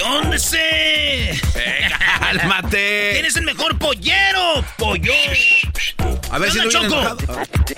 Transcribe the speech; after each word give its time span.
¿Qué 0.00 0.06
onda 0.06 0.34
ese? 0.34 1.38
¡Cálmate! 2.20 3.10
¿Quién 3.12 3.26
es 3.26 3.36
el 3.36 3.44
mejor 3.44 3.78
pollero? 3.78 4.64
Pollo. 4.78 5.12
A 6.30 6.38
ver 6.38 6.50
¿Qué 6.50 6.58
si 6.58 6.68
Choco? 6.70 7.18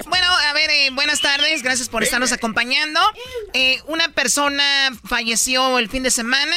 Bueno, 0.07 0.29
a 0.29 0.53
ver, 0.53 0.71
eh, 0.71 0.91
buenas 0.93 1.21
tardes, 1.21 1.65
gracias 1.65 1.89
por 1.89 2.05
estarnos 2.05 2.31
acompañando. 2.31 3.01
Eh, 3.55 3.81
una 3.89 4.07
persona 4.13 4.93
falleció 5.05 5.81
el 5.81 5.89
fin 5.89 6.05
de 6.05 6.13
semana 6.13 6.55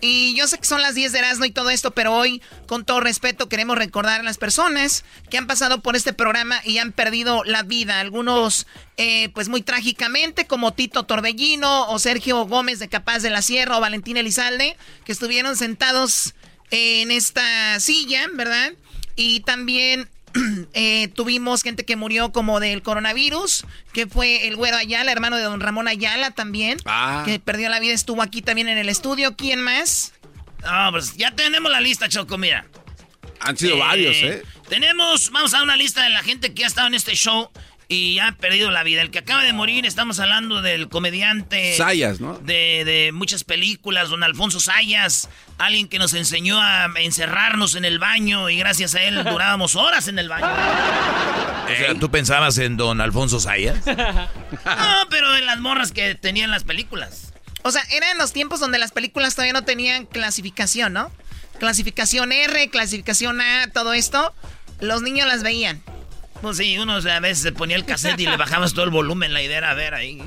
y 0.00 0.34
yo 0.34 0.46
sé 0.46 0.58
que 0.58 0.64
son 0.64 0.82
las 0.82 0.94
10 0.94 1.12
de 1.12 1.18
Erasmo 1.18 1.44
y 1.44 1.50
todo 1.50 1.70
esto, 1.70 1.90
pero 1.90 2.14
hoy, 2.14 2.42
con 2.66 2.84
todo 2.84 3.00
respeto, 3.00 3.48
queremos 3.48 3.76
recordar 3.76 4.20
a 4.20 4.22
las 4.22 4.38
personas 4.38 5.04
que 5.28 5.38
han 5.38 5.46
pasado 5.46 5.80
por 5.80 5.96
este 5.96 6.12
programa 6.12 6.60
y 6.64 6.78
han 6.78 6.92
perdido 6.92 7.44
la 7.44 7.62
vida. 7.62 8.00
Algunos, 8.00 8.66
eh, 8.96 9.28
pues 9.30 9.48
muy 9.48 9.62
trágicamente, 9.62 10.46
como 10.46 10.72
Tito 10.72 11.04
Torbellino 11.04 11.88
o 11.88 11.98
Sergio 11.98 12.46
Gómez 12.46 12.78
de 12.78 12.88
Capaz 12.88 13.20
de 13.20 13.30
la 13.30 13.42
Sierra 13.42 13.76
o 13.76 13.80
Valentín 13.80 14.16
Elizalde, 14.16 14.76
que 15.04 15.12
estuvieron 15.12 15.56
sentados 15.56 16.34
en 16.70 17.10
esta 17.10 17.78
silla, 17.80 18.26
¿verdad? 18.34 18.72
Y 19.16 19.40
también 19.40 20.08
eh, 20.74 21.08
tuvimos 21.08 21.62
gente 21.62 21.84
que 21.84 21.96
murió 21.96 22.32
como 22.32 22.60
del 22.60 22.82
coronavirus, 22.82 23.64
que 23.92 24.06
fue 24.06 24.46
el 24.48 24.56
güero 24.56 24.76
Ayala, 24.76 25.10
hermano 25.12 25.36
de 25.36 25.42
don 25.42 25.60
Ramón 25.60 25.88
Ayala 25.88 26.30
también, 26.30 26.78
Ah. 26.84 27.22
que 27.24 27.38
perdió 27.40 27.68
la 27.68 27.80
vida, 27.80 27.94
estuvo 27.94 28.22
aquí 28.22 28.42
también 28.42 28.68
en 28.68 28.78
el 28.78 28.88
estudio. 28.88 29.36
¿Quién 29.36 29.60
más? 29.60 30.12
No, 30.62 30.90
pues 30.92 31.16
ya 31.16 31.30
tenemos 31.30 31.70
la 31.72 31.80
lista, 31.80 32.08
Choco, 32.08 32.36
mira. 32.38 32.66
Han 33.40 33.56
sido 33.56 33.78
varios, 33.78 34.16
¿eh? 34.16 34.42
Tenemos, 34.68 35.30
vamos 35.30 35.54
a 35.54 35.58
dar 35.58 35.64
una 35.64 35.76
lista 35.76 36.02
de 36.04 36.10
la 36.10 36.22
gente 36.22 36.52
que 36.52 36.64
ha 36.64 36.66
estado 36.66 36.86
en 36.86 36.94
este 36.94 37.14
show 37.14 37.50
y 37.90 38.20
ha 38.20 38.30
perdido 38.32 38.70
la 38.70 38.84
vida. 38.84 39.02
El 39.02 39.10
que 39.10 39.18
acaba 39.18 39.42
de 39.42 39.52
morir, 39.52 39.84
estamos 39.84 40.20
hablando 40.20 40.62
del 40.62 40.88
comediante. 40.88 41.76
Sayas, 41.76 42.20
¿no? 42.20 42.38
De, 42.38 42.84
de 42.84 43.10
muchas 43.12 43.42
películas, 43.42 44.10
don 44.10 44.22
Alfonso 44.22 44.60
Sayas. 44.60 45.28
Alguien 45.58 45.88
que 45.88 45.98
nos 45.98 46.14
enseñó 46.14 46.60
a 46.62 46.88
encerrarnos 47.00 47.74
en 47.74 47.84
el 47.84 47.98
baño 47.98 48.48
y 48.48 48.58
gracias 48.58 48.94
a 48.94 49.02
él 49.02 49.24
durábamos 49.28 49.74
horas 49.74 50.06
en 50.06 50.20
el 50.20 50.28
baño. 50.28 50.46
O 50.46 51.76
sea, 51.76 51.94
¿tú 51.98 52.08
pensabas 52.12 52.58
en 52.58 52.76
don 52.76 53.00
Alfonso 53.00 53.40
Sayas? 53.40 53.84
No, 54.64 55.08
pero 55.08 55.36
en 55.36 55.46
las 55.46 55.58
morras 55.58 55.90
que 55.90 56.14
tenían 56.14 56.50
las 56.50 56.64
películas. 56.64 57.32
O 57.62 57.72
sea, 57.72 57.82
eran 57.90 58.18
los 58.18 58.32
tiempos 58.32 58.60
donde 58.60 58.78
las 58.78 58.92
películas 58.92 59.34
todavía 59.34 59.52
no 59.52 59.64
tenían 59.64 60.06
clasificación, 60.06 60.92
¿no? 60.92 61.10
Clasificación 61.58 62.30
R, 62.30 62.68
clasificación 62.70 63.40
A, 63.40 63.68
todo 63.72 63.92
esto. 63.94 64.32
Los 64.80 65.02
niños 65.02 65.26
las 65.26 65.42
veían. 65.42 65.82
Pues 66.42 66.56
sí, 66.56 66.78
uno 66.78 66.94
a 66.94 67.20
veces 67.20 67.42
se 67.42 67.52
ponía 67.52 67.76
el 67.76 67.84
cassette 67.84 68.20
y 68.20 68.26
le 68.26 68.36
bajabas 68.38 68.72
todo 68.72 68.84
el 68.84 68.90
volumen, 68.90 69.32
la 69.32 69.42
idea 69.42 69.58
era 69.58 69.74
ver 69.74 69.94
ahí. 69.94 70.22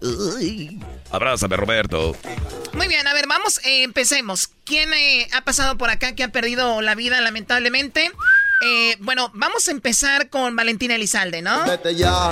Uy. 0.00 0.78
Abrázame, 1.10 1.56
Roberto. 1.56 2.16
Muy 2.74 2.86
bien, 2.86 3.06
a 3.06 3.14
ver, 3.14 3.26
vamos, 3.26 3.58
eh, 3.64 3.82
empecemos. 3.82 4.50
¿Quién 4.64 4.92
eh, 4.94 5.26
ha 5.32 5.42
pasado 5.42 5.76
por 5.76 5.90
acá 5.90 6.14
que 6.14 6.22
ha 6.22 6.28
perdido 6.28 6.80
la 6.82 6.94
vida 6.94 7.20
lamentablemente? 7.20 8.12
Eh, 8.60 8.96
bueno, 9.00 9.30
vamos 9.34 9.68
a 9.68 9.70
empezar 9.70 10.30
con 10.30 10.56
Valentina 10.56 10.96
Elizalde, 10.96 11.42
¿no? 11.42 11.64
Vete 11.64 11.94
ya. 11.94 12.30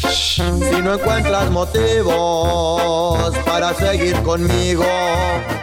Si 0.00 0.40
no 0.40 0.94
encuentras 0.94 1.50
motivos 1.50 3.36
para 3.44 3.74
seguir 3.74 4.14
conmigo. 4.22 4.86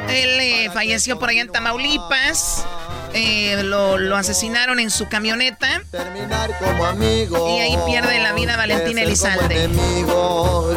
Él 0.10 0.40
eh, 0.42 0.70
falleció 0.74 1.18
por 1.18 1.30
allá 1.30 1.42
en 1.42 1.52
Tamaulipas. 1.52 2.66
Eh, 3.18 3.64
lo, 3.64 3.98
lo 3.98 4.18
asesinaron 4.18 4.78
en 4.80 4.92
su 4.92 5.08
camioneta. 5.08 5.82
Terminar 5.90 6.52
como 6.60 6.86
amigos. 6.86 7.50
Y 7.50 7.60
ahí 7.62 7.78
pierde 7.86 8.20
la 8.20 8.34
vida 8.34 8.58
Valentina 8.58 9.06
que 9.06 9.16
ser 9.16 9.38
como 9.38 9.46
Elizalde. 9.48 9.64
enemigos, 9.64 10.76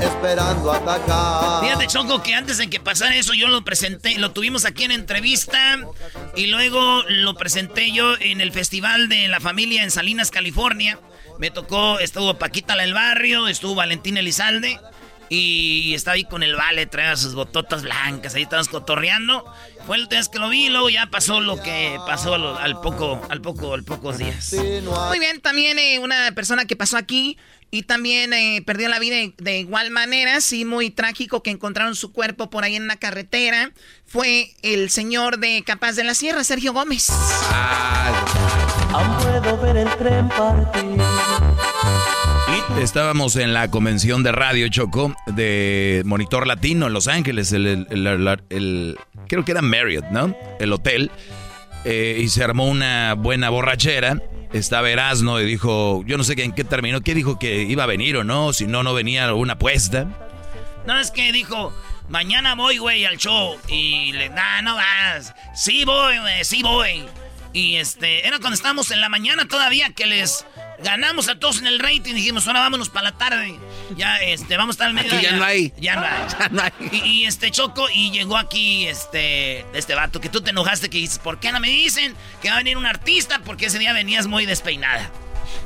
Esperando 0.00 0.72
atacar. 0.72 1.62
Fíjate, 1.62 1.86
Choco, 1.86 2.22
que 2.22 2.34
antes 2.34 2.56
de 2.56 2.70
que 2.70 2.80
pasara 2.80 3.14
eso, 3.14 3.34
yo 3.34 3.48
lo 3.48 3.62
presenté, 3.62 4.18
lo 4.18 4.32
tuvimos 4.32 4.64
aquí 4.64 4.84
en 4.84 4.90
entrevista 4.90 5.78
y 6.34 6.46
luego 6.46 7.02
lo 7.08 7.34
presenté 7.34 7.92
yo 7.92 8.14
en 8.20 8.40
el 8.40 8.52
Festival 8.52 9.10
de 9.10 9.28
la 9.28 9.40
Familia 9.40 9.82
en 9.82 9.90
Salinas, 9.90 10.30
California. 10.30 10.98
Me 11.38 11.50
tocó, 11.50 11.98
estuvo 11.98 12.38
Paquita 12.38 12.74
la 12.74 12.84
del 12.84 12.94
Barrio, 12.94 13.48
estuvo 13.48 13.74
Valentín 13.74 14.16
Elizalde 14.16 14.80
y 15.28 15.94
estaba 15.94 16.14
ahí 16.14 16.24
con 16.24 16.42
el 16.42 16.54
Vale, 16.56 16.86
traía 16.86 17.16
sus 17.16 17.34
bototas 17.34 17.82
blancas, 17.82 18.34
ahí 18.34 18.42
estábamos 18.42 18.68
cotorreando. 18.68 19.44
Fue 19.86 19.96
el 19.96 20.02
última 20.02 20.18
vez 20.18 20.28
que 20.28 20.38
lo 20.38 20.48
vi 20.48 20.66
y 20.66 20.68
luego 20.68 20.90
ya 20.90 21.06
pasó 21.06 21.40
lo 21.40 21.62
que 21.62 21.98
pasó 22.06 22.34
al, 22.34 22.56
al 22.58 22.80
poco, 22.80 23.20
al 23.30 23.40
poco, 23.40 23.72
al 23.72 23.84
pocos 23.84 24.18
días. 24.18 24.52
Muy 25.08 25.18
bien, 25.20 25.40
también 25.40 25.78
eh, 25.78 26.00
una 26.00 26.32
persona 26.32 26.64
que 26.64 26.74
pasó 26.74 26.96
aquí 26.96 27.38
y 27.70 27.82
también 27.82 28.32
eh, 28.32 28.62
perdió 28.66 28.88
la 28.88 28.98
vida 28.98 29.16
de, 29.16 29.34
de 29.38 29.58
igual 29.60 29.90
manera, 29.90 30.40
sí, 30.40 30.64
muy 30.64 30.90
trágico 30.90 31.42
que 31.42 31.50
encontraron 31.50 31.94
su 31.94 32.12
cuerpo 32.12 32.50
por 32.50 32.64
ahí 32.64 32.74
en 32.74 32.82
una 32.82 32.96
carretera. 32.96 33.72
Fue 34.06 34.54
el 34.62 34.90
señor 34.90 35.38
de 35.38 35.62
Capaz 35.64 35.92
de 35.92 36.04
la 36.04 36.14
Sierra, 36.14 36.42
Sergio 36.42 36.72
Gómez. 36.72 37.08
Aún 38.92 39.16
puedo 39.18 39.58
ver 39.58 39.76
el 39.76 39.96
tren 39.96 40.28
partir. 40.30 41.00
Estábamos 42.74 43.36
en 43.36 43.54
la 43.54 43.70
convención 43.70 44.22
de 44.22 44.32
radio 44.32 44.68
Choco 44.68 45.14
de 45.26 46.02
Monitor 46.04 46.46
Latino 46.46 46.86
en 46.86 46.92
Los 46.92 47.08
Ángeles, 47.08 47.52
el, 47.52 48.98
creo 49.28 49.44
que 49.44 49.52
era 49.52 49.62
Marriott, 49.62 50.04
¿no? 50.10 50.36
El 50.60 50.72
hotel. 50.72 51.10
Eh, 51.84 52.18
y 52.20 52.28
se 52.28 52.44
armó 52.44 52.66
una 52.66 53.14
buena 53.14 53.48
borrachera. 53.48 54.20
Estaba 54.52 54.90
Erasmo 54.90 55.40
y 55.40 55.46
dijo, 55.46 56.02
yo 56.06 56.18
no 56.18 56.24
sé 56.24 56.34
en 56.42 56.52
qué 56.52 56.64
terminó, 56.64 57.00
¿qué 57.00 57.14
dijo 57.14 57.38
que 57.38 57.62
iba 57.62 57.84
a 57.84 57.86
venir 57.86 58.16
o 58.18 58.24
no? 58.24 58.52
Si 58.52 58.66
no, 58.66 58.82
no 58.82 58.92
venía 58.92 59.32
una 59.32 59.54
apuesta. 59.54 60.06
No, 60.86 60.98
es 60.98 61.10
que 61.10 61.32
dijo, 61.32 61.72
mañana 62.08 62.54
voy, 62.54 62.78
güey, 62.78 63.04
al 63.06 63.16
show. 63.16 63.56
Y 63.68 64.12
le, 64.12 64.28
nah, 64.28 64.60
no 64.62 64.74
vas. 64.76 65.34
Sí 65.54 65.84
voy, 65.84 66.18
güey, 66.18 66.44
sí 66.44 66.62
voy. 66.62 67.06
Y 67.56 67.76
este, 67.76 68.28
era 68.28 68.38
cuando 68.38 68.54
estábamos 68.54 68.90
en 68.90 69.00
la 69.00 69.08
mañana 69.08 69.48
todavía 69.48 69.88
que 69.88 70.04
les 70.04 70.44
ganamos 70.84 71.30
a 71.30 71.38
todos 71.38 71.58
en 71.58 71.66
el 71.66 71.78
rating. 71.78 72.12
Dijimos, 72.12 72.46
ahora 72.46 72.60
vámonos 72.60 72.90
para 72.90 73.04
la 73.04 73.16
tarde. 73.16 73.58
Ya, 73.96 74.18
este, 74.18 74.58
vamos 74.58 74.74
a 74.74 74.76
estar 74.76 74.86
al 74.88 74.92
medio. 74.92 75.14
Aquí 75.14 75.24
ya 75.24 75.32
no 75.32 75.42
hay. 75.42 75.72
Ya 75.78 75.96
no 75.96 76.02
hay. 76.02 76.26
Ya 76.38 76.48
no 76.50 76.62
hay. 76.62 76.72
Y, 76.92 76.96
y, 76.96 77.24
este 77.24 77.50
Choco, 77.50 77.86
y 77.88 78.10
llegó 78.10 78.36
aquí 78.36 78.86
este, 78.86 79.64
este 79.72 79.94
vato 79.94 80.20
que 80.20 80.28
tú 80.28 80.42
te 80.42 80.50
enojaste 80.50 80.90
que 80.90 80.98
dices, 80.98 81.18
¿por 81.18 81.40
qué 81.40 81.50
no 81.50 81.58
me 81.58 81.70
dicen 81.70 82.14
que 82.42 82.50
va 82.50 82.56
a 82.56 82.58
venir 82.58 82.76
un 82.76 82.84
artista? 82.84 83.40
Porque 83.42 83.66
ese 83.66 83.78
día 83.78 83.94
venías 83.94 84.26
muy 84.26 84.44
despeinada. 84.44 85.10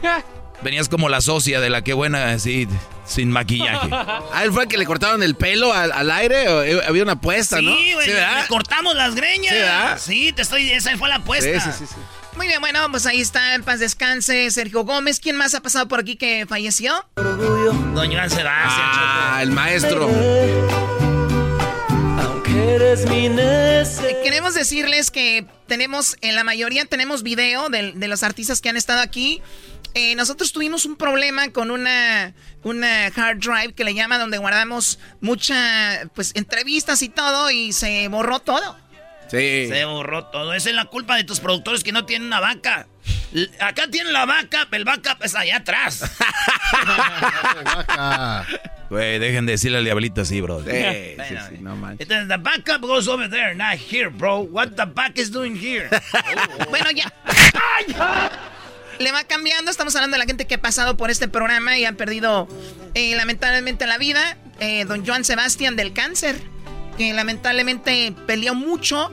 Venías 0.63 0.91
como 0.91 1.09
la 1.09 1.23
socia 1.23 1.59
de 1.59 1.71
la 1.71 1.83
que 1.83 1.95
buena, 1.95 2.33
así, 2.33 2.69
sin 3.11 3.31
maquillaje. 3.31 3.89
¿A 3.93 4.41
él 4.45 4.53
fue 4.53 4.63
el 4.63 4.69
que 4.69 4.79
le 4.79 4.87
cortaron 4.87 5.23
el 5.23 5.35
pelo 5.35 5.73
al, 5.73 5.91
al 5.93 6.11
aire? 6.11 6.49
¿O, 6.49 6.63
eh, 6.63 6.81
había 6.87 7.03
una 7.03 7.13
apuesta, 7.13 7.59
sí, 7.59 7.65
¿no? 7.65 7.73
güey, 7.73 8.07
le 8.09 8.47
cortamos 8.49 8.95
las 8.95 9.15
greñas. 9.15 9.53
Sí, 9.53 9.59
¿verdad? 9.61 9.99
Sí, 10.01 10.33
te 10.33 10.43
estoy, 10.43 10.71
esa 10.71 10.97
fue 10.97 11.09
la 11.09 11.17
apuesta. 11.17 11.61
Sí, 11.61 11.71
sí, 11.73 11.77
sí, 11.81 11.87
sí. 11.87 12.01
Muy 12.37 12.47
bien, 12.47 12.61
bueno, 12.61 12.89
pues 12.91 13.07
ahí 13.07 13.21
está, 13.21 13.55
en 13.55 13.65
paz 13.65 13.81
descanse, 13.81 14.51
Sergio 14.53 14.85
Gómez. 14.85 15.19
¿Quién 15.19 15.37
más 15.37 15.55
ha 15.55 15.61
pasado 15.61 15.89
por 15.89 15.99
aquí 16.01 16.15
que 16.17 16.47
falleció? 16.49 17.05
Don 17.17 18.11
Joan 18.13 18.31
Sebastián, 18.31 18.47
Ah, 18.47 19.41
el 19.43 19.51
maestro. 19.51 20.09
Aunque 22.23 22.75
eres 22.77 23.07
mi 23.09 23.29
nece- 23.29 24.05
Eh, 24.05 24.21
Queremos 24.25 24.55
decirles 24.55 25.11
que 25.11 25.45
tenemos, 25.67 26.17
en 26.21 26.35
la 26.37 26.45
mayoría 26.45 26.85
tenemos 26.85 27.23
video 27.23 27.69
de, 27.69 27.93
de 27.93 28.09
los 28.09 28.23
artistas 28.23 28.61
que 28.61 28.69
han 28.69 28.77
estado 28.77 29.01
aquí. 29.01 29.43
Eh, 29.95 30.15
nosotros 30.15 30.53
tuvimos 30.53 30.85
un 30.87 30.97
problema 30.97 31.51
con 31.51 31.71
una, 31.71 32.33
una 32.63 33.07
hard 33.07 33.39
drive 33.39 33.73
que 33.75 33.85
le 33.85 33.95
llama 33.95 34.19
donde 34.19 34.39
guardamos 34.39 34.99
muchas 35.21 36.07
pues 36.15 36.33
entrevistas 36.37 37.03
y 37.03 37.09
todo 37.09 37.51
y 37.51 37.73
se 37.73 38.07
borró 38.09 38.39
todo. 38.41 38.77
Sí. 39.31 39.67
Se 39.69 39.85
borró 39.85 40.27
todo. 40.27 40.55
Esa 40.55 40.71
es 40.71 40.75
la 40.77 40.87
culpa 40.87 41.17
de 41.17 41.25
tus 41.25 41.39
productores 41.41 41.83
que 41.85 41.93
no 41.93 42.05
tienen 42.05 42.27
una 42.29 42.41
vaca. 42.41 42.87
L- 43.33 43.49
Acá 43.61 43.87
tienen 43.91 44.13
la 44.13 44.27
vaca, 44.27 44.67
el 44.73 44.85
vaca 44.85 45.17
es 45.23 45.35
allá 45.35 45.57
atrás. 45.59 46.03
Güey, 48.91 49.21
dejen 49.21 49.47
de 49.47 49.53
decirle 49.53 49.79
al 49.79 49.85
diablito 49.85 50.23
así, 50.23 50.41
bro. 50.41 50.65
Sí, 50.65 50.71
sí, 50.73 51.15
Bueno, 51.17 51.41
sí, 51.49 51.57
no 51.61 51.77
manches. 51.77 52.01
Entonces, 52.11 52.27
the 52.29 52.37
backup 52.39 52.81
goes 52.85 53.07
over 53.07 53.31
there, 53.31 53.55
not 53.55 53.75
here, 53.79 54.09
bro. 54.09 54.41
What 54.41 54.71
the 54.75 54.85
back 54.85 55.17
is 55.17 55.31
doing 55.31 55.55
here? 55.57 55.89
Bueno, 56.71 56.91
ya. 56.91 57.13
Le 59.01 59.13
va 59.13 59.25
cambiando. 59.25 59.71
Estamos 59.71 59.97
hablando 59.97 60.15
de 60.15 60.19
la 60.19 60.27
gente 60.27 60.47
que 60.47 60.57
ha 60.57 60.61
pasado 60.61 60.97
por 60.97 61.11
este 61.11 61.27
programa 61.27 61.77
y 61.79 61.87
ha 61.87 61.93
perdido 61.95 62.47
eh, 62.95 63.15
lamentablemente 63.17 63.87
la 63.87 63.97
vida. 63.99 64.37
Eh, 64.61 64.85
don 64.85 65.07
Joan 65.07 65.25
Sebastián 65.25 65.75
del 65.75 65.95
cáncer, 65.95 66.37
que 66.99 67.15
lamentablemente 67.15 68.13
peleó 68.27 68.55
mucho 68.55 69.11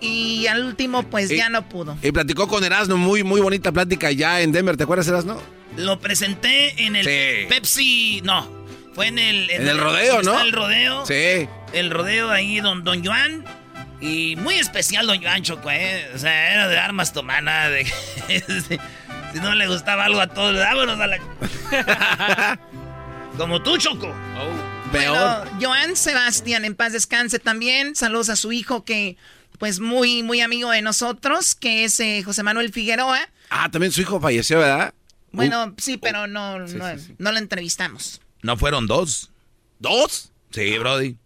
y 0.00 0.48
al 0.48 0.64
último 0.64 1.04
pues 1.04 1.30
Y- 1.30 1.36
ya 1.36 1.48
no 1.48 1.68
pudo. 1.68 1.96
Y 2.02 2.10
platicó 2.10 2.48
con 2.48 2.64
Erasmo, 2.64 2.96
muy, 2.96 3.22
muy 3.22 3.40
bonita 3.40 3.70
plática 3.70 4.10
ya 4.10 4.40
en 4.40 4.50
Denver. 4.50 4.76
¿Te 4.76 4.82
acuerdas, 4.82 5.06
Erasmo? 5.06 5.40
Lo 5.76 6.00
presenté 6.00 6.84
en 6.84 6.96
el 6.96 7.04
Sí. 7.06 7.46
Pepsi. 7.48 8.20
No, 8.24 8.50
fue 8.94 9.06
en 9.06 9.20
el. 9.20 9.48
En 9.48 9.68
el 9.68 9.78
rodeo, 9.78 10.16
¿dónde 10.16 10.30
¿no? 10.32 10.40
El 10.40 10.50
rodeo. 10.52 11.06
Sí. 11.06 11.48
El 11.72 11.90
rodeo 11.90 12.30
ahí, 12.32 12.58
don, 12.60 12.82
don 12.82 13.04
Joan. 13.04 13.44
Y 14.02 14.34
muy 14.34 14.56
especial, 14.56 15.06
don 15.06 15.22
Joan 15.22 15.44
Choco, 15.44 15.70
¿eh? 15.70 16.10
O 16.12 16.18
sea, 16.18 16.52
era 16.52 16.66
de 16.66 16.76
armas 16.76 17.12
tomana. 17.12 17.68
De, 17.68 17.84
si 19.32 19.38
no 19.38 19.54
le 19.54 19.68
gustaba 19.68 20.06
algo 20.06 20.20
a 20.20 20.26
todos, 20.26 20.56
vámonos 20.58 20.98
a 20.98 21.06
la. 21.06 22.58
Como 23.38 23.62
tú, 23.62 23.78
Choco. 23.78 24.12
Peor. 24.90 25.46
Bueno, 25.46 25.58
Joan 25.60 25.94
Sebastián, 25.94 26.64
en 26.64 26.74
paz 26.74 26.92
descanse 26.92 27.38
también. 27.38 27.94
Saludos 27.94 28.28
a 28.28 28.34
su 28.34 28.50
hijo 28.50 28.84
que 28.84 29.16
pues 29.58 29.78
muy, 29.78 30.24
muy 30.24 30.40
amigo 30.40 30.70
de 30.72 30.82
nosotros, 30.82 31.54
que 31.54 31.84
es 31.84 32.00
eh, 32.00 32.22
José 32.24 32.42
Manuel 32.42 32.72
Figueroa. 32.72 33.20
Ah, 33.50 33.70
también 33.70 33.92
su 33.92 34.00
hijo 34.00 34.20
falleció, 34.20 34.58
¿verdad? 34.58 34.92
Bueno, 35.30 35.74
sí, 35.78 35.96
pero 35.96 36.26
no, 36.26 36.66
Sí, 36.66 36.74
no, 36.74 36.90
sí, 36.90 37.04
sí. 37.06 37.14
no 37.18 37.30
lo 37.30 37.38
entrevistamos. 37.38 38.20
¿No 38.42 38.56
fueron 38.56 38.88
dos? 38.88 39.30
¿Dos? 39.78 40.32
Sí, 40.50 40.76
Brody. 40.78 41.16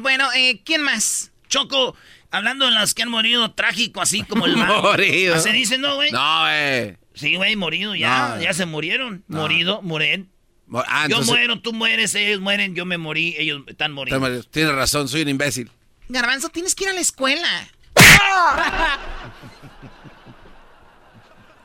Bueno, 0.00 0.32
eh, 0.32 0.62
¿quién 0.64 0.82
más? 0.82 1.31
Choco, 1.52 1.94
hablando 2.30 2.64
de 2.64 2.70
las 2.70 2.94
que 2.94 3.02
han 3.02 3.10
morido 3.10 3.50
trágico, 3.52 4.00
así 4.00 4.22
como 4.28 4.46
el 4.46 4.56
mago. 4.56 4.80
Morido. 4.82 5.38
¿Se 5.38 5.52
dice, 5.52 5.76
no, 5.76 5.96
güey? 5.96 6.10
No, 6.10 6.50
eh. 6.50 6.96
Sí, 7.12 7.36
güey, 7.36 7.56
morido, 7.56 7.94
ya. 7.94 8.36
No. 8.36 8.42
Ya 8.42 8.54
se 8.54 8.64
murieron. 8.64 9.22
No. 9.28 9.42
Morido, 9.42 9.82
mueren. 9.82 10.30
Ah, 10.74 11.02
yo 11.02 11.16
entonces- 11.16 11.28
muero, 11.28 11.60
tú 11.60 11.74
mueres, 11.74 12.14
ellos 12.14 12.40
mueren, 12.40 12.74
yo 12.74 12.86
me 12.86 12.96
morí, 12.96 13.34
ellos 13.38 13.60
están 13.66 13.92
muriendo. 13.92 14.42
Tienes 14.44 14.74
razón, 14.74 15.08
soy 15.08 15.20
un 15.22 15.28
imbécil. 15.28 15.70
Garbanzo, 16.08 16.48
tienes 16.48 16.74
que 16.74 16.84
ir 16.84 16.90
a 16.90 16.94
la 16.94 17.00
escuela. 17.00 17.68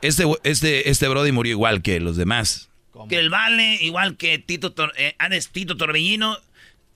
Este, 0.00 0.24
este, 0.44 0.90
este 0.90 1.08
Brody 1.08 1.32
murió 1.32 1.50
igual 1.50 1.82
que 1.82 1.98
los 1.98 2.16
demás. 2.16 2.68
Que 3.08 3.18
el 3.18 3.30
Vale, 3.30 3.78
igual 3.80 4.16
que 4.16 4.38
Tito, 4.38 4.72
Tor 4.72 4.92
eh, 4.96 5.16
Tito 5.50 5.76
Torbellino. 5.76 6.36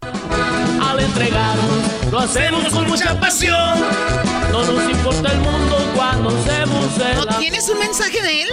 Al 0.02 1.00
entregarnos, 1.00 2.10
lo 2.10 2.18
hacemos 2.18 2.64
con 2.72 2.88
mucha 2.88 3.18
pasión. 3.20 3.80
No 4.50 4.64
nos 4.64 4.90
importa 4.90 5.32
el 5.32 5.38
mundo 5.38 5.92
cuando 5.94 6.28
hacemos 6.30 6.84
el 6.98 7.16
¿No 7.16 7.22
amor. 7.22 7.38
tienes 7.38 7.68
un 7.68 7.78
mensaje 7.78 8.20
de 8.20 8.42
él? 8.42 8.48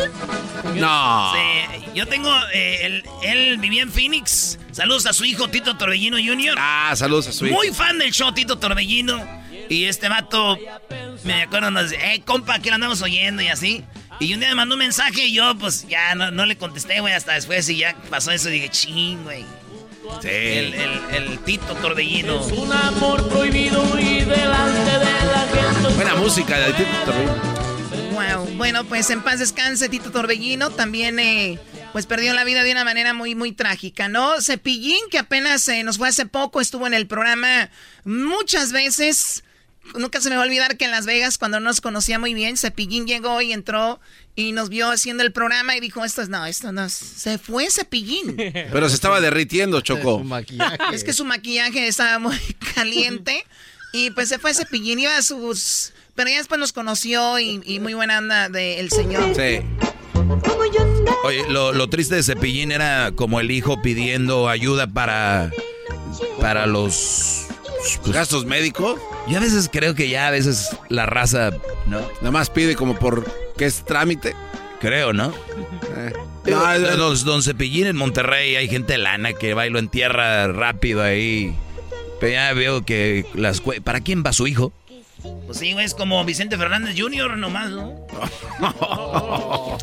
No. 0.76 1.34
Sí, 1.34 1.90
yo 1.96 2.08
tengo, 2.08 2.32
eh, 2.54 2.86
él, 2.86 3.04
él 3.24 3.58
vivía 3.58 3.82
en 3.82 3.92
Phoenix. 3.92 4.60
Saludos 4.72 5.06
a 5.08 5.14
su 5.14 5.26
hijo 5.26 5.48
Tito 5.50 5.76
Torbellino 5.76 6.18
Jr. 6.18 6.56
Ah, 6.58 6.94
saludos 6.96 7.28
a 7.28 7.32
su 7.34 7.48
hijo. 7.48 7.56
Muy 7.56 7.72
fan 7.74 7.98
del 7.98 8.12
show 8.12 8.32
Tito 8.32 8.58
Torbellino. 8.58 9.20
Y 9.68 9.86
este 9.86 10.08
vato, 10.10 10.58
me 11.24 11.44
acuerdo, 11.44 11.70
nos 11.70 11.90
dice, 11.92 12.14
eh, 12.14 12.22
compa, 12.26 12.60
que 12.60 12.70
lo 12.70 12.76
andamos 12.76 13.02
oyendo 13.02 13.42
y 13.42 13.48
así. 13.48 13.84
Y 14.20 14.34
un 14.34 14.40
día 14.40 14.50
me 14.50 14.56
mandó 14.56 14.76
un 14.76 14.80
mensaje 14.80 15.26
y 15.26 15.34
yo, 15.34 15.56
pues, 15.58 15.88
ya 15.88 16.16
no, 16.16 16.32
no 16.32 16.46
le 16.46 16.58
contesté, 16.58 17.00
güey, 17.02 17.14
hasta 17.14 17.34
después. 17.34 17.68
Y 17.70 17.78
ya 17.78 17.96
pasó 18.10 18.32
eso 18.32 18.50
y 18.50 18.54
dije, 18.54 18.70
ching, 18.70 19.24
güey. 19.24 19.46
Sí. 20.22 20.28
El, 20.28 20.74
el, 20.74 21.00
el 21.14 21.40
Tito 21.40 21.76
Torbellino. 21.76 22.46
Es 22.46 22.52
un 22.52 22.72
amor 22.74 23.28
prohibido 23.30 24.00
y 24.00 24.20
delante 24.26 24.92
de 24.92 25.26
la 25.26 25.48
gente. 25.52 25.96
Buena 25.96 26.16
música 26.16 26.58
de 26.60 26.74
Tito 26.74 26.98
Torbellino. 27.06 27.70
Wow. 28.12 28.46
Bueno, 28.58 28.84
pues 28.84 29.10
en 29.10 29.22
paz 29.22 29.40
descanse 29.40 29.88
Tito 29.88 30.12
Torbellino. 30.12 30.72
También, 30.72 31.20
eh, 31.20 31.58
pues 31.94 32.06
perdió 32.06 32.34
la 32.34 32.44
vida 32.44 32.64
de 32.64 32.72
una 32.72 32.84
manera 32.84 33.14
muy, 33.14 33.34
muy 33.34 33.54
trágica, 33.54 34.10
¿no? 34.10 34.42
Cepillín, 34.42 35.00
que 35.10 35.20
apenas 35.20 35.68
eh, 35.70 35.84
nos 35.84 35.98
fue 35.98 36.10
hace 36.10 36.26
poco, 36.26 36.60
estuvo 36.60 36.86
en 36.86 36.94
el 36.94 37.08
programa 37.08 37.70
muchas 38.04 38.72
veces. 38.74 39.44
Nunca 39.98 40.22
se 40.22 40.30
me 40.30 40.36
va 40.36 40.44
a 40.44 40.46
olvidar 40.46 40.78
que 40.78 40.86
en 40.86 40.92
Las 40.92 41.06
Vegas, 41.06 41.38
cuando 41.38 41.60
no 41.60 41.66
nos 41.66 41.82
conocía 41.82 42.20
muy 42.20 42.34
bien, 42.34 42.58
Cepillín 42.58 43.08
llegó 43.08 43.42
y 43.42 43.54
entró 43.54 44.00
y 44.36 44.52
nos 44.52 44.70
vio 44.70 44.90
haciendo 44.92 45.24
el 45.24 45.32
programa 45.32 45.76
y 45.76 45.80
dijo, 45.80 46.06
esto 46.06 46.22
es, 46.22 46.30
no, 46.30 46.46
esto 46.46 46.72
no 46.72 46.86
es. 46.86 46.94
Se 46.94 47.38
fue 47.38 47.70
Cepillín. 47.70 48.36
Pero 48.38 48.88
se 48.90 48.96
estaba 48.96 49.20
derritiendo, 49.20 49.82
Choco. 49.82 50.24
Es 50.94 51.04
que 51.04 51.14
su 51.14 51.26
maquillaje 51.26 51.88
estaba 51.88 52.20
muy 52.20 52.38
caliente. 52.76 53.46
Y 53.92 54.12
pues 54.12 54.30
se 54.30 54.38
fue 54.40 54.54
Cepillín, 54.54 55.00
iba 55.00 55.18
a 55.18 55.22
sus... 55.22 55.94
Pero 56.16 56.30
ya 56.30 56.38
después 56.38 56.60
nos 56.60 56.74
conoció 56.74 57.40
y, 57.40 57.62
y 57.66 57.80
muy 57.80 57.94
buena 57.94 58.20
onda 58.20 58.50
del 58.50 58.92
señor. 58.92 59.34
Sí. 59.36 59.62
Oye, 61.24 61.50
lo, 61.50 61.74
lo 61.74 61.90
triste 61.90 62.16
de 62.16 62.24
Cepillín 62.24 62.72
era 62.72 63.12
como 63.16 63.40
el 63.40 63.52
hijo 63.52 63.82
pidiendo 63.82 64.48
ayuda 64.48 64.88
para, 64.88 65.52
para 66.40 66.66
los... 66.68 67.49
pues, 68.02 68.14
Gastos 68.14 68.46
médicos. 68.46 69.00
Yo 69.28 69.38
a 69.38 69.42
veces 69.42 69.70
creo 69.72 69.96
que 69.96 70.10
ya 70.10 70.28
a 70.28 70.32
veces 70.32 70.70
la 70.90 71.06
raza, 71.06 71.52
¿no? 71.86 72.00
Nada 72.18 72.32
más 72.32 72.50
pide 72.50 72.76
como 72.76 72.98
por 72.98 73.26
que 73.58 73.66
es 73.66 73.86
trámite. 73.86 74.36
Creo, 74.80 75.12
¿no? 75.14 75.34
Eh. 75.98 76.14
No, 76.46 76.80
no, 76.80 76.98
don, 76.98 77.26
don 77.26 77.44
Cepillín 77.44 77.88
en 77.88 77.98
Monterrey 77.98 78.56
hay 78.56 78.70
gente 78.70 78.98
lana 78.98 79.34
que 79.34 79.54
va 79.54 79.68
y 79.68 79.70
lo 79.70 79.80
entierra 79.80 80.48
rápido 80.48 81.04
ahí. 81.04 81.56
Pero 82.20 82.34
ya 82.34 82.54
veo 82.54 82.86
que 82.86 83.26
las... 83.34 83.62
¿Para 83.84 84.02
quién 84.02 84.24
va 84.26 84.34
su 84.34 84.48
hijo? 84.48 84.74
Pues 85.46 85.58
sí, 85.58 85.74
güey, 85.74 85.86
es 85.86 85.94
como 85.94 86.24
Vicente 86.24 86.58
Fernández 86.58 86.96
Jr. 86.98 87.38
nomás, 87.38 87.72
¿no? 87.72 88.08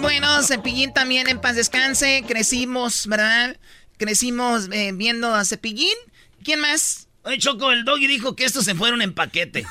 Bueno, 0.00 0.42
Cepillín 0.42 0.92
también 0.92 1.28
en 1.28 1.40
paz 1.40 1.56
descanse. 1.56 2.24
Crecimos, 2.26 3.06
¿verdad? 3.06 3.56
Crecimos 3.98 4.68
eh, 4.72 4.90
viendo 4.92 5.34
a 5.34 5.44
Cepillín. 5.44 5.94
¿Quién 6.42 6.60
más? 6.60 7.08
Oye, 7.24 7.38
Choco, 7.38 7.70
el 7.72 7.84
doggy 7.84 8.06
dijo 8.08 8.34
que 8.34 8.44
estos 8.44 8.64
se 8.64 8.74
fueron 8.74 9.00
en 9.02 9.12
paquete. 9.14 9.64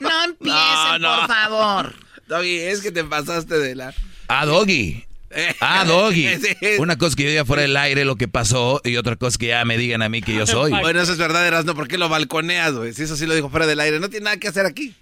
No 0.00 0.24
empiecen, 0.24 0.56
No, 0.56 0.98
no. 0.98 1.16
por 1.20 1.28
favor. 1.28 1.94
Doggy, 2.26 2.56
es 2.58 2.80
que 2.80 2.90
te 2.90 3.04
pasaste 3.04 3.58
de 3.58 3.74
la. 3.76 3.94
Ah, 4.28 4.46
Doggy. 4.46 5.04
Eh, 5.30 5.54
Ah, 5.60 5.84
Doggy. 5.84 6.28
Una 6.78 6.96
cosa 6.98 7.16
que 7.16 7.22
yo 7.24 7.28
diga 7.30 7.44
fuera 7.44 7.62
del 7.62 7.76
aire 7.76 8.04
lo 8.04 8.16
que 8.16 8.28
pasó 8.28 8.80
y 8.84 8.96
otra 8.96 9.16
cosa 9.16 9.38
que 9.38 9.48
ya 9.48 9.64
me 9.64 9.76
digan 9.78 10.02
a 10.02 10.08
mí 10.08 10.22
que 10.22 10.34
yo 10.34 10.46
soy. 10.46 10.70
Bueno, 10.72 11.00
eso 11.00 11.12
es 11.12 11.18
verdad, 11.18 11.46
Erasmo. 11.46 11.74
¿Por 11.74 11.88
qué 11.88 11.98
lo 11.98 12.08
balconeas, 12.08 12.72
güey? 12.74 12.92
Si 12.92 13.02
eso 13.02 13.16
sí 13.16 13.26
lo 13.26 13.34
dijo 13.34 13.48
fuera 13.50 13.66
del 13.66 13.80
aire. 13.80 14.00
No 14.00 14.10
tiene 14.10 14.24
nada 14.24 14.36
que 14.38 14.48
hacer 14.48 14.66
aquí. 14.66 14.94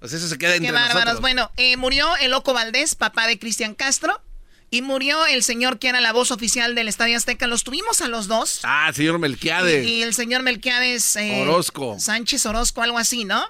O 0.00 0.08
sea, 0.08 0.18
eso 0.18 0.28
se 0.28 0.38
queda 0.38 0.54
entre 0.56 0.68
Qué 0.68 0.72
bárbaros. 0.72 0.94
nosotros. 0.96 1.20
Bueno, 1.20 1.50
eh, 1.56 1.76
murió 1.76 2.08
el 2.20 2.30
Loco 2.30 2.52
Valdés, 2.54 2.94
papá 2.94 3.26
de 3.26 3.38
Cristian 3.38 3.74
Castro. 3.74 4.20
Y 4.70 4.82
murió 4.82 5.26
el 5.26 5.42
señor 5.42 5.78
que 5.78 5.88
era 5.88 6.00
la 6.00 6.12
voz 6.12 6.30
oficial 6.30 6.76
del 6.76 6.86
Estadio 6.86 7.16
Azteca. 7.16 7.48
Los 7.48 7.64
tuvimos 7.64 8.00
a 8.00 8.08
los 8.08 8.28
dos. 8.28 8.60
Ah, 8.62 8.90
señor 8.94 9.18
Melquiades. 9.18 9.84
Y, 9.86 10.02
el 10.02 10.14
señor 10.14 10.42
Melquiades. 10.42 11.16
Eh, 11.16 11.42
Orozco. 11.42 11.98
Sánchez 11.98 12.46
Orozco, 12.46 12.82
algo 12.82 12.98
así, 12.98 13.24
¿no? 13.24 13.44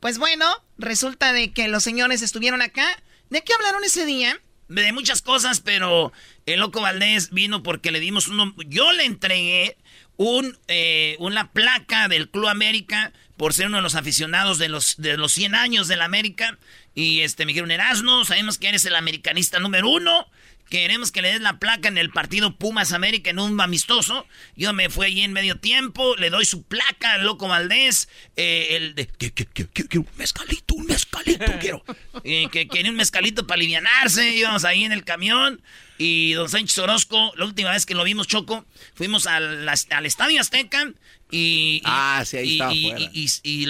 Pues 0.00 0.18
bueno, 0.18 0.46
resulta 0.76 1.32
de 1.32 1.52
que 1.52 1.68
los 1.68 1.82
señores 1.82 2.20
estuvieron 2.20 2.60
acá. 2.60 2.86
¿De 3.30 3.42
qué 3.42 3.54
hablaron 3.54 3.82
ese 3.82 4.04
día? 4.04 4.38
De 4.68 4.92
muchas 4.92 5.22
cosas, 5.22 5.60
pero 5.60 6.12
el 6.44 6.60
loco 6.60 6.82
Valdés 6.82 7.30
vino 7.30 7.62
porque 7.62 7.90
le 7.90 8.00
dimos 8.00 8.28
uno. 8.28 8.54
Yo 8.66 8.92
le 8.92 9.06
entregué 9.06 9.78
un, 10.18 10.58
eh, 10.68 11.16
una 11.18 11.50
placa 11.50 12.08
del 12.08 12.28
Club 12.28 12.48
América 12.48 13.12
por 13.38 13.54
ser 13.54 13.68
uno 13.68 13.78
de 13.78 13.82
los 13.82 13.94
aficionados 13.94 14.58
de 14.58 14.68
los, 14.68 14.96
de 14.98 15.16
los 15.16 15.32
100 15.32 15.54
años 15.54 15.88
del 15.88 16.02
América. 16.02 16.58
Y 16.94 17.20
este, 17.20 17.46
me 17.46 17.52
dijeron, 17.52 17.70
Erasmo, 17.70 18.24
sabemos 18.26 18.58
que 18.58 18.68
eres 18.68 18.84
el 18.84 18.96
americanista 18.96 19.58
número 19.60 19.88
uno. 19.88 20.26
Queremos 20.68 21.12
que 21.12 21.22
le 21.22 21.32
des 21.32 21.40
la 21.40 21.58
placa 21.58 21.88
en 21.88 21.96
el 21.96 22.10
partido 22.10 22.56
Pumas 22.56 22.92
América 22.92 23.30
en 23.30 23.38
un 23.38 23.58
amistoso. 23.60 24.26
Yo 24.54 24.72
me 24.74 24.90
fui 24.90 25.06
allí 25.06 25.22
en 25.22 25.32
medio 25.32 25.58
tiempo, 25.58 26.14
le 26.16 26.28
doy 26.28 26.44
su 26.44 26.62
placa 26.62 27.14
al 27.14 27.24
Loco 27.24 27.48
Valdés. 27.48 28.08
Eh, 28.36 28.68
el 28.72 28.94
de, 28.94 29.06
que, 29.06 29.32
que, 29.32 29.98
un 29.98 30.08
mezcalito, 30.16 30.74
un 30.74 30.86
mezcalito 30.86 31.52
quiero. 31.60 31.84
Eh, 32.24 32.48
que 32.50 32.66
quería 32.66 32.90
un 32.90 32.96
mezcalito 32.96 33.46
para 33.46 33.58
alivianarse. 33.58 34.34
Íbamos 34.34 34.64
ahí 34.64 34.84
en 34.84 34.92
el 34.92 35.04
camión. 35.04 35.62
Y 35.96 36.32
don 36.32 36.48
Sánchez 36.48 36.78
Orozco, 36.78 37.32
la 37.36 37.44
última 37.44 37.70
vez 37.70 37.86
que 37.86 37.94
lo 37.94 38.04
vimos, 38.04 38.26
Choco, 38.26 38.66
fuimos 38.94 39.26
al, 39.26 39.68
al 39.68 40.06
Estadio 40.06 40.40
Azteca. 40.40 40.92
Y, 41.30 41.80
ah, 41.84 42.22
sí, 42.26 42.60
ahí 42.60 43.10
y, 43.12 43.30
y, 43.42 43.66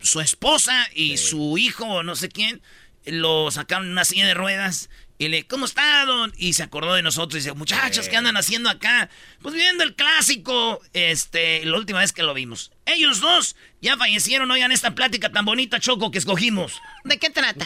su 0.00 0.20
esposa 0.20 0.88
y 0.94 1.16
su 1.16 1.58
hijo, 1.58 2.02
no 2.02 2.16
sé 2.16 2.28
quién, 2.28 2.62
lo 3.04 3.50
sacaron 3.50 3.86
en 3.86 3.92
una 3.92 4.04
silla 4.04 4.26
de 4.26 4.34
ruedas 4.34 4.88
y 5.22 5.28
le, 5.28 5.46
¿cómo 5.46 5.66
está, 5.66 6.04
don? 6.04 6.32
Y 6.36 6.54
se 6.54 6.64
acordó 6.64 6.94
de 6.94 7.02
nosotros 7.02 7.36
y 7.36 7.44
dice, 7.44 7.54
muchachos, 7.56 8.08
¿qué 8.08 8.16
andan 8.16 8.36
haciendo 8.36 8.68
acá? 8.68 9.08
Pues 9.40 9.54
viendo 9.54 9.84
el 9.84 9.94
clásico, 9.94 10.80
este, 10.94 11.64
la 11.64 11.76
última 11.76 12.00
vez 12.00 12.12
que 12.12 12.24
lo 12.24 12.34
vimos. 12.34 12.72
Ellos 12.86 13.20
dos 13.20 13.54
ya 13.80 13.96
fallecieron, 13.96 14.50
oigan 14.50 14.72
esta 14.72 14.96
plática 14.96 15.30
tan 15.30 15.44
bonita, 15.44 15.78
Choco, 15.78 16.10
que 16.10 16.18
escogimos. 16.18 16.80
¿De 17.04 17.18
qué 17.18 17.30
trata? 17.30 17.64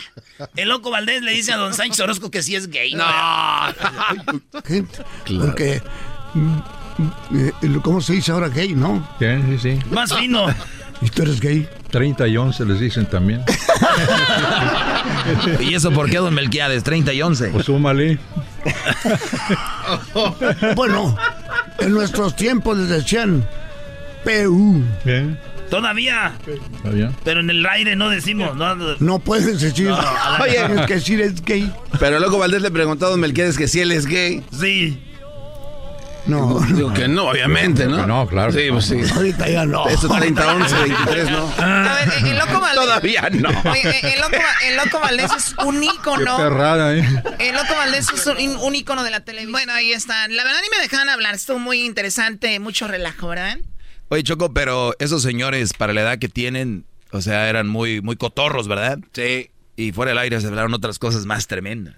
El 0.55 0.69
loco 0.69 0.91
Valdés 0.91 1.23
le 1.23 1.33
dice 1.33 1.55
a 1.55 1.57
don 1.57 1.73
Sánchez 1.73 2.01
Orozco 2.01 2.31
que 2.31 2.43
sí 2.43 2.55
es 2.55 2.69
gay. 2.69 2.93
No. 2.93 3.07
Gente, 4.67 4.99
porque... 5.25 5.83
Mm, 6.35 6.59
mm, 7.31 7.81
¿Cómo 7.81 8.03
se 8.03 8.13
dice 8.13 8.33
ahora 8.33 8.51
gay, 8.51 8.75
no? 8.75 9.09
Sí, 9.19 9.27
sí, 9.49 9.59
sí. 9.59 9.91
Más 9.91 10.15
fino. 10.15 10.47
¿Y 11.01 11.09
tú 11.11 11.23
eres 11.23 11.41
gay? 11.41 11.69
30 11.91 12.29
y 12.29 12.37
11 12.37 12.65
les 12.65 12.81
dicen 12.81 13.07
también. 13.07 13.43
¿Y 15.61 15.75
eso 15.75 15.91
por 15.93 16.11
qué, 16.11 16.19
don 16.19 16.35
Melquiades? 16.35 16.83
30 16.83 17.13
y 17.13 17.23
11. 17.23 17.49
Pues 17.49 17.67
súmale. 17.67 18.19
bueno, 20.75 21.17
en 21.79 21.93
nuestros 21.93 22.35
tiempos 22.37 22.79
les 22.79 22.89
decían 22.89 23.47
PU. 24.25 24.83
¿Qué? 25.05 25.37
Todavía. 25.71 26.33
¿Todavía? 26.83 27.13
Pero 27.25 27.41
en 27.41 27.51
el 27.51 27.65
aire 27.67 27.97
no 27.97 28.09
decimos. 28.09 28.57
No, 28.57 28.75
no 28.75 29.19
puedes 29.19 29.61
decir. 29.61 29.91
Oye, 30.41 30.57
es 30.57 30.87
que 30.87 30.95
decir 30.95 31.21
es 31.21 31.45
gay. 31.45 31.73
Pero 31.99 32.19
luego 32.19 32.39
Valdés 32.39 32.63
le 32.63 32.71
preguntó 32.71 33.07
a 33.07 33.11
don 33.11 33.21
Melquiades 33.21 33.57
que 33.57 33.69
si 33.69 33.81
él 33.81 33.93
es 33.93 34.07
gay. 34.07 34.43
Sí. 34.59 35.03
No, 36.27 36.61
digo 36.61 36.93
que 36.93 37.07
no, 37.07 37.29
obviamente, 37.29 37.87
¿no? 37.87 38.07
No, 38.07 38.27
claro. 38.27 38.51
Sí, 38.53 38.67
pues 38.71 38.87
sí. 38.87 39.01
Ahorita 39.15 39.49
ya 39.49 39.65
no. 39.65 39.87
Eso 39.89 40.09
30, 40.09 40.55
11, 40.55 40.75
23, 40.77 41.31
¿no. 41.31 41.53
A 41.59 41.95
ver, 41.95 42.29
el 42.31 42.39
loco 42.39 42.61
Valdés. 42.61 42.75
Todavía 42.85 43.31
no. 43.31 43.49
Oye, 43.71 44.15
el 44.15 44.21
loco, 44.21 44.37
el 44.67 44.77
loco 44.77 45.01
Valdés 45.01 45.31
es 45.37 45.55
un 45.65 45.83
ícono. 45.83 46.37
Qué 46.37 46.43
perrada, 46.43 46.97
¿eh? 46.97 47.23
El 47.39 47.55
loco 47.55 47.75
Valdés 47.77 48.09
es 48.13 48.27
un, 48.27 48.57
un 48.57 48.75
ícono 48.75 49.05
de 49.05 49.11
la 49.11 49.21
televisión. 49.21 49.53
Bueno, 49.53 49.73
ahí 49.73 49.93
está. 49.93 50.27
La 50.29 50.43
verdad 50.45 50.59
ni 50.63 50.77
me 50.77 50.83
dejaban 50.83 51.09
hablar. 51.09 51.35
Estuvo 51.35 51.59
muy 51.59 51.85
interesante, 51.85 52.59
mucho 52.59 52.89
relajo, 52.89 53.29
¿verdad? 53.29 53.59
Oye, 54.09 54.23
Choco, 54.23 54.53
pero 54.53 54.95
esos 54.99 55.23
señores, 55.23 55.73
para 55.75 55.93
la 55.93 56.03
edad 56.03 56.19
que 56.19 56.29
tienen, 56.29 56.87
o 57.13 57.21
sea, 57.21 57.49
eran 57.49 57.69
muy, 57.69 58.01
muy 58.01 58.17
cotorros, 58.17 58.69
¿verdad? 58.69 58.99
Sí. 59.13 59.51
Y 59.77 59.93
fuera 59.93 60.11
del 60.11 60.19
aire 60.19 60.41
se 60.41 60.47
hablaron 60.47 60.75
otras 60.75 60.99
cosas 60.99 61.27
más 61.27 61.47
tremendas. 61.47 61.95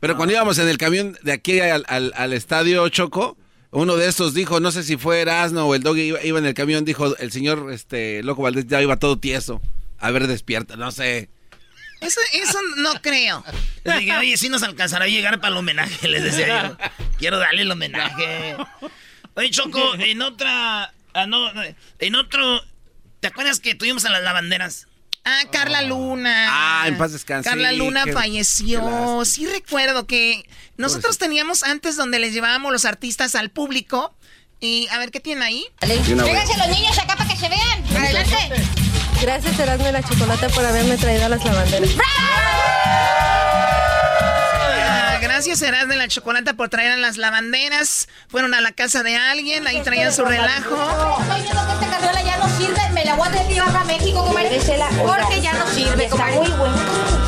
Pero 0.00 0.16
cuando 0.16 0.32
íbamos 0.34 0.58
en 0.58 0.68
el 0.68 0.78
camión 0.78 1.16
de 1.22 1.32
aquí 1.32 1.60
al, 1.60 1.84
al, 1.88 2.12
al 2.16 2.32
estadio 2.32 2.88
Choco, 2.88 3.36
uno 3.72 3.96
de 3.96 4.08
estos 4.08 4.34
dijo, 4.34 4.58
no 4.60 4.72
sé 4.72 4.82
si 4.82 4.96
fue 4.96 5.20
Erasno 5.20 5.66
o 5.66 5.74
el 5.74 5.82
doggy 5.82 6.02
iba, 6.02 6.24
iba, 6.24 6.38
en 6.38 6.46
el 6.46 6.54
camión, 6.54 6.84
dijo, 6.84 7.16
el 7.18 7.30
señor 7.30 7.70
este 7.72 8.22
Loco 8.22 8.42
Valdés 8.42 8.66
ya 8.66 8.82
iba 8.82 8.96
todo 8.96 9.18
tieso. 9.18 9.60
A 9.98 10.10
ver, 10.10 10.26
despierta, 10.26 10.76
no 10.76 10.90
sé. 10.90 11.28
Eso, 12.00 12.20
eso 12.32 12.58
no 12.78 12.94
creo. 13.02 13.44
dije, 13.84 14.16
oye, 14.16 14.36
si 14.36 14.48
nos 14.48 14.62
alcanzará 14.62 15.04
a 15.04 15.08
llegar 15.08 15.40
para 15.40 15.52
el 15.52 15.58
homenaje, 15.58 16.08
les 16.08 16.24
decía 16.24 16.68
yo. 16.68 16.76
Quiero 17.18 17.38
darle 17.38 17.62
el 17.62 17.70
homenaje. 17.70 18.56
Oye, 19.34 19.50
Choco, 19.50 19.94
en 19.94 20.22
otra... 20.22 20.92
Ah, 21.12 21.26
no, 21.26 21.50
en 21.98 22.14
otro... 22.14 22.62
¿Te 23.20 23.28
acuerdas 23.28 23.60
que 23.60 23.74
tuvimos 23.74 24.04
a 24.06 24.10
las 24.10 24.22
lavanderas? 24.22 24.88
Ah, 25.24 25.42
Carla 25.52 25.82
Luna. 25.82 26.46
Ah, 26.48 26.88
en 26.88 26.96
paz 26.96 27.12
descanse. 27.12 27.48
Carla 27.48 27.72
Luna 27.72 28.04
falleció. 28.12 29.22
sí 29.24 29.46
recuerdo 29.46 30.06
que 30.06 30.48
nosotros 30.80 31.18
teníamos 31.18 31.62
antes 31.62 31.96
donde 31.96 32.18
les 32.18 32.32
llevábamos 32.32 32.72
los 32.72 32.84
artistas 32.84 33.34
al 33.34 33.50
público. 33.50 34.14
Y 34.60 34.88
a 34.88 34.98
ver, 34.98 35.10
¿qué 35.10 35.20
tienen 35.20 35.42
ahí? 35.42 35.64
Vénganse 35.80 36.56
los 36.58 36.68
niños 36.68 36.98
acá 36.98 37.16
para 37.16 37.28
que 37.30 37.36
se 37.36 37.48
vean. 37.48 37.84
Adelante. 37.96 38.62
Gracias, 39.20 39.58
Erasmo 39.58 39.88
y 39.88 39.92
la 39.92 40.02
Chocolate, 40.02 40.48
por 40.48 40.64
haberme 40.64 40.96
traído 40.96 41.26
a 41.26 41.28
las 41.28 41.44
lavanderas. 41.44 41.90
Gracias, 45.20 45.62
Erasmo 45.62 45.92
de 45.92 45.98
la 45.98 46.08
Chocolata, 46.08 46.54
por 46.54 46.68
traer 46.68 46.92
a 46.92 46.96
las 46.96 47.16
lavanderas. 47.16 48.08
Fueron 48.28 48.54
a 48.54 48.60
la 48.60 48.72
casa 48.72 49.02
de 49.02 49.16
alguien, 49.16 49.66
ahí 49.66 49.80
traían 49.82 50.12
su 50.12 50.24
relajo. 50.24 50.76
Estoy 51.20 51.42
viendo 51.42 51.66
que 51.66 51.72
esta 51.72 51.90
carriola 51.90 52.22
ya 52.22 52.36
no 52.38 52.58
sirve. 52.58 52.90
Me 52.92 53.04
la 53.04 53.14
voy 53.14 53.28
a 53.28 53.48
llevar 53.48 53.76
a 53.76 53.84
México, 53.84 54.24
comer. 54.24 54.50
Porque 55.06 55.40
ya 55.40 55.52
no 55.54 55.66
sirve. 55.68 56.04
Está 56.06 56.26
muy 56.26 56.48
bueno. 56.48 57.19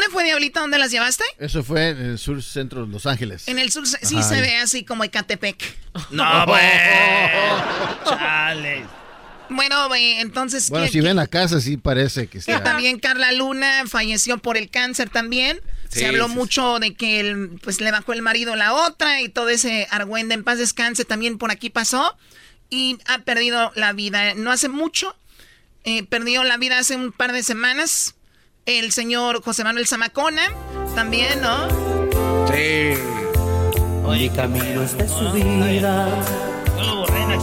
¿Dónde 0.00 0.14
fue, 0.14 0.24
Diablita? 0.24 0.60
¿Dónde 0.60 0.78
las 0.78 0.90
llevaste? 0.90 1.24
Eso 1.38 1.62
fue 1.62 1.90
en 1.90 1.98
el 1.98 2.18
sur 2.18 2.42
centro 2.42 2.86
de 2.86 2.90
Los 2.90 3.04
Ángeles. 3.04 3.46
En 3.48 3.58
el 3.58 3.70
sur, 3.70 3.86
sí 3.86 4.22
se 4.22 4.40
ve 4.40 4.56
así 4.56 4.82
como 4.82 5.04
Ecatepec. 5.04 5.62
No, 6.10 6.46
bueno. 6.46 7.64
Chale. 8.06 8.86
Bueno, 9.50 9.94
entonces... 9.94 10.70
Bueno, 10.70 10.88
si 10.88 11.02
ven 11.02 11.18
a 11.18 11.26
casa, 11.26 11.60
sí 11.60 11.76
parece 11.76 12.28
que 12.28 12.38
está... 12.38 12.62
También 12.62 12.98
Carla 12.98 13.30
Luna 13.32 13.84
falleció 13.86 14.38
por 14.38 14.56
el 14.56 14.70
cáncer 14.70 15.10
también. 15.10 15.60
Se 15.90 16.06
habló 16.06 16.28
mucho 16.28 16.78
de 16.78 16.94
que 16.94 17.20
el, 17.20 17.58
pues 17.62 17.82
le 17.82 17.90
bajó 17.90 18.14
el 18.14 18.22
marido 18.22 18.54
a 18.54 18.56
la 18.56 18.72
otra 18.72 19.20
y 19.20 19.28
todo 19.28 19.50
ese 19.50 19.86
argüende 19.90 20.34
en 20.34 20.44
paz 20.44 20.56
descanse 20.56 21.04
también 21.04 21.36
por 21.36 21.50
aquí 21.50 21.68
pasó. 21.68 22.16
Y 22.70 22.96
ha 23.06 23.18
perdido 23.18 23.70
la 23.74 23.92
vida. 23.92 24.32
No 24.34 24.50
hace 24.50 24.70
mucho. 24.70 25.14
Eh, 25.84 26.04
perdió 26.04 26.42
la 26.42 26.56
vida 26.56 26.78
hace 26.78 26.96
un 26.96 27.12
par 27.12 27.32
de 27.32 27.42
semanas. 27.42 28.14
El 28.66 28.92
señor 28.92 29.42
José 29.42 29.64
Manuel 29.64 29.86
Zamacona. 29.86 30.42
También, 30.94 31.40
¿no? 31.40 31.68
Sí. 32.48 32.94
Mi 34.06 34.28
camino 34.30 34.82
es 34.82 34.96
de 34.98 35.08
subida. 35.08 36.08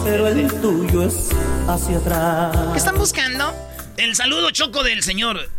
Pero 0.03 0.27
el 0.27 0.47
tuyo 0.61 1.03
es 1.03 1.29
hacia 1.67 1.97
atrás. 1.97 2.57
¿Qué 2.71 2.77
están 2.77 2.97
buscando? 2.97 3.53
El 3.97 4.15
saludo 4.15 4.51
choco 4.51 4.83
del 4.83 5.03
señor. 5.03 5.49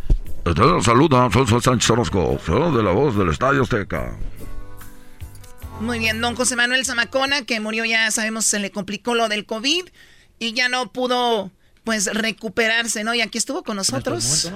Te 0.43 0.81
saluda, 0.81 1.29
soy 1.31 1.61
Sánchez 1.61 1.89
Orozco, 1.91 2.39
de 2.75 2.81
la 2.81 2.91
voz 2.91 3.15
del 3.15 3.29
Estadio 3.29 3.63
Azteca. 3.63 4.17
Muy 5.79 5.99
bien, 5.99 6.21
don 6.21 6.35
José 6.35 6.55
Manuel 6.55 6.85
Zamacona, 6.85 7.43
que 7.43 7.59
murió 7.59 7.85
ya, 7.85 8.09
sabemos, 8.11 8.45
se 8.45 8.59
le 8.59 8.71
complicó 8.71 9.13
lo 9.13 9.29
del 9.29 9.45
COVID 9.45 9.85
y 10.39 10.53
ya 10.53 10.69
no 10.69 10.91
pudo, 10.91 11.51
pues, 11.83 12.05
recuperarse, 12.13 13.03
¿no? 13.03 13.13
Y 13.13 13.21
aquí 13.21 13.37
estuvo 13.37 13.63
con 13.63 13.77
nosotros. 13.77 14.51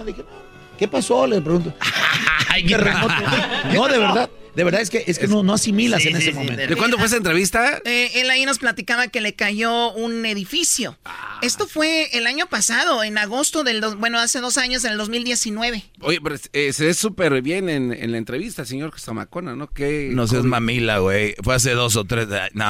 ¿Qué 0.84 0.90
pasó? 0.90 1.26
Le 1.26 1.40
pregunto. 1.40 1.74
no, 3.74 3.88
de 3.88 3.98
verdad. 3.98 4.30
De 4.54 4.66
verdad 4.66 4.82
es 4.82 4.90
que, 4.90 5.02
es 5.08 5.18
que 5.18 5.30
no, 5.30 5.42
no 5.42 5.54
asimilas 5.54 6.06
en 6.06 6.18
ese 6.18 6.34
momento. 6.34 6.68
¿De 6.68 6.76
cuándo 6.76 6.98
fue 6.98 7.08
esa 7.08 7.16
entrevista? 7.16 7.82
Eh, 7.86 8.12
él 8.16 8.30
ahí 8.30 8.44
nos 8.44 8.60
platicaba 8.60 9.08
que 9.08 9.22
le 9.22 9.34
cayó 9.34 9.94
un 9.94 10.26
edificio. 10.26 11.00
Ah, 11.06 11.40
Esto 11.42 11.68
fue 11.68 12.10
el 12.12 12.28
año 12.28 12.48
pasado, 12.48 13.02
en 13.02 13.18
agosto 13.18 13.64
del... 13.64 13.80
bueno, 13.96 14.20
hace 14.20 14.42
dos 14.42 14.58
años, 14.58 14.84
en 14.84 14.92
el 14.92 14.98
2019. 14.98 15.86
Oye, 16.02 16.20
pero 16.22 16.36
eh, 16.52 16.74
se 16.74 16.88
ve 16.88 16.94
súper 16.94 17.42
bien 17.42 17.70
en, 17.70 17.94
en, 17.94 18.12
la 18.12 18.18
entrevista, 18.18 18.66
señor 18.66 18.92
Zamacona, 19.00 19.56
¿no? 19.56 19.70
¿Qué, 19.70 20.10
no 20.12 20.28
seas 20.28 20.44
mamila, 20.44 20.98
güey. 20.98 21.36
Fue 21.42 21.56
hace 21.56 21.72
dos 21.72 21.96
o 21.96 22.04
tres... 22.04 22.28
No. 22.52 22.66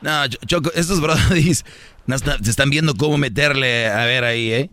No, 0.00 0.26
Choco, 0.46 0.72
estos 0.74 1.00
brodis 1.02 1.66
se 2.42 2.50
están 2.50 2.70
viendo 2.70 2.94
cómo 2.94 3.18
meterle 3.18 3.88
a 3.88 4.06
ver 4.06 4.24
ahí, 4.24 4.52
¿eh? 4.52 4.70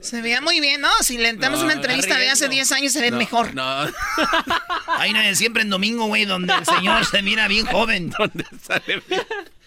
Se 0.00 0.22
veía 0.22 0.40
muy 0.40 0.60
bien, 0.60 0.80
¿no? 0.80 0.88
Si 1.02 1.18
le 1.18 1.34
damos 1.34 1.60
una 1.62 1.74
entrevista 1.74 2.16
de 2.16 2.28
hace 2.30 2.48
10 2.48 2.72
años 2.72 2.92
se 2.92 3.00
ve 3.02 3.10
mejor. 3.10 3.54
No. 3.54 3.62
Ahí 4.98 5.12
no, 5.12 5.20
siempre 5.34 5.62
en 5.62 5.70
domingo, 5.70 6.06
güey, 6.06 6.24
donde 6.24 6.52
el 6.54 6.64
señor 6.64 7.04
se 7.04 7.22
mira 7.22 7.48
bien 7.48 7.66
joven. 7.66 8.10
¿Dónde 8.18 8.44
sale 8.66 9.02
bien? 9.08 9.22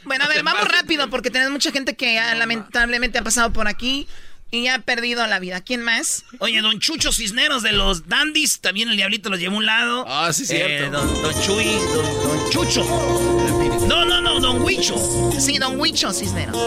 Bueno, 0.05 0.25
a 0.25 0.27
ver, 0.27 0.43
vamos 0.43 0.67
rápido 0.67 1.09
porque 1.09 1.29
tenemos 1.29 1.51
mucha 1.53 1.71
gente 1.71 1.95
que 1.95 2.15
lamentablemente 2.35 3.19
ha 3.19 3.23
pasado 3.23 3.53
por 3.53 3.67
aquí. 3.67 4.07
y 4.51 4.63
ya 4.63 4.75
ha 4.75 4.79
perdido 4.79 5.25
la 5.27 5.39
vida. 5.39 5.61
¿Quién 5.61 5.81
más? 5.81 6.23
Oye, 6.39 6.61
don 6.61 6.79
Chucho 6.79 7.11
Cisneros 7.11 7.63
de 7.63 7.71
los 7.71 8.07
Dandis, 8.07 8.59
también 8.59 8.89
el 8.89 8.97
diablito 8.97 9.29
los 9.29 9.39
llevó 9.39 9.55
a 9.55 9.57
un 9.59 9.65
lado. 9.65 10.05
Ah, 10.07 10.31
sí, 10.33 10.43
Eh, 10.43 10.45
cierto. 10.47 10.97
don, 10.97 11.21
don 11.21 11.41
Chuy, 11.41 11.65
don, 11.93 12.23
don 12.23 12.49
Chucho. 12.51 12.83
No, 13.87 14.03
no, 14.05 14.19
no, 14.21 14.39
don 14.39 14.61
Huicho. 14.61 14.95
Sí, 15.39 15.57
don 15.57 15.79
Huicho 15.79 16.11
Cisneros. 16.11 16.57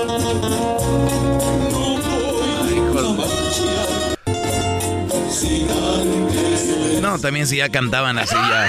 No, 7.00 7.18
también 7.18 7.46
si 7.46 7.56
ya 7.56 7.68
cantaban 7.68 8.18
así 8.18 8.34
ya. 8.34 8.68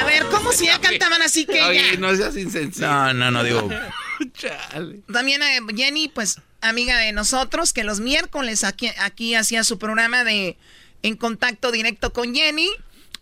A 0.00 0.04
ver, 0.04 0.24
¿cómo 0.26 0.52
si 0.52 0.66
ya 0.66 0.78
cantaban 0.80 1.22
así 1.22 1.46
que 1.46 1.62
Oye, 1.62 1.92
ya? 1.92 1.98
no 1.98 2.14
seas 2.14 2.36
insensible. 2.36 2.86
No, 2.86 3.14
no, 3.14 3.30
no, 3.30 3.44
digo. 3.44 3.68
También 5.12 5.42
eh, 5.42 5.60
Jenny, 5.74 6.08
pues, 6.08 6.40
amiga 6.60 6.98
de 6.98 7.12
nosotros, 7.12 7.72
que 7.72 7.84
los 7.84 8.00
miércoles 8.00 8.64
aquí, 8.64 8.90
aquí 8.98 9.34
hacía 9.34 9.64
su 9.64 9.78
programa 9.78 10.24
de 10.24 10.56
En 11.02 11.16
Contacto 11.16 11.72
Directo 11.72 12.12
con 12.12 12.34
Jenny. 12.34 12.68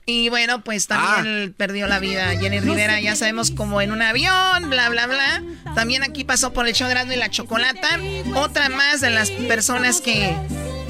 Y 0.07 0.29
bueno, 0.29 0.63
pues 0.63 0.87
también 0.87 1.55
perdió 1.57 1.87
la 1.87 1.99
vida 1.99 2.39
Jenny 2.39 2.61
Rivera, 2.61 3.01
ya 3.01 3.17
sabemos, 3.17 3.51
como 3.51 3.81
en 3.81 3.91
un 3.91 4.03
avión, 4.03 4.69
bla, 4.69 4.91
bla, 4.91 5.07
bla. 5.07 5.43
También 5.75 6.03
aquí 6.03 6.25
pasó 6.25 6.53
por 6.53 6.69
el 6.69 6.75
show 6.75 6.91
Grande 6.91 7.15
y 7.15 7.19
la 7.19 7.31
Chocolata. 7.31 7.99
Otra 8.35 8.69
más 8.69 9.01
de 9.01 9.09
las 9.09 9.31
personas 9.31 10.03
que, 10.03 10.37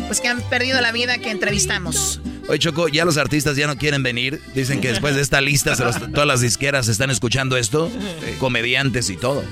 pues, 0.06 0.20
que 0.20 0.28
han 0.28 0.40
perdido 0.42 0.80
la 0.80 0.92
vida 0.92 1.18
que 1.18 1.30
entrevistamos. 1.30 2.20
Oye, 2.48 2.58
Choco, 2.58 2.88
ya 2.88 3.04
los 3.04 3.16
artistas 3.16 3.56
ya 3.56 3.66
no 3.66 3.76
quieren 3.76 4.02
venir. 4.02 4.40
Dicen 4.54 4.80
que 4.80 4.88
después 4.88 5.14
de 5.14 5.22
esta 5.22 5.40
lista, 5.40 5.74
se 5.76 5.84
los- 5.84 5.98
todas 6.12 6.26
las 6.26 6.40
disqueras 6.40 6.88
están 6.88 7.10
escuchando 7.10 7.56
esto. 7.56 7.90
Comediantes 8.38 9.08
y 9.10 9.16
todo. 9.16 9.42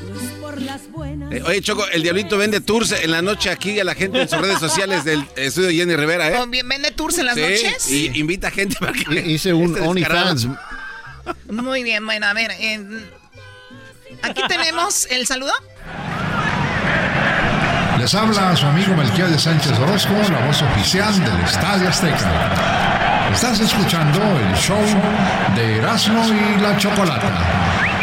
Eh, 1.30 1.42
Oye, 1.46 1.62
Choco, 1.62 1.86
el 1.88 2.02
Diablito 2.02 2.36
vende 2.36 2.60
tours 2.60 2.92
en 2.92 3.10
la 3.10 3.22
noche 3.22 3.48
aquí 3.50 3.80
a 3.80 3.84
la 3.84 3.94
gente 3.94 4.20
en 4.20 4.28
sus 4.28 4.38
redes 4.38 4.58
sociales 4.58 5.04
del 5.04 5.24
estudio 5.36 5.70
Jenny 5.70 5.96
Rivera, 5.96 6.28
¿eh? 6.30 6.36
¿O 6.36 6.46
bien 6.46 6.68
¿Vende 6.68 6.90
tours 6.90 7.16
en 7.18 7.26
las 7.26 7.34
Sí, 7.36 7.40
noches? 7.40 7.90
Y 7.90 8.18
invita 8.20 8.50
gente 8.50 8.76
para 8.78 8.92
que 8.92 9.20
Hice 9.30 9.54
un 9.54 9.70
Este 9.74 9.80
OnlyFans. 9.80 10.48
Muy 11.50 11.82
bien, 11.82 12.04
bueno, 12.04 12.26
a 12.26 12.34
ver. 12.34 12.50
eh, 12.58 12.84
aquí 14.22 14.42
tenemos 14.48 15.06
el 15.10 15.26
saludo. 15.26 15.52
Les 17.98 18.14
habla 18.14 18.56
su 18.56 18.66
amigo 18.66 18.94
Melquiades 18.96 19.42
Sánchez 19.42 19.78
Orozco, 19.78 20.12
la 20.30 20.44
voz 20.46 20.60
oficial 20.62 21.12
del 21.24 21.40
Estadio 21.44 21.88
Azteca. 21.88 23.30
Estás 23.32 23.60
escuchando 23.60 24.18
el 24.38 24.54
show 24.56 24.80
de 25.54 25.78
Erasmo 25.78 26.22
y 26.28 26.60
la 26.60 26.76
Chocolata. 26.78 27.30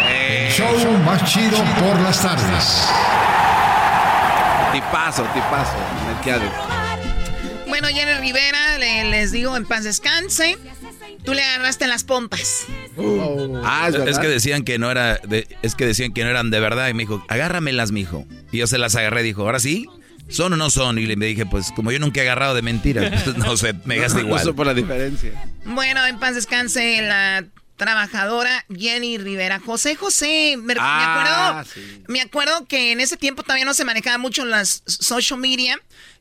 El 0.09 0.51
show 0.51 0.97
más 1.05 1.23
chido 1.25 1.57
por 1.79 1.99
las 2.01 2.21
tardes. 2.21 2.87
Tipazo, 4.71 5.23
tipazo, 5.33 5.75
Melquiades. 6.07 6.51
Bueno, 7.67 7.87
Jenny 7.89 8.13
Rivera, 8.19 8.77
le- 8.79 9.05
les 9.05 9.31
digo, 9.31 9.55
en 9.57 9.65
paz 9.65 9.83
descanse. 9.83 10.57
Tú 11.23 11.33
le 11.33 11.43
agarraste 11.43 11.87
las 11.87 12.03
pompas. 12.03 12.65
Ah, 13.63 13.89
es 14.07 14.19
que 14.19 14.27
decían 14.27 14.63
que 14.63 14.79
no 14.79 14.89
era, 14.89 15.17
de- 15.17 15.47
es 15.61 15.75
que 15.75 15.85
decían 15.85 16.13
que 16.13 16.23
no 16.23 16.29
eran 16.29 16.49
de 16.49 16.59
verdad 16.59 16.87
y 16.89 16.93
me 16.93 17.03
dijo, 17.03 17.23
agárramelas, 17.27 17.91
mijo. 17.91 18.25
Y 18.51 18.57
yo 18.59 18.67
se 18.67 18.77
las 18.77 18.95
agarré, 18.95 19.21
dijo, 19.23 19.43
¿ahora 19.43 19.59
sí? 19.59 19.87
¿Son 20.29 20.53
o 20.53 20.57
no 20.57 20.69
son? 20.69 20.97
Y 20.99 21.05
le 21.07 21.15
me 21.15 21.25
dije, 21.25 21.45
pues 21.45 21.71
como 21.75 21.91
yo 21.91 21.99
nunca 21.99 22.19
he 22.19 22.23
agarrado 22.23 22.53
de 22.55 22.61
mentiras, 22.61 23.23
pues, 23.23 23.37
no 23.37 23.57
sé, 23.57 23.73
me 23.85 23.97
gasta 23.97 24.19
igual. 24.21 24.43
supo 24.43 24.63
la 24.63 24.73
diferencia. 24.73 25.31
Bueno, 25.65 26.05
en 26.05 26.19
paz 26.19 26.35
descanse 26.35 27.01
la 27.01 27.45
trabajadora 27.77 28.65
Jenny 28.75 29.17
Rivera. 29.17 29.59
José 29.59 29.95
José, 29.95 30.55
me, 30.57 30.73
me 30.75 30.79
Ah, 30.79 31.59
acuerdo, 31.61 31.71
sí. 31.73 32.03
me 32.07 32.21
acuerdo 32.21 32.65
que 32.65 32.91
en 32.91 32.99
ese 33.01 33.17
tiempo 33.17 33.41
todavía 33.43 33.65
no 33.65 33.73
se 33.73 33.85
manejaba 33.85 34.17
mucho 34.17 34.45
las 34.45 34.83
social 34.85 35.39
media 35.39 35.79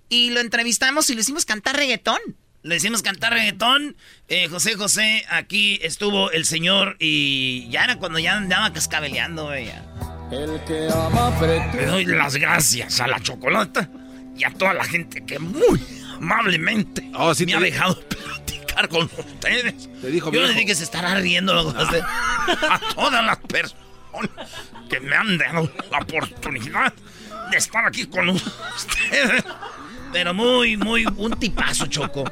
y 0.09 0.31
lo 0.31 0.40
entrevistamos 0.40 1.11
y 1.11 1.14
le 1.14 1.21
hicimos 1.21 1.45
cantar 1.45 1.76
reggaetón. 1.76 2.19
Le 2.62 2.77
hicimos 2.77 3.03
cantar 3.03 3.33
reggaetón. 3.33 3.97
Eh, 4.29 4.49
José 4.49 4.75
José, 4.75 5.25
aquí 5.31 5.79
estuvo 5.83 6.31
el 6.31 6.45
señor 6.45 6.97
y 6.99 7.69
ya 7.71 7.85
era 7.85 7.97
cuando 7.97 8.19
ya 8.19 8.37
andaba 8.37 8.73
cascabeleando, 8.73 9.57
ya. 9.57 9.85
El 10.31 10.61
que 10.67 10.88
ama 10.93 11.33
Le 11.75 11.87
doy 11.87 12.05
las 12.05 12.37
gracias 12.37 13.00
a 13.00 13.07
la 13.07 13.21
chocolata 13.21 13.88
y 14.37 14.45
a 14.45 14.50
toda 14.50 14.75
la 14.75 14.85
gente 14.85 15.25
que 15.25 15.38
muy 15.38 15.81
amablemente 16.17 17.11
Oh, 17.15 17.35
sí 17.35 17.47
me 17.47 17.52
te 17.52 17.59
ha 17.59 17.61
dejado 17.61 17.99
platicar 18.09 18.89
con 18.89 19.04
ustedes. 19.17 19.89
Te 20.00 20.09
dijo, 20.11 20.30
Yo 20.30 20.43
le 20.43 20.49
dije 20.49 20.67
que 20.67 20.75
se 20.75 20.85
estará 20.85 21.15
riendo 21.15 21.73
de- 21.73 22.02
a 22.71 22.80
todas 22.95 23.25
las 23.25 23.39
personas 23.39 24.50
que 24.91 25.00
me 25.00 25.17
han 25.17 25.39
dado 25.39 25.71
la 25.91 25.99
oportunidad 25.99 26.93
de 27.50 27.56
estar 27.56 27.87
aquí 27.87 28.04
con 28.06 28.28
ustedes. 28.28 29.45
Pero 30.12 30.32
muy, 30.34 30.76
muy, 30.76 31.04
un 31.16 31.38
tipazo, 31.38 31.86
Choco. 31.86 32.25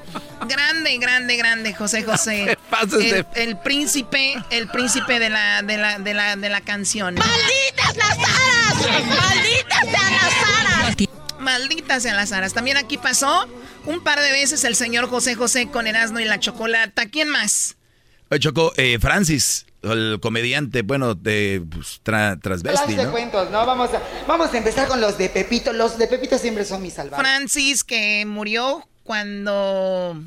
Grande, 0.48 0.96
grande, 0.98 1.36
grande, 1.36 1.74
José 1.74 2.02
José. 2.02 2.56
el, 2.82 2.88
de- 2.90 3.26
el 3.34 3.58
príncipe, 3.58 4.34
el 4.50 4.68
príncipe 4.68 5.18
de 5.18 5.30
la, 5.30 5.62
de 5.62 5.76
la, 5.76 5.98
de 5.98 6.14
la, 6.14 6.36
de 6.36 6.48
la 6.48 6.60
canción. 6.62 7.14
¡Malditas 7.16 7.96
las 7.96 8.18
aras! 8.18 9.06
¡Malditas 9.06 9.80
sean 9.80 10.12
las 10.12 10.34
aras! 10.60 10.96
Malditas 11.38 12.02
sean 12.02 12.16
las 12.16 12.32
aras. 12.32 12.54
También 12.54 12.76
aquí 12.76 12.96
pasó 12.98 13.48
un 13.84 14.02
par 14.02 14.20
de 14.20 14.32
veces 14.32 14.64
el 14.64 14.74
señor 14.74 15.08
José 15.08 15.34
José 15.34 15.68
con 15.68 15.86
Erasmo 15.86 16.18
y 16.18 16.24
la 16.24 16.40
Chocolata. 16.40 17.06
¿Quién 17.06 17.28
más? 17.28 17.76
Choco, 18.40 18.72
eh, 18.76 18.98
Francis, 19.00 19.66
el 19.92 20.18
comediante, 20.20 20.82
bueno, 20.82 21.14
de 21.14 21.62
pues, 21.70 22.00
tra- 22.04 22.40
transvesti, 22.40 22.78
Clase 22.84 22.96
de 22.96 23.04
¿no? 23.04 23.10
cuentos, 23.12 23.50
¿no? 23.50 23.64
Vamos 23.66 23.90
a, 23.94 24.02
vamos 24.26 24.52
a 24.52 24.58
empezar 24.58 24.88
con 24.88 25.00
los 25.00 25.16
de 25.18 25.28
Pepito. 25.28 25.72
Los 25.72 25.98
de 25.98 26.06
Pepito 26.06 26.38
siempre 26.38 26.64
son 26.64 26.82
mis 26.82 26.94
salvajes. 26.94 27.24
Francis, 27.26 27.84
que 27.84 28.24
murió 28.26 28.86
cuando 29.04 30.20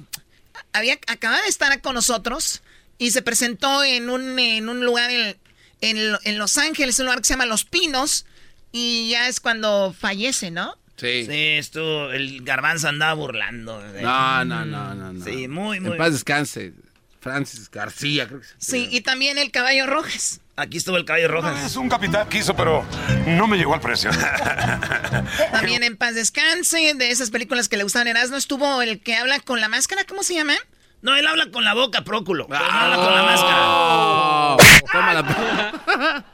había 0.74 0.98
acababa 1.08 1.41
de 1.41 1.50
estar 1.50 1.80
con 1.82 1.95
nosotros 1.95 2.62
y 2.98 3.12
se 3.12 3.22
presentó 3.22 3.84
en 3.84 4.10
un, 4.10 4.38
en 4.39 4.69
un 4.69 4.86
lugar 4.86 5.10
en, 5.12 5.38
en, 5.82 6.15
en 6.24 6.38
Los 6.38 6.58
Ángeles, 6.58 7.00
un 7.00 7.06
lugar 7.06 7.19
que 7.19 7.26
se 7.26 7.34
llama 7.34 7.45
Los 7.45 7.65
Pinos, 7.65 8.26
y 8.72 9.10
ya 9.10 9.28
es 9.28 9.39
cuando 9.39 9.95
fallece, 9.98 10.52
¿no? 10.52 10.76
Sí. 10.98 11.26
Sí, 11.26 11.32
esto, 11.58 12.12
el 12.12 12.43
garbanzo 12.43 12.89
andaba 12.89 13.13
burlando. 13.13 13.80
de- 13.80 14.02
No, 14.02 14.43
no, 14.43 14.65
no, 14.65 14.93
no, 14.95 15.13
no. 15.13 15.24
Sí, 15.26 15.48
muy, 15.48 15.80
muy. 15.80 15.91
En 15.93 15.98
paz 15.98 16.12
descanse. 16.12 16.74
Francis 17.21 17.69
García, 17.69 18.27
creo 18.27 18.39
que 18.41 18.45
sí. 18.47 18.53
Sí, 18.60 18.88
y 18.91 19.01
también 19.01 19.38
el 19.38 19.51
Caballo 19.51 19.86
Rojas. 19.88 20.39
Aquí 20.55 20.77
estuvo 20.77 20.97
el 20.97 21.05
caballo 21.05 21.29
rojas. 21.29 21.63
Es 21.63 21.77
un 21.77 21.88
capitán 21.88 22.27
quiso, 22.27 22.53
pero 22.53 22.84
no 23.25 23.47
me 23.47 23.55
llegó 23.55 23.73
al 23.73 23.79
precio. 23.79 24.12
También 25.53 25.84
en 25.84 25.95
paz 25.95 26.15
descanse, 26.15 26.93
de 26.95 27.12
esas 27.12 27.29
películas 27.32 27.69
que 27.69 27.77
le 27.77 27.84
gustaban 27.84 28.10
Erasmo, 28.10 28.36
estuvo 28.36 28.82
el 28.82 28.99
que 29.01 29.15
habla 29.15 29.39
con 29.39 29.62
la 29.62 29.69
máscara, 29.69 30.03
¿cómo 30.03 30.21
se 30.21 30.34
llama? 30.34 30.55
No, 31.01 31.15
él 31.15 31.25
habla 31.27 31.49
con 31.49 31.63
la 31.63 31.73
boca, 31.73 32.03
Próculo. 32.03 32.45
no 32.49 32.58
Ah. 32.58 32.84
habla 32.84 32.95
con 32.97 33.15
la 33.15 33.23
máscara. 33.23 33.58
Oh, 33.62 34.58
toma 34.91 35.13
la- 35.13 36.25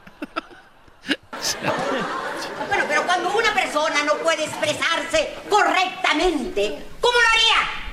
Bueno, 2.68 2.84
pero 2.88 3.06
cuando 3.06 3.30
una 3.36 3.54
persona 3.54 4.02
no 4.04 4.14
puede 4.18 4.44
expresarse 4.44 5.34
correctamente, 5.48 6.84
¿cómo 7.00 7.14
lo 7.20 7.28
haría? 7.28 7.85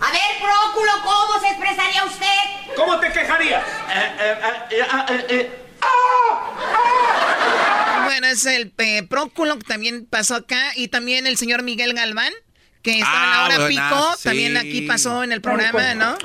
A 0.00 0.10
ver, 0.10 0.20
Próculo, 0.40 0.92
¿cómo 1.02 1.40
se 1.40 1.48
expresaría 1.48 2.04
usted? 2.04 2.74
¿Cómo 2.76 2.98
te 3.00 3.12
quejarías? 3.12 3.62
Bueno, 8.06 8.26
es 8.26 8.46
el 8.46 8.72
eh, 8.78 9.02
Próculo 9.08 9.58
que 9.58 9.64
también 9.64 10.06
pasó 10.06 10.36
acá 10.36 10.60
y 10.76 10.88
también 10.88 11.26
el 11.26 11.36
señor 11.36 11.62
Miguel 11.62 11.94
Galván, 11.94 12.32
que 12.82 12.98
estaba 12.98 13.24
en 13.24 13.30
la 13.30 13.36
Ah, 13.36 13.46
hora 13.46 13.58
buena, 13.58 13.88
pico, 13.90 14.12
sí. 14.16 14.24
también 14.24 14.56
aquí 14.56 14.82
pasó 14.82 15.22
en 15.22 15.32
el 15.32 15.40
programa, 15.40 15.94
¿no? 15.94 16.16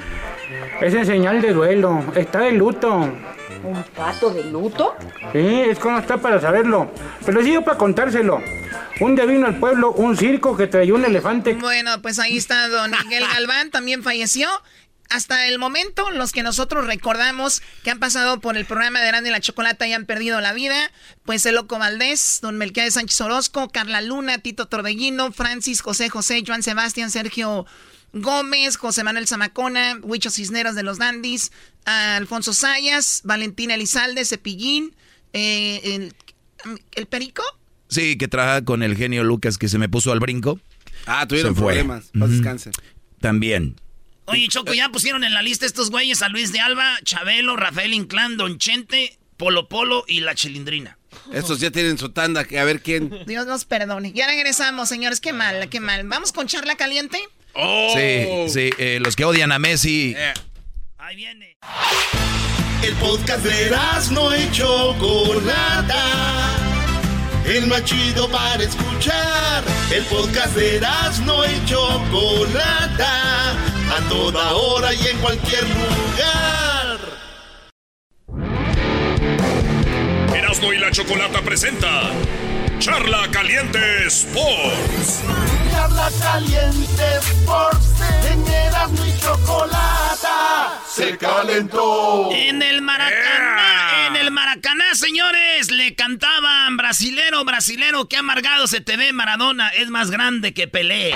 Es 0.81 0.93
en 0.93 1.05
señal 1.05 1.41
de 1.41 1.53
duelo. 1.53 2.03
Está 2.15 2.39
de 2.39 2.51
luto. 2.53 2.91
¿Un 2.93 3.83
pato 3.95 4.29
de 4.29 4.43
luto? 4.45 4.95
Sí, 5.33 5.61
es 5.69 5.83
no 5.83 5.99
está 5.99 6.17
para 6.17 6.39
saberlo. 6.39 6.91
Pero 7.25 7.41
sí 7.41 7.53
yo 7.53 7.61
para 7.63 7.77
contárselo. 7.77 8.41
Un 8.99 9.15
día 9.15 9.25
vino 9.25 9.45
al 9.45 9.59
pueblo 9.59 9.91
un 9.91 10.15
circo 10.15 10.55
que 10.55 10.67
traía 10.67 10.93
un 10.93 11.03
elefante. 11.03 11.53
Bueno, 11.55 12.01
pues 12.01 12.17
ahí 12.17 12.37
está 12.37 12.69
don 12.69 12.91
Miguel 12.91 13.23
Galván, 13.27 13.69
también 13.69 14.03
falleció. 14.03 14.49
Hasta 15.09 15.47
el 15.47 15.59
momento, 15.59 16.09
los 16.11 16.31
que 16.31 16.43
nosotros 16.43 16.87
recordamos 16.87 17.61
que 17.83 17.91
han 17.91 17.99
pasado 17.99 18.39
por 18.39 18.57
el 18.57 18.65
programa 18.65 19.01
de 19.01 19.07
Grande 19.07 19.29
y 19.29 19.31
la 19.31 19.39
Chocolata 19.39 19.85
y 19.85 19.93
han 19.93 20.05
perdido 20.05 20.41
la 20.41 20.53
vida, 20.53 20.91
pues 21.25 21.45
el 21.45 21.55
Loco 21.55 21.77
Valdés, 21.77 22.39
don 22.41 22.57
Melquiades 22.57 22.95
Sánchez 22.95 23.21
Orozco, 23.21 23.69
Carla 23.69 24.01
Luna, 24.01 24.39
Tito 24.39 24.65
Torbellino, 24.65 25.31
Francis, 25.31 25.81
José 25.81 26.09
José, 26.09 26.43
Joan 26.45 26.63
Sebastián, 26.63 27.11
Sergio 27.11 27.67
Gómez, 28.13 28.77
José 28.77 29.03
Manuel 29.03 29.27
Zamacona, 29.27 29.99
Huicho 30.01 30.31
Cisneros 30.31 30.73
de 30.73 30.83
los 30.83 30.97
Dandis, 30.97 31.51
Alfonso 31.83 32.53
Sayas, 32.53 33.21
Valentina 33.25 33.75
Elizalde, 33.75 34.25
Cepillín, 34.25 34.95
eh, 35.33 36.11
el 36.95 37.05
Perico. 37.05 37.43
Sí, 37.95 38.17
que 38.17 38.27
trabaja 38.27 38.65
con 38.65 38.83
el 38.83 38.97
genio 38.97 39.23
Lucas 39.23 39.57
que 39.57 39.69
se 39.69 39.77
me 39.77 39.87
puso 39.87 40.11
al 40.11 40.19
brinco. 40.19 40.59
Ah, 41.05 41.25
tuvieron 41.25 41.55
Se 41.55 41.61
fue. 41.61 41.75
problemas. 41.75 42.11
Paz 42.19 42.29
descanse. 42.29 42.71
También. 43.21 43.79
Oye, 44.25 44.49
Choco, 44.49 44.73
ya 44.73 44.89
pusieron 44.89 45.23
en 45.23 45.33
la 45.33 45.41
lista 45.41 45.65
estos 45.65 45.91
güeyes 45.91 46.21
a 46.21 46.27
Luis 46.27 46.51
de 46.51 46.59
Alba, 46.59 46.97
Chabelo, 47.03 47.55
Rafael 47.55 47.93
Inclán, 47.93 48.35
Don 48.35 48.57
Chente, 48.57 49.17
Polo 49.37 49.69
Polo 49.69 50.03
y 50.09 50.19
la 50.19 50.35
Chilindrina. 50.35 50.97
Estos 51.31 51.61
ya 51.61 51.71
tienen 51.71 51.97
su 51.97 52.09
tanda, 52.09 52.43
que 52.43 52.59
a 52.59 52.65
ver 52.65 52.81
quién. 52.81 53.17
Dios 53.25 53.47
nos 53.47 53.63
perdone. 53.63 54.11
Ya 54.11 54.27
regresamos, 54.27 54.89
señores. 54.89 55.21
Qué 55.21 55.31
mal, 55.31 55.69
qué 55.69 55.79
mal. 55.79 56.05
¿Vamos 56.05 56.33
con 56.33 56.47
charla 56.47 56.75
caliente? 56.75 57.17
Sí, 57.55 58.49
sí, 58.49 58.71
eh, 58.77 58.99
los 59.01 59.15
que 59.15 59.23
odian 59.23 59.53
a 59.53 59.59
Messi. 59.59 60.17
Ahí 60.97 61.15
viene. 61.15 61.55
El 62.83 62.93
podcast 62.95 63.45
de 63.45 63.71
no 64.11 64.35
y 64.35 64.51
Chocolata. 64.51 66.64
El 67.47 67.67
más 67.67 67.83
chido 67.83 68.27
para 68.29 68.63
escuchar. 68.63 69.63
El 69.91 70.03
podcast 70.05 70.55
de 70.55 70.81
no 71.25 71.45
y 71.45 71.65
Chocolata. 71.65 73.51
A 73.51 74.09
toda 74.09 74.53
hora 74.53 74.93
y 74.93 75.07
en 75.07 75.17
cualquier 75.19 75.63
lugar. 75.63 76.99
Erasmo 80.35 80.73
y 80.73 80.77
la 80.79 80.89
Chocolata 80.91 81.41
presenta 81.43 82.09
Charla 82.79 83.27
Caliente 83.31 84.07
Sports. 84.07 85.23
Charla 85.71 86.09
Caliente 86.21 87.03
Sports. 87.19 87.87
En 88.29 88.47
Erasmo 88.47 89.05
y 89.05 89.19
Chocolata. 89.19 90.81
Se 90.87 91.17
calentó. 91.17 92.29
En 92.31 92.61
el 92.61 92.81
Maracaná, 92.81 94.07
en 94.07 94.15
el 94.17 94.31
Maracaná, 94.31 94.93
señores, 94.93 95.71
le 95.71 95.95
cantaban 95.95 96.77
brasilero, 96.77 97.43
brasilero, 97.45 98.07
qué 98.07 98.17
amargado 98.17 98.67
se 98.67 98.81
te 98.81 98.97
ve 98.97 99.13
Maradona, 99.13 99.69
es 99.69 99.89
más 99.89 100.11
grande 100.11 100.53
que 100.53 100.67
Pelé. 100.67 101.13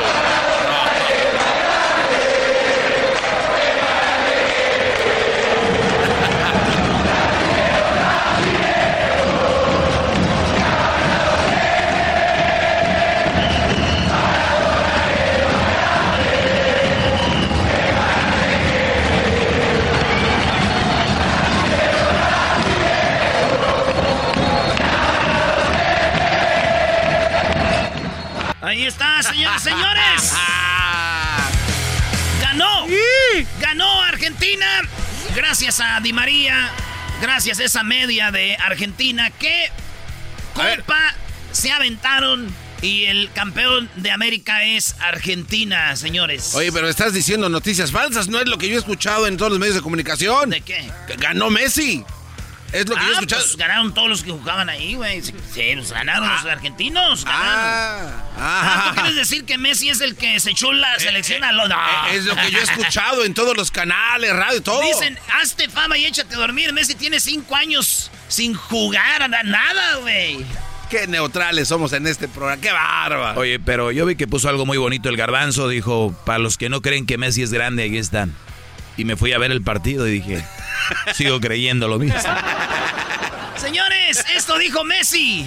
Ahí 28.69 28.85
está, 28.85 29.23
señores, 29.23 29.63
señores. 29.63 30.31
Ganó. 32.39 32.85
Ganó 33.59 34.01
Argentina. 34.03 34.81
Gracias 35.35 35.79
a 35.79 35.99
Di 36.01 36.13
María. 36.13 36.69
Gracias 37.19 37.59
a 37.59 37.63
esa 37.63 37.81
media 37.81 38.29
de 38.29 38.55
Argentina 38.57 39.31
que 39.31 39.71
Copa 40.53 41.15
se 41.51 41.71
aventaron 41.71 42.53
y 42.83 43.05
el 43.05 43.31
campeón 43.31 43.89
de 43.95 44.11
América 44.11 44.63
es 44.63 44.95
Argentina, 44.99 45.95
señores. 45.95 46.53
Oye, 46.53 46.71
pero 46.71 46.89
estás 46.89 47.11
diciendo 47.11 47.49
noticias 47.49 47.91
falsas, 47.91 48.27
no 48.27 48.39
es 48.39 48.47
lo 48.47 48.59
que 48.59 48.69
yo 48.69 48.75
he 48.75 48.77
escuchado 48.77 49.25
en 49.25 49.35
todos 49.35 49.49
los 49.49 49.59
medios 49.59 49.77
de 49.77 49.81
comunicación. 49.81 50.51
¿De 50.51 50.61
qué? 50.61 50.91
Que 51.07 51.15
ganó 51.15 51.49
Messi. 51.49 52.05
Es 52.71 52.87
lo 52.87 52.95
que 52.95 53.01
yo 53.01 53.07
he 53.07 53.09
Ah, 53.09 53.13
escuchado. 53.13 53.41
pues 53.41 53.55
ganaron 53.57 53.93
todos 53.93 54.09
los 54.09 54.23
que 54.23 54.31
jugaban 54.31 54.69
ahí, 54.69 54.93
güey. 54.95 55.21
Sí, 55.23 55.33
sí, 55.53 55.75
los 55.75 55.91
ganaron 55.91 56.29
los 56.29 56.45
argentinos. 56.45 57.25
Ganaron. 57.25 58.13
Ah, 58.37 58.91
¿tú 58.95 59.01
quieres 59.01 59.15
decir 59.15 59.45
que 59.45 59.57
Messi 59.57 59.89
es 59.89 60.01
el 60.01 60.15
que 60.15 60.39
se 60.39 60.51
echó 60.51 60.71
la 60.71 60.97
selección 60.99 61.43
a 61.43 61.51
los... 61.51 61.67
No. 61.67 61.75
Eh, 61.75 62.15
Es 62.15 62.25
lo 62.25 62.35
que 62.35 62.51
yo 62.51 62.59
he 62.59 62.63
escuchado 62.63 63.25
en 63.25 63.33
todos 63.33 63.57
los 63.57 63.71
canales, 63.71 64.33
radio, 64.35 64.61
todo. 64.61 64.81
Dicen, 64.81 65.17
hazte 65.41 65.67
fama 65.69 65.97
y 65.97 66.05
échate 66.05 66.35
a 66.35 66.37
dormir. 66.37 66.71
Messi 66.73 66.93
tiene 66.95 67.19
cinco 67.19 67.55
años 67.55 68.11
sin 68.27 68.53
jugar 68.53 69.23
a 69.23 69.27
nada, 69.27 69.95
güey. 70.01 70.45
Qué 70.91 71.05
neutrales 71.07 71.67
somos 71.67 71.93
en 71.93 72.07
este 72.07 72.27
programa, 72.27 72.59
qué 72.61 72.71
bárbaro. 72.71 73.39
Oye, 73.39 73.59
pero 73.59 73.91
yo 73.91 74.05
vi 74.07 74.15
que 74.15 74.27
puso 74.27 74.49
algo 74.49 74.65
muy 74.65 74.77
bonito 74.77 75.09
el 75.09 75.17
garbanzo. 75.17 75.67
Dijo, 75.69 76.15
para 76.25 76.39
los 76.39 76.57
que 76.57 76.69
no 76.69 76.81
creen 76.81 77.05
que 77.05 77.17
Messi 77.17 77.43
es 77.43 77.51
grande, 77.53 77.83
aquí 77.85 77.97
están. 77.97 78.33
Y 78.97 79.05
me 79.05 79.15
fui 79.15 79.31
a 79.33 79.37
ver 79.37 79.51
el 79.51 79.61
partido 79.61 80.07
y 80.07 80.11
dije, 80.11 80.43
sigo 81.13 81.39
creyendo 81.39 81.87
lo 81.87 81.99
mismo. 81.99 82.19
Señores, 83.57 84.25
esto 84.35 84.57
dijo 84.57 84.83
Messi. 84.83 85.45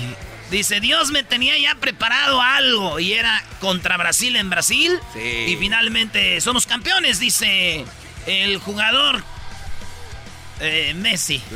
Dice, 0.50 0.80
Dios 0.80 1.10
me 1.10 1.24
tenía 1.24 1.56
ya 1.58 1.74
preparado 1.76 2.42
algo 2.42 3.00
y 3.00 3.14
era 3.14 3.42
contra 3.60 3.96
Brasil 3.96 4.36
en 4.36 4.50
Brasil. 4.50 4.98
Y 5.16 5.56
finalmente 5.56 6.40
somos 6.42 6.66
campeones, 6.66 7.18
dice 7.18 7.86
el 8.26 8.58
jugador 8.58 9.24
eh, 10.60 10.94
Messi. 10.94 11.40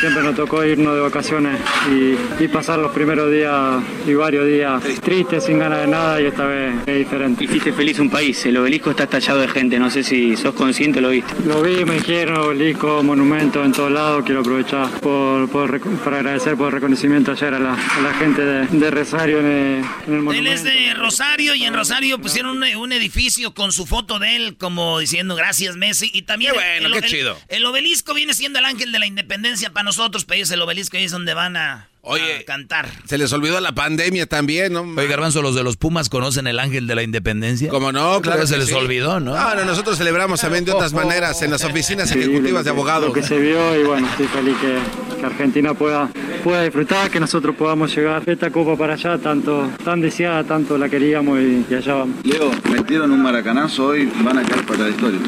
Siempre 0.00 0.24
nos 0.24 0.34
tocó 0.34 0.62
irnos 0.64 0.92
de 0.96 1.00
vacaciones 1.00 1.58
y, 1.88 2.42
y 2.42 2.48
pasar 2.48 2.80
los 2.80 2.90
primeros 2.90 3.30
días 3.30 3.80
y 4.06 4.12
varios 4.12 4.44
días 4.44 4.82
tristes, 5.00 5.44
sin 5.44 5.60
ganas 5.60 5.82
de 5.82 5.86
nada 5.86 6.20
y 6.20 6.26
esta 6.26 6.44
vez 6.46 6.74
es 6.84 6.98
diferente. 6.98 7.44
Hiciste 7.44 7.72
feliz 7.72 8.00
un 8.00 8.10
país, 8.10 8.44
el 8.44 8.56
obelisco 8.56 8.90
está 8.90 9.06
tallado 9.06 9.38
de 9.40 9.48
gente, 9.48 9.78
no 9.78 9.90
sé 9.90 10.02
si 10.02 10.36
sos 10.36 10.52
consciente 10.54 10.98
o 10.98 11.02
lo 11.02 11.10
viste. 11.10 11.32
Lo 11.46 11.62
vi, 11.62 11.84
me 11.84 11.94
dijeron, 11.94 12.38
obelisco, 12.38 13.04
monumento 13.04 13.64
en 13.64 13.70
todos 13.72 13.92
lados. 13.92 14.24
Quiero 14.26 14.40
aprovechar 14.40 14.90
por, 15.00 15.48
por 15.48 15.80
para 16.00 16.16
agradecer 16.18 16.56
por 16.56 16.66
el 16.66 16.72
reconocimiento 16.72 17.30
ayer 17.30 17.54
a 17.54 17.60
la, 17.60 17.74
a 17.74 18.00
la 18.00 18.14
gente 18.14 18.44
de, 18.44 18.66
de 18.66 18.90
Rosario 18.90 19.38
en 19.38 19.46
el, 19.46 19.52
en 19.52 19.84
el 20.08 20.12
Él 20.16 20.22
monumento. 20.22 20.50
es 20.52 20.64
de 20.64 20.94
Rosario 20.94 21.54
y 21.54 21.64
en 21.64 21.72
Rosario 21.72 22.18
pusieron 22.18 22.60
un, 22.60 22.64
un 22.76 22.92
edificio 22.92 23.54
con 23.54 23.70
su 23.70 23.86
foto 23.86 24.18
de 24.18 24.34
él 24.36 24.56
como 24.58 24.98
diciendo 24.98 25.36
gracias 25.36 25.76
Messi 25.76 26.10
y 26.12 26.22
también 26.22 26.52
Qué 26.52 26.58
bueno, 26.58 26.86
el, 26.88 26.92
qué 26.94 26.98
el- 26.98 27.04
chido. 27.12 27.38
el 27.48 27.64
obelisco 27.64 27.83
viene 28.14 28.34
siendo 28.34 28.58
el 28.58 28.64
ángel 28.64 28.92
de 28.92 28.98
la 28.98 29.06
independencia 29.06 29.70
para 29.70 29.84
nosotros, 29.84 30.24
pero 30.24 30.36
ellos 30.36 30.50
el 30.50 30.62
obelisco 30.62 30.96
ahí 30.96 31.04
es 31.04 31.12
donde 31.12 31.34
van 31.34 31.56
a, 31.56 31.88
Oye, 32.06 32.38
a 32.40 32.44
cantar. 32.44 32.88
Se 33.06 33.18
les 33.18 33.32
olvidó 33.32 33.60
la 33.60 33.72
pandemia 33.72 34.26
también, 34.26 34.72
¿no? 34.72 34.82
Oye, 34.82 35.06
garbanzo, 35.06 35.42
los 35.42 35.54
de 35.54 35.62
los 35.64 35.76
Pumas 35.76 36.08
conocen 36.08 36.46
el 36.46 36.58
ángel 36.58 36.86
de 36.86 36.94
la 36.94 37.02
independencia. 37.02 37.68
Como 37.70 37.92
no, 37.92 38.20
claro. 38.20 38.46
se 38.46 38.54
que 38.54 38.58
les 38.60 38.68
sí. 38.68 38.74
olvidó, 38.74 39.20
¿no? 39.20 39.34
Ah, 39.34 39.54
no, 39.56 39.64
nosotros 39.64 39.96
celebramos 39.98 40.40
también 40.40 40.64
de 40.64 40.72
otras 40.72 40.92
maneras 40.92 41.40
en 41.42 41.50
las 41.50 41.64
oficinas 41.64 42.08
Sí, 42.10 42.18
ejecutivas 42.18 42.64
de 42.64 42.70
abogados. 42.70 43.06
Lo 43.08 43.12
que 43.12 43.22
se 43.22 43.38
vio 43.38 43.80
y 43.80 43.84
bueno, 43.84 44.06
estoy 44.08 44.26
feliz 44.26 44.56
que, 44.60 44.78
que 45.20 45.26
Argentina 45.26 45.72
pueda, 45.74 46.08
pueda 46.42 46.62
disfrutar, 46.62 47.10
que 47.10 47.20
nosotros 47.20 47.54
podamos 47.56 47.94
llegar 47.96 48.22
esta 48.26 48.50
copa 48.50 48.76
para 48.76 48.94
allá, 48.94 49.18
tanto 49.18 49.70
tan 49.84 50.00
deseada, 50.00 50.44
tanto 50.44 50.76
la 50.76 50.88
queríamos 50.88 51.38
y, 51.40 51.64
y 51.70 51.74
allá 51.74 51.94
vamos. 51.94 52.16
Leo, 52.24 52.50
metieron 52.70 53.10
un 53.12 53.22
maracanazo 53.22 53.86
hoy, 53.86 54.10
van 54.22 54.38
a 54.38 54.42
quedar 54.44 54.64
para 54.66 54.84
la 54.84 54.88
historia. 54.90 55.18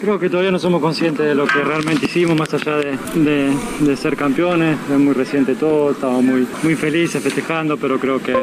Creo 0.00 0.18
que 0.18 0.28
todavía 0.28 0.50
no 0.50 0.58
somos 0.58 0.80
conscientes 0.82 1.24
de 1.26 1.34
lo 1.34 1.46
que 1.46 1.60
realmente 1.60 2.06
hicimos, 2.06 2.36
más 2.36 2.52
allá 2.52 2.76
de, 2.76 2.98
de- 3.14 3.56
de 3.80 3.96
ser 3.96 4.16
campeones. 4.16 4.76
Es 4.90 4.98
muy 4.98 5.14
reciente 5.14 5.54
todo, 5.54 5.92
estamos 5.92 6.23
muy, 6.24 6.46
muy 6.62 6.74
felices 6.74 7.22
festejando, 7.22 7.76
pero 7.76 7.98
creo 7.98 8.20
que, 8.20 8.34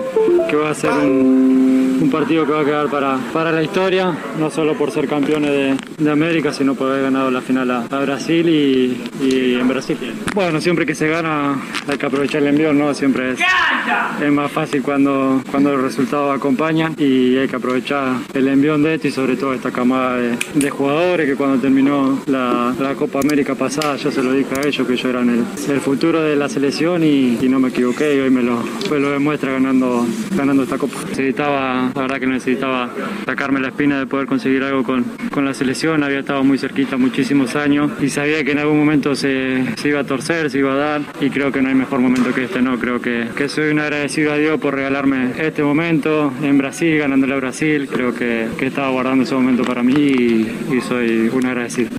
que 0.49 0.55
va 0.55 0.71
a 0.71 0.75
ser 0.75 0.91
un, 0.91 2.09
partido 2.11 2.45
que 2.45 2.51
va 2.51 2.61
a 2.61 2.65
quedar 2.65 2.89
para, 2.89 3.17
para 3.31 3.51
la 3.53 3.63
historia, 3.63 4.13
no 4.37 4.49
solo 4.49 4.73
por 4.73 4.91
ser 4.91 5.07
campeones 5.07 5.49
de, 5.49 6.03
de 6.03 6.11
América, 6.11 6.51
sino 6.51 6.75
por 6.75 6.91
haber 6.91 7.03
ganado 7.03 7.31
la 7.31 7.39
final 7.39 7.71
a, 7.71 8.01
Brasil 8.01 8.49
y, 8.49 9.01
y 9.23 9.55
en 9.55 9.67
Brasil. 9.67 9.97
Bueno, 10.33 10.59
siempre 10.59 10.85
que 10.85 10.93
se 10.93 11.07
gana 11.07 11.55
hay 11.87 11.97
que 11.97 12.05
aprovechar 12.05 12.41
el 12.41 12.49
envío, 12.49 12.73
¿no? 12.73 12.93
Siempre 12.93 13.31
es, 13.31 13.39
es 14.21 14.31
más 14.31 14.51
fácil 14.51 14.81
cuando, 14.81 15.41
cuando 15.49 15.71
los 15.71 15.81
resultados 15.81 16.35
acompañan 16.35 16.95
y 16.97 17.37
hay 17.37 17.47
que 17.47 17.55
aprovechar 17.55 18.17
el 18.33 18.47
envión 18.47 18.83
de 18.83 18.95
esto 18.95 19.07
y 19.07 19.11
sobre 19.11 19.35
todo 19.35 19.53
esta 19.53 19.71
camada 19.71 20.17
de, 20.17 20.69
jugadores 20.69 21.27
que 21.27 21.35
cuando 21.35 21.59
terminó 21.59 22.21
la, 22.27 22.73
la 22.79 22.95
Copa 22.95 23.19
América 23.19 23.55
pasada 23.55 23.97
yo 23.97 24.09
se 24.09 24.23
lo 24.23 24.31
dije 24.31 24.55
a 24.57 24.67
ellos 24.67 24.87
que 24.87 24.93
ellos 24.93 25.05
eran 25.05 25.29
el, 25.29 25.43
el 25.69 25.81
futuro 25.81 26.21
de 26.21 26.35
la 26.35 26.47
selección 26.47 27.03
y, 27.03 27.37
y 27.41 27.49
no 27.49 27.59
me 27.59 27.70
equivoqué 27.71 28.15
y 28.15 28.19
hoy 28.19 28.29
me 28.29 28.43
lo, 28.43 28.63
me 28.89 28.99
lo 28.99 29.11
demuestra 29.11 29.51
ganando, 29.51 30.05
ganando 30.35 30.63
esta 30.63 30.77
Copa. 30.77 30.97
Necesitaba, 31.09 31.91
la 31.93 32.01
verdad 32.01 32.19
que 32.19 32.27
necesitaba 32.27 32.93
sacarme 33.25 33.59
la 33.59 33.69
espina 33.69 33.99
de 33.99 34.05
poder 34.05 34.27
conseguir 34.27 34.63
algo 34.63 34.83
con, 34.83 35.03
con 35.31 35.45
la 35.45 35.53
selección, 35.53 36.03
había 36.03 36.19
estado 36.19 36.43
muy 36.43 36.57
cerquita 36.57 36.97
muchísimos 36.97 37.55
años 37.55 37.91
y 38.01 38.09
sabía 38.09 38.43
que 38.43 38.51
en 38.51 38.59
algún 38.59 38.77
momento 38.77 39.15
se, 39.15 39.65
se 39.77 39.89
iba 39.89 40.01
a 40.01 40.03
torcer, 40.03 40.49
se 40.49 40.59
iba 40.59 40.73
a 40.73 40.75
dar 40.75 41.01
y 41.19 41.29
creo 41.29 41.51
que 41.51 41.61
no 41.61 41.69
hay 41.69 41.75
mejor 41.75 41.99
momento 41.99 42.33
que 42.33 42.45
este, 42.45 42.61
¿no? 42.61 42.79
Creo 42.79 43.01
que, 43.01 43.27
que 43.35 43.49
soy 43.49 43.71
un 43.71 43.79
agradecido 43.79 44.33
a 44.33 44.37
Dios 44.37 44.59
por 44.59 44.75
regalarme 44.75 45.33
este 45.37 45.63
momento 45.63 46.33
en 46.41 46.57
Brasil, 46.57 46.97
ganándole 46.97 47.33
a 47.33 47.37
Brasil, 47.37 47.87
creo 47.91 48.13
que, 48.13 48.47
que 48.57 48.67
estaba 48.67 48.89
guardando 48.89 49.23
ese 49.23 49.35
momento 49.35 49.63
para 49.63 49.83
mí 49.83 49.93
y, 49.93 50.75
y 50.75 50.81
soy 50.81 51.29
un 51.31 51.45
agradecido. 51.45 51.89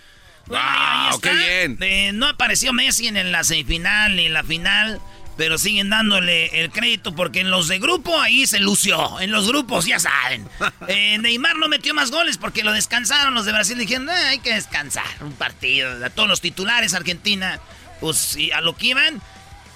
¡Wow! 0.48 1.20
¡Qué 1.22 1.30
bien! 1.30 1.78
Eh, 1.80 2.10
no 2.12 2.26
apareció 2.26 2.72
Messi 2.72 3.08
en 3.08 3.32
la 3.32 3.44
semifinal 3.44 4.16
ni 4.16 4.26
en 4.26 4.34
la 4.34 4.42
final, 4.42 5.00
pero 5.36 5.58
siguen 5.58 5.90
dándole 5.90 6.62
el 6.62 6.70
crédito 6.70 7.14
porque 7.14 7.40
en 7.40 7.50
los 7.50 7.68
de 7.68 7.78
grupo 7.78 8.20
ahí 8.20 8.46
se 8.46 8.60
lució. 8.60 9.20
En 9.20 9.30
los 9.32 9.46
grupos, 9.48 9.86
ya 9.86 9.98
saben. 9.98 10.48
Eh, 10.88 11.16
Neymar 11.18 11.56
no 11.56 11.68
metió 11.68 11.94
más 11.94 12.10
goles 12.10 12.38
porque 12.38 12.64
lo 12.64 12.72
descansaron. 12.72 13.34
Los 13.34 13.44
de 13.46 13.52
Brasil 13.52 13.78
dijeron, 13.78 14.10
"Ah, 14.10 14.28
hay 14.30 14.40
que 14.40 14.52
descansar 14.54 15.04
un 15.20 15.32
partido. 15.32 16.04
A 16.04 16.10
todos 16.10 16.28
los 16.28 16.40
titulares, 16.40 16.92
Argentina, 16.92 17.60
pues 18.00 18.36
a 18.54 18.60
lo 18.60 18.76
que 18.76 18.88
iban. 18.88 19.22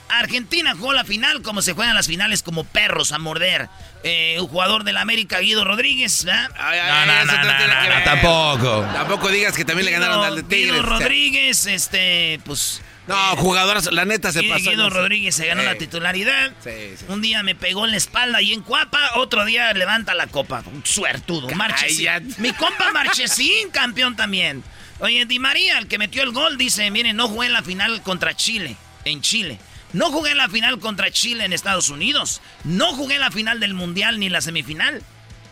Argentina 0.09 0.73
jugó 0.75 0.93
la 0.93 1.05
final 1.05 1.43
como 1.43 1.63
se 1.63 1.73
juegan 1.73 1.95
las 1.95 2.07
finales, 2.07 2.43
como 2.43 2.65
perros 2.65 3.13
a 3.13 3.19
morder. 3.19 3.69
Eh, 4.05 4.37
un 4.41 4.47
jugador 4.49 4.85
del 4.85 4.97
América, 4.99 5.39
Guido 5.41 5.65
Rodríguez, 5.65 6.25
¿verdad? 6.25 6.51
Ay, 6.59 6.79
eso 6.79 7.33
no 7.37 7.41
tiene 7.59 7.75
que 7.83 7.89
ver. 7.89 8.05
Tampoco. 8.05 8.81
Tampoco 8.93 9.29
digas 9.31 9.57
que 9.57 9.65
también 9.65 9.87
le 9.87 9.93
ganaron 9.93 10.25
al 10.25 10.37
de 10.37 10.43
Guido 10.43 10.75
Tigres. 10.75 10.83
Rodríguez, 10.83 11.67
este, 11.67 12.41
pues 12.45 12.83
No, 13.07 13.37
jugadoras, 13.37 13.93
la 13.93 14.05
neta 14.05 14.33
se 14.33 14.43
pasó. 14.43 14.71
Guido. 14.71 14.91
Rodríguez 14.91 15.35
se 15.35 15.47
ganó 15.47 15.63
la 15.63 15.77
titularidad. 15.77 16.53
Sí, 16.63 16.71
sí. 16.97 17.05
Un 17.09 17.23
día 17.23 17.43
me 17.43 17.55
pegó 17.55 17.85
en 17.85 17.93
la 17.93 17.97
espalda 17.97 18.43
y 18.43 18.53
en 18.53 18.63
Cuapa, 18.63 19.13
otro 19.17 19.45
día 19.45 19.73
levanta 19.75 20.15
la 20.15 20.27
copa. 20.27 20.63
Un 20.67 20.85
suertudo, 20.85 21.49
Marchesín. 21.51 22.35
Mi 22.39 22.53
compa 22.53 22.93
Marchesín, 22.93 23.71
campeón 23.71 24.17
también. 24.17 24.65
Oye, 24.99 25.25
Di 25.27 25.39
María, 25.39 25.79
el 25.79 25.89
que 25.89 25.99
metió 25.99 26.23
el 26.23 26.33
gol, 26.33 26.57
dice, 26.57 26.91
miren, 26.91 27.17
no 27.17 27.29
jugué 27.29 27.47
en 27.47 27.53
la 27.53 27.63
final 27.63 28.03
contra 28.03 28.35
Chile, 28.35 28.77
en 29.05 29.21
Chile. 29.21 29.59
No 29.93 30.11
jugué 30.11 30.33
en 30.33 30.39
la 30.39 30.49
final 30.49 30.79
contra 30.81 31.11
Chile 31.11 31.45
en 31.45 31.53
Estados 31.53 31.91
Unidos. 31.91 32.41
No 32.65 32.93
jugué 32.95 33.15
en 33.15 33.21
la 33.21 33.31
final 33.31 33.61
del 33.61 33.75
Mundial 33.75 34.19
ni 34.19 34.29
la 34.29 34.41
semifinal. 34.41 35.03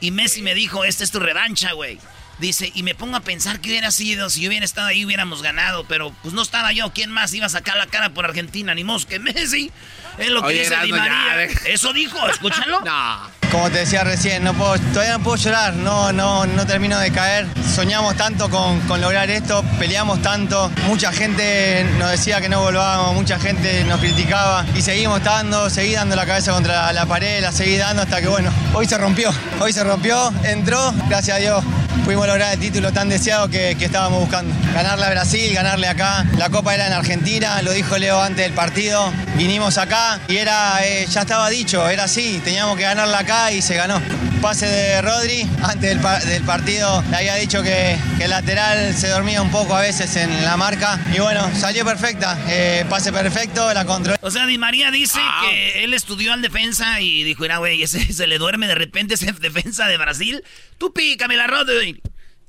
Y 0.01 0.11
Messi 0.11 0.43
me 0.43 0.55
dijo, 0.55 0.85
esta 0.85 1.05
es 1.05 1.11
tu 1.11 1.21
revancha, 1.21 1.73
güey. 1.73 1.99
Dice, 2.39 2.73
y 2.75 2.83
me 2.83 2.95
pongo 2.95 3.17
a 3.17 3.21
pensar 3.21 3.61
que 3.61 3.69
hubiera 3.69 3.91
sido, 3.91 4.29
si 4.31 4.43
yo 4.43 4.49
hubiera 4.49 4.65
estado 4.65 4.89
ahí 4.89 5.05
hubiéramos 5.05 5.43
ganado, 5.43 5.85
pero 5.85 6.13
pues 6.23 6.35
no 6.35 6.43
estaba 6.43 6.73
yo, 6.73 6.93
¿quién 6.93 7.11
más 7.11 7.33
iba 7.33 7.47
a 7.47 7.51
sacar 7.51 7.77
la 7.77 7.87
cara 7.87 8.11
por 8.11 8.25
Argentina? 8.25 8.75
Ni 8.75 8.85
más 8.85 9.07
que 9.07 9.19
Messi. 9.19 9.71
Es 10.19 10.29
lo 10.31 10.43
que 10.43 10.49
Oye, 10.49 10.61
dice 10.61 10.77
Di 10.83 10.91
ya, 10.91 10.97
María. 10.97 11.45
Eso 11.67 11.93
dijo, 11.93 12.19
escúchalo. 12.29 12.81
No. 12.85 13.45
Como 13.51 13.71
te 13.71 13.79
decía 13.79 14.03
recién, 14.03 14.43
no 14.43 14.53
puedo, 14.53 14.77
todavía 14.93 15.17
no 15.17 15.23
puedo 15.23 15.37
llorar, 15.37 15.75
no, 15.75 16.13
no, 16.13 16.45
no 16.45 16.67
termino 16.67 16.99
de 16.99 17.13
caer. 17.13 17.47
Soñamos 17.75 18.17
tanto 18.17 18.51
con, 18.51 18.81
con 18.81 19.01
lograr 19.01 19.31
esto, 19.31 19.65
peleamos 19.79 20.21
tanto, 20.23 20.71
mucha 20.89 21.13
gente 21.13 21.87
nos 21.99 22.11
decía 22.11 22.41
que 22.41 22.49
no 22.49 22.61
volvábamos, 22.61 23.15
mucha 23.15 23.39
gente 23.39 23.85
nos 23.85 24.01
criticaba 24.01 24.67
y 24.75 24.83
seguimos 24.83 25.23
dando, 25.23 25.71
seguí 25.71 25.95
dando 25.95 26.17
la 26.17 26.27
cabeza 26.27 26.53
contra 26.53 26.93
la 26.93 27.07
pared, 27.07 27.41
la 27.43 27.53
seguí 27.53 27.77
dando 27.77 28.03
hasta 28.03 28.21
que 28.21 28.27
bueno, 28.27 28.53
hoy 28.73 28.87
se 28.87 28.99
rompió, 28.99 29.33
hoy 29.61 29.73
se 29.73 29.85
rompió, 29.85 30.33
entró, 30.43 30.93
gracias 31.09 31.37
a 31.37 31.41
Dios. 31.41 31.65
Pudimos 32.05 32.27
lograr 32.27 32.53
el 32.53 32.61
título 32.61 32.93
tan 32.93 33.09
deseado 33.09 33.49
que, 33.49 33.77
que 33.79 33.87
estábamos 33.87 34.21
buscando. 34.21 34.55
Ganarle 34.75 35.07
a 35.07 35.11
Brasil, 35.11 35.55
ganarle 35.55 35.89
acá. 35.89 36.27
La 36.37 36.51
copa 36.51 36.75
era 36.75 36.87
en 36.87 36.93
Argentina, 36.93 37.63
lo 37.63 37.73
dijo 37.73 37.97
Leo 37.97 38.21
antes 38.21 38.45
del 38.45 38.53
partido. 38.53 39.11
Vinimos 39.37 39.79
acá 39.79 40.21
y 40.29 40.37
era, 40.37 40.85
eh, 40.85 41.07
ya 41.11 41.23
estaba 41.23 41.49
dicho, 41.49 41.89
era 41.89 42.05
así. 42.05 42.43
Teníamos 42.45 42.77
que 42.77 42.83
ganarla 42.83 43.21
acá 43.21 43.53
y 43.53 43.63
se 43.63 43.75
ganó. 43.75 44.03
Pase 44.45 44.67
de 44.67 45.01
Rodri, 45.01 45.41
antes 45.63 45.81
del, 45.89 46.01
pa- 46.01 46.21
del 46.21 46.43
partido 46.45 47.03
le 47.11 47.17
había 47.17 47.35
dicho 47.37 47.63
que, 47.63 47.97
que 48.19 48.25
el 48.25 48.31
lateral 48.31 48.95
se 48.95 49.09
dormía 49.09 49.41
un 49.41 49.51
poco 49.51 49.75
a 49.75 49.81
veces 49.81 50.15
en 50.17 50.45
la 50.45 50.59
marca. 50.59 51.01
Y 51.17 51.19
bueno, 51.19 51.51
salió 51.57 51.83
perfecta. 51.83 52.39
Eh, 52.49 52.85
pase 52.91 53.11
perfecto, 53.11 53.73
la 53.73 53.87
controló. 53.87 54.19
O 54.21 54.31
sea, 54.31 54.45
Di 54.47 54.59
María 54.59 54.91
dice 54.91 55.19
que 55.43 55.83
él 55.83 55.95
estudió 55.95 56.35
al 56.35 56.43
defensa 56.43 57.01
y 57.01 57.25
dijo, 57.25 57.41
mira, 57.43 57.57
güey, 57.57 57.83
ese 57.83 58.13
se 58.13 58.27
le 58.27 58.37
duerme 58.37 58.67
de 58.67 58.75
repente 58.75 59.15
ese 59.15 59.33
defensa 59.41 59.87
de 59.89 59.97
Brasil. 59.97 60.45
Tú 60.77 60.93
pícame 60.93 61.37
la 61.37 61.47
Rodri. 61.47 62.03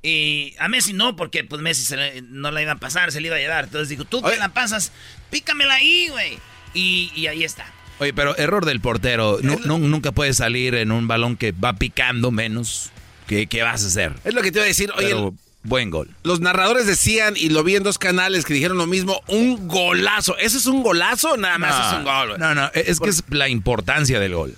Y 0.03 0.53
a 0.59 0.67
Messi 0.67 0.91
no, 0.91 1.15
porque 1.15 1.45
pues 1.45 1.61
Messi 1.61 1.85
se 1.85 1.95
le- 1.95 2.21
no 2.23 2.51
la 2.51 2.61
iba 2.61 2.73
a 2.73 2.77
pasar, 2.79 3.13
se 3.13 3.21
le 3.21 3.27
iba 3.27 3.37
a 3.37 3.39
llevar. 3.39 3.63
Entonces 3.63 3.87
dijo, 3.87 4.03
tú 4.03 4.21
te 4.21 4.35
la 4.37 4.49
pasas, 4.49 4.91
pícamela 5.31 5.75
ahí, 5.75 6.09
güey. 6.09 6.37
Y, 6.73 7.09
y 7.15 7.27
ahí 7.27 7.45
está. 7.45 7.65
Oye, 7.99 8.13
pero 8.13 8.35
error 8.37 8.65
del 8.65 8.81
portero. 8.81 9.37
Nu- 9.41 9.59
nu- 9.65 9.77
nunca 9.79 10.11
puedes 10.11 10.37
salir 10.37 10.75
en 10.75 10.91
un 10.91 11.07
balón 11.07 11.37
que 11.37 11.51
va 11.53 11.73
picando 11.73 12.31
menos. 12.31 12.91
¿Qué, 13.27 13.47
qué 13.47 13.63
vas 13.63 13.83
a 13.83 13.87
hacer? 13.87 14.13
Es 14.23 14.33
lo 14.33 14.41
que 14.41 14.51
te 14.51 14.59
iba 14.59 14.65
a 14.65 14.67
decir. 14.67 14.91
Oye, 14.97 15.07
Pero 15.07 15.33
buen 15.63 15.89
gol. 15.89 16.09
los 16.23 16.41
narradores 16.41 16.85
decían, 16.85 17.33
y 17.37 17.49
lo 17.49 17.63
vi 17.63 17.75
en 17.75 17.83
dos 17.83 17.97
canales 17.97 18.45
que 18.45 18.53
dijeron 18.53 18.77
lo 18.77 18.85
mismo, 18.85 19.21
un 19.27 19.67
golazo. 19.67 20.37
¿Ese 20.37 20.57
es 20.57 20.67
un 20.67 20.83
golazo 20.83 21.37
nada 21.37 21.57
más 21.57 21.79
no, 21.79 21.87
es 21.89 21.97
un 21.97 22.03
gol? 22.03 22.39
No, 22.39 22.53
no, 22.53 22.69
es 22.73 22.99
que 22.99 23.09
es 23.09 23.23
la 23.29 23.49
importancia 23.49 24.19
del 24.19 24.35
gol. 24.35 24.55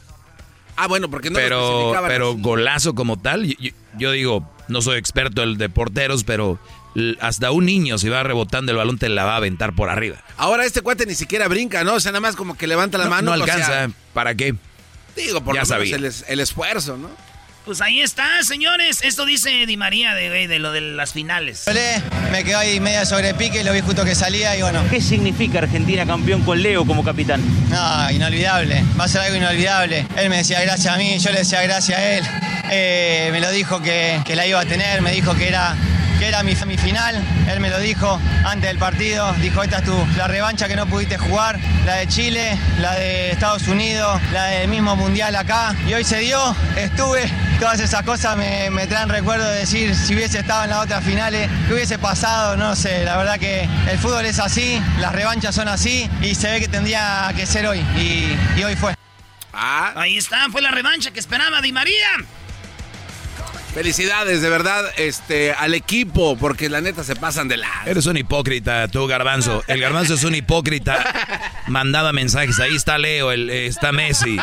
Ah, 0.75 0.87
bueno, 0.87 1.09
porque 1.09 1.29
no 1.29 1.39
lo 1.39 1.43
pero 1.45 1.69
especificaban 1.69 2.09
pero 2.09 2.35
golazo 2.35 2.93
como 2.93 3.17
tal, 3.19 3.45
yo, 3.97 4.11
digo, 4.11 4.51
no 4.67 4.81
soy 4.81 4.97
experto 4.99 5.41
el 5.43 5.57
de 5.57 5.69
porteros, 5.69 6.23
pero 6.23 6.59
hasta 7.21 7.51
un 7.51 7.65
niño 7.65 7.97
si 7.97 8.09
va 8.09 8.23
rebotando 8.23 8.71
el 8.71 8.77
balón 8.77 8.97
te 8.97 9.09
la 9.09 9.23
va 9.25 9.33
a 9.33 9.37
aventar 9.37 9.73
por 9.73 9.89
arriba. 9.89 10.17
Ahora 10.37 10.65
este 10.65 10.81
cuate 10.81 11.05
ni 11.05 11.15
siquiera 11.15 11.47
brinca, 11.47 11.83
¿no? 11.83 11.93
O 11.95 11.99
sea, 11.99 12.11
nada 12.11 12.21
más 12.21 12.35
como 12.35 12.57
que 12.57 12.67
levanta 12.67 12.97
la 12.97 13.05
No, 13.05 13.09
mano. 13.11 13.35
no 13.35 13.43
o 13.43 13.45
sea, 13.45 13.55
alcanza. 13.55 13.95
¿Para 14.13 14.35
qué? 14.35 14.55
digo, 15.15 15.41
por 15.41 15.55
Ya 15.55 15.61
lo 15.63 15.67
menos 15.79 15.91
el, 15.93 16.05
es- 16.05 16.25
el 16.27 16.39
esfuerzo, 16.39 16.95
¿no? 16.97 17.09
Pues 17.65 17.81
ahí 17.81 18.01
está, 18.01 18.43
señores. 18.43 18.99
Esto 19.03 19.25
dice 19.25 19.65
Di 19.65 19.75
María 19.75 20.13
de, 20.13 20.47
de 20.47 20.59
lo 20.59 20.71
de 20.71 20.79
las 20.79 21.11
finales. 21.11 21.65
Me 22.31 22.43
quedó 22.45 22.59
ahí 22.59 22.79
media 22.79 23.05
sobre 23.05 23.33
pique, 23.33 23.61
lo 23.65 23.73
vi 23.73 23.81
justo 23.81 24.05
que 24.05 24.15
salía 24.15 24.55
y 24.55 24.61
bueno. 24.61 24.81
¿Qué 24.89 25.01
significa 25.01 25.59
Argentina 25.59 26.05
campeón 26.05 26.43
con 26.43 26.61
Leo 26.61 26.85
como 26.85 27.03
capitán? 27.03 27.41
No, 27.69 28.09
inolvidable, 28.11 28.85
va 28.97 29.03
a 29.03 29.07
ser 29.09 29.19
algo 29.21 29.35
inolvidable. 29.35 30.07
Él 30.15 30.29
me 30.29 30.37
decía 30.37 30.61
gracias 30.61 30.93
a 30.93 30.97
mí, 30.97 31.19
yo 31.19 31.29
le 31.31 31.39
decía 31.39 31.61
gracias 31.63 31.99
a 31.99 32.09
él. 32.17 32.23
Eh, 32.71 33.29
me 33.33 33.41
lo 33.41 33.51
dijo 33.51 33.81
que, 33.81 34.21
que 34.25 34.35
la 34.37 34.47
iba 34.47 34.61
a 34.61 34.65
tener, 34.65 35.01
me 35.01 35.11
dijo 35.11 35.35
que 35.35 35.49
era, 35.49 35.75
que 36.17 36.27
era 36.27 36.43
mi, 36.43 36.55
mi 36.65 36.77
final. 36.77 37.21
Él 37.49 37.59
me 37.59 37.69
lo 37.69 37.79
dijo 37.79 38.19
antes 38.45 38.69
del 38.69 38.77
partido. 38.77 39.31
Dijo, 39.41 39.63
esta 39.63 39.77
es 39.77 39.83
tu, 39.83 40.07
la 40.17 40.27
revancha 40.27 40.67
que 40.67 40.75
no 40.75 40.85
pudiste 40.85 41.17
jugar, 41.17 41.59
la 41.85 41.95
de 41.95 42.07
Chile, 42.07 42.57
la 42.79 42.95
de 42.95 43.31
Estados 43.31 43.67
Unidos, 43.67 44.19
la 44.31 44.45
del 44.45 44.67
mismo 44.67 44.95
mundial 44.95 45.35
acá. 45.35 45.75
Y 45.87 45.93
hoy 45.93 46.03
se 46.03 46.19
dio, 46.19 46.55
estuve. 46.75 47.29
Todas 47.59 47.79
esas 47.79 48.03
cosas 48.03 48.37
me, 48.37 48.69
me 48.69 48.85
traen 48.85 49.09
recuerdo 49.09 49.49
de 49.49 49.59
decir 49.59 49.95
si 49.95 50.13
hubiese 50.15 50.39
estado 50.39 50.63
en 50.63 50.69
las 50.69 50.83
otras 50.83 51.03
finales, 51.03 51.49
qué 51.67 51.73
hubiese 51.73 51.97
pasado, 51.97 52.55
no 52.55 52.75
sé. 52.75 53.03
La 53.03 53.17
verdad 53.17 53.39
que 53.39 53.67
el 53.89 53.97
fútbol 53.97 54.25
es 54.25 54.39
así, 54.39 54.81
las 54.99 55.11
revanchas 55.11 55.55
son 55.55 55.67
así 55.67 56.09
y 56.21 56.35
se 56.35 56.51
ve 56.51 56.59
que 56.59 56.67
tendría 56.67 57.31
que 57.35 57.45
ser 57.45 57.65
hoy. 57.67 57.79
Y, 57.97 58.37
y 58.59 58.63
hoy 58.63 58.75
fue. 58.75 58.93
Ah. 59.53 59.93
Ahí 59.95 60.17
está, 60.17 60.47
fue 60.51 60.61
la 60.61 60.69
revancha 60.69 61.11
que 61.11 61.19
esperaba 61.19 61.61
Di 61.61 61.71
María. 61.71 62.09
Felicidades, 63.77 64.41
de 64.41 64.49
verdad, 64.49 64.85
este, 64.97 65.51
al 65.53 65.75
equipo, 65.75 66.35
porque 66.35 66.67
la 66.67 66.81
neta 66.81 67.03
se 67.03 67.15
pasan 67.15 67.47
de 67.47 67.57
la... 67.57 67.69
Eres 67.85 68.07
un 68.07 68.17
hipócrita, 68.17 68.87
tú, 68.87 69.05
Garbanzo. 69.05 69.63
El 69.67 69.79
Garbanzo 69.79 70.15
es 70.15 70.23
un 70.23 70.33
hipócrita. 70.33 71.05
Mandaba 71.67 72.11
mensajes. 72.11 72.59
Ahí 72.59 72.75
está 72.75 72.97
Leo, 72.97 73.31
el, 73.31 73.51
está 73.51 73.91
Messi. 73.91 74.35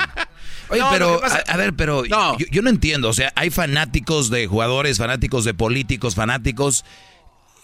Oye, 0.69 0.81
No, 0.81 0.89
pero, 0.93 1.21
pasa- 1.21 1.43
a, 1.49 1.53
a 1.53 1.57
ver, 1.57 1.75
pero 1.75 2.05
yo, 2.05 2.37
yo 2.49 2.63
no 2.63 2.71
entiendo. 2.71 3.09
O 3.09 3.13
sea, 3.13 3.33
hay 3.35 3.51
fanáticos 3.51 4.31
de 4.31 4.47
jugadores, 4.47 4.99
fanáticos 4.99 5.45
de 5.45 5.53
políticos, 5.53 6.15
fanáticos. 6.15 6.85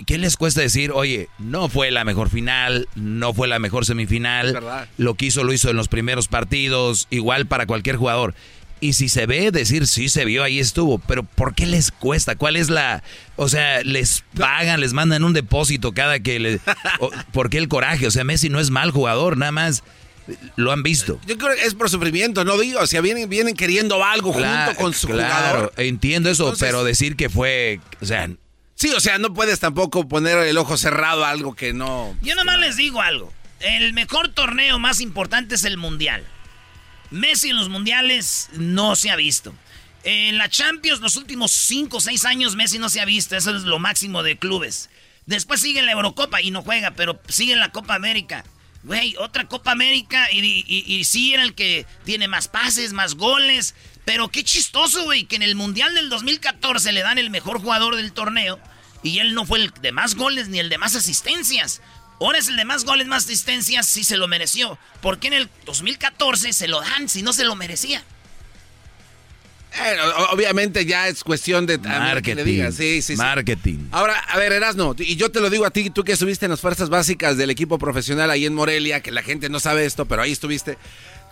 ¿Qué 0.06 0.18
les 0.18 0.36
cuesta 0.36 0.62
decir, 0.62 0.90
oye, 0.92 1.28
no 1.38 1.68
fue 1.68 1.92
la 1.92 2.02
mejor 2.02 2.30
final, 2.30 2.88
no 2.96 3.32
fue 3.32 3.46
la 3.46 3.60
mejor 3.60 3.84
semifinal? 3.86 4.58
Lo 4.98 5.14
que 5.14 5.26
hizo, 5.26 5.44
lo 5.44 5.52
hizo 5.52 5.70
en 5.70 5.76
los 5.76 5.86
primeros 5.86 6.26
partidos, 6.26 7.06
igual 7.10 7.46
para 7.46 7.66
cualquier 7.66 7.94
jugador. 7.94 8.34
Y 8.82 8.94
si 8.94 9.08
se 9.10 9.26
ve, 9.26 9.50
decir, 9.50 9.86
sí 9.86 10.08
se 10.08 10.24
vio, 10.24 10.42
ahí 10.42 10.58
estuvo. 10.58 10.98
Pero 10.98 11.22
¿por 11.22 11.54
qué 11.54 11.66
les 11.66 11.90
cuesta? 11.90 12.34
¿Cuál 12.36 12.56
es 12.56 12.70
la...? 12.70 13.02
O 13.36 13.48
sea, 13.48 13.82
les 13.82 14.24
pagan, 14.38 14.80
les 14.80 14.92
mandan 14.94 15.22
un 15.22 15.34
depósito 15.34 15.92
cada 15.92 16.18
que 16.20 16.38
le... 16.40 16.60
o- 17.00 17.10
¿Por 17.32 17.50
qué 17.50 17.58
el 17.58 17.68
coraje? 17.68 18.06
O 18.06 18.10
sea, 18.10 18.24
Messi 18.24 18.48
no 18.48 18.58
es 18.58 18.70
mal 18.70 18.90
jugador, 18.90 19.36
nada 19.36 19.52
más 19.52 19.82
lo 20.56 20.72
han 20.72 20.82
visto. 20.82 21.20
Yo 21.26 21.36
creo 21.36 21.54
que 21.56 21.64
es 21.64 21.74
por 21.74 21.90
sufrimiento, 21.90 22.44
no 22.44 22.56
digo, 22.58 22.80
o 22.80 22.86
sea, 22.86 23.00
vienen, 23.00 23.28
vienen 23.28 23.54
queriendo 23.54 24.02
algo 24.04 24.32
Claro, 24.34 24.66
junto 24.66 24.80
con 24.82 24.94
su 24.94 25.08
claro, 25.08 25.28
jugador. 25.28 25.72
entiendo 25.76 26.30
eso, 26.30 26.44
Entonces- 26.44 26.66
pero 26.68 26.82
decir 26.84 27.16
que 27.16 27.28
fue... 27.28 27.80
O 28.00 28.06
sea, 28.06 28.30
Sí, 28.76 28.90
o 28.96 29.00
sea, 29.00 29.18
no 29.18 29.34
puedes 29.34 29.60
tampoco 29.60 30.08
poner 30.08 30.38
el 30.38 30.56
ojo 30.56 30.78
cerrado 30.78 31.22
a 31.26 31.28
algo 31.30 31.54
que 31.54 31.74
no... 31.74 32.16
Yo 32.22 32.34
nomás 32.34 32.58
les 32.60 32.76
digo 32.76 33.02
algo. 33.02 33.30
El 33.60 33.92
mejor 33.92 34.28
torneo 34.32 34.78
más 34.78 35.02
importante 35.02 35.56
es 35.56 35.64
el 35.64 35.76
Mundial. 35.76 36.24
Messi 37.10 37.50
en 37.50 37.56
los 37.56 37.68
Mundiales 37.68 38.48
no 38.52 38.96
se 38.96 39.10
ha 39.10 39.16
visto. 39.16 39.54
En 40.02 40.38
la 40.38 40.48
Champions, 40.48 41.00
los 41.00 41.16
últimos 41.16 41.50
5 41.50 41.96
o 41.96 42.00
6 42.00 42.24
años, 42.24 42.56
Messi 42.56 42.78
no 42.78 42.88
se 42.88 43.00
ha 43.00 43.04
visto. 43.04 43.36
Eso 43.36 43.54
es 43.54 43.62
lo 43.64 43.78
máximo 43.78 44.22
de 44.22 44.38
clubes. 44.38 44.88
Después 45.26 45.60
sigue 45.60 45.82
la 45.82 45.92
Eurocopa 45.92 46.40
y 46.40 46.50
no 46.50 46.62
juega, 46.62 46.92
pero 46.92 47.20
sigue 47.28 47.56
la 47.56 47.72
Copa 47.72 47.94
América. 47.94 48.44
Güey, 48.82 49.14
otra 49.18 49.46
Copa 49.46 49.72
América 49.72 50.30
y, 50.32 50.40
y, 50.40 50.84
y 50.86 51.04
sí 51.04 51.34
era 51.34 51.42
el 51.42 51.54
que 51.54 51.86
tiene 52.04 52.28
más 52.28 52.48
pases, 52.48 52.94
más 52.94 53.14
goles. 53.14 53.74
Pero 54.06 54.28
qué 54.28 54.42
chistoso, 54.42 55.04
güey, 55.04 55.24
que 55.24 55.36
en 55.36 55.42
el 55.42 55.54
Mundial 55.54 55.94
del 55.94 56.08
2014 56.08 56.92
le 56.92 57.02
dan 57.02 57.18
el 57.18 57.28
mejor 57.28 57.60
jugador 57.60 57.96
del 57.96 58.12
torneo 58.12 58.58
y 59.02 59.18
él 59.18 59.34
no 59.34 59.46
fue 59.46 59.60
el 59.60 59.72
de 59.80 59.92
más 59.92 60.14
goles 60.14 60.48
ni 60.48 60.58
el 60.58 60.68
de 60.68 60.78
más 60.78 60.94
asistencias. 60.94 61.80
Ahora 62.20 62.38
es 62.38 62.48
el 62.48 62.56
de 62.56 62.64
más 62.64 62.84
goles, 62.84 63.06
más 63.06 63.24
asistencias, 63.24 63.86
sí 63.86 64.04
se 64.04 64.16
lo 64.16 64.28
mereció. 64.28 64.78
¿Por 65.00 65.18
qué 65.18 65.28
en 65.28 65.34
el 65.34 65.50
2014 65.64 66.52
se 66.52 66.68
lo 66.68 66.80
dan 66.80 67.08
si 67.08 67.22
no 67.22 67.32
se 67.32 67.44
lo 67.44 67.56
merecía? 67.56 68.04
Eh, 69.72 69.96
obviamente 70.32 70.84
ya 70.84 71.08
es 71.08 71.22
cuestión 71.22 71.64
de... 71.64 71.74
a 71.74 71.78
que 71.78 71.88
marketing. 71.88 72.36
le 72.36 72.44
digas, 72.44 72.74
sí, 72.74 73.02
sí, 73.02 73.14
sí. 73.14 73.16
Marketing. 73.16 73.78
Ahora, 73.92 74.18
a 74.18 74.36
ver, 74.36 74.52
Erasno, 74.52 74.94
y 74.98 75.16
yo 75.16 75.30
te 75.30 75.40
lo 75.40 75.48
digo 75.48 75.64
a 75.64 75.70
ti, 75.70 75.88
tú 75.90 76.04
que 76.04 76.12
estuviste 76.12 76.44
en 76.44 76.50
las 76.50 76.60
fuerzas 76.60 76.90
básicas 76.90 77.36
del 77.36 77.50
equipo 77.50 77.78
profesional 77.78 78.30
ahí 78.30 78.44
en 78.44 78.54
Morelia, 78.54 79.00
que 79.00 79.12
la 79.12 79.22
gente 79.22 79.48
no 79.48 79.60
sabe 79.60 79.86
esto, 79.86 80.06
pero 80.06 80.22
ahí 80.22 80.32
estuviste. 80.32 80.76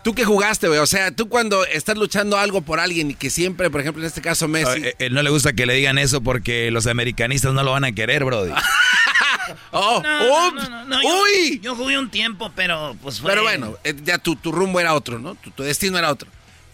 ¿Tú 0.04 0.14
qué 0.14 0.24
jugaste, 0.24 0.68
güey? 0.68 0.78
O 0.78 0.86
sea, 0.86 1.10
tú 1.10 1.28
cuando 1.28 1.66
estás 1.66 1.98
luchando 1.98 2.38
algo 2.38 2.62
por 2.62 2.78
alguien 2.78 3.10
y 3.10 3.14
que 3.14 3.28
siempre, 3.28 3.68
por 3.68 3.80
ejemplo, 3.80 4.02
en 4.02 4.06
este 4.06 4.22
caso 4.22 4.46
Messi... 4.46 4.84
Eh, 4.84 4.94
eh, 4.98 5.10
no 5.10 5.22
le 5.22 5.30
gusta 5.30 5.52
que 5.52 5.66
le 5.66 5.74
digan 5.74 5.98
eso 5.98 6.22
porque 6.22 6.70
los 6.70 6.86
americanistas 6.86 7.52
no 7.52 7.62
lo 7.64 7.72
van 7.72 7.84
a 7.84 7.92
querer, 7.92 8.24
brody. 8.24 8.52
¡Oh! 9.72 10.00
No, 10.02 10.50
no, 10.52 10.68
no, 10.68 10.84
no, 10.84 11.02
yo- 11.02 11.08
¡Uy! 11.22 11.60
Yo, 11.62 11.74
jugué 11.76 11.98
un 11.98 12.10
tiempo, 12.10 12.50
pero 12.54 12.96
pues 13.02 13.20
fue... 13.20 13.30
Pero 13.30 13.42
bueno, 13.42 13.74
eh, 13.84 13.94
ya 14.04 14.18
tu, 14.18 14.36
tu 14.36 14.52
rumbo 14.52 14.80
era 14.80 14.94
otro, 14.94 15.18
¿no? 15.18 15.34
Tu, 15.36 15.50
tu 15.50 15.62
destino 15.62 15.98
era 15.98 16.10
otro. 16.10 16.28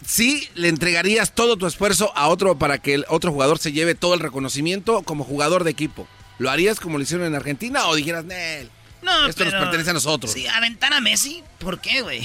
¿Sí 0.05 0.47
le 0.55 0.67
entregarías 0.69 1.33
todo 1.33 1.57
tu 1.57 1.65
esfuerzo 1.65 2.11
a 2.15 2.27
otro 2.27 2.57
para 2.59 2.77
que 2.77 2.93
el 2.93 3.05
otro 3.09 3.31
jugador 3.31 3.57
se 3.57 3.71
lleve 3.71 3.95
todo 3.95 4.13
el 4.13 4.19
reconocimiento 4.19 5.01
como 5.03 5.23
jugador 5.23 5.63
de 5.63 5.71
equipo? 5.71 6.07
¿Lo 6.37 6.51
harías 6.51 6.79
como 6.79 6.97
lo 6.97 7.03
hicieron 7.03 7.25
en 7.25 7.33
Argentina 7.35 7.87
o 7.87 7.95
dijeras, 7.95 8.25
Nel, 8.25 8.69
No, 9.01 9.25
Esto 9.27 9.43
nos 9.45 9.53
pero- 9.53 9.63
pertenece 9.63 9.89
a 9.89 9.93
nosotros. 9.93 10.31
Sí, 10.31 10.45
aventar 10.47 10.93
a 10.93 10.99
Messi, 11.01 11.43
¿por 11.59 11.79
qué, 11.79 12.01
güey? 12.01 12.21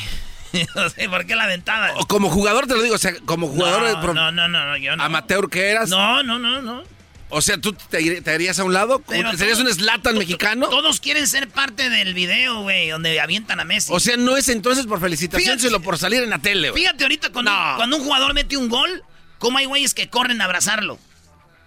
o 0.74 0.88
sea, 0.90 1.08
¿por 1.08 1.24
qué 1.26 1.36
la 1.36 1.44
aventaba? 1.44 1.92
O 1.96 2.06
como 2.06 2.28
jugador 2.28 2.66
te 2.66 2.74
lo 2.74 2.82
digo, 2.82 2.96
o 2.96 2.98
sea, 2.98 3.14
como 3.24 3.46
jugador 3.48 3.82
no, 3.88 4.00
pro- 4.02 4.14
no, 4.14 4.32
no, 4.32 4.48
no, 4.48 4.66
no, 4.66 4.76
yo 4.76 4.96
no. 4.96 5.02
amateur 5.04 5.48
que 5.48 5.70
eras. 5.70 5.88
No, 5.88 6.22
no, 6.24 6.38
no, 6.38 6.60
no. 6.60 6.82
O 7.30 7.40
sea, 7.40 7.58
tú 7.58 7.72
te, 7.72 8.20
te 8.20 8.30
harías 8.30 8.58
a 8.58 8.64
un 8.64 8.72
lado, 8.72 9.02
Pero 9.08 9.30
serías 9.36 9.58
todos- 9.58 9.70
un 9.70 9.74
Slatan 9.74 10.18
mexicano. 10.18 10.68
Todos 10.68 11.00
quieren 11.00 11.26
ser 11.26 11.48
parte 11.48 11.88
del 11.90 12.12
video, 12.14 12.62
güey, 12.62 12.88
donde 12.90 13.20
avientan 13.20 13.60
a 13.60 13.64
Messi. 13.64 13.92
O 13.92 14.00
sea, 14.00 14.16
no 14.16 14.36
es 14.36 14.48
entonces 14.48 14.86
por 14.86 15.00
felicitación, 15.00 15.58
sino 15.60 15.80
por 15.80 15.96
salir 15.98 16.22
en 16.22 16.30
la 16.30 16.38
tele, 16.38 16.70
güey. 16.70 16.82
Fíjate 16.82 17.04
ahorita 17.04 17.30
cuando, 17.30 17.52
cuando 17.76 17.96
un 17.96 18.04
jugador 18.04 18.34
mete 18.34 18.56
un 18.56 18.68
gol, 18.68 19.04
¿cómo 19.38 19.58
hay 19.58 19.66
güeyes 19.66 19.94
que 19.94 20.08
corren 20.08 20.40
a 20.40 20.44
abrazarlo? 20.44 20.98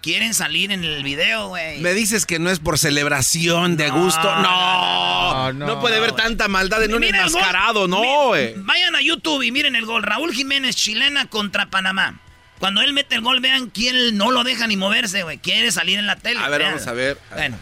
Quieren 0.02 0.34
salir 0.34 0.70
en 0.70 0.84
el 0.84 1.02
video, 1.02 1.48
güey. 1.48 1.78
Me 1.80 1.94
dices 1.94 2.26
que 2.26 2.38
no 2.38 2.50
es 2.50 2.58
por 2.58 2.78
celebración 2.78 3.78
de 3.78 3.88
gusto. 3.88 4.22
No, 4.42 5.50
no, 5.54 5.80
puede 5.80 5.96
haber 5.96 6.12
tanta 6.12 6.46
maldad 6.48 6.82
en 6.82 6.92
un 6.94 7.02
enmascarado, 7.04 7.88
no, 7.88 8.26
güey. 8.26 8.52
Vayan 8.58 8.94
a 8.96 9.00
YouTube 9.00 9.42
y 9.42 9.50
miren 9.50 9.76
el 9.76 9.86
gol. 9.86 10.02
Raúl 10.02 10.34
Jiménez, 10.34 10.76
chilena 10.76 11.26
contra 11.30 11.70
Panamá. 11.70 12.20
Cuando 12.58 12.80
él 12.82 12.92
mete 12.92 13.16
el 13.16 13.20
gol, 13.20 13.40
vean 13.40 13.70
quién 13.70 14.16
no 14.16 14.30
lo 14.30 14.44
deja 14.44 14.66
ni 14.66 14.76
moverse, 14.76 15.22
güey. 15.22 15.38
Quiere 15.38 15.70
salir 15.72 15.98
en 15.98 16.06
la 16.06 16.16
tele. 16.16 16.40
A 16.40 16.48
ver, 16.48 16.60
vean. 16.60 16.72
vamos 16.72 16.86
a 16.86 16.92
ver. 16.92 17.18
Bueno, 17.32 17.56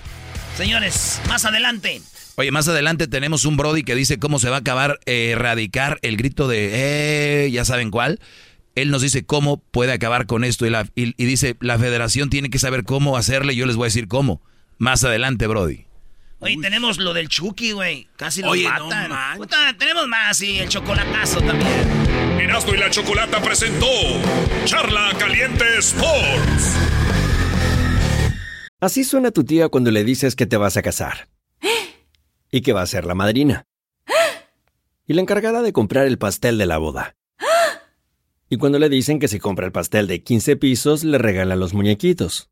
señores, 0.57 1.20
más 1.28 1.44
adelante. 1.44 2.02
Oye, 2.37 2.50
más 2.50 2.66
adelante 2.68 3.09
tenemos 3.09 3.44
un 3.44 3.57
Brody 3.57 3.83
que 3.83 3.94
dice 3.94 4.18
cómo 4.18 4.38
se 4.38 4.48
va 4.48 4.57
a 4.57 4.61
acabar, 4.61 5.00
eh, 5.07 5.31
erradicar 5.33 5.98
el 6.02 6.16
grito 6.16 6.48
de, 6.48 7.44
eh, 7.44 7.50
ya 7.50 7.64
saben 7.64 7.90
cuál. 7.90 8.20
Él 8.74 8.90
nos 8.90 9.02
dice 9.02 9.26
cómo 9.26 9.59
puede 9.59 9.92
acabar 9.92 10.26
con 10.26 10.44
esto 10.44 10.66
y, 10.66 10.70
la, 10.70 10.87
y, 10.94 11.14
y 11.22 11.26
dice, 11.26 11.57
la 11.61 11.78
federación 11.78 12.31
tiene 12.31 12.48
que 12.48 12.59
saber 12.59 12.85
cómo 12.85 13.18
hacerle, 13.18 13.55
yo 13.55 13.66
les 13.66 13.76
voy 13.76 13.85
a 13.85 13.88
decir 13.88 14.09
cómo. 14.09 14.40
Más 14.78 15.05
adelante, 15.05 15.46
Brody. 15.46 15.85
Oye, 16.42 16.57
tenemos 16.61 16.98
lo 16.98 17.14
del 17.14 17.28
Chucky, 17.28 17.70
güey. 17.70 18.09
Casi 18.16 18.42
lo 18.42 18.50
Oye, 18.50 18.68
matan. 18.68 19.38
Puta, 19.38 19.76
tenemos 19.78 20.09
más 20.09 20.42
y 20.42 20.59
el 20.59 20.68
chocolatazo 20.68 21.40
también. 21.40 22.40
Erasmo 22.40 22.74
y 22.74 22.78
la 22.78 22.90
Chocolata 22.90 23.40
presentó 23.40 23.87
Charla 24.64 25.12
Caliente 25.20 25.64
Sports. 25.78 26.76
Así 28.81 29.05
suena 29.05 29.31
tu 29.31 29.44
tía 29.44 29.68
cuando 29.68 29.92
le 29.92 30.02
dices 30.02 30.35
que 30.35 30.46
te 30.46 30.57
vas 30.57 30.76
a 30.76 30.83
casar. 30.83 31.28
Y 32.50 32.62
que 32.62 32.72
va 32.72 32.83
a 32.83 32.87
ser 32.87 33.07
la 33.07 33.14
madrina. 33.14 33.64
Y 35.07 35.14
la 35.14 35.20
encargada 35.20 35.62
de 35.62 35.72
comprar 35.72 36.07
el 36.09 36.18
pastel 36.18 36.59
de 36.59 36.66
la 36.66 36.78
boda. 36.78 37.14
Y 38.50 38.57
cuando 38.57 38.81
le 38.81 38.88
dicen 38.88 39.20
que 39.20 39.28
si 39.28 39.38
compra 39.38 39.64
el 39.64 39.72
pastel 39.72 40.09
de 40.09 40.24
15 40.24 40.57
pisos, 40.57 41.05
le 41.05 41.18
regalan 41.18 41.61
los 41.61 41.72
muñequitos. 41.72 42.52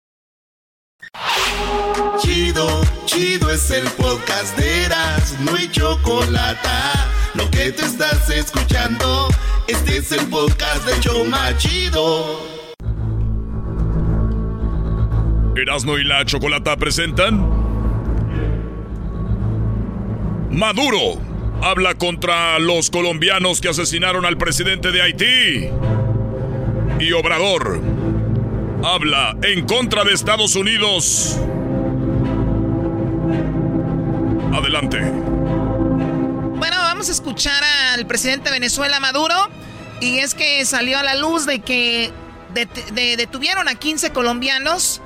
Chido, 2.19 2.81
chido 3.05 3.51
es 3.51 3.71
el 3.71 3.83
podcast 3.91 4.57
de 4.57 4.85
Eras, 4.85 5.37
no 5.41 5.55
hay 5.55 5.69
chocolate. 5.69 6.69
Lo 7.33 7.49
que 7.49 7.71
te 7.71 7.85
estás 7.85 8.29
escuchando, 8.29 9.27
este 9.67 9.97
es 9.97 10.11
el 10.11 10.27
podcast 10.27 10.85
de 10.85 10.99
Choma 10.99 11.57
Chido. 11.57 12.41
Erasmo 15.55 15.97
y 15.97 16.03
la 16.03 16.25
Chocolata 16.25 16.77
presentan 16.77 17.61
Maduro 20.49 21.21
habla 21.61 21.93
contra 21.95 22.59
los 22.59 22.89
colombianos 22.89 23.61
que 23.61 23.69
asesinaron 23.69 24.25
al 24.25 24.37
presidente 24.37 24.91
de 24.91 25.01
Haití. 25.01 25.69
Y 26.99 27.13
Obrador 27.13 27.79
habla 28.83 29.35
en 29.43 29.65
contra 29.65 30.03
de 30.03 30.13
Estados 30.13 30.55
Unidos. 30.55 31.37
Adelante. 34.53 34.99
Bueno, 34.99 36.77
vamos 36.77 37.09
a 37.09 37.11
escuchar 37.11 37.63
al 37.93 38.05
presidente 38.05 38.45
de 38.49 38.51
Venezuela, 38.51 38.99
Maduro. 38.99 39.35
Y 40.01 40.17
es 40.19 40.33
que 40.33 40.65
salió 40.65 40.97
a 40.99 41.03
la 41.03 41.15
luz 41.15 41.45
de 41.45 41.59
que 41.59 42.11
det- 42.53 42.91
de- 42.93 43.17
detuvieron 43.17 43.67
a 43.67 43.75
15 43.75 44.11
colombianos, 44.11 44.99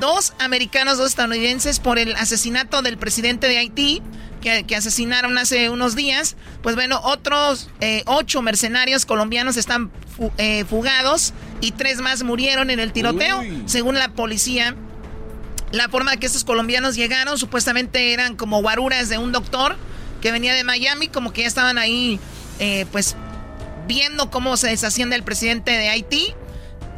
dos 0.00 0.32
americanos, 0.38 0.98
dos 0.98 1.08
estadounidenses 1.10 1.78
por 1.78 1.98
el 1.98 2.14
asesinato 2.16 2.80
del 2.82 2.96
presidente 2.96 3.48
de 3.48 3.58
Haití, 3.58 4.02
que, 4.40 4.64
asesinaron 4.74 5.36
hace 5.36 5.68
unos 5.68 5.94
días. 5.94 6.36
Pues 6.62 6.74
bueno, 6.74 7.00
otros 7.04 7.68
eh, 7.80 8.02
ocho 8.06 8.40
mercenarios 8.40 9.04
colombianos 9.04 9.58
están 9.58 9.90
eh, 10.38 10.64
fugados 10.64 11.34
y 11.60 11.72
tres 11.72 12.00
más 12.00 12.22
murieron 12.22 12.70
en 12.70 12.80
el 12.80 12.92
tiroteo, 12.92 13.42
según 13.66 13.96
la 13.96 14.08
policía. 14.08 14.74
La 15.72 15.88
forma 15.88 16.16
que 16.16 16.26
estos 16.26 16.44
colombianos 16.44 16.96
llegaron 16.96 17.38
supuestamente 17.38 18.12
eran 18.12 18.36
como 18.36 18.60
guaruras 18.60 19.08
de 19.08 19.18
un 19.18 19.30
doctor 19.30 19.76
que 20.20 20.32
venía 20.32 20.54
de 20.54 20.64
Miami, 20.64 21.08
como 21.08 21.32
que 21.32 21.42
ya 21.42 21.48
estaban 21.48 21.78
ahí, 21.78 22.18
eh, 22.58 22.86
pues, 22.90 23.16
viendo 23.86 24.30
cómo 24.30 24.56
se 24.56 24.68
deshacían 24.68 25.10
del 25.10 25.22
presidente 25.22 25.70
de 25.72 25.88
Haití. 25.88 26.34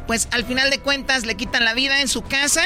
Pues 0.07 0.27
al 0.31 0.43
final 0.43 0.69
de 0.69 0.79
cuentas 0.79 1.25
le 1.25 1.35
quitan 1.35 1.63
la 1.63 1.73
vida 1.73 2.01
en 2.01 2.09
su 2.09 2.23
casa 2.23 2.61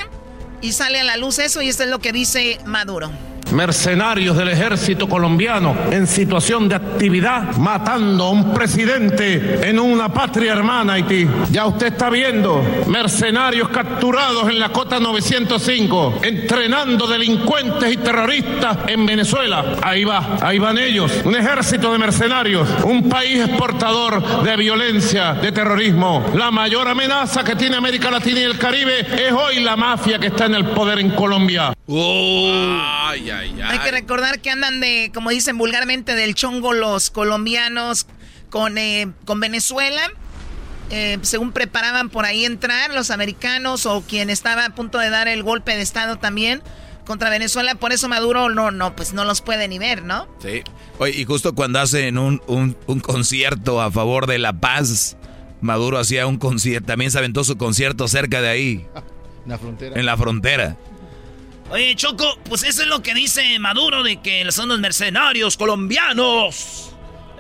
y 0.62 0.72
sale 0.72 1.00
a 1.00 1.04
la 1.04 1.18
luz 1.18 1.38
eso 1.40 1.62
y 1.62 1.70
esto 1.70 1.84
es 1.84 1.90
lo 1.90 2.00
que 2.00 2.12
dice 2.12 2.60
Maduro. 2.66 3.12
Mercenarios 3.52 4.36
del 4.36 4.50
ejército 4.50 5.08
colombiano 5.08 5.76
en 5.92 6.08
situación 6.08 6.68
de 6.70 6.76
actividad, 6.76 7.56
matando 7.58 8.26
a 8.26 8.32
un 8.32 8.54
presidente 8.54 9.68
en 9.68 9.80
una 9.80 10.10
patria 10.10 10.54
hermana 10.54 10.94
Haití. 10.94 11.28
Ya 11.52 11.66
usted 11.66 11.88
está 11.88 12.10
viendo 12.10 12.64
mercenarios 12.88 13.70
capturados 13.70 14.50
en 14.50 14.60
la 14.60 14.70
cota 14.70 15.00
905, 15.00 16.20
entrenando 16.24 17.08
delincuentes 17.08 17.92
y 17.92 17.98
terroristas 17.98 18.78
en 18.88 19.06
Venezuela. 19.06 19.76
Ahí 19.82 20.04
va, 20.04 20.38
ahí 20.42 20.60
van 20.60 20.78
ellos, 20.78 21.12
un 21.24 21.36
ejército 21.36 21.92
de 21.92 22.00
mercenarios, 22.00 22.68
un 22.84 23.10
país 23.10 23.40
exportador 23.46 24.44
de 24.44 24.56
violencia, 24.56 25.34
de 25.34 25.52
terrorismo. 25.52 26.26
La 26.36 26.52
mayor 26.52 26.88
amenaza 26.88 27.44
que 27.44 27.56
tiene 27.56 27.76
América 27.76 28.12
Latina 28.12 28.40
y 28.40 28.44
el 28.44 28.58
Caribe 28.58 29.00
es 29.00 29.32
hoy 29.32 29.60
la 29.60 29.76
mafia 29.76 30.20
que 30.20 30.28
está 30.28 30.46
en 30.46 30.56
el 30.56 30.66
poder 30.66 31.00
en 31.00 31.12
Colombia. 31.12 31.74
ay, 31.90 33.30
ay, 33.30 33.37
Hay 33.40 33.80
que 33.80 33.92
recordar 33.92 34.40
que 34.40 34.50
andan 34.50 34.80
de, 34.80 35.12
como 35.14 35.30
dicen 35.30 35.58
vulgarmente, 35.58 36.16
del 36.16 36.36
chongo 36.36 36.74
los 36.74 37.10
colombianos 37.12 38.08
con, 38.50 38.78
eh, 38.78 39.08
con 39.26 39.40
Venezuela. 39.40 40.02
Eh, 40.90 41.18
según 41.22 41.52
preparaban 41.52 42.10
por 42.10 42.24
ahí 42.26 42.46
entrar 42.46 42.94
los 42.94 43.12
americanos 43.12 43.86
o 43.86 44.02
quien 44.08 44.30
estaba 44.30 44.64
a 44.66 44.70
punto 44.70 45.00
de 45.00 45.10
dar 45.10 45.28
el 45.28 45.44
golpe 45.44 45.76
de 45.76 45.82
estado 45.82 46.18
también 46.18 46.62
contra 47.06 47.30
Venezuela. 47.30 47.76
Por 47.76 47.92
eso 47.92 48.08
Maduro 48.08 48.50
no, 48.50 48.72
no, 48.72 48.96
pues 48.96 49.12
no 49.14 49.26
los 49.26 49.42
puede 49.42 49.68
ni 49.68 49.80
ver, 49.80 50.04
¿no? 50.04 50.28
Sí. 50.42 50.64
Oye, 51.00 51.14
y 51.20 51.26
justo 51.26 51.54
cuando 51.56 51.80
hacen 51.80 52.18
un, 52.18 52.42
un, 52.48 52.78
un 52.88 53.00
concierto 53.02 53.82
a 53.82 53.92
favor 53.92 54.28
de 54.28 54.38
la 54.40 54.54
paz, 54.54 55.18
Maduro 55.60 55.98
hacía 56.00 56.26
un 56.26 56.38
concierto, 56.38 56.88
también 56.88 57.12
se 57.12 57.18
aventó 57.18 57.44
su 57.44 57.58
concierto 57.58 58.08
cerca 58.08 58.42
de 58.42 58.48
ahí, 58.50 58.86
La 59.46 59.58
frontera. 59.58 60.00
en 60.00 60.06
la 60.06 60.16
frontera. 60.18 60.78
Oye, 61.70 61.96
Choco, 61.96 62.38
pues 62.48 62.64
eso 62.64 62.82
es 62.82 62.88
lo 62.88 63.02
que 63.02 63.14
dice 63.14 63.60
Maduro 63.60 64.02
de 64.04 64.22
que 64.22 64.50
son 64.52 64.70
los 64.70 64.80
mercenarios 64.80 65.58
colombianos. 65.58 66.94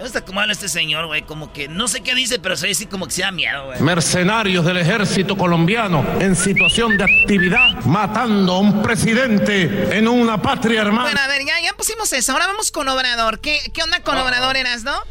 Está 0.03 0.23
como 0.23 0.41
habla 0.41 0.53
este 0.53 0.69
señor, 0.69 1.07
güey, 1.07 1.23
como 1.23 1.51
que 1.51 1.67
no 1.67 1.87
sé 1.87 2.01
qué 2.01 2.13
dice, 2.13 2.37
pero 2.37 2.55
se 2.55 2.67
dice 2.67 2.87
como 2.87 3.07
que 3.07 3.13
se 3.13 3.23
da 3.23 3.31
miedo, 3.31 3.65
güey. 3.65 3.81
Mercenarios 3.81 4.63
del 4.63 4.77
ejército 4.77 5.35
colombiano 5.35 6.05
en 6.19 6.35
situación 6.35 6.97
de 6.97 7.05
actividad, 7.05 7.83
matando 7.85 8.53
a 8.53 8.59
un 8.59 8.83
presidente 8.83 9.97
en 9.97 10.07
una 10.07 10.39
patria 10.39 10.81
hermana. 10.81 11.03
Bueno, 11.03 11.19
a 11.19 11.27
ver, 11.27 11.41
ya, 11.47 11.59
ya 11.63 11.73
pusimos 11.73 12.13
eso. 12.13 12.33
Ahora 12.33 12.45
vamos 12.45 12.69
con 12.69 12.87
Obrador. 12.89 13.39
¿Qué, 13.39 13.59
qué 13.73 13.81
onda 13.81 14.01
con 14.01 14.17
Obrador, 14.17 14.55
eras, 14.55 14.83
no? 14.83 15.01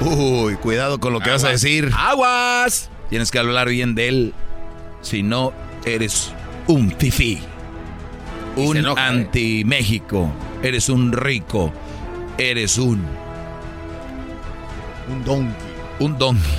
Uy, 0.00 0.54
cuidado 0.56 1.00
con 1.00 1.12
lo 1.12 1.18
que 1.20 1.30
vas 1.30 1.42
a 1.42 1.48
decir. 1.48 1.90
¡Aguas! 1.96 2.90
Tienes 3.10 3.32
que 3.32 3.40
hablar 3.40 3.68
bien 3.68 3.96
de 3.96 4.08
él. 4.08 4.34
Si 5.02 5.24
no, 5.24 5.52
eres 5.84 6.32
un 6.68 6.94
fifí. 6.96 7.42
Un 8.56 8.76
¿eh? 8.76 8.94
anti-México. 8.96 10.32
Eres 10.62 10.88
un 10.88 11.12
rico. 11.12 11.72
Eres 12.38 12.78
un 12.78 13.04
un 15.08 15.24
donkey. 15.24 15.54
Un 16.00 16.18
donkey. 16.18 16.52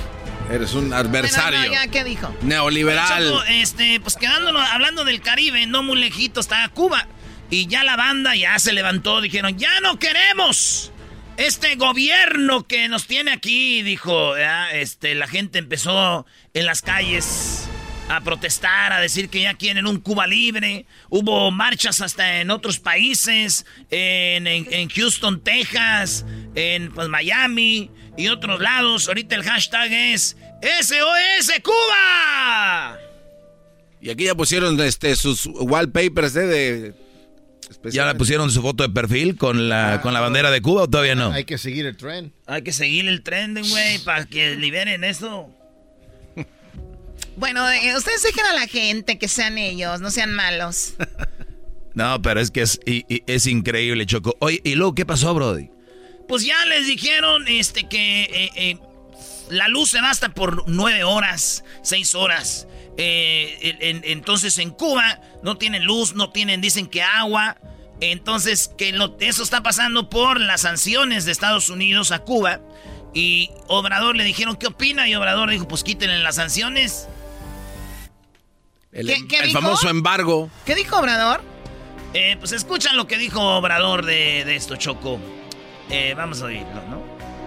Eres 0.50 0.74
un 0.74 0.92
adversario. 0.92 1.58
Bueno, 1.58 1.74
no, 1.74 1.84
ya, 1.84 1.90
¿qué 1.90 2.04
dijo? 2.04 2.34
Neoliberal. 2.42 3.28
Choco, 3.28 3.44
este, 3.44 4.00
pues 4.00 4.16
quedándonos, 4.16 4.68
hablando 4.68 5.04
del 5.04 5.20
Caribe, 5.20 5.66
no 5.66 5.82
muy 5.82 5.98
lejito 5.98 6.40
está 6.40 6.68
Cuba. 6.68 7.06
Y 7.50 7.66
ya 7.66 7.84
la 7.84 7.96
banda 7.96 8.34
ya 8.34 8.58
se 8.58 8.72
levantó, 8.72 9.20
dijeron, 9.20 9.56
ya 9.58 9.80
no 9.80 9.98
queremos 9.98 10.92
este 11.36 11.76
gobierno 11.76 12.66
que 12.66 12.88
nos 12.88 13.06
tiene 13.06 13.32
aquí, 13.32 13.82
dijo, 13.82 14.36
ya, 14.36 14.70
este, 14.72 15.14
la 15.14 15.26
gente 15.26 15.58
empezó 15.58 16.26
en 16.52 16.66
las 16.66 16.82
calles 16.82 17.69
a 18.10 18.20
protestar, 18.22 18.92
a 18.92 19.00
decir 19.00 19.28
que 19.28 19.42
ya 19.42 19.54
quieren 19.54 19.86
un 19.86 20.00
Cuba 20.00 20.26
libre. 20.26 20.84
Hubo 21.08 21.50
marchas 21.52 22.00
hasta 22.00 22.40
en 22.40 22.50
otros 22.50 22.80
países, 22.80 23.64
en, 23.88 24.48
en, 24.48 24.66
en 24.72 24.88
Houston, 24.88 25.40
Texas, 25.40 26.26
en 26.56 26.90
pues, 26.92 27.08
Miami 27.08 27.90
y 28.16 28.26
otros 28.26 28.60
lados. 28.60 29.06
Ahorita 29.06 29.36
el 29.36 29.44
hashtag 29.44 29.92
es 29.92 30.36
SOS 30.60 31.52
Cuba. 31.62 32.98
Y 34.00 34.10
aquí 34.10 34.24
ya 34.24 34.34
pusieron 34.34 34.80
este, 34.80 35.14
sus 35.14 35.46
wallpapers 35.46 36.34
¿eh? 36.34 36.46
de... 36.46 36.94
¿Ya 37.92 38.04
la 38.04 38.14
pusieron 38.14 38.50
su 38.50 38.60
foto 38.60 38.82
de 38.82 38.88
perfil 38.88 39.36
con 39.36 39.68
la, 39.68 39.94
ah, 39.94 40.00
con 40.00 40.12
la 40.12 40.18
bandera 40.18 40.50
de 40.50 40.60
Cuba 40.60 40.82
o 40.82 40.90
todavía 40.90 41.14
no? 41.14 41.30
Hay 41.30 41.44
que 41.44 41.56
seguir 41.56 41.86
el 41.86 41.96
tren. 41.96 42.32
Hay 42.46 42.62
que 42.62 42.72
seguir 42.72 43.06
el 43.06 43.22
tren, 43.22 43.54
güey, 43.54 44.00
para 44.00 44.26
que 44.26 44.56
liberen 44.56 45.04
eso. 45.04 45.54
Bueno, 47.36 47.68
eh, 47.70 47.96
ustedes 47.96 48.22
dejen 48.22 48.46
a 48.46 48.54
la 48.54 48.66
gente 48.66 49.18
que 49.18 49.28
sean 49.28 49.58
ellos, 49.58 50.00
no 50.00 50.10
sean 50.10 50.34
malos. 50.34 50.94
no, 51.94 52.20
pero 52.22 52.40
es 52.40 52.50
que 52.50 52.62
es, 52.62 52.80
y, 52.84 53.04
y 53.08 53.22
es 53.26 53.46
increíble, 53.46 54.06
Choco. 54.06 54.36
Oye, 54.40 54.60
¿y 54.64 54.74
luego 54.74 54.94
qué 54.94 55.06
pasó, 55.06 55.32
Brody? 55.34 55.70
Pues 56.30 56.44
ya 56.44 56.64
les 56.66 56.86
dijeron 56.86 57.48
este, 57.48 57.88
que 57.88 58.22
eh, 58.22 58.50
eh, 58.54 58.78
la 59.50 59.66
luz 59.66 59.90
se 59.90 60.00
basta 60.00 60.28
por 60.28 60.62
nueve 60.68 61.02
horas, 61.02 61.64
seis 61.82 62.14
horas. 62.14 62.68
Eh, 62.96 63.76
en, 63.80 64.02
entonces 64.04 64.56
en 64.58 64.70
Cuba 64.70 65.20
no 65.42 65.58
tienen 65.58 65.84
luz, 65.84 66.14
no 66.14 66.30
tienen, 66.30 66.60
dicen 66.60 66.86
que 66.86 67.02
agua. 67.02 67.56
Entonces 68.00 68.70
que 68.78 68.92
lo, 68.92 69.16
eso 69.18 69.42
está 69.42 69.64
pasando 69.64 70.08
por 70.08 70.38
las 70.38 70.60
sanciones 70.60 71.24
de 71.24 71.32
Estados 71.32 71.68
Unidos 71.68 72.12
a 72.12 72.20
Cuba. 72.20 72.60
Y 73.12 73.50
Obrador 73.66 74.14
le 74.14 74.22
dijeron, 74.22 74.54
¿qué 74.54 74.68
opina? 74.68 75.08
Y 75.08 75.16
Obrador 75.16 75.50
dijo, 75.50 75.66
pues 75.66 75.82
quítenle 75.82 76.20
las 76.20 76.36
sanciones. 76.36 77.08
El, 78.92 79.06
¿Qué, 79.06 79.26
qué 79.28 79.38
el 79.44 79.50
famoso 79.52 79.88
embargo. 79.88 80.50
¿Qué 80.64 80.74
dijo 80.74 80.98
Obrador? 80.98 81.42
pues 82.40 82.50
escuchan 82.50 82.96
lo 82.96 83.06
que 83.06 83.18
dijo 83.18 83.40
Obrador 83.40 84.04
de, 84.04 84.44
de 84.44 84.56
esto, 84.56 84.74
Choco. 84.76 85.20
Eh, 85.90 86.14
vamos 86.16 86.42
a 86.42 86.46
oírlo, 86.46 86.82
¿no? 86.88 87.00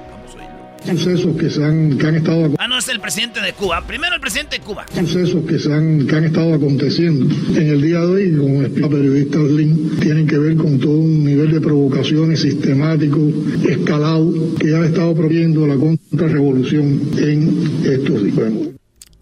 Vamos 0.10 0.36
a 0.36 0.38
oírlo. 0.38 1.00
Sucesos 1.00 1.36
que, 1.38 1.50
se 1.50 1.64
han, 1.64 1.98
que 1.98 2.08
han 2.08 2.16
estado... 2.16 2.54
Ah, 2.58 2.68
no, 2.70 2.78
es 2.78 2.88
el 2.88 3.02
presidente 3.02 3.41
de 3.41 3.52
Cuba. 3.52 3.86
Primero 3.86 4.16
el 4.16 4.22
presidente 4.22 4.58
de 4.58 4.64
Cuba. 4.64 4.86
Sucesos 4.94 5.44
que, 5.46 5.60
se 5.60 5.74
han, 5.74 6.08
que 6.08 6.16
han 6.16 6.24
estado 6.24 6.54
aconteciendo 6.54 7.34
en 7.60 7.68
el 7.68 7.82
día 7.82 8.00
de 8.00 8.06
hoy, 8.06 8.38
como 8.38 8.62
explica 8.62 8.88
el 8.88 8.94
periodista 8.94 9.39
Link, 9.39 10.00
tienen 10.00 10.28
que 10.28 10.38
ver 10.38 10.56
con 10.56 10.80
todo 10.80 10.98
un 10.98 11.26
nivel 11.26 11.52
de 11.52 11.60
provocaciones 11.60 12.41
sistemático, 12.41 13.20
escalado, 13.68 14.34
que 14.60 14.76
ha 14.76 14.86
estado 14.86 15.14
prohibiendo 15.14 15.68
la 15.68 15.76
contrarrevolución 15.76 17.02
en 17.18 17.82
estos 17.86 18.24
días. 18.24 18.36
Bueno, 18.36 18.74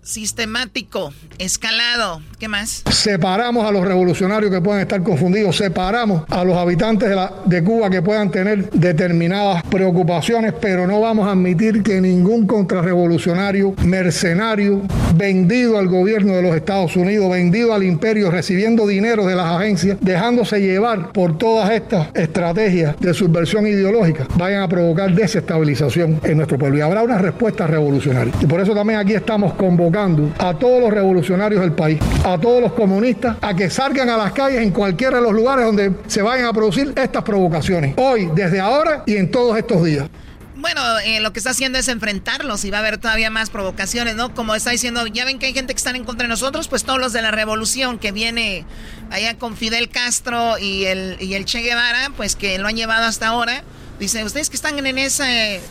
sistemático, 0.03 1.13
escalado. 1.37 2.21
¿Qué 2.39 2.47
más? 2.47 2.83
Separamos 2.91 3.65
a 3.65 3.71
los 3.71 3.85
revolucionarios 3.85 4.51
que 4.51 4.61
puedan 4.61 4.81
estar 4.81 5.01
confundidos, 5.03 5.57
separamos 5.57 6.23
a 6.29 6.43
los 6.43 6.57
habitantes 6.57 7.09
de, 7.45 7.61
Cuba 7.63 7.89
que 7.89 8.01
puedan 8.01 8.31
tener 8.31 8.71
determinadas 8.71 9.63
preocupaciones, 9.63 10.53
pero 10.59 10.87
no 10.87 10.99
vamos 10.99 11.27
a 11.27 11.31
admitir 11.31 11.83
que 11.83 12.01
ningún 12.01 12.47
contrarrevolucionario 12.47 13.75
mercenario 13.85 14.81
vendido 15.15 15.77
al 15.77 15.87
gobierno 15.87 16.33
de 16.33 16.41
los 16.41 16.55
Estados 16.55 16.95
Unidos, 16.95 17.29
vendido 17.29 17.73
al 17.73 17.83
imperio, 17.83 18.31
recibiendo 18.31 18.87
dinero 18.87 19.25
de 19.27 19.35
las 19.35 19.45
agencias, 19.45 19.97
dejándose 20.01 20.59
llevar 20.59 21.11
por 21.11 21.37
todas 21.37 21.69
estas 21.71 22.07
estrategias 22.15 22.95
de 22.99 23.13
subversión 23.13 23.67
ideológica, 23.67 24.27
vayan 24.35 24.63
a 24.63 24.67
provocar 24.67 25.13
desestabilización 25.13 26.19
en 26.23 26.37
nuestro 26.37 26.57
pueblo. 26.57 26.79
Y 26.79 26.81
habrá 26.81 27.03
una 27.03 27.19
respuesta 27.19 27.67
revolucionaria. 27.67 28.33
Y 28.41 28.45
por 28.47 28.59
eso 28.59 28.73
también 28.73 28.99
aquí 28.99 29.13
estamos 29.13 29.53
a 29.93 30.53
todos 30.57 30.81
los 30.81 30.91
revolucionarios 30.91 31.61
del 31.61 31.73
país, 31.73 31.99
a 32.23 32.37
todos 32.37 32.61
los 32.61 32.73
comunistas, 32.73 33.37
a 33.41 33.53
que 33.53 33.69
salgan 33.69 34.09
a 34.09 34.17
las 34.17 34.31
calles 34.31 34.61
en 34.61 34.71
cualquiera 34.71 35.17
de 35.17 35.23
los 35.23 35.33
lugares 35.33 35.65
donde 35.65 35.91
se 36.07 36.21
vayan 36.21 36.45
a 36.45 36.53
producir 36.53 36.93
estas 36.95 37.23
provocaciones. 37.23 37.93
Hoy, 37.97 38.29
desde 38.33 38.59
ahora 38.59 39.03
y 39.05 39.17
en 39.17 39.29
todos 39.29 39.57
estos 39.57 39.83
días. 39.83 40.09
Bueno, 40.55 40.81
eh, 40.99 41.19
lo 41.19 41.33
que 41.33 41.39
está 41.39 41.49
haciendo 41.49 41.79
es 41.79 41.87
enfrentarlos 41.87 42.63
y 42.63 42.71
va 42.71 42.77
a 42.77 42.79
haber 42.81 42.99
todavía 42.99 43.29
más 43.29 43.49
provocaciones, 43.49 44.15
¿no? 44.15 44.33
Como 44.33 44.55
está 44.55 44.69
diciendo, 44.69 45.05
ya 45.07 45.25
ven 45.25 45.39
que 45.39 45.47
hay 45.47 45.53
gente 45.53 45.73
que 45.73 45.77
están 45.77 45.95
en 45.95 46.05
contra 46.05 46.25
de 46.25 46.29
nosotros, 46.29 46.67
pues 46.67 46.83
todos 46.83 46.99
los 46.99 47.11
de 47.13 47.21
la 47.21 47.31
revolución 47.31 47.97
que 47.97 48.11
viene 48.11 48.65
allá 49.09 49.37
con 49.37 49.57
Fidel 49.57 49.89
Castro 49.89 50.57
y 50.57 50.85
el, 50.85 51.17
y 51.19 51.33
el 51.33 51.45
Che 51.45 51.61
Guevara, 51.61 52.11
pues 52.15 52.35
que 52.35 52.59
lo 52.59 52.67
han 52.67 52.75
llevado 52.75 53.05
hasta 53.05 53.27
ahora. 53.27 53.63
Dice, 53.99 54.23
ustedes 54.23 54.49
que 54.49 54.55
están 54.55 54.85
en 54.85 54.97
ese 54.97 55.61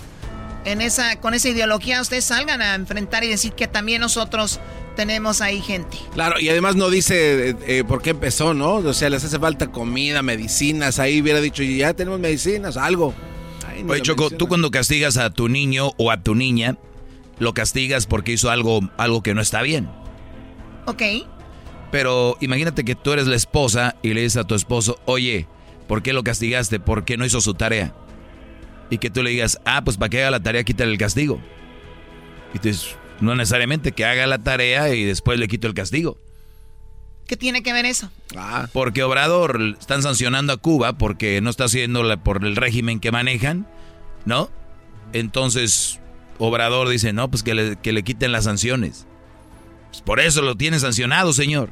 en 0.65 0.81
esa, 0.81 1.21
con 1.21 1.35
esa 1.35 1.49
ideología, 1.49 2.01
ustedes 2.01 2.25
salgan 2.25 2.61
a 2.63 2.75
enfrentar 2.75 3.25
y 3.25 3.29
decir 3.29 3.53
que 3.53 3.67
también 3.67 4.01
nosotros 4.01 4.61
tenemos 4.97 5.41
ahí 5.41 5.61
gente. 5.61 5.97
Claro, 6.13 6.39
y 6.39 6.49
además 6.49 6.77
no 6.77 6.91
dice 6.91 7.51
eh, 7.51 7.57
eh, 7.67 7.85
por 7.87 8.03
qué 8.03 8.11
empezó, 8.11 8.55
¿no? 8.55 8.75
O 8.75 8.93
sea, 8.93 9.09
les 9.11 9.25
hace 9.25 9.39
falta 9.39 9.69
comida, 9.69 10.23
medicinas, 10.23 10.99
ahí 10.99 11.21
hubiera 11.21 11.41
dicho, 11.41 11.63
ya 11.63 11.95
tenemos 11.95 12.21
medicinas, 12.21 12.77
algo. 12.77 13.15
Oye, 13.89 14.03
Choco, 14.03 14.31
tú 14.31 14.47
cuando 14.47 14.71
castigas 14.71 15.17
a 15.17 15.31
tu 15.31 15.49
niño 15.49 15.93
o 15.97 16.11
a 16.11 16.23
tu 16.23 16.35
niña, 16.35 16.77
lo 17.39 17.55
castigas 17.55 18.07
porque 18.07 18.33
hizo 18.33 18.51
algo, 18.51 18.81
algo 18.99 19.23
que 19.23 19.35
no 19.35 19.41
está 19.41 19.63
bien. 19.63 19.89
Ok. 20.87 21.03
Pero 21.91 22.37
imagínate 22.41 22.85
que 22.85 22.95
tú 22.95 23.13
eres 23.13 23.27
la 23.27 23.37
esposa 23.37 23.97
y 24.03 24.13
le 24.13 24.23
dices 24.23 24.37
a 24.37 24.47
tu 24.47 24.55
esposo, 24.55 25.01
oye, 25.07 25.47
¿por 25.89 26.03
qué 26.03 26.13
lo 26.13 26.23
castigaste? 26.23 26.79
¿Por 26.79 27.05
qué 27.05 27.17
no 27.17 27.25
hizo 27.25 27.41
su 27.41 27.55
tarea? 27.55 27.95
Y 28.91 28.99
que 28.99 29.09
tú 29.09 29.23
le 29.23 29.31
digas, 29.31 29.59
ah, 29.65 29.83
pues 29.85 29.97
para 29.97 30.11
que 30.11 30.21
haga 30.21 30.33
la 30.33 30.43
tarea, 30.43 30.65
quítale 30.65 30.93
el 30.93 30.99
castigo. 30.99 31.41
Y 32.53 32.59
tú 32.59 32.69
dices, 32.69 32.97
no 33.21 33.35
necesariamente 33.35 33.93
que 33.93 34.05
haga 34.05 34.27
la 34.27 34.39
tarea 34.39 34.93
y 34.95 35.05
después 35.05 35.39
le 35.39 35.49
quito 35.49 35.67
el 35.69 35.75
castigo. 35.75 36.19
¿Qué 37.27 37.37
tiene 37.37 37.63
que 37.63 37.73
ver 37.73 37.87
eso? 37.87 38.11
Ah, 38.37 38.69
porque 38.73 39.05
Obrador 39.05 39.77
están 39.79 40.03
sancionando 40.03 40.53
a 40.53 40.57
Cuba 40.57 40.95
porque 40.95 41.41
no 41.41 41.49
está 41.49 41.65
haciendo 41.65 42.03
por 42.25 42.45
el 42.45 42.57
régimen 42.57 42.99
que 42.99 43.13
manejan, 43.13 43.69
¿no? 44.25 44.51
Entonces, 45.13 46.01
Obrador 46.39 46.89
dice, 46.89 47.13
no, 47.13 47.31
pues 47.31 47.45
que 47.45 47.55
le, 47.55 47.77
que 47.77 47.93
le 47.93 48.03
quiten 48.03 48.33
las 48.33 48.45
sanciones. 48.45 49.07
Pues 49.91 50.03
por 50.03 50.19
eso 50.19 50.43
lo 50.43 50.57
tiene 50.57 50.81
sancionado, 50.81 51.33
señor. 51.33 51.71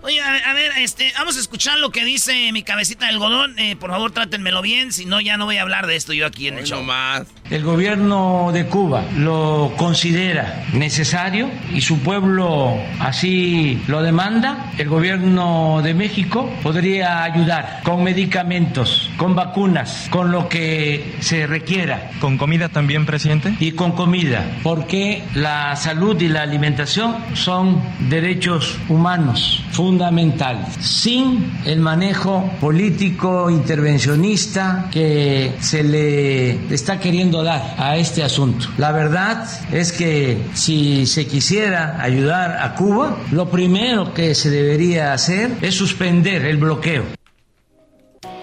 Oye, 0.00 0.20
a, 0.20 0.52
ver, 0.54 0.70
este, 0.78 1.12
vamos 1.18 1.36
a 1.36 1.40
escuchar 1.40 1.78
lo 1.78 1.90
que 1.90 2.04
dice 2.04 2.52
mi 2.52 2.62
cabecita 2.62 3.06
de 3.06 3.12
algodón. 3.12 3.58
Eh, 3.58 3.74
por 3.74 3.90
favor, 3.90 4.12
trátenmelo 4.12 4.62
bien, 4.62 4.92
si 4.92 5.06
no, 5.06 5.20
ya 5.20 5.36
no 5.36 5.46
voy 5.46 5.56
a 5.56 5.62
hablar 5.62 5.88
de 5.88 5.96
esto 5.96 6.12
yo 6.12 6.26
aquí 6.26 6.46
en 6.46 6.58
el 6.58 6.66
show. 6.66 6.84
más. 6.84 7.26
El 7.50 7.64
gobierno 7.64 8.50
de 8.52 8.66
Cuba 8.66 9.04
lo 9.16 9.72
considera 9.76 10.66
necesario 10.72 11.50
y 11.74 11.80
su 11.80 11.98
pueblo 11.98 12.76
así 13.00 13.82
lo 13.88 14.02
demanda. 14.02 14.72
El 14.78 14.88
gobierno 14.88 15.80
de 15.82 15.94
México 15.94 16.48
podría 16.62 17.24
ayudar 17.24 17.80
con 17.82 18.04
medicamentos, 18.04 19.10
con 19.16 19.34
vacunas, 19.34 20.06
con 20.10 20.30
lo 20.30 20.48
que 20.48 21.16
se 21.20 21.48
requiera. 21.48 22.12
¿Con 22.20 22.38
comida 22.38 22.68
también, 22.68 23.04
presidente? 23.04 23.54
Y 23.58 23.72
con 23.72 23.92
comida, 23.92 24.58
porque 24.62 25.24
la 25.34 25.74
salud 25.74 26.20
y 26.20 26.28
la 26.28 26.42
alimentación 26.42 27.16
son 27.34 27.82
derechos 28.08 28.78
humanos 28.88 29.64
fundamental, 29.88 30.66
sin 30.80 31.50
el 31.64 31.80
manejo 31.80 32.44
político 32.60 33.48
intervencionista 33.48 34.90
que 34.92 35.54
se 35.60 35.82
le 35.82 36.74
está 36.74 37.00
queriendo 37.00 37.08
queriendo 37.08 37.42
dar 37.42 37.74
a 37.78 37.96
este 37.96 38.22
asunto. 38.22 38.66
La 38.76 38.92
verdad 38.92 39.48
es 39.72 39.92
que 39.92 40.36
si 40.52 41.06
se 41.06 41.26
quisiera 41.26 42.02
ayudar 42.02 42.58
a 42.60 42.74
Cuba, 42.74 43.16
lo 43.30 43.48
primero 43.48 44.12
que 44.12 44.34
se 44.34 44.50
debería 44.50 45.14
hacer 45.14 45.52
es 45.62 45.74
suspender 45.74 46.44
el 46.44 46.58
bloqueo. 46.58 47.06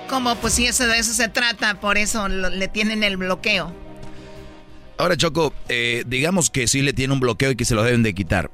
¿Cómo? 0.10 0.34
Pues 0.38 0.54
si 0.54 0.66
eso, 0.66 0.88
de 0.88 0.98
eso 0.98 1.14
se 1.14 1.28
trata, 1.28 1.80
por 1.80 2.00
eso 2.00 2.28
le 2.28 2.68
tienen 2.68 3.04
el 3.04 3.18
bloqueo. 3.18 3.72
Ahora, 4.98 5.16
Choco, 5.16 5.54
eh, 5.70 6.04
digamos 6.08 6.50
que 6.50 6.68
sí 6.68 6.82
le 6.82 6.94
tiene 6.94 7.14
un 7.14 7.20
bloqueo 7.20 7.52
y 7.52 7.56
que 7.56 7.66
se 7.66 7.76
lo 7.76 7.84
deben 7.84 8.02
de 8.02 8.16
quitar. 8.16 8.50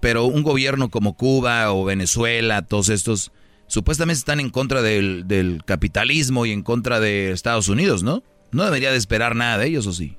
Pero 0.00 0.24
un 0.24 0.42
gobierno 0.42 0.90
como 0.90 1.16
Cuba 1.16 1.72
o 1.72 1.84
Venezuela, 1.84 2.62
todos 2.62 2.88
estos, 2.88 3.32
supuestamente 3.66 4.18
están 4.18 4.40
en 4.40 4.50
contra 4.50 4.82
del, 4.82 5.62
capitalismo 5.64 6.46
y 6.46 6.52
en 6.52 6.62
contra 6.62 7.00
de 7.00 7.32
Estados 7.32 7.68
Unidos, 7.68 8.02
¿no? 8.02 8.22
No 8.50 8.64
debería 8.64 8.90
de 8.90 8.98
esperar 8.98 9.36
nada 9.36 9.58
de 9.58 9.66
ellos, 9.66 9.86
¿o 9.86 9.92
sí? 9.92 10.16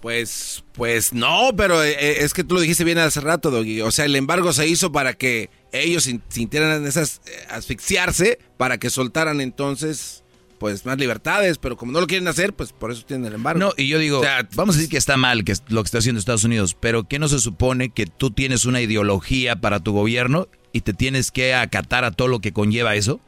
Pues, 0.00 0.64
pues 0.72 1.12
no, 1.12 1.50
pero 1.56 1.84
eh, 1.84 1.92
eh, 1.92 2.16
es 2.20 2.34
que 2.34 2.42
tú 2.42 2.56
lo 2.56 2.60
dijiste 2.60 2.82
bien 2.82 2.98
hace 2.98 3.20
rato, 3.20 3.52
Doggy. 3.52 3.82
O 3.82 3.92
sea, 3.92 4.06
el 4.06 4.16
embargo 4.16 4.52
se 4.52 4.66
hizo 4.66 4.90
para 4.90 5.14
que 5.14 5.48
ellos 5.70 6.10
sintieran 6.28 6.84
esas 6.84 7.20
eh, 7.26 7.46
asfixiarse, 7.50 8.40
para 8.56 8.78
que 8.78 8.90
soltaran 8.90 9.40
entonces 9.40 10.21
pues 10.62 10.86
más 10.86 10.96
libertades, 10.96 11.58
pero 11.58 11.76
como 11.76 11.90
no 11.90 12.00
lo 12.00 12.06
quieren 12.06 12.28
hacer, 12.28 12.52
pues 12.52 12.70
por 12.70 12.92
eso 12.92 13.04
tienen 13.04 13.26
el 13.26 13.34
embargo. 13.34 13.58
No, 13.58 13.72
y 13.76 13.88
yo 13.88 13.98
digo, 13.98 14.22
vamos 14.54 14.76
a 14.76 14.78
decir 14.78 14.88
que 14.88 14.96
está 14.96 15.16
mal 15.16 15.42
que 15.42 15.54
lo 15.70 15.82
que 15.82 15.86
está 15.86 15.98
haciendo 15.98 16.20
Estados 16.20 16.44
Unidos, 16.44 16.76
pero 16.78 17.02
¿qué 17.08 17.18
no 17.18 17.26
se 17.26 17.40
supone 17.40 17.88
que 17.88 18.06
tú 18.06 18.30
tienes 18.30 18.64
una 18.64 18.80
ideología 18.80 19.56
para 19.56 19.80
tu 19.80 19.92
gobierno 19.92 20.46
y 20.72 20.82
te 20.82 20.94
tienes 20.94 21.32
que 21.32 21.52
acatar 21.52 22.04
a 22.04 22.12
todo 22.12 22.28
lo 22.28 22.38
que 22.38 22.52
conlleva 22.52 22.94
eso? 22.94 23.18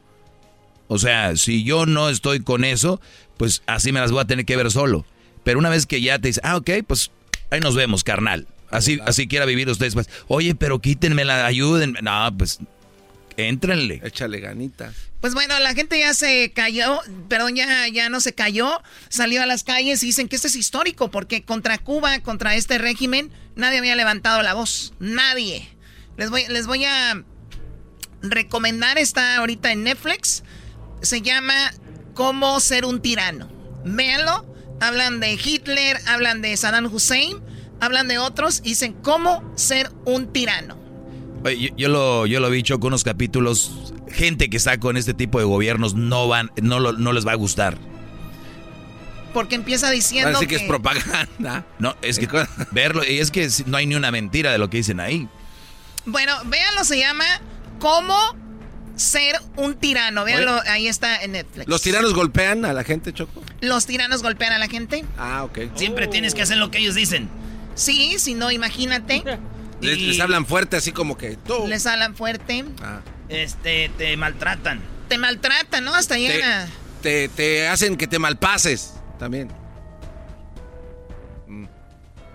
O 0.86 1.00
sea, 1.00 1.34
si 1.34 1.64
yo 1.64 1.86
no 1.86 2.08
estoy 2.08 2.38
con 2.38 2.62
eso, 2.62 3.00
pues 3.36 3.64
así 3.66 3.90
me 3.90 3.98
las 3.98 4.12
voy 4.12 4.20
a 4.20 4.26
tener 4.26 4.44
que 4.44 4.54
ver 4.54 4.70
solo. 4.70 5.04
Pero 5.42 5.58
una 5.58 5.70
vez 5.70 5.86
que 5.86 6.00
ya 6.00 6.20
te 6.20 6.28
dice, 6.28 6.40
ah, 6.44 6.56
ok, 6.56 6.70
pues 6.86 7.10
ahí 7.50 7.58
nos 7.58 7.74
vemos, 7.74 8.04
carnal. 8.04 8.46
Así, 8.70 9.00
así 9.04 9.26
quiera 9.26 9.44
vivir 9.44 9.68
ustedes. 9.68 9.94
Pues, 9.94 10.08
Oye, 10.28 10.54
pero 10.54 10.78
quítenme 10.78 11.24
la 11.24 11.46
ayuden. 11.46 11.96
No, 12.00 12.32
pues 12.38 12.60
Éntrenle. 13.36 14.00
Échale 14.04 14.40
ganitas. 14.40 14.94
Pues 15.24 15.32
bueno, 15.32 15.58
la 15.58 15.72
gente 15.72 15.98
ya 15.98 16.12
se 16.12 16.52
cayó, 16.52 17.00
perdón, 17.30 17.56
ya, 17.56 17.88
ya 17.88 18.10
no 18.10 18.20
se 18.20 18.34
cayó, 18.34 18.82
salió 19.08 19.40
a 19.40 19.46
las 19.46 19.64
calles 19.64 20.02
y 20.02 20.06
dicen 20.08 20.28
que 20.28 20.36
esto 20.36 20.48
es 20.48 20.54
histórico 20.54 21.10
porque 21.10 21.46
contra 21.46 21.78
Cuba, 21.78 22.20
contra 22.20 22.56
este 22.56 22.76
régimen, 22.76 23.32
nadie 23.56 23.78
había 23.78 23.96
levantado 23.96 24.42
la 24.42 24.52
voz. 24.52 24.92
Nadie. 24.98 25.66
Les 26.18 26.28
voy, 26.28 26.44
les 26.50 26.66
voy 26.66 26.84
a 26.84 27.24
recomendar, 28.20 28.98
está 28.98 29.38
ahorita 29.38 29.72
en 29.72 29.84
Netflix. 29.84 30.42
Se 31.00 31.22
llama 31.22 31.72
Cómo 32.12 32.60
ser 32.60 32.84
un 32.84 33.00
tirano. 33.00 33.50
Véanlo. 33.82 34.44
Hablan 34.82 35.20
de 35.20 35.40
Hitler, 35.42 36.02
hablan 36.06 36.42
de 36.42 36.54
Saddam 36.54 36.92
Hussein, 36.92 37.42
hablan 37.80 38.08
de 38.08 38.18
otros 38.18 38.60
y 38.62 38.70
dicen 38.70 38.92
cómo 38.92 39.54
ser 39.56 39.90
un 40.04 40.34
tirano 40.34 40.83
yo, 41.76 41.88
lo, 41.88 42.26
yo 42.26 42.40
lo 42.40 42.48
he 42.48 42.56
dicho 42.56 42.80
con 42.80 42.88
unos 42.88 43.04
capítulos. 43.04 43.92
Gente 44.10 44.48
que 44.48 44.56
está 44.56 44.78
con 44.78 44.96
este 44.96 45.14
tipo 45.14 45.38
de 45.38 45.44
gobiernos 45.44 45.94
no 45.94 46.28
van, 46.28 46.50
no, 46.62 46.92
no 46.92 47.12
les 47.12 47.26
va 47.26 47.32
a 47.32 47.36
gustar. 47.36 47.78
Porque 49.34 49.56
empieza 49.56 49.90
diciendo 49.90 50.32
Parece 50.32 50.46
que, 50.46 50.56
es 50.56 50.62
propaganda. 50.62 51.66
No, 51.78 51.96
es 52.02 52.18
que 52.18 52.28
verlo, 52.70 53.04
y 53.04 53.18
es 53.18 53.30
que 53.30 53.48
no 53.66 53.76
hay 53.76 53.86
ni 53.86 53.96
una 53.96 54.10
mentira 54.10 54.52
de 54.52 54.58
lo 54.58 54.70
que 54.70 54.78
dicen 54.78 55.00
ahí. 55.00 55.28
Bueno, 56.06 56.32
véanlo, 56.46 56.84
se 56.84 56.98
llama 56.98 57.24
Cómo 57.80 58.16
ser 58.96 59.36
un 59.56 59.74
tirano. 59.74 60.24
Véanlo, 60.24 60.60
ahí 60.66 60.86
está 60.86 61.22
en 61.22 61.32
Netflix. 61.32 61.68
¿Los 61.68 61.82
tiranos 61.82 62.14
golpean 62.14 62.64
a 62.64 62.72
la 62.72 62.84
gente, 62.84 63.12
Choco? 63.12 63.42
¿Los 63.60 63.86
tiranos 63.86 64.22
golpean 64.22 64.52
a 64.52 64.58
la 64.58 64.68
gente? 64.68 65.04
Ah, 65.18 65.42
ok. 65.44 65.58
Siempre 65.74 66.06
tienes 66.06 66.34
que 66.34 66.42
hacer 66.42 66.56
lo 66.56 66.70
que 66.70 66.78
ellos 66.78 66.94
dicen. 66.94 67.28
Sí, 67.74 68.16
si 68.18 68.34
no, 68.34 68.50
imagínate. 68.50 69.22
Les, 69.84 70.20
hablan 70.20 70.46
fuerte, 70.46 70.76
así 70.76 70.92
como 70.92 71.16
que 71.16 71.36
tú. 71.36 71.66
Les 71.66 71.86
hablan 71.86 72.16
fuerte. 72.16 72.64
Ah. 72.82 73.00
Este, 73.28 73.90
te 73.96 74.16
maltratan. 74.16 74.80
Te 75.08 75.18
maltratan, 75.18 75.84
¿no? 75.84 75.94
Hasta 75.94 76.16
llega. 76.16 76.66
Te, 77.02 77.28
te, 77.28 77.68
hacen 77.68 77.96
que 77.96 78.06
te 78.06 78.18
malpases 78.18 78.94
también. 79.18 79.48
Mm. 81.46 81.66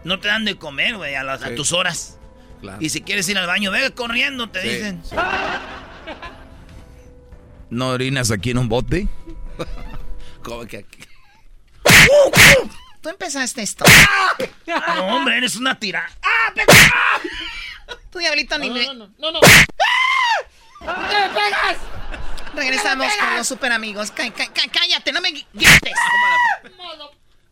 No 0.04 0.20
te 0.20 0.28
dan 0.28 0.46
de 0.46 0.58
comer, 0.58 0.98
güey, 0.98 1.16
a, 1.16 1.56
tus 1.56 1.74
horas. 1.74 2.18
Y 2.80 2.90
si 2.90 3.02
quieres 3.02 3.28
ir 3.30 3.38
al 3.38 3.48
baño, 3.48 3.72
ve 3.72 3.92
corriendo, 3.92 4.50
te 4.50 4.62
dicen. 4.62 5.02
¿No 7.70 7.90
orinas 7.90 8.32
aquí 8.32 8.52
en 8.52 8.58
un 8.58 8.70
bote? 8.70 9.08
¿Cómo 10.44 10.66
que 10.66 10.78
aquí? 10.78 11.00
Tú 13.02 13.10
empezaste 13.10 13.62
esto. 13.62 13.86
No, 14.68 15.16
hombre, 15.16 15.38
eres 15.38 15.56
una 15.56 15.80
tira. 15.80 16.10
¡Ah, 16.22 16.52
Tú, 18.12 18.20
diablito, 18.20 18.58
ni 18.58 18.70
me... 18.70 18.86
No, 18.88 18.94
no, 18.94 19.10
no, 19.18 19.32
no. 19.32 19.40
¡Ah! 20.82 21.32
pegas! 21.34 21.78
Regresamos 22.56 23.08
con 23.16 23.36
los 23.38 23.48
super 23.48 23.72
amigos. 23.72 24.12
cállate, 24.12 25.12
no 25.12 25.22
me 25.22 25.32
grites. 25.32 25.94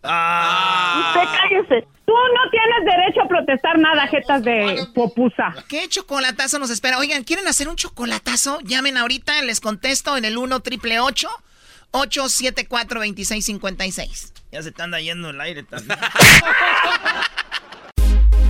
Ah. 0.03 1.13
Usted 1.15 1.29
cállese. 1.37 1.87
Tú 2.05 2.13
no 2.13 2.49
tienes 2.49 2.85
derecho 2.85 3.21
a 3.23 3.27
protestar 3.27 3.77
nada, 3.79 4.07
jetas 4.07 4.43
de 4.43 4.87
popusa. 4.93 5.53
¿Qué 5.67 5.87
chocolatazo 5.89 6.59
nos 6.59 6.69
espera? 6.69 6.99
Oigan, 6.99 7.23
¿quieren 7.23 7.47
hacer 7.47 7.67
un 7.67 7.75
chocolatazo? 7.75 8.59
Llamen 8.61 8.97
ahorita, 8.97 9.41
les 9.41 9.59
contesto 9.59 10.15
en 10.17 10.25
el 10.25 10.37
1 10.37 10.59
triple 10.61 10.99
874 10.99 12.99
2656 13.01 14.33
Ya 14.51 14.63
se 14.63 14.69
están 14.69 14.93
yendo 14.93 15.29
el 15.29 15.41
aire 15.41 15.63
también. 15.63 15.99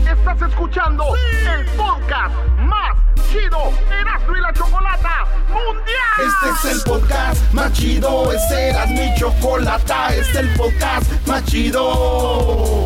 Estás 0.07 0.41
escuchando 0.49 1.15
el 1.15 1.65
podcast 1.71 2.35
más 2.59 2.97
chido 3.31 3.73
Erasmo 3.99 4.37
y 4.37 4.41
la 4.41 4.53
Chocolata 4.53 5.25
Mundial. 5.49 6.19
Este 6.19 6.49
es 6.69 6.75
el 6.75 6.81
podcast 6.83 7.51
más 7.53 7.73
chido, 7.73 8.31
este 8.31 8.69
Erasmo 8.69 9.01
y 9.01 9.19
Chocolata, 9.19 10.09
este 10.15 10.31
es 10.31 10.35
el 10.37 10.49
podcast 10.53 11.27
más 11.27 11.43
chido. 11.45 12.85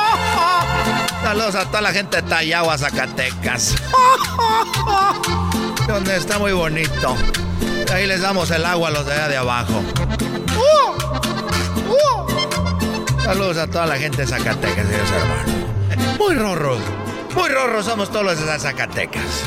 Saludos 1.31 1.55
a 1.55 1.63
toda 1.63 1.79
la 1.79 1.93
gente 1.93 2.17
de 2.17 2.23
Tayagua, 2.23 2.77
Zacatecas. 2.77 3.75
Donde 5.87 6.17
está 6.17 6.37
muy 6.37 6.51
bonito. 6.51 7.15
Ahí 7.93 8.05
les 8.05 8.19
damos 8.19 8.51
el 8.51 8.65
agua 8.65 8.89
a 8.89 8.91
los 8.91 9.05
de 9.05 9.13
allá 9.13 9.27
de 9.29 9.37
abajo. 9.37 9.81
Saludos 13.23 13.55
a 13.55 13.67
toda 13.67 13.85
la 13.85 13.95
gente 13.95 14.17
de 14.17 14.27
Zacatecas, 14.27 14.89
Dios 14.89 15.09
hermano. 15.09 16.17
Muy 16.19 16.35
rorro. 16.35 16.77
Muy 17.33 17.47
rorro 17.47 17.81
somos 17.81 18.11
todos 18.11 18.25
los 18.25 18.45
de 18.45 18.59
Zacatecas. 18.59 19.45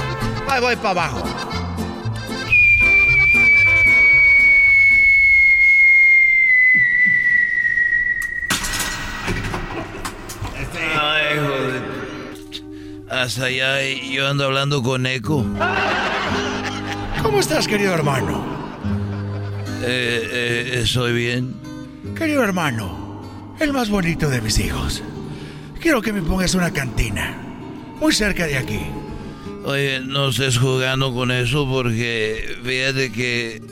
Ahí 0.49 0.63
voy 0.63 0.77
para 0.77 1.03
abajo. 1.03 1.23
Hasta 13.25 13.47
allá 13.47 13.81
yo 13.83 14.29
ando 14.29 14.45
hablando 14.45 14.83
con 14.83 15.07
Eco. 15.07 15.47
¿Cómo 17.23 17.41
estás, 17.41 17.67
querido 17.67 17.95
hermano? 17.95 18.45
Eh, 19.83 20.29
eh, 20.33 20.81
estoy 20.83 21.13
bien. 21.13 21.55
Querido 22.17 22.43
hermano, 22.43 23.57
el 23.61 23.73
más 23.73 23.89
bonito 23.89 24.29
de 24.29 24.41
mis 24.41 24.59
hijos. 24.59 25.03
Quiero 25.81 26.03
que 26.03 26.13
me 26.13 26.23
pongas 26.23 26.55
una 26.55 26.73
cantina, 26.73 27.37
muy 28.01 28.13
cerca 28.13 28.47
de 28.47 28.59
aquí. 28.59 28.81
Oye, 29.65 30.01
no 30.01 30.29
estés 30.29 30.59
jugando 30.59 31.15
con 31.15 31.31
eso 31.31 31.67
porque 31.71 32.57
fíjate 32.63 33.13
que 33.13 33.63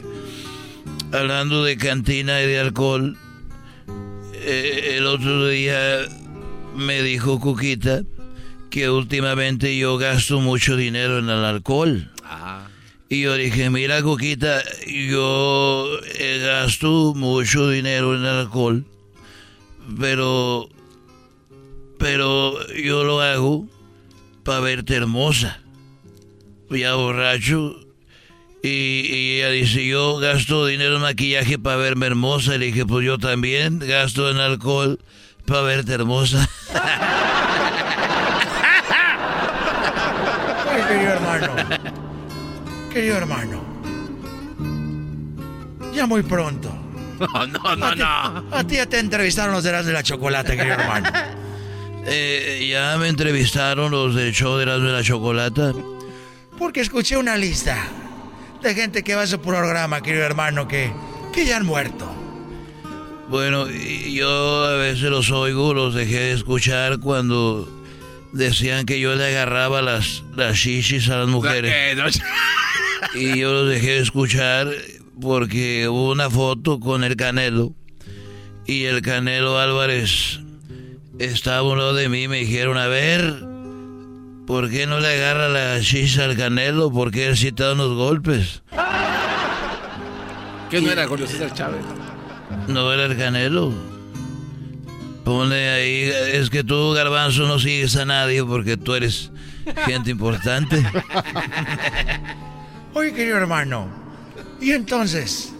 hablando 1.12 1.64
de 1.64 1.76
cantina 1.76 2.40
y 2.42 2.46
de 2.46 2.60
alcohol, 2.60 3.18
eh, 4.34 4.94
el 4.96 5.06
otro 5.06 5.48
día 5.48 6.06
me 6.74 7.02
dijo 7.02 7.38
Cuquita 7.40 8.02
que 8.70 8.88
últimamente 8.88 9.76
yo 9.76 9.98
gasto 9.98 10.40
mucho 10.40 10.76
dinero 10.76 11.18
en 11.18 11.28
el 11.28 11.44
alcohol. 11.44 12.10
Y 13.08 13.20
yo 13.20 13.34
dije, 13.34 13.68
mira 13.68 14.02
Cuquita, 14.02 14.62
yo 14.86 16.00
gasto 16.42 17.12
mucho 17.14 17.68
dinero 17.68 18.14
en 18.14 18.22
el 18.22 18.26
alcohol, 18.26 18.86
pero, 20.00 20.70
pero 21.98 22.66
yo 22.74 23.04
lo 23.04 23.20
hago 23.20 23.68
para 24.44 24.60
verte 24.60 24.94
hermosa. 24.94 25.60
Ya 26.70 26.94
borracho. 26.94 27.78
Y, 28.62 28.68
y 28.68 29.36
ella 29.36 29.50
dice, 29.50 29.86
yo 29.86 30.16
gasto 30.16 30.64
dinero 30.66 30.96
en 30.96 31.02
maquillaje 31.02 31.58
para 31.58 31.76
verme 31.76 32.06
hermosa. 32.06 32.54
Y 32.54 32.58
le 32.58 32.66
dije, 32.66 32.86
pues 32.86 33.04
yo 33.04 33.18
también 33.18 33.80
gasto 33.80 34.30
en 34.30 34.38
alcohol 34.38 34.98
para 35.44 35.62
verte 35.62 35.92
hermosa. 35.92 36.48
Ay, 40.70 40.82
querido 40.88 41.12
hermano. 41.12 41.48
Querido 42.92 43.16
hermano. 43.16 43.64
Ya 45.94 46.06
muy 46.06 46.22
pronto. 46.22 46.78
No, 47.22 47.46
no, 47.46 47.76
no, 47.76 47.86
a 47.86 47.92
ti, 47.92 47.98
no. 48.00 48.56
A 48.56 48.64
ti 48.64 48.76
ya 48.76 48.86
te 48.86 48.98
entrevistaron 48.98 49.54
los 49.54 49.62
de 49.62 49.70
las 49.70 49.86
de 49.86 49.92
la 49.92 50.02
chocolate, 50.02 50.56
querido 50.56 50.74
hermano. 50.74 51.08
Eh, 52.04 52.66
ya 52.68 52.96
me 52.98 53.06
entrevistaron 53.06 53.92
los 53.92 54.16
del 54.16 54.32
show 54.32 54.56
de 54.56 54.64
Erasmo 54.64 54.88
de 54.88 54.92
la 54.92 55.04
Chocolata. 55.04 55.72
Porque 56.58 56.80
escuché 56.80 57.16
una 57.16 57.36
lista 57.36 57.76
de 58.60 58.74
gente 58.74 59.04
que 59.04 59.14
va 59.14 59.22
a 59.22 59.26
su 59.28 59.40
programa, 59.40 60.00
querido 60.00 60.24
hermano, 60.24 60.66
que, 60.66 60.92
que 61.32 61.46
ya 61.46 61.58
han 61.58 61.64
muerto. 61.64 62.12
Bueno, 63.32 63.66
yo 63.66 64.64
a 64.66 64.76
veces 64.76 65.04
los 65.04 65.30
oigo, 65.30 65.72
los 65.72 65.94
dejé 65.94 66.18
de 66.18 66.32
escuchar 66.32 66.98
cuando 66.98 67.66
decían 68.34 68.84
que 68.84 69.00
yo 69.00 69.14
le 69.14 69.24
agarraba 69.24 69.80
las, 69.80 70.22
las 70.36 70.58
shishis 70.58 71.08
a 71.08 71.16
las 71.16 71.28
mujeres. 71.28 71.74
Y 73.14 73.38
yo 73.38 73.54
los 73.54 73.70
dejé 73.70 73.92
de 73.92 74.00
escuchar 74.00 74.68
porque 75.18 75.88
hubo 75.88 76.12
una 76.12 76.28
foto 76.28 76.78
con 76.78 77.04
el 77.04 77.16
Canelo. 77.16 77.72
Y 78.66 78.84
el 78.84 79.00
Canelo 79.00 79.58
Álvarez 79.58 80.40
estaba 81.18 81.60
a 81.60 81.62
un 81.62 81.78
lado 81.78 81.94
de 81.94 82.10
mí 82.10 82.24
y 82.24 82.28
me 82.28 82.40
dijeron, 82.40 82.76
a 82.76 82.86
ver, 82.86 83.34
¿por 84.46 84.68
qué 84.68 84.86
no 84.86 85.00
le 85.00 85.08
agarra 85.08 85.48
la 85.48 85.78
shisha 85.78 86.26
al 86.26 86.36
Canelo? 86.36 86.92
Porque 86.92 87.28
él 87.28 87.38
sí 87.38 87.50
te 87.50 87.62
da 87.62 87.72
unos 87.72 87.94
golpes. 87.94 88.62
¿Qué 90.70 90.82
no 90.82 90.92
era 90.92 91.06
Julio 91.06 91.26
César 91.26 91.54
Chávez? 91.54 91.80
No 92.68 92.92
era 92.92 93.06
el 93.06 93.16
Canelo. 93.16 93.72
Ponle 95.24 95.70
ahí, 95.70 96.10
es 96.32 96.50
que 96.50 96.64
tú, 96.64 96.92
Garbanzo, 96.92 97.46
no 97.46 97.58
sigues 97.58 97.96
a 97.96 98.04
nadie 98.04 98.44
porque 98.44 98.76
tú 98.76 98.94
eres 98.94 99.30
gente 99.86 100.10
importante. 100.10 100.76
Oye, 102.94 103.12
querido 103.12 103.36
hermano. 103.36 103.88
¿Y 104.60 104.72
entonces? 104.72 105.54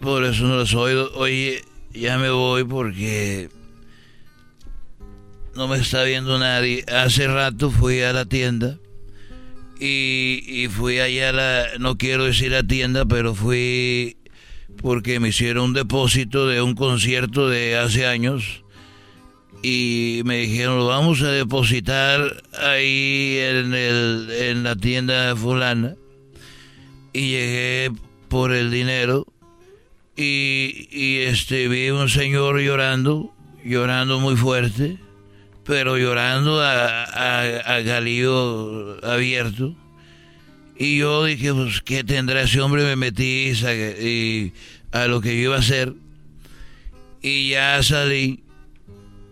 Por 0.00 0.24
eso 0.24 0.44
no 0.44 0.56
los 0.56 0.74
oigo. 0.74 1.10
Oye, 1.14 1.62
ya 1.92 2.18
me 2.18 2.30
voy 2.30 2.64
porque 2.64 3.48
no 5.54 5.68
me 5.68 5.78
está 5.78 6.02
viendo 6.02 6.38
nadie. 6.38 6.84
Hace 6.86 7.28
rato 7.28 7.70
fui 7.70 8.02
a 8.02 8.12
la 8.12 8.24
tienda 8.24 8.78
y, 9.78 10.42
y 10.46 10.68
fui 10.68 11.00
allá 11.00 11.30
a 11.30 11.32
la, 11.32 11.66
no 11.78 11.96
quiero 11.96 12.24
decir 12.24 12.52
la 12.52 12.62
tienda, 12.62 13.04
pero 13.04 13.34
fui 13.34 14.16
porque 14.82 15.20
me 15.20 15.28
hicieron 15.28 15.66
un 15.66 15.72
depósito 15.72 16.46
de 16.46 16.62
un 16.62 16.74
concierto 16.74 17.48
de 17.48 17.76
hace 17.76 18.06
años 18.06 18.62
y 19.62 20.22
me 20.24 20.38
dijeron 20.38 20.78
lo 20.78 20.86
vamos 20.86 21.22
a 21.22 21.30
depositar 21.30 22.42
ahí 22.60 23.38
en, 23.40 23.74
el, 23.74 24.28
en 24.30 24.62
la 24.62 24.76
tienda 24.76 25.34
fulana 25.34 25.94
y 27.12 27.30
llegué 27.30 27.92
por 28.28 28.52
el 28.52 28.70
dinero 28.70 29.26
y, 30.16 30.88
y 30.90 31.18
este 31.18 31.68
vi 31.68 31.90
un 31.90 32.08
señor 32.08 32.60
llorando 32.60 33.32
llorando 33.64 34.20
muy 34.20 34.36
fuerte 34.36 34.98
pero 35.64 35.96
llorando 35.96 36.60
a, 36.60 37.04
a, 37.04 37.40
a 37.42 37.80
galillo 37.80 39.04
abierto 39.04 39.74
y 40.78 40.98
yo 40.98 41.24
dije, 41.24 41.52
pues, 41.54 41.80
¿qué 41.82 42.04
tendrá 42.04 42.42
ese 42.42 42.60
hombre? 42.60 42.84
Me 42.84 42.96
metí 42.96 43.54
sa- 43.54 43.74
y 43.74 44.52
a 44.92 45.06
lo 45.06 45.20
que 45.20 45.34
yo 45.36 45.42
iba 45.50 45.56
a 45.56 45.60
hacer. 45.60 45.94
Y 47.22 47.50
ya 47.50 47.82
salí. 47.82 48.42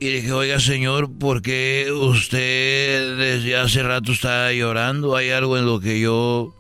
Y 0.01 0.07
dije, 0.09 0.33
oiga, 0.33 0.59
señor, 0.61 1.11
¿por 1.19 1.41
qué 1.41 1.91
usted 1.93 3.17
desde 3.17 3.57
hace 3.57 3.83
rato 3.83 4.13
está 4.13 4.53
llorando? 4.53 5.17
¿Hay 5.17 5.31
algo 5.31 5.57
en 5.57 5.65
lo 5.67 5.81
que 5.81 6.01
yo... 6.01 6.55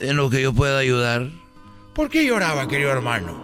en 0.00 0.16
lo 0.16 0.28
que 0.28 0.42
yo 0.42 0.52
pueda 0.52 0.78
ayudar? 0.78 1.28
¿Por 1.94 2.10
qué 2.10 2.26
lloraba, 2.26 2.66
querido 2.68 2.90
hermano? 2.90 3.42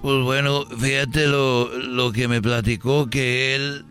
Pues 0.00 0.22
bueno, 0.22 0.64
fíjate 0.80 1.26
lo, 1.26 1.70
lo 1.78 2.12
que 2.12 2.28
me 2.28 2.40
platicó, 2.40 3.08
que 3.10 3.54
él, 3.54 3.84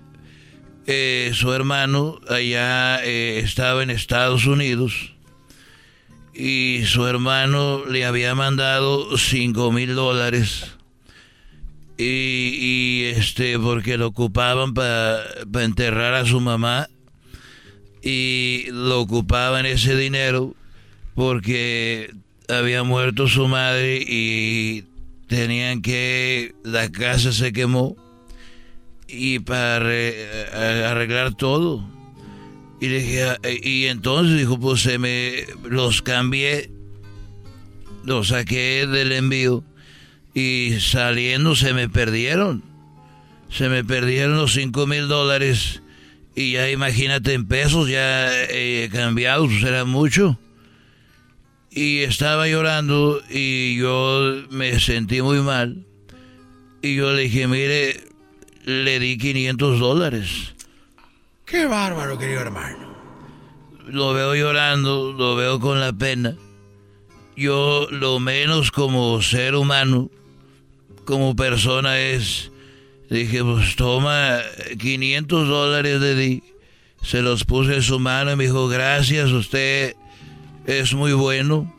eh, 0.88 1.32
su 1.34 1.52
hermano, 1.54 2.20
allá 2.30 3.04
eh, 3.04 3.40
estaba 3.44 3.84
en 3.84 3.90
Estados 3.90 4.46
Unidos 4.48 5.14
y 6.36 6.84
su 6.86 7.08
hermano 7.08 7.86
le 7.86 8.06
había 8.06 8.36
mandado 8.36 9.18
cinco 9.18 9.72
mil 9.72 9.96
dólares. 9.96 10.76
Y, 11.98 13.04
este 13.16 13.58
porque 13.58 13.98
lo 13.98 14.08
ocupaban 14.08 14.74
para 14.74 15.24
enterrar 15.64 16.14
a 16.14 16.26
su 16.26 16.42
mamá. 16.42 16.90
Y 18.04 18.66
lo 18.70 19.00
ocupaban 19.02 19.66
ese 19.66 19.96
dinero 19.96 20.54
porque 21.16 22.14
había 22.50 22.84
muerto 22.84 23.28
su 23.28 23.48
madre 23.48 24.04
y 24.06 24.84
tenían 25.28 25.82
que 25.82 26.54
la 26.64 26.92
casa 26.92 27.32
se 27.32 27.54
quemó. 27.54 27.96
Y 29.08 29.40
para 29.40 29.78
arreglar 30.92 31.34
todo 31.36 31.95
"Ah", 32.88 33.38
y 33.50 33.86
entonces 33.86 34.38
dijo 34.38 34.60
pues 34.60 34.82
se 34.82 34.98
me 34.98 35.46
los 35.64 36.02
cambié 36.02 36.70
los 38.06 38.28
saqué 38.28 38.86
del 38.88 39.12
envío 39.12 39.64
y 40.34 40.80
saliendo 40.80 41.56
se 41.56 41.74
me 41.74 41.90
perdieron. 41.90 42.64
Se 43.50 43.70
me 43.70 43.84
perdieron 43.84 44.38
los 44.38 44.54
cinco 44.54 44.86
mil 44.86 45.08
dólares 45.08 45.82
y 46.36 46.54
ya 46.54 46.70
imagínate 46.70 47.34
en 47.34 47.48
pesos 47.48 47.90
ya 47.90 48.28
eh, 48.50 48.90
cambiados 48.92 49.50
pues 49.50 49.64
era 49.64 49.86
mucho. 49.86 50.40
Y 51.72 52.00
estaba 52.00 52.48
llorando 52.48 53.22
y 53.30 53.78
yo 53.78 54.44
me 54.50 54.80
sentí 54.80 55.22
muy 55.22 55.40
mal. 55.40 55.86
Y 56.82 56.96
yo 56.96 57.12
le 57.14 57.24
dije 57.24 57.48
mire 57.48 58.04
le 58.66 59.00
di 59.00 59.18
500 59.18 59.80
dólares 59.80 60.55
Qué 61.46 61.66
bárbaro, 61.68 62.18
querido 62.18 62.42
hermano. 62.42 62.96
lo 63.88 64.14
veo 64.14 64.34
llorando, 64.34 65.14
lo 65.14 65.36
veo 65.36 65.60
con 65.60 65.80
la 65.80 65.94
pena. 65.94 66.36
Yo 67.36 67.88
lo 67.92 68.20
menos 68.20 68.72
como 68.72 69.22
ser 69.22 69.56
humano, 69.56 70.10
como 71.06 71.36
persona 71.36 72.00
es, 72.00 72.52
dije, 73.10 73.44
pues 73.44 73.76
toma 73.76 74.40
500 74.80 75.48
dólares 75.48 76.02
de 76.02 76.16
di. 76.16 76.44
Se 77.04 77.22
los 77.22 77.44
puse 77.44 77.76
en 77.76 77.82
su 77.84 78.00
mano 78.00 78.32
y 78.32 78.36
me 78.36 78.46
dijo, 78.46 78.68
gracias, 78.68 79.30
usted 79.30 79.96
es 80.66 80.94
muy 80.96 81.14
bueno. 81.14 81.72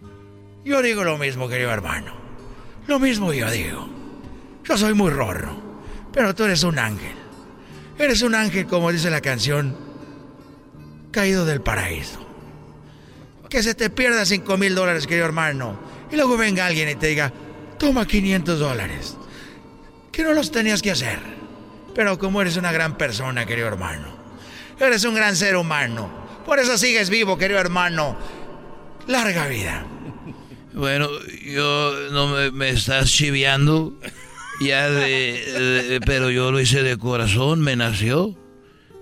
Yo 0.65 0.81
digo 0.83 1.03
lo 1.03 1.19
mismo, 1.19 1.49
querido 1.49 1.71
hermano. 1.71 2.13
Lo 2.87 3.01
mismo 3.01 3.33
yo 3.33 3.51
digo. 3.51 3.89
Yo 4.63 4.77
soy 4.77 4.95
muy 4.95 5.11
rorro, 5.11 5.57
pero 6.13 6.35
tú 6.35 6.45
eres 6.45 6.63
un 6.63 6.79
ángel. 6.79 7.16
Eres 7.99 8.23
un 8.23 8.35
ángel, 8.35 8.67
como 8.67 8.93
dice 8.93 9.11
la 9.11 9.21
canción, 9.21 9.77
caído 11.11 11.45
del 11.47 11.63
paraíso. 11.63 12.27
Que 13.49 13.63
se 13.63 13.75
te 13.75 13.91
pierda 13.91 14.25
5 14.25 14.57
mil 14.57 14.75
dólares, 14.75 15.07
querido 15.07 15.27
hermano, 15.27 15.79
y 16.11 16.17
luego 16.17 16.37
venga 16.37 16.67
alguien 16.67 16.89
y 16.89 16.95
te 16.95 17.07
diga, 17.07 17.33
toma 17.79 18.07
500 18.07 18.59
dólares. 18.59 19.17
Que 20.13 20.23
no 20.23 20.33
los 20.33 20.51
tenías 20.51 20.83
que 20.83 20.91
hacer. 20.91 21.19
Pero 21.95 22.19
como 22.19 22.43
eres 22.43 22.57
una 22.57 22.73
gran 22.73 22.99
persona, 22.99 23.47
querido 23.47 23.69
hermano, 23.69 24.15
eres 24.79 25.05
un 25.05 25.15
gran 25.15 25.35
ser 25.35 25.57
humano. 25.57 26.27
Por 26.45 26.59
eso 26.59 26.77
sigues 26.77 27.09
vivo, 27.09 27.39
querido 27.39 27.59
hermano. 27.59 28.17
Larga 29.07 29.47
vida. 29.47 29.87
Bueno, 30.75 31.09
yo 31.43 31.95
no 32.13 32.53
me, 32.53 32.69
estás 32.69 33.11
chiviando. 33.11 33.95
Ya 34.61 34.89
de, 34.89 36.01
pero 36.07 36.31
yo 36.31 36.51
lo 36.51 36.61
hice 36.61 36.83
de 36.83 36.97
corazón, 36.97 37.61
me 37.61 37.77
nació. 37.77 38.37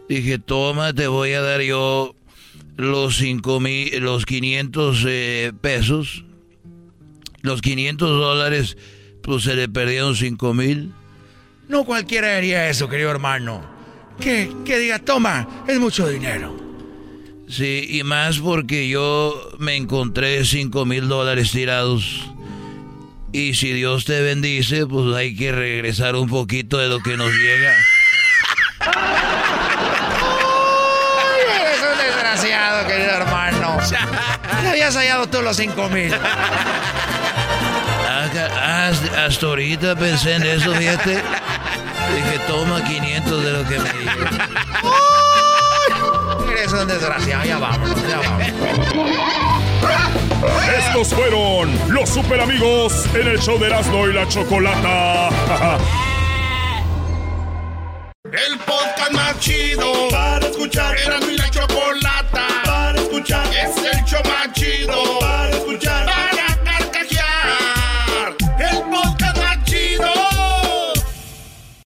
Dije, 0.08 0.38
toma, 0.38 0.92
te 0.92 1.06
voy 1.06 1.32
a 1.32 1.40
dar 1.40 1.60
yo 1.60 2.14
los 2.76 3.16
cinco 3.16 3.60
mil, 3.60 3.96
los 4.00 4.26
500 4.26 5.04
eh, 5.06 5.52
pesos. 5.60 6.24
Los 7.42 7.60
500 7.60 8.08
dólares, 8.08 8.76
pues 9.22 9.44
se 9.44 9.54
le 9.54 9.68
perdieron 9.68 10.16
cinco 10.16 10.54
mil. 10.54 10.92
No 11.68 11.84
cualquiera 11.84 12.36
haría 12.36 12.68
eso, 12.68 12.88
querido 12.88 13.10
hermano. 13.10 13.64
Que, 14.20 14.50
que 14.64 14.78
diga, 14.78 14.98
toma, 14.98 15.64
es 15.66 15.78
mucho 15.78 16.08
dinero. 16.08 16.56
Sí, 17.48 17.86
y 17.90 18.02
más 18.02 18.38
porque 18.38 18.88
yo 18.88 19.50
me 19.58 19.76
encontré 19.76 20.44
cinco 20.44 20.86
mil 20.86 21.08
dólares 21.08 21.52
tirados. 21.52 22.30
Y 23.34 23.54
si 23.54 23.72
Dios 23.72 24.04
te 24.04 24.22
bendice, 24.22 24.86
pues 24.86 25.12
hay 25.16 25.34
que 25.34 25.50
regresar 25.50 26.14
un 26.14 26.28
poquito 26.28 26.78
de 26.78 26.86
lo 26.86 27.00
que 27.00 27.16
nos 27.16 27.32
llega. 27.32 27.74
Ay, 28.78 28.92
eres 31.60 31.80
un 31.82 31.98
desgraciado, 31.98 32.86
querido 32.86 33.10
hermano. 33.10 33.80
Ya 33.90 34.08
habías 34.70 34.94
hallado 34.94 35.28
tú 35.28 35.42
los 35.42 35.56
cinco 35.56 35.88
mil. 35.88 36.14
Hasta 39.16 39.46
ahorita 39.46 39.96
pensé 39.96 40.36
en 40.36 40.44
eso, 40.44 40.72
fíjate. 40.72 41.14
Dije, 41.14 42.38
toma 42.46 42.84
500 42.84 43.44
de 43.44 43.50
lo 43.50 43.68
que 43.68 43.80
me 43.80 43.92
dieron. 43.94 44.28
Eres 46.52 46.72
un 46.72 46.86
desgraciado, 46.86 47.44
ya 47.44 47.58
vámonos, 47.58 48.08
ya 48.08 48.20
vámonos. 48.20 50.23
Estos 50.78 51.14
fueron 51.14 51.70
los 51.88 52.08
super 52.08 52.40
amigos 52.40 53.06
en 53.14 53.28
el 53.28 53.38
show 53.38 53.58
de 53.58 53.66
Erasmo 53.66 54.08
y 54.08 54.12
la 54.12 54.26
Chocolata. 54.28 55.28
El 58.24 58.58
podcast 58.58 59.12
más 59.12 59.38
chido 59.38 60.08
para 60.10 60.46
escuchar. 60.46 60.96
Erasmo 60.98 61.30
y 61.30 61.36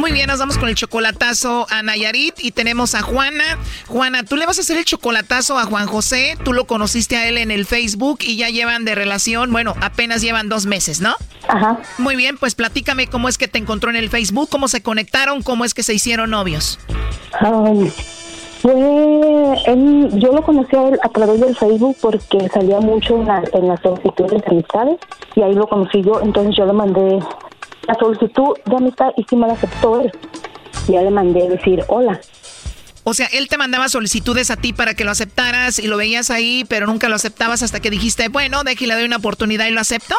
Muy 0.00 0.12
bien, 0.12 0.28
nos 0.28 0.38
vamos 0.38 0.56
con 0.56 0.70
el 0.70 0.74
chocolatazo 0.74 1.66
a 1.68 1.82
Nayarit 1.82 2.34
y 2.42 2.52
tenemos 2.52 2.94
a 2.94 3.02
Juana. 3.02 3.44
Juana, 3.86 4.24
tú 4.24 4.36
le 4.36 4.46
vas 4.46 4.56
a 4.56 4.62
hacer 4.62 4.78
el 4.78 4.86
chocolatazo 4.86 5.58
a 5.58 5.64
Juan 5.64 5.86
José. 5.86 6.38
Tú 6.42 6.54
lo 6.54 6.64
conociste 6.66 7.18
a 7.18 7.28
él 7.28 7.36
en 7.36 7.50
el 7.50 7.66
Facebook 7.66 8.20
y 8.22 8.36
ya 8.38 8.48
llevan 8.48 8.86
de 8.86 8.94
relación, 8.94 9.52
bueno, 9.52 9.74
apenas 9.82 10.22
llevan 10.22 10.48
dos 10.48 10.64
meses, 10.64 11.02
¿no? 11.02 11.14
Ajá. 11.48 11.78
Muy 11.98 12.16
bien, 12.16 12.38
pues 12.38 12.54
platícame 12.54 13.08
cómo 13.08 13.28
es 13.28 13.36
que 13.36 13.46
te 13.46 13.58
encontró 13.58 13.90
en 13.90 13.96
el 13.96 14.08
Facebook, 14.08 14.48
cómo 14.50 14.68
se 14.68 14.82
conectaron, 14.82 15.42
cómo 15.42 15.66
es 15.66 15.74
que 15.74 15.82
se 15.82 15.92
hicieron 15.92 16.30
novios. 16.30 16.78
Um, 17.42 17.90
fue 18.62 18.72
él, 19.66 20.08
yo 20.14 20.32
lo 20.32 20.42
conocí 20.42 20.76
a 20.76 20.88
él 20.88 20.98
a 21.02 21.08
través 21.10 21.40
del 21.40 21.54
Facebook 21.56 21.96
porque 22.00 22.48
salía 22.54 22.80
mucho 22.80 23.16
en, 23.16 23.26
la- 23.26 23.42
en 23.52 23.68
las 23.68 23.80
solicitudes 23.82 24.40
de 24.42 24.48
amistades 24.50 24.96
y 25.36 25.42
ahí 25.42 25.54
lo 25.54 25.66
conocí 25.68 26.02
yo, 26.02 26.20
entonces 26.22 26.54
yo 26.56 26.64
le 26.66 26.72
mandé 26.72 27.18
la 27.90 27.98
solicitud 27.98 28.56
de 28.66 28.76
amistad 28.76 29.10
y 29.16 29.24
sí 29.24 29.36
me 29.36 29.48
la 29.48 29.54
aceptó 29.54 30.00
él. 30.00 30.12
Ya 30.88 31.02
le 31.02 31.10
mandé 31.10 31.48
decir 31.48 31.82
hola. 31.88 32.20
O 33.02 33.14
sea, 33.14 33.26
él 33.32 33.48
te 33.48 33.58
mandaba 33.58 33.88
solicitudes 33.88 34.50
a 34.50 34.56
ti 34.56 34.72
para 34.72 34.94
que 34.94 35.04
lo 35.04 35.10
aceptaras 35.10 35.78
y 35.78 35.86
lo 35.88 35.96
veías 35.96 36.30
ahí, 36.30 36.64
pero 36.68 36.86
nunca 36.86 37.08
lo 37.08 37.16
aceptabas 37.16 37.62
hasta 37.62 37.80
que 37.80 37.90
dijiste, 37.90 38.28
bueno, 38.28 38.62
de 38.62 38.76
que 38.76 38.86
le 38.86 38.94
doy 38.94 39.04
una 39.04 39.16
oportunidad 39.16 39.66
y 39.66 39.70
lo 39.70 39.80
acepto. 39.80 40.14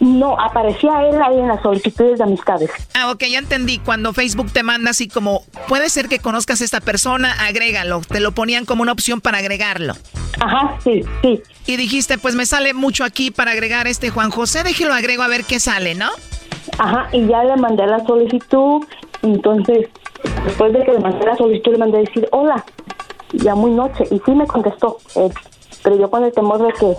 No, 0.00 0.40
aparecía 0.40 0.90
él 1.08 1.20
ahí 1.22 1.38
en 1.38 1.48
las 1.48 1.60
solicitudes 1.62 2.18
de 2.18 2.24
amistades. 2.24 2.70
Ah, 2.94 3.10
ok, 3.10 3.24
ya 3.24 3.38
entendí. 3.38 3.78
Cuando 3.78 4.12
Facebook 4.14 4.50
te 4.50 4.62
manda 4.62 4.90
así 4.90 5.08
como, 5.08 5.44
puede 5.68 5.90
ser 5.90 6.08
que 6.08 6.18
conozcas 6.18 6.60
a 6.60 6.64
esta 6.64 6.80
persona, 6.80 7.32
agrégalo. 7.46 8.00
Te 8.00 8.20
lo 8.20 8.32
ponían 8.32 8.64
como 8.64 8.82
una 8.82 8.92
opción 8.92 9.20
para 9.20 9.38
agregarlo. 9.38 9.94
Ajá, 10.40 10.78
sí, 10.82 11.04
sí. 11.22 11.42
Y 11.66 11.76
dijiste, 11.76 12.18
pues 12.18 12.34
me 12.34 12.46
sale 12.46 12.72
mucho 12.72 13.04
aquí 13.04 13.30
para 13.30 13.50
agregar 13.50 13.86
este 13.86 14.10
Juan 14.10 14.30
José, 14.30 14.62
déjelo 14.64 14.94
agrego 14.94 15.22
a 15.22 15.28
ver 15.28 15.44
qué 15.44 15.60
sale, 15.60 15.94
¿no? 15.94 16.08
Ajá, 16.78 17.08
y 17.12 17.26
ya 17.26 17.44
le 17.44 17.56
mandé 17.56 17.86
la 17.86 18.04
solicitud, 18.04 18.84
entonces 19.22 19.88
después 20.44 20.72
de 20.72 20.84
que 20.84 20.92
le 20.92 21.00
mandé 21.00 21.26
la 21.26 21.36
solicitud 21.36 21.72
le 21.72 21.78
mandé 21.78 21.98
decir 21.98 22.28
hola, 22.32 22.64
ya 23.32 23.54
muy 23.54 23.70
noche, 23.70 24.04
y 24.10 24.20
sí 24.24 24.32
me 24.32 24.46
contestó, 24.46 24.98
él, 25.16 25.32
pero 25.82 25.96
yo 25.96 26.10
con 26.10 26.24
el 26.24 26.32
temor 26.32 26.62
de 26.62 26.72
que 26.72 26.96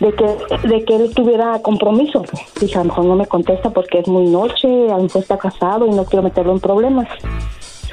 de 0.00 0.12
que 0.14 0.68
de 0.68 0.84
que 0.84 0.96
él 0.96 1.14
tuviera 1.14 1.60
compromiso, 1.62 2.22
dije 2.60 2.74
a 2.74 2.78
lo 2.78 2.86
mejor 2.86 3.04
no 3.04 3.16
me 3.16 3.26
contesta 3.26 3.70
porque 3.70 4.00
es 4.00 4.08
muy 4.08 4.26
noche, 4.26 4.68
a 4.90 4.96
lo 4.96 5.04
mejor 5.04 5.22
está 5.22 5.38
casado 5.38 5.86
y 5.86 5.90
no 5.90 6.04
quiero 6.04 6.22
meterlo 6.22 6.52
en 6.52 6.60
problemas, 6.60 7.08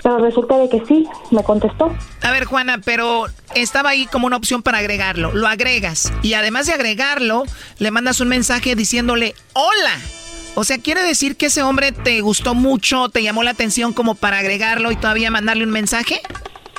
pero 0.03 0.17
resulta 0.17 0.57
de 0.57 0.67
que 0.67 0.83
sí, 0.85 1.07
me 1.31 1.43
contestó. 1.43 1.89
A 2.21 2.31
ver, 2.31 2.43
Juana, 2.43 2.81
pero 2.83 3.25
estaba 3.55 3.91
ahí 3.91 4.05
como 4.05 4.27
una 4.27 4.35
opción 4.35 4.61
para 4.61 4.79
agregarlo. 4.79 5.31
Lo 5.31 5.47
agregas. 5.47 6.11
Y 6.21 6.33
además 6.33 6.67
de 6.67 6.73
agregarlo, 6.73 7.43
le 7.79 7.89
mandas 7.89 8.19
un 8.19 8.27
mensaje 8.27 8.75
diciéndole, 8.75 9.33
hola. 9.53 10.22
O 10.55 10.63
sea, 10.63 10.77
quiere 10.77 11.01
decir 11.01 11.35
que 11.35 11.47
ese 11.47 11.63
hombre 11.63 11.91
te 11.91 12.21
gustó 12.21 12.53
mucho, 12.53 13.09
te 13.09 13.23
llamó 13.23 13.41
la 13.43 13.51
atención 13.51 13.91
como 13.93 14.13
para 14.15 14.37
agregarlo 14.39 14.91
y 14.91 14.95
todavía 14.95 15.31
mandarle 15.31 15.63
un 15.63 15.71
mensaje. 15.71 16.21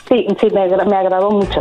Sí, 0.08 0.26
sí, 0.40 0.46
me, 0.52 0.60
agra- 0.62 0.84
me 0.84 0.96
agradó 0.96 1.30
mucho. 1.30 1.60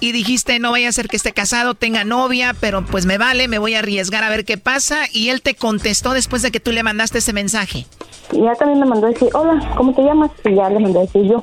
Y 0.00 0.10
dijiste, 0.10 0.58
no 0.58 0.72
vaya 0.72 0.88
a 0.88 0.92
ser 0.92 1.06
que 1.06 1.16
esté 1.16 1.32
casado, 1.32 1.74
tenga 1.74 2.02
novia, 2.02 2.56
pero 2.58 2.84
pues 2.84 3.06
me 3.06 3.18
vale, 3.18 3.46
me 3.46 3.58
voy 3.58 3.74
a 3.74 3.78
arriesgar 3.78 4.24
a 4.24 4.30
ver 4.30 4.44
qué 4.44 4.58
pasa. 4.58 5.02
Y 5.12 5.28
él 5.28 5.42
te 5.42 5.54
contestó 5.54 6.12
después 6.12 6.42
de 6.42 6.50
que 6.50 6.58
tú 6.58 6.72
le 6.72 6.82
mandaste 6.82 7.18
ese 7.18 7.32
mensaje. 7.32 7.86
Y 8.32 8.42
ya 8.42 8.54
también 8.54 8.80
me 8.80 8.86
mandó 8.86 9.06
a 9.06 9.10
decir, 9.10 9.28
hola, 9.34 9.72
¿cómo 9.76 9.94
te 9.94 10.02
llamas? 10.02 10.30
Y 10.44 10.54
ya 10.54 10.68
le 10.70 10.80
mandé 10.80 11.00
a 11.00 11.02
decir 11.02 11.24
yo. 11.24 11.42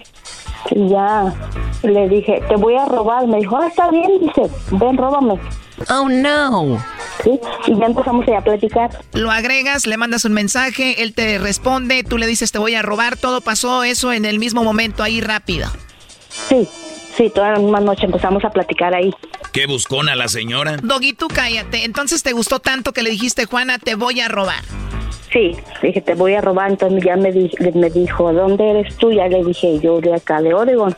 Y 0.72 0.90
ya 0.90 1.34
le 1.84 2.10
dije, 2.10 2.42
te 2.48 2.56
voy 2.56 2.76
a 2.76 2.86
robar. 2.86 3.28
Me 3.28 3.38
dijo, 3.38 3.58
ah, 3.58 3.68
está 3.68 3.90
bien, 3.90 4.10
dice, 4.20 4.50
ven, 4.72 4.98
róbame. 4.98 5.40
Oh, 5.90 6.10
no. 6.10 6.78
Sí, 7.24 7.40
y 7.68 7.78
ya 7.78 7.86
empezamos 7.86 8.26
a 8.28 8.42
platicar. 8.42 8.90
Lo 9.14 9.32
agregas, 9.32 9.86
le 9.88 9.98
mandas 9.98 10.26
un 10.26 10.34
mensaje, 10.34 11.04
él 11.04 11.14
te 11.14 11.38
responde, 11.38 12.04
tú 12.04 12.18
le 12.18 12.28
dices, 12.28 12.52
te 12.52 12.60
voy 12.60 12.76
a 12.76 12.82
robar. 12.82 13.18
Todo 13.18 13.42
pasó 13.42 13.84
eso 13.84 14.12
en 14.12 14.26
el 14.26 14.40
mismo 14.40 14.64
momento, 14.64 15.04
ahí 15.04 15.22
rápido. 15.22 15.70
Sí, 16.30 16.68
sí, 17.16 17.30
toda 17.30 17.52
la 17.52 17.60
misma 17.60 17.80
noche 17.80 18.06
empezamos 18.06 18.44
a 18.44 18.50
platicar 18.50 18.94
ahí. 18.94 19.14
¿Qué 19.52 19.66
buscona 19.66 20.16
la 20.16 20.28
señora? 20.28 20.78
Doggy, 20.82 21.14
tú 21.14 21.28
cállate. 21.28 21.86
Entonces 21.86 22.24
te 22.24 22.34
gustó 22.34 22.60
tanto 22.60 22.94
que 22.94 23.02
le 23.02 23.10
dijiste, 23.10 23.46
Juana, 23.46 23.80
te 23.80 23.96
voy 23.96 24.20
a 24.22 24.28
robar. 24.28 24.64
Sí, 25.32 25.56
dije, 25.82 26.02
te 26.02 26.16
voy 26.16 26.34
a 26.34 26.42
robar. 26.42 26.72
Entonces 26.72 27.04
ya 27.04 27.16
me, 27.16 27.32
di- 27.32 27.52
me 27.76 27.90
dijo, 27.90 28.34
¿dónde 28.34 28.70
eres 28.72 28.96
tú? 28.98 29.12
Ya 29.12 29.28
le 29.28 29.44
dije, 29.44 29.80
yo 29.80 30.02
de 30.02 30.16
acá, 30.16 30.42
de 30.42 30.54
Oregon. 30.54 30.96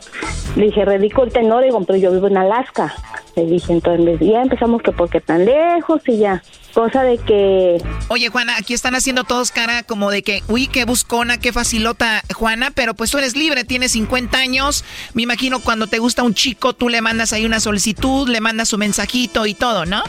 Le 0.56 0.66
dije, 0.66 0.84
radico 0.84 1.20
ahorita 1.22 1.40
en 1.40 1.52
Oregon, 1.52 1.84
pero 1.84 1.98
yo 1.98 2.10
vivo 2.12 2.28
en 2.28 2.38
Alaska. 2.38 2.94
Le 3.36 3.44
dije, 3.46 3.72
entonces 3.72 4.18
ya 4.20 4.42
empezamos 4.42 4.82
que 4.82 4.92
porque 4.92 5.20
tan 5.20 5.44
lejos 5.44 6.00
y 6.06 6.18
ya. 6.18 6.42
Cosa 6.74 7.02
de 7.02 7.18
que 7.18 7.76
Oye, 8.08 8.30
Juana, 8.30 8.54
aquí 8.58 8.72
están 8.72 8.94
haciendo 8.94 9.24
todos 9.24 9.50
cara 9.50 9.82
como 9.82 10.10
de 10.10 10.22
que, 10.22 10.40
uy, 10.48 10.68
qué 10.68 10.86
buscona, 10.86 11.36
qué 11.36 11.52
facilota, 11.52 12.22
Juana, 12.34 12.70
pero 12.74 12.94
pues 12.94 13.10
tú 13.10 13.18
eres 13.18 13.36
libre, 13.36 13.64
tienes 13.64 13.92
50 13.92 14.38
años. 14.38 14.82
Me 15.12 15.20
imagino 15.22 15.60
cuando 15.60 15.86
te 15.86 15.98
gusta 15.98 16.22
un 16.22 16.32
chico, 16.32 16.72
tú 16.72 16.88
le 16.88 17.02
mandas 17.02 17.34
ahí 17.34 17.44
una 17.44 17.60
solicitud, 17.60 18.26
le 18.30 18.40
mandas 18.40 18.68
su 18.70 18.78
mensajito 18.78 19.44
y 19.44 19.52
todo, 19.52 19.84
¿no? 19.84 20.02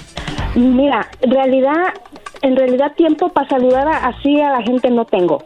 Mira, 0.56 1.10
en 1.22 1.32
realidad, 1.32 1.94
en 2.42 2.56
realidad 2.56 2.94
tiempo 2.96 3.30
para 3.34 3.50
saludar 3.50 3.88
a- 3.88 4.08
así 4.18 4.40
a 4.42 4.52
la 4.52 4.62
gente 4.64 4.90
no 4.90 5.06
tengo. 5.06 5.46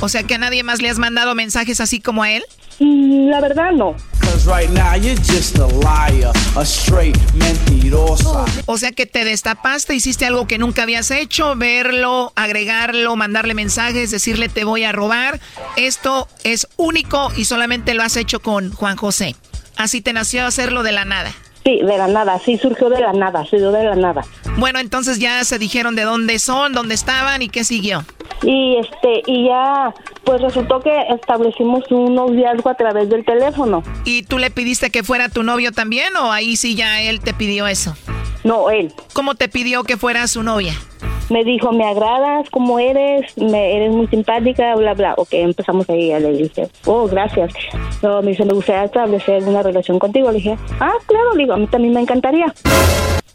O 0.00 0.08
sea 0.08 0.22
que 0.24 0.34
a 0.34 0.38
nadie 0.38 0.62
más 0.62 0.82
le 0.82 0.90
has 0.90 0.98
mandado 0.98 1.34
mensajes 1.34 1.80
así 1.80 2.00
como 2.00 2.22
a 2.22 2.30
él. 2.30 2.44
Mm, 2.78 3.28
La 3.30 3.40
verdad 3.40 3.72
no. 3.72 3.94
Cause 4.20 4.46
right 4.46 4.68
now 4.70 4.94
you're 4.96 5.16
just 5.22 5.56
a 5.58 5.66
liar, 5.68 6.32
a 6.56 6.62
straight 6.64 7.16
mentirosa. 7.34 8.44
O 8.66 8.76
sea 8.76 8.92
que 8.92 9.06
te 9.06 9.24
destapaste, 9.24 9.94
hiciste 9.94 10.26
algo 10.26 10.46
que 10.46 10.58
nunca 10.58 10.82
habías 10.82 11.10
hecho, 11.10 11.54
verlo, 11.56 12.32
agregarlo, 12.34 13.16
mandarle 13.16 13.54
mensajes, 13.54 14.10
decirle 14.10 14.48
te 14.48 14.64
voy 14.64 14.84
a 14.84 14.92
robar. 14.92 15.40
Esto 15.76 16.28
es 16.44 16.66
único 16.76 17.30
y 17.36 17.44
solamente 17.46 17.94
lo 17.94 18.02
has 18.02 18.16
hecho 18.16 18.40
con 18.40 18.72
Juan 18.72 18.96
José. 18.96 19.36
Así 19.76 20.00
te 20.00 20.12
nació 20.12 20.44
hacerlo 20.44 20.82
de 20.82 20.92
la 20.92 21.04
nada. 21.04 21.32
Sí, 21.66 21.80
de 21.82 21.98
la 21.98 22.06
nada, 22.06 22.38
sí 22.38 22.56
surgió 22.58 22.88
de 22.88 23.00
la 23.00 23.12
nada, 23.12 23.44
surgió 23.44 23.72
de 23.72 23.82
la 23.82 23.96
nada. 23.96 24.24
Bueno, 24.56 24.78
entonces 24.78 25.18
ya 25.18 25.42
se 25.42 25.58
dijeron 25.58 25.96
de 25.96 26.02
dónde 26.02 26.38
son, 26.38 26.72
dónde 26.72 26.94
estaban 26.94 27.42
y 27.42 27.48
qué 27.48 27.64
siguió. 27.64 28.04
Y 28.42 28.76
este, 28.76 29.22
y 29.26 29.48
ya, 29.48 29.92
pues 30.22 30.40
resultó 30.42 30.78
que 30.78 30.96
establecimos 31.12 31.82
un 31.90 32.14
noviazgo 32.14 32.70
a 32.70 32.74
través 32.74 33.08
del 33.08 33.24
teléfono. 33.24 33.82
¿Y 34.04 34.22
tú 34.22 34.38
le 34.38 34.52
pidiste 34.52 34.90
que 34.90 35.02
fuera 35.02 35.28
tu 35.28 35.42
novio 35.42 35.72
también 35.72 36.14
o 36.14 36.30
ahí 36.30 36.56
sí 36.56 36.76
ya 36.76 37.02
él 37.02 37.18
te 37.18 37.34
pidió 37.34 37.66
eso? 37.66 37.96
No, 38.44 38.70
él. 38.70 38.92
¿Cómo 39.12 39.34
te 39.34 39.48
pidió 39.48 39.82
que 39.82 39.96
fuera 39.96 40.28
su 40.28 40.44
novia? 40.44 40.74
Me 41.30 41.44
dijo, 41.44 41.72
me 41.72 41.84
agradas 41.84 42.48
como 42.50 42.78
eres, 42.78 43.36
me, 43.36 43.76
eres 43.76 43.92
muy 43.92 44.06
simpática, 44.08 44.74
bla, 44.76 44.94
bla. 44.94 45.14
Ok, 45.16 45.28
empezamos 45.32 45.88
ahí, 45.90 46.08
ya 46.08 46.20
le 46.20 46.32
dije, 46.32 46.68
oh, 46.84 47.06
gracias. 47.08 47.52
No, 48.02 48.22
me 48.22 48.30
dice, 48.30 48.44
me 48.44 48.54
gustaría 48.54 48.84
establecer 48.84 49.42
una 49.44 49.62
relación 49.62 49.98
contigo. 49.98 50.30
Le 50.30 50.38
dije, 50.38 50.56
ah, 50.80 50.94
claro, 51.06 51.34
le 51.34 51.44
digo, 51.44 51.54
a 51.54 51.56
mí 51.56 51.66
también 51.66 51.94
me 51.94 52.00
encantaría. 52.00 52.52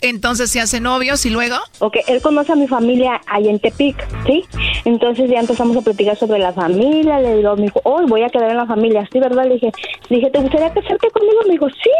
Entonces 0.01 0.49
se 0.49 0.59
hacen 0.59 0.83
novios 0.83 1.25
y 1.27 1.29
luego. 1.29 1.57
Ok, 1.77 1.97
él 2.07 2.21
conoce 2.23 2.51
a 2.51 2.55
mi 2.55 2.67
familia 2.67 3.21
allá 3.27 3.51
en 3.51 3.59
Tepic, 3.59 3.95
¿sí? 4.25 4.43
Entonces 4.83 5.29
ya 5.29 5.39
empezamos 5.39 5.77
a 5.77 5.81
platicar 5.81 6.17
sobre 6.17 6.39
la 6.39 6.53
familia. 6.53 7.19
Le 7.19 7.35
digo, 7.37 7.55
me 7.55 7.63
dijo, 7.63 7.81
oh, 7.83 8.01
voy 8.07 8.23
a 8.23 8.29
quedar 8.29 8.49
en 8.49 8.57
la 8.57 8.65
familia, 8.65 9.07
¿sí, 9.11 9.19
verdad? 9.19 9.43
Le 9.43 9.55
dije, 9.55 9.71
le 10.09 10.15
dije, 10.17 10.31
¿te 10.31 10.39
gustaría 10.39 10.73
casarte 10.73 11.07
conmigo? 11.11 11.41
Me 11.45 11.51
dijo, 11.51 11.69
sí. 11.69 11.91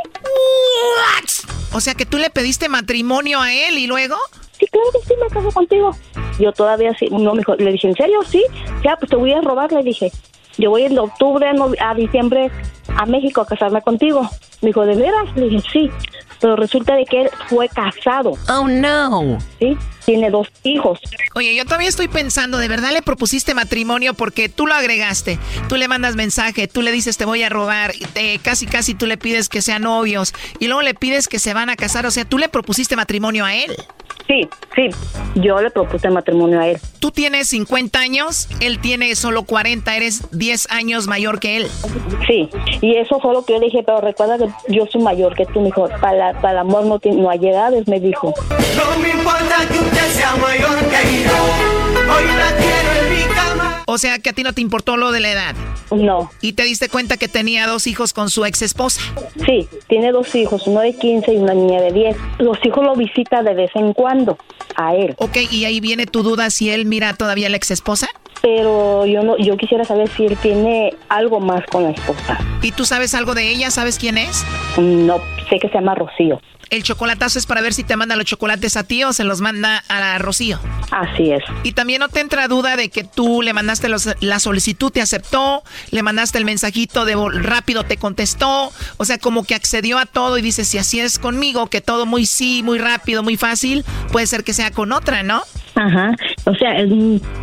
O 1.74 1.80
sea 1.80 1.94
que 1.94 2.08
tú 2.08 2.18
le 2.18 2.32
pediste 2.32 2.70
matrimonio 2.70 3.40
a 3.40 3.54
él 3.54 3.78
y 3.78 3.86
luego. 3.86 4.18
Claro 4.72 4.88
que 4.94 5.00
sí, 5.08 5.14
me 5.22 5.28
caso 5.28 5.52
contigo. 5.52 5.92
Yo 6.40 6.52
todavía 6.54 6.94
sí, 6.98 7.08
no, 7.12 7.34
me 7.34 7.44
le 7.58 7.72
dije, 7.74 7.88
¿en 7.88 7.96
serio? 7.96 8.22
Sí, 8.24 8.44
ya, 8.84 8.96
pues 8.96 9.10
te 9.10 9.18
voy 9.18 9.34
a 9.34 9.42
robar, 9.42 9.72
le 9.72 9.84
dije. 9.84 10.12
Yo 10.58 10.70
voy 10.70 10.84
en 10.84 10.98
octubre 10.98 11.50
a 11.80 11.94
diciembre 11.94 12.50
a 12.98 13.06
México 13.06 13.42
a 13.42 13.46
casarme 13.46 13.82
contigo. 13.82 14.28
Me 14.62 14.68
dijo, 14.68 14.86
¿de 14.86 14.96
veras? 14.96 15.36
Le 15.36 15.50
dije, 15.50 15.70
sí 15.72 15.92
pero 16.42 16.56
resulta 16.56 16.96
de 16.96 17.06
que 17.06 17.22
él 17.22 17.30
fue 17.48 17.70
casado. 17.70 18.34
Oh, 18.50 18.68
no. 18.68 19.38
Sí, 19.60 19.78
tiene 20.06 20.32
dos 20.32 20.48
hijos. 20.64 21.00
Oye, 21.36 21.56
yo 21.56 21.64
todavía 21.66 21.88
estoy 21.88 22.08
pensando, 22.08 22.58
¿de 22.58 22.68
verdad 22.68 22.92
le 22.92 23.04
propusiste 23.04 23.54
matrimonio 23.54 24.16
porque 24.16 24.50
tú 24.50 24.66
lo 24.66 24.74
agregaste? 24.74 25.38
Tú 25.70 25.76
le 25.76 25.88
mandas 25.88 26.16
mensaje, 26.16 26.68
tú 26.68 26.82
le 26.82 26.92
dices 26.92 27.18
te 27.18 27.26
voy 27.26 27.44
a 27.44 27.50
robar, 27.50 27.94
te, 28.14 28.40
casi 28.40 28.66
casi 28.66 28.96
tú 28.96 29.06
le 29.06 29.18
pides 29.18 29.48
que 29.48 29.62
sean 29.62 29.84
novios 29.84 30.34
y 30.60 30.66
luego 30.66 30.82
le 30.82 30.96
pides 30.96 31.28
que 31.28 31.38
se 31.38 31.54
van 31.54 31.70
a 31.70 31.76
casar, 31.76 32.08
o 32.08 32.12
sea, 32.12 32.26
tú 32.26 32.40
le 32.40 32.50
propusiste 32.50 32.96
matrimonio 32.96 33.46
a 33.46 33.56
él. 33.56 33.76
Sí, 34.28 34.48
sí, 34.76 34.90
yo 35.36 35.62
le 35.62 35.70
propuse 35.72 36.10
matrimonio 36.10 36.60
a 36.60 36.68
él. 36.70 36.80
Tú 37.00 37.12
tienes 37.12 37.50
50 37.50 38.00
años, 38.00 38.48
él 38.62 38.80
tiene 38.80 39.16
solo 39.16 39.44
40, 39.44 39.96
eres 39.96 40.24
10 40.32 40.72
años 40.72 41.08
mayor 41.08 41.40
que 41.40 41.58
él. 41.58 41.68
Sí, 42.28 42.50
y 42.82 42.96
eso 42.96 43.20
fue 43.20 43.34
lo 43.34 43.44
que 43.44 43.54
yo 43.54 43.60
le 43.60 43.66
dije, 43.66 43.84
pero 43.84 44.02
recuerda 44.02 44.38
que 44.38 44.51
yo 44.68 44.86
soy 44.88 45.02
mayor 45.02 45.36
que 45.36 45.46
tú, 45.46 45.62
mejor. 45.62 45.92
Para, 46.00 46.34
para 46.42 46.54
el 46.54 46.60
amor 46.60 46.86
no, 46.86 47.00
no 47.04 47.30
hay 47.30 47.48
edades, 47.48 47.88
me 47.88 48.00
dijo. 48.00 48.34
No 48.50 49.00
me 49.00 49.10
importa 49.10 49.68
que 49.72 49.80
usted 49.80 50.08
sea 50.12 50.36
mayor 50.36 50.78
que 50.90 51.24
yo, 51.24 52.14
hoy 52.14 52.26
la 52.26 52.56
quiero 52.58 53.06
en 53.06 53.16
mi 53.16 53.34
cama. 53.34 53.84
O 53.88 53.98
sea, 53.98 54.20
que 54.20 54.30
a 54.30 54.34
ti 54.34 54.44
no 54.44 54.54
te 54.54 54.62
importó 54.62 54.98
lo 54.98 55.12
de 55.12 55.20
la 55.20 55.32
edad. 55.32 55.56
No. 55.92 56.32
¿Y 56.42 56.54
te 56.54 56.64
diste 56.64 56.88
cuenta 56.88 57.18
que 57.18 57.28
tenía 57.28 57.68
dos 57.68 57.88
hijos 57.88 58.14
con 58.14 58.30
su 58.30 58.46
ex 58.46 58.62
esposa? 58.62 59.02
Sí, 59.46 59.68
tiene 59.88 60.12
dos 60.12 60.34
hijos, 60.36 60.66
uno 60.68 60.80
de 60.80 60.94
15 60.94 61.34
y 61.34 61.38
una 61.38 61.54
niña 61.54 61.82
de 61.82 61.92
10. 61.92 62.18
Los 62.40 62.58
hijos 62.64 62.84
lo 62.86 62.96
visita 62.96 63.44
de 63.44 63.54
vez 63.54 63.72
en 63.76 63.94
cuando 63.94 64.38
a 64.76 64.96
él. 64.96 65.16
Ok, 65.18 65.38
y 65.52 65.66
ahí 65.66 65.82
viene 65.82 66.06
tu 66.06 66.24
duda 66.24 66.50
si 66.50 66.70
él 66.70 66.86
mira 66.86 67.14
todavía 67.14 67.48
a 67.48 67.50
la 67.50 67.58
ex 67.58 67.72
esposa. 67.72 68.08
Pero 68.42 69.06
yo 69.06 69.22
no, 69.24 69.38
yo 69.38 69.56
quisiera 69.56 69.84
saber 69.84 70.10
si 70.10 70.26
él 70.26 70.38
tiene 70.38 70.94
algo 71.10 71.40
más 71.40 71.64
con 71.68 71.84
la 71.84 71.92
esposa. 71.92 72.40
¿Y 72.62 72.72
tú 72.72 72.86
sabes 72.86 73.14
algo 73.14 73.36
de 73.36 73.50
ella? 73.50 73.70
¿Sabes 73.70 74.00
quién 74.00 74.18
es? 74.18 74.44
No, 74.78 75.20
sé 75.50 75.60
que 75.60 75.68
se 75.68 75.76
llama 75.76 75.96
Rocío. 75.96 76.42
El 76.72 76.84
chocolatazo 76.84 77.38
es 77.38 77.46
para 77.46 77.60
ver 77.60 77.74
si 77.74 77.84
te 77.84 77.98
manda 77.98 78.16
los 78.16 78.26
chocolates 78.26 78.78
a 78.78 78.86
ti 78.86 79.04
o 79.04 79.12
se 79.12 79.26
los 79.26 79.42
manda 79.42 79.84
a 79.90 80.18
Rocío. 80.20 80.58
Así 80.92 81.30
es. 81.30 81.44
Y 81.64 81.74
también 81.74 82.00
no 82.00 82.08
te 82.08 82.22
entra 82.22 82.48
duda 82.48 82.78
de 82.78 82.90
que 82.90 83.04
tú 83.04 83.42
le 83.42 83.52
mandaste 83.52 83.90
los, 83.90 84.10
la 84.22 84.40
solicitud, 84.40 84.90
te 84.90 85.02
aceptó, 85.02 85.64
le 85.92 86.02
mandaste 86.02 86.38
el 86.38 86.46
mensajito 86.46 87.04
de 87.04 87.18
rápido, 87.42 87.84
te 87.84 87.98
contestó, 87.98 88.72
o 88.96 89.06
sea, 89.06 89.18
como 89.18 89.44
que 89.44 89.54
accedió 89.54 89.98
a 89.98 90.06
todo 90.06 90.38
y 90.38 90.42
dice, 90.42 90.64
si 90.64 90.78
así 90.78 91.02
es 91.02 91.20
conmigo, 91.20 91.68
que 91.68 91.82
todo 91.82 92.06
muy 92.06 92.26
sí, 92.26 92.64
muy 92.64 92.78
rápido, 92.78 93.22
muy 93.22 93.36
fácil, 93.36 93.84
puede 94.14 94.26
ser 94.26 94.46
que 94.46 94.54
sea 94.54 94.72
con 94.72 94.94
otra, 94.94 95.24
¿no? 95.24 95.44
Ajá, 95.82 96.16
o 96.46 96.54
sea, 96.54 96.78
es, 96.78 96.92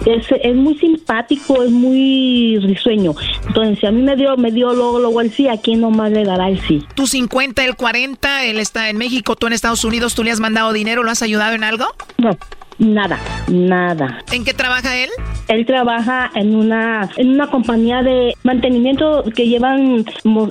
es, 0.06 0.54
muy 0.54 0.78
simpático, 0.78 1.60
es 1.64 1.72
muy 1.72 2.56
risueño. 2.60 3.12
Entonces, 3.48 3.80
si 3.80 3.86
a 3.86 3.90
mí 3.90 4.00
me 4.00 4.14
dio, 4.14 4.36
me 4.36 4.52
dio 4.52 4.72
luego, 4.74 5.00
luego 5.00 5.20
el 5.20 5.32
sí, 5.32 5.48
¿a 5.48 5.60
quién 5.60 5.80
nomás 5.80 6.12
le 6.12 6.22
dará 6.22 6.48
el 6.48 6.60
sí? 6.60 6.84
Tú 6.94 7.08
50, 7.08 7.64
el 7.64 7.74
40, 7.74 8.44
él 8.44 8.60
está 8.60 8.90
en 8.90 8.96
México, 8.96 9.34
tú 9.34 9.48
en 9.48 9.54
Estados 9.54 9.84
Unidos, 9.84 10.14
¿tú 10.14 10.22
le 10.22 10.30
has 10.30 10.38
mandado 10.38 10.72
dinero? 10.72 11.02
¿Lo 11.02 11.10
has 11.10 11.20
ayudado 11.22 11.56
en 11.56 11.64
algo? 11.64 11.86
No, 12.18 12.38
Nada, 12.78 13.18
nada. 13.48 14.22
¿En 14.30 14.44
qué 14.44 14.54
trabaja 14.54 14.96
él? 14.96 15.10
Él 15.48 15.66
trabaja 15.66 16.30
en 16.34 16.54
una 16.54 17.08
en 17.16 17.30
una 17.30 17.50
compañía 17.50 18.02
de 18.02 18.34
mantenimiento 18.44 19.24
que 19.34 19.48
llevan 19.48 20.04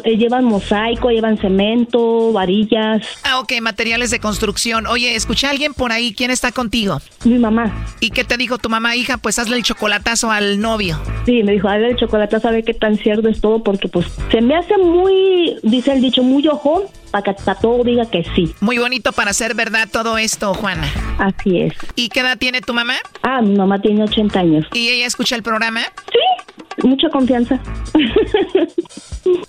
eh, 0.04 0.18
llevan 0.18 0.44
mosaico, 0.44 1.10
llevan 1.10 1.38
cemento, 1.38 2.34
varillas. 2.34 3.08
Ah, 3.24 3.40
ok, 3.40 3.54
materiales 3.62 4.12
de 4.12 4.20
construcción. 4.20 4.88
Oye, 4.88 5.16
escuché 5.16 5.48
a 5.48 5.52
alguien 5.52 5.74
por 5.74 5.92
ahí. 5.92 6.14
¿Quién 6.14 6.32
está 6.32 6.52
contigo? 6.52 7.00
Mi 7.24 7.38
mamá. 7.38 7.72
¿Y 8.02 8.10
qué 8.10 8.26
te 8.26 8.36
dijo 8.36 8.58
tu 8.58 8.70
mamá, 8.70 8.96
hija? 8.96 9.18
Pues 9.18 9.40
hazle 9.40 9.56
el 9.56 9.64
chocolatazo 9.64 10.30
al 10.30 10.60
novio. 10.60 11.00
Sí, 11.26 11.44
me 11.44 11.54
dijo, 11.54 11.70
hazle 11.70 11.92
el 11.92 11.96
chocolatazo 11.96 12.50
a 12.50 12.52
ver 12.52 12.64
qué 12.66 12.74
tan 12.74 12.98
cierto 12.98 13.30
es 13.30 13.40
todo 13.40 13.64
porque 13.64 13.88
pues 13.88 14.08
se 14.32 14.42
me 14.42 14.56
hace 14.56 14.78
muy, 14.78 15.58
dice 15.64 15.94
el 15.94 16.02
dicho, 16.02 16.24
muy 16.24 16.46
ojo 16.48 16.90
para 17.22 17.36
que 17.36 17.62
todo 17.62 17.84
diga 17.84 18.06
que 18.10 18.24
sí. 18.36 18.54
Muy 18.60 18.78
bonito 18.78 19.12
para 19.12 19.34
ser 19.34 19.56
verdad 19.56 19.88
todo 19.92 20.18
esto, 20.18 20.54
Juana. 20.54 20.88
Así 21.20 21.62
es. 21.62 21.74
¿Y 21.96 22.10
qué 22.10 22.22
edad 22.22 22.38
tiene 22.38 22.62
tu 22.62 22.74
mamá? 22.74 22.96
Ah, 23.24 23.42
mi 23.42 23.56
mamá 23.56 23.80
tiene 23.80 24.04
80 24.04 24.40
años. 24.40 24.66
¿Y 24.74 24.90
ella 24.90 25.08
escucha 25.08 25.36
el 25.36 25.44
programa? 25.44 25.82
Sí, 26.12 26.47
mucha 26.84 27.10
confianza. 27.10 27.60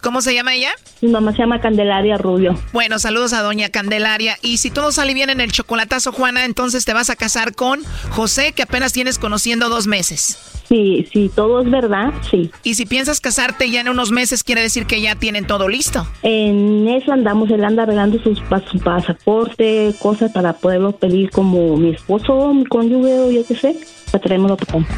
¿Cómo 0.02 0.20
se 0.22 0.34
llama 0.34 0.54
ella? 0.54 0.70
Mi 1.00 1.08
mamá 1.08 1.32
se 1.32 1.38
llama 1.38 1.60
Candelaria 1.60 2.18
Rubio. 2.18 2.58
Bueno, 2.72 2.98
saludos 2.98 3.32
a 3.32 3.42
doña 3.42 3.68
Candelaria. 3.68 4.36
Y 4.42 4.58
si 4.58 4.70
todo 4.70 4.90
sale 4.90 5.14
bien 5.14 5.30
en 5.30 5.40
el 5.40 5.52
chocolatazo, 5.52 6.12
Juana, 6.12 6.44
entonces 6.44 6.84
te 6.84 6.94
vas 6.94 7.10
a 7.10 7.16
casar 7.16 7.54
con 7.54 7.80
José, 8.10 8.52
que 8.52 8.62
apenas 8.62 8.92
tienes 8.92 9.18
conociendo 9.18 9.68
dos 9.68 9.86
meses. 9.86 10.38
Sí, 10.68 11.08
sí, 11.12 11.30
todo 11.34 11.62
es 11.62 11.70
verdad, 11.70 12.12
sí. 12.30 12.50
Y 12.62 12.74
si 12.74 12.84
piensas 12.84 13.20
casarte 13.20 13.70
ya 13.70 13.80
en 13.80 13.88
unos 13.88 14.10
meses, 14.10 14.44
quiere 14.44 14.60
decir 14.60 14.84
que 14.86 15.00
ya 15.00 15.14
tienen 15.14 15.46
todo 15.46 15.66
listo. 15.66 16.06
En 16.22 16.86
eso 16.88 17.12
andamos, 17.12 17.50
él 17.50 17.64
anda 17.64 17.84
arreglando 17.84 18.22
sus, 18.22 18.38
su 18.70 18.78
pasaporte, 18.78 19.94
cosas 19.98 20.30
para 20.32 20.52
poderlo 20.52 20.92
pedir 20.92 21.30
como 21.30 21.76
mi 21.78 21.90
esposo, 21.90 22.52
mi 22.52 22.66
cónyuge 22.66 23.18
o 23.18 23.30
yo 23.30 23.46
qué 23.46 23.54
sé. 23.54 23.76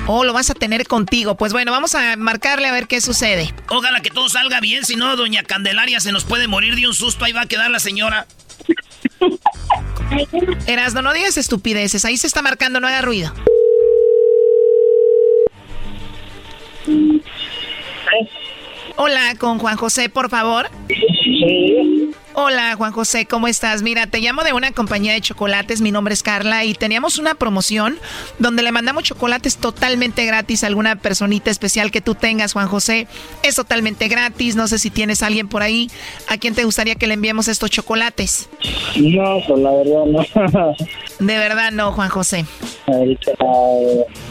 Oh, 0.07 0.25
lo 0.25 0.33
vas 0.33 0.51
a 0.51 0.55
tener 0.55 0.87
contigo. 0.87 1.37
Pues 1.37 1.53
bueno, 1.53 1.73
vamos 1.73 1.95
a 1.95 2.17
marcarle 2.17 2.69
a 2.69 2.73
ver 2.73 2.87
qué 2.87 3.01
sucede. 3.01 3.53
Ojalá 3.69 4.01
que 4.01 4.11
todo 4.11 4.29
salga 4.29 4.61
bien, 4.61 4.85
si 4.85 4.97
no, 4.97 5.17
doña 5.17 5.43
Candelaria 5.43 6.01
se 6.01 6.13
nos 6.13 6.25
puede 6.25 6.49
morir 6.49 6.77
de 6.77 6.87
un 6.87 6.95
susto. 6.95 7.25
Ahí 7.25 7.33
va 7.33 7.43
a 7.43 7.47
quedar 7.47 7.71
la 7.71 7.81
señora. 7.81 8.27
Erasno, 10.67 11.03
no 11.03 11.13
digas 11.13 11.37
estupideces. 11.37 12.05
Ahí 12.05 12.17
se 12.17 12.27
está 12.27 12.43
marcando, 12.43 12.81
no 12.81 12.89
haga 12.89 13.03
ruido. 13.03 13.33
Hola, 18.97 19.35
con 19.39 19.59
Juan 19.59 19.77
José, 19.77 20.09
por 20.09 20.29
favor. 20.29 20.69
Sí. 20.89 22.11
Hola, 22.35 22.75
Juan 22.77 22.93
José, 22.93 23.27
¿cómo 23.27 23.49
estás? 23.49 23.83
Mira, 23.83 24.07
te 24.07 24.21
llamo 24.21 24.45
de 24.45 24.53
una 24.53 24.71
compañía 24.71 25.13
de 25.13 25.21
chocolates, 25.21 25.81
mi 25.81 25.91
nombre 25.91 26.15
es 26.15 26.23
Carla 26.23 26.65
y 26.65 26.75
teníamos 26.75 27.19
una 27.19 27.35
promoción 27.35 27.99
donde 28.39 28.63
le 28.63 28.71
mandamos 28.71 29.03
chocolates 29.03 29.57
totalmente 29.57 30.25
gratis 30.25 30.63
a 30.63 30.69
alguna 30.69 30.97
personita 30.97 31.51
especial 31.51 31.91
que 31.91 32.01
tú 32.01 32.15
tengas, 32.15 32.53
Juan 32.53 32.69
José. 32.69 33.09
Es 33.43 33.57
totalmente 33.57 34.07
gratis, 34.07 34.55
no 34.55 34.69
sé 34.69 34.79
si 34.79 34.91
tienes 34.91 35.23
a 35.23 35.27
alguien 35.27 35.49
por 35.49 35.63
ahí 35.63 35.91
a 36.29 36.39
quien 36.39 36.55
te 36.55 36.65
gustaría 36.65 36.95
que 36.95 37.09
le 37.09 37.15
enviemos 37.15 37.49
estos 37.49 37.69
chocolates. 37.71 38.49
No, 38.97 39.41
pues 39.47 39.61
la 39.61 39.71
verdad 39.73 40.05
no. 40.07 40.77
De 41.21 41.39
verdad 41.39 41.71
no, 41.71 41.93
Juan 41.93 42.09
José. 42.09 42.47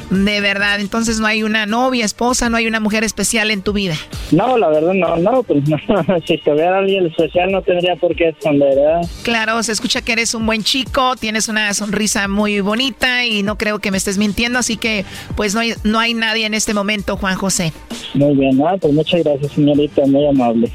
De 0.10 0.42
verdad, 0.42 0.80
entonces 0.80 1.20
no 1.20 1.28
hay 1.28 1.44
una 1.44 1.66
novia, 1.66 2.04
esposa, 2.04 2.50
no 2.50 2.58
hay 2.58 2.68
una 2.68 2.80
mujer 2.80 3.04
especial 3.04 3.52
en 3.52 3.62
tu 3.62 3.74
vida. 3.74 3.96
No, 4.32 4.58
la 4.58 4.70
verdad 4.70 4.94
no, 4.94 5.16
no, 5.18 5.44
pues 5.44 5.68
no. 5.68 5.78
si 6.26 6.38
tuviera 6.40 6.80
alguien 6.80 7.06
especial 7.06 7.52
no 7.52 7.62
tendría 7.62 7.96
por 7.96 8.16
qué 8.16 8.30
esconder, 8.30 8.76
¿verdad? 8.76 9.02
Claro, 9.24 9.62
se 9.62 9.72
escucha 9.72 10.02
que 10.02 10.14
eres 10.14 10.34
un 10.34 10.46
buen 10.46 10.64
chico, 10.64 11.16
tienes 11.16 11.48
una 11.48 11.74
sonrisa 11.74 12.28
muy 12.28 12.60
bonita 12.60 13.26
y 13.26 13.44
no 13.44 13.58
creo 13.58 13.80
que 13.80 13.92
me 13.92 13.98
estés 13.98 14.18
mintiendo, 14.18 14.60
así 14.60 14.78
que 14.78 15.06
pues 15.36 15.54
no 15.54 15.62
hay, 15.62 15.74
no 15.84 16.00
hay 16.00 16.14
nadie 16.16 16.46
en 16.46 16.54
este 16.56 16.74
momento, 16.74 17.16
Juan 17.18 17.36
José. 17.36 17.72
Muy 18.16 18.36
bien, 18.36 18.60
ah, 18.66 18.76
pues 18.80 18.94
muchas 18.94 19.24
gracias, 19.24 19.52
señorita, 19.52 20.02
muy 20.08 20.26
amable. 20.28 20.72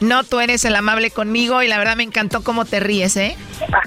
No, 0.00 0.24
tú 0.24 0.40
eres 0.40 0.64
el 0.64 0.76
amable 0.76 1.10
conmigo 1.10 1.62
y 1.62 1.68
la 1.68 1.78
verdad 1.78 1.96
me 1.96 2.02
encantó 2.02 2.42
cómo 2.42 2.64
te 2.64 2.80
ríes, 2.80 3.16
¿eh? 3.16 3.36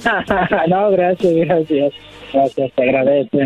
no, 0.67 0.89
gracias, 0.91 1.31
gracias. 1.55 1.93
Gracias, 2.33 2.71
te 2.75 2.83
agradezco. 2.83 3.37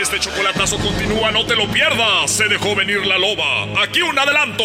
Este 0.00 0.18
chocolatazo 0.20 0.78
continúa, 0.78 1.30
no 1.32 1.44
te 1.44 1.56
lo 1.56 1.66
pierdas. 1.66 2.30
Se 2.30 2.48
dejó 2.48 2.74
venir 2.74 3.04
la 3.06 3.18
loba. 3.18 3.82
Aquí 3.82 4.00
un 4.00 4.18
adelanto. 4.18 4.64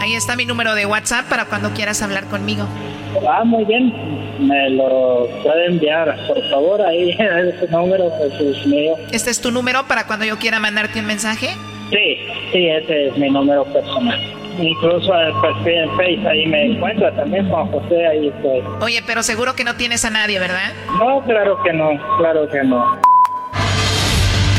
Ahí 0.00 0.14
está 0.14 0.36
mi 0.36 0.46
número 0.46 0.74
de 0.74 0.86
WhatsApp 0.86 1.28
para 1.28 1.46
cuando 1.46 1.70
quieras 1.72 2.00
hablar 2.02 2.24
conmigo. 2.26 2.66
Ah, 3.28 3.44
muy 3.44 3.64
bien. 3.64 3.92
me 4.38 4.70
lo 4.70 5.28
puede 5.42 5.66
enviar, 5.66 6.16
por 6.26 6.40
favor, 6.48 6.80
ahí, 6.80 7.10
ese 7.18 7.68
número, 7.70 8.10
ese 8.24 8.50
es 8.50 8.66
mío. 8.66 8.94
¿Este 9.12 9.30
es 9.30 9.40
tu 9.40 9.50
número 9.50 9.86
para 9.86 10.06
cuando 10.06 10.24
yo 10.24 10.38
quiera 10.38 10.60
mandarte 10.60 11.00
un 11.00 11.06
mensaje? 11.06 11.48
Sí, 11.90 12.16
sí, 12.52 12.68
ese 12.68 13.08
es 13.08 13.18
mi 13.18 13.28
número 13.28 13.64
personal. 13.64 14.39
Incluso 14.60 15.14
el 15.14 15.32
perfil 15.40 15.74
en 15.74 15.90
Face 15.90 16.28
ahí 16.28 16.46
me 16.46 16.66
encuentra 16.66 17.14
también, 17.16 17.48
Juan 17.48 17.66
José, 17.70 18.06
ahí 18.06 18.28
estoy. 18.28 18.62
Oye, 18.80 19.02
pero 19.06 19.22
seguro 19.22 19.54
que 19.54 19.64
no 19.64 19.74
tienes 19.76 20.04
a 20.04 20.10
nadie, 20.10 20.38
¿verdad? 20.38 20.72
No, 20.98 21.22
claro 21.24 21.62
que 21.62 21.72
no, 21.72 21.90
claro 22.18 22.48
que 22.48 22.62
no. 22.64 23.00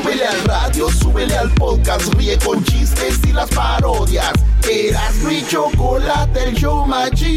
Súbele 0.00 0.26
al 0.26 0.42
radio, 0.44 0.88
súbele 0.90 1.36
al 1.36 1.50
podcast, 1.50 2.14
ríe 2.14 2.38
con 2.38 2.64
chistes 2.64 3.20
y 3.28 3.32
las 3.34 3.50
parodias. 3.50 4.32
Eras 4.66 5.14
mi 5.16 5.46
chocolate, 5.46 6.44
el 6.44 6.54
show 6.54 6.86
más 6.86 7.10
chido. 7.10 7.34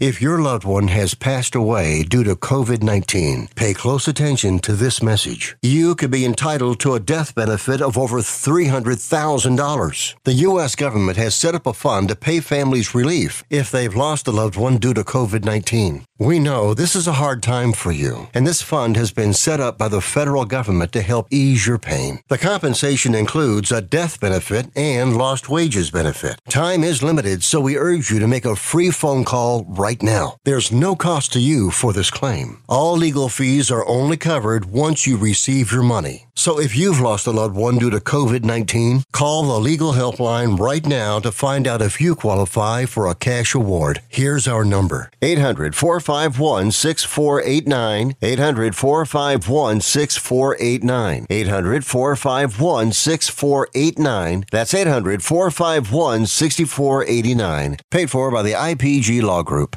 If 0.00 0.20
your 0.20 0.40
loved 0.40 0.64
one 0.64 0.88
has 0.88 1.14
passed 1.14 1.54
away 1.54 2.02
due 2.02 2.24
to 2.24 2.34
COVID 2.34 2.82
19, 2.82 3.50
pay 3.54 3.72
close 3.72 4.08
attention 4.08 4.58
to 4.58 4.72
this 4.72 5.00
message. 5.00 5.56
You 5.62 5.94
could 5.94 6.10
be 6.10 6.24
entitled 6.24 6.80
to 6.80 6.94
a 6.94 7.00
death 7.00 7.32
benefit 7.36 7.80
of 7.80 7.96
over 7.96 8.18
$300,000. 8.18 10.14
The 10.24 10.32
U.S. 10.32 10.74
government 10.74 11.16
has 11.16 11.36
set 11.36 11.54
up 11.54 11.64
a 11.64 11.72
fund 11.72 12.08
to 12.08 12.16
pay 12.16 12.40
families 12.40 12.92
relief 12.92 13.44
if 13.50 13.70
they've 13.70 13.94
lost 13.94 14.26
a 14.26 14.32
loved 14.32 14.56
one 14.56 14.78
due 14.78 14.94
to 14.94 15.04
COVID 15.04 15.44
19. 15.44 16.04
We 16.18 16.40
know 16.40 16.74
this 16.74 16.96
is 16.96 17.06
a 17.06 17.12
hard 17.12 17.42
time 17.42 17.72
for 17.72 17.92
you, 17.92 18.28
and 18.34 18.44
this 18.44 18.62
fund 18.62 18.96
has 18.96 19.12
been 19.12 19.32
set 19.32 19.60
up 19.60 19.78
by 19.78 19.86
the 19.88 20.00
federal 20.00 20.44
government 20.44 20.90
to 20.92 21.02
help 21.02 21.28
ease 21.30 21.66
your 21.68 21.78
pain. 21.78 22.20
The 22.28 22.38
compensation 22.38 23.14
includes 23.14 23.70
a 23.70 23.80
death 23.80 24.18
benefit 24.18 24.70
and 24.76 25.16
lost 25.16 25.48
wages 25.48 25.90
benefit. 25.90 26.40
Time 26.48 26.82
is 26.82 27.02
limited, 27.02 27.44
so 27.44 27.60
we 27.60 27.76
urge 27.76 28.10
you 28.10 28.18
to 28.18 28.26
make 28.26 28.44
a 28.44 28.56
free 28.56 28.90
phone 28.90 29.24
call 29.24 29.64
right 29.64 29.83
now. 30.02 30.38
There's 30.44 30.72
no 30.72 30.96
cost 30.96 31.32
to 31.34 31.40
you 31.40 31.70
for 31.70 31.92
this 31.92 32.10
claim. 32.10 32.62
All 32.68 32.96
legal 32.96 33.28
fees 33.28 33.70
are 33.70 33.86
only 33.86 34.16
covered 34.16 34.64
once 34.64 35.06
you 35.06 35.16
receive 35.16 35.70
your 35.70 35.82
money. 35.82 36.26
So 36.36 36.58
if 36.58 36.76
you've 36.76 37.00
lost 37.00 37.26
a 37.28 37.30
loved 37.30 37.54
one 37.54 37.78
due 37.78 37.90
to 37.90 38.00
COVID 38.00 38.44
19, 38.44 39.04
call 39.12 39.44
the 39.44 39.60
legal 39.60 39.92
helpline 39.92 40.58
right 40.58 40.84
now 40.84 41.20
to 41.20 41.30
find 41.30 41.66
out 41.66 41.80
if 41.80 42.00
you 42.00 42.16
qualify 42.16 42.86
for 42.86 43.06
a 43.06 43.14
cash 43.14 43.54
award. 43.54 44.02
Here's 44.08 44.48
our 44.48 44.64
number 44.64 45.10
800 45.22 45.76
451 45.76 46.72
6489. 46.72 48.16
800 48.20 48.76
451 48.76 49.80
6489. 49.80 51.26
800 51.30 51.84
451 51.86 52.92
6489. 52.92 54.44
That's 54.50 54.74
800 54.74 55.22
451 55.22 56.26
6489. 56.26 57.76
Paid 57.90 58.10
for 58.10 58.30
by 58.32 58.42
the 58.42 58.52
IPG 58.52 59.22
Law 59.22 59.42
Group. 59.42 59.76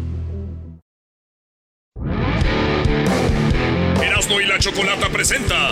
Chocolata 4.61 5.09
presenta 5.09 5.69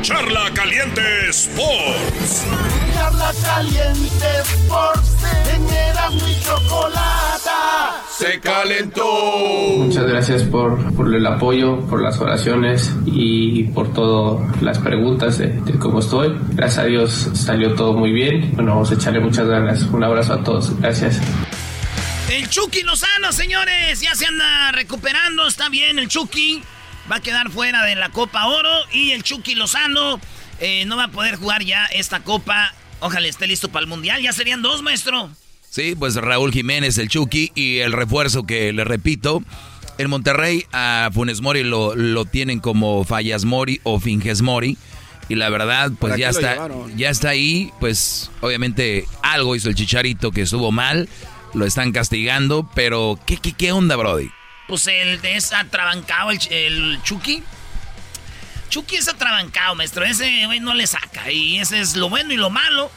Charla 0.00 0.50
Caliente 0.54 1.02
Sports. 1.28 2.46
Charla 2.94 3.30
caliente 3.44 4.26
Sports. 4.40 5.16
En 5.52 5.64
y 6.26 6.40
chocolata. 6.42 8.02
Se 8.10 8.40
calentó. 8.40 9.04
Muchas 9.76 10.06
gracias 10.06 10.44
por, 10.44 10.94
por 10.94 11.14
el 11.14 11.26
apoyo, 11.26 11.80
por 11.90 12.00
las 12.00 12.18
oraciones 12.18 12.90
y 13.04 13.64
por 13.64 13.92
todas 13.92 14.62
las 14.62 14.78
preguntas 14.78 15.36
de, 15.36 15.48
de 15.48 15.78
cómo 15.78 15.98
estoy. 15.98 16.34
Gracias 16.52 16.78
a 16.78 16.86
Dios 16.86 17.28
salió 17.34 17.74
todo 17.74 17.92
muy 17.92 18.12
bien. 18.12 18.52
Bueno, 18.54 18.76
vamos 18.76 18.90
a 18.92 18.94
echarle 18.94 19.20
muchas 19.20 19.46
ganas. 19.46 19.82
Un 19.82 20.02
abrazo 20.02 20.32
a 20.32 20.42
todos. 20.42 20.74
Gracias. 20.80 21.20
El 22.30 22.48
Chucky 22.48 22.80
Lozano, 22.80 23.30
señores, 23.30 24.00
ya 24.00 24.14
se 24.14 24.24
anda 24.24 24.72
recuperando, 24.72 25.46
está 25.46 25.68
bien 25.68 25.98
el 25.98 26.08
Chucky. 26.08 26.62
Va 27.10 27.16
a 27.16 27.20
quedar 27.20 27.50
fuera 27.50 27.84
de 27.84 27.94
la 27.94 28.10
Copa 28.10 28.46
Oro 28.46 28.70
y 28.92 29.12
el 29.12 29.22
Chucky 29.22 29.54
Lozano 29.54 30.20
eh, 30.60 30.84
no 30.86 30.96
va 30.96 31.04
a 31.04 31.08
poder 31.08 31.36
jugar 31.36 31.62
ya 31.62 31.86
esta 31.86 32.20
Copa. 32.20 32.74
Ojalá 33.00 33.28
esté 33.28 33.46
listo 33.46 33.68
para 33.68 33.82
el 33.82 33.88
Mundial. 33.88 34.20
Ya 34.22 34.32
serían 34.32 34.62
dos, 34.62 34.82
maestro. 34.82 35.30
Sí, 35.68 35.94
pues 35.96 36.16
Raúl 36.16 36.52
Jiménez, 36.52 36.96
el 36.98 37.08
Chucky, 37.08 37.52
y 37.54 37.78
el 37.78 37.92
refuerzo 37.92 38.44
que 38.44 38.72
le 38.72 38.84
repito. 38.84 39.42
En 39.98 40.10
Monterrey 40.10 40.64
a 40.72 41.10
Funes 41.12 41.40
Mori 41.40 41.62
lo, 41.62 41.94
lo 41.94 42.24
tienen 42.24 42.60
como 42.60 43.04
Fallas 43.04 43.44
Mori 43.44 43.80
o 43.82 44.00
Finges 44.00 44.42
Mori. 44.42 44.76
Y 45.28 45.34
la 45.34 45.48
verdad, 45.48 45.90
pues 45.98 46.12
¿Para 46.12 46.18
ya 46.18 46.28
está, 46.30 46.52
llevaron? 46.54 46.96
ya 46.96 47.10
está 47.10 47.28
ahí. 47.30 47.70
Pues 47.78 48.30
obviamente 48.40 49.04
algo 49.22 49.54
hizo 49.54 49.68
el 49.68 49.74
Chicharito 49.74 50.32
que 50.32 50.42
estuvo 50.42 50.72
mal. 50.72 51.08
Lo 51.54 51.64
están 51.66 51.92
castigando, 51.92 52.68
pero 52.74 53.18
¿qué, 53.26 53.36
qué, 53.36 53.52
qué 53.52 53.72
onda, 53.72 53.96
Brody? 53.96 54.28
Pues 54.66 54.86
el 54.86 55.24
es 55.24 55.52
atrabancado, 55.52 56.30
el, 56.30 56.40
el 56.50 57.00
Chucky. 57.02 57.42
Chucky 58.68 58.96
es 58.96 59.08
atrabancado, 59.08 59.74
maestro. 59.74 60.04
Ese 60.04 60.46
güey 60.46 60.60
no 60.60 60.74
le 60.74 60.86
saca. 60.86 61.30
Y 61.30 61.58
ese 61.58 61.80
es 61.80 61.96
lo 61.96 62.08
bueno 62.08 62.32
y 62.32 62.36
lo 62.36 62.50
malo. 62.50 62.90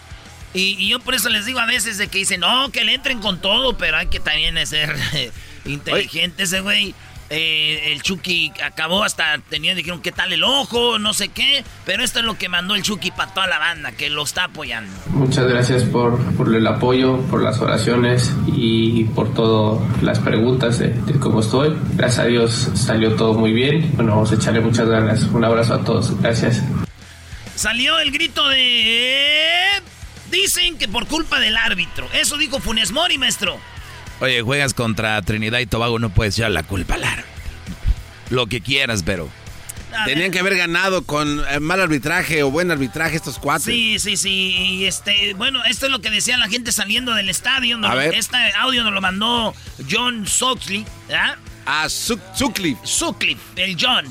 Y, 0.53 0.87
yo 0.87 0.99
por 0.99 1.13
eso 1.13 1.29
les 1.29 1.45
digo 1.45 1.59
a 1.59 1.65
veces 1.65 1.97
de 1.97 2.07
que 2.07 2.19
dicen, 2.19 2.39
no, 2.39 2.71
que 2.71 2.83
le 2.83 2.95
entren 2.95 3.19
con 3.19 3.39
todo, 3.39 3.77
pero 3.77 3.97
hay 3.97 4.07
que 4.07 4.19
también 4.19 4.65
ser 4.65 4.95
inteligente 5.65 6.43
ese 6.43 6.61
güey. 6.61 6.95
Eh, 7.29 7.91
el 7.91 8.01
Chucky 8.01 8.51
acabó 8.63 9.03
hasta, 9.03 9.37
tenían, 9.49 9.77
dijeron, 9.77 10.01
¿qué 10.01 10.11
tal 10.11 10.33
el 10.33 10.43
ojo? 10.43 10.97
No 10.97 11.13
sé 11.13 11.29
qué. 11.29 11.63
Pero 11.85 12.03
esto 12.03 12.19
es 12.19 12.25
lo 12.25 12.37
que 12.37 12.49
mandó 12.49 12.75
el 12.75 12.81
Chucky 12.81 13.11
para 13.11 13.33
toda 13.33 13.47
la 13.47 13.59
banda, 13.59 13.91
que 13.91 14.09
lo 14.09 14.23
está 14.23 14.45
apoyando. 14.45 14.91
Muchas 15.07 15.47
gracias 15.47 15.83
por, 15.83 16.19
por 16.35 16.53
el 16.55 16.65
apoyo, 16.65 17.19
por 17.29 17.43
las 17.43 17.59
oraciones 17.59 18.33
y 18.47 19.03
por 19.03 19.33
todas 19.33 19.79
las 20.01 20.19
preguntas 20.19 20.79
de, 20.79 20.89
de 20.89 21.19
cómo 21.19 21.41
estoy. 21.41 21.75
Gracias 21.93 22.19
a 22.19 22.25
Dios 22.25 22.69
salió 22.73 23.15
todo 23.15 23.33
muy 23.33 23.53
bien. 23.53 23.91
Bueno, 23.95 24.11
vamos 24.11 24.31
a 24.31 24.35
echarle 24.35 24.61
muchas 24.61 24.87
ganas. 24.87 25.23
Un 25.23 25.45
abrazo 25.45 25.75
a 25.75 25.83
todos. 25.83 26.19
Gracias. 26.21 26.63
Salió 27.55 27.99
el 27.99 28.11
grito 28.11 28.47
de... 28.47 29.81
Dicen 30.31 30.77
que 30.77 30.87
por 30.87 31.07
culpa 31.07 31.39
del 31.39 31.57
árbitro. 31.57 32.07
Eso 32.13 32.37
dijo 32.37 32.59
Funes 32.59 32.91
Mori, 32.91 33.17
maestro. 33.17 33.59
Oye, 34.21 34.41
juegas 34.41 34.73
contra 34.73 35.21
Trinidad 35.21 35.59
y 35.59 35.65
Tobago, 35.65 35.99
no 35.99 36.09
puedes 36.09 36.37
echar 36.37 36.51
la 36.51 36.63
culpa 36.63 36.95
al 36.95 37.03
árbitro. 37.03 37.29
Lo 38.29 38.47
que 38.47 38.61
quieras, 38.61 39.03
pero 39.03 39.29
Tenían 40.05 40.31
que 40.31 40.39
haber 40.39 40.55
ganado 40.55 41.03
con 41.03 41.43
eh, 41.49 41.59
mal 41.59 41.81
arbitraje 41.81 42.43
o 42.43 42.51
buen 42.51 42.71
arbitraje 42.71 43.15
estos 43.15 43.39
cuatro. 43.39 43.65
Sí, 43.71 43.99
sí, 43.99 44.17
sí. 44.17 44.55
Y 44.57 44.85
este, 44.85 45.33
bueno, 45.33 45.63
esto 45.65 45.87
es 45.87 45.91
lo 45.91 45.99
que 45.99 46.09
decía 46.09 46.37
la 46.37 46.47
gente 46.47 46.71
saliendo 46.71 47.13
del 47.15 47.29
estadio. 47.29 47.79
A 47.83 47.95
ver. 47.95 48.13
Este 48.13 48.37
audio 48.57 48.83
nos 48.83 48.93
lo 48.93 49.01
mandó 49.01 49.53
John 49.89 50.27
Soxley, 50.27 50.85
¿verdad? 51.07 51.37
Ah, 51.65 51.87
Sutcliffe. 51.89 52.79
Sutcliffe, 52.83 53.41
el 53.55 53.77
John. 53.79 54.05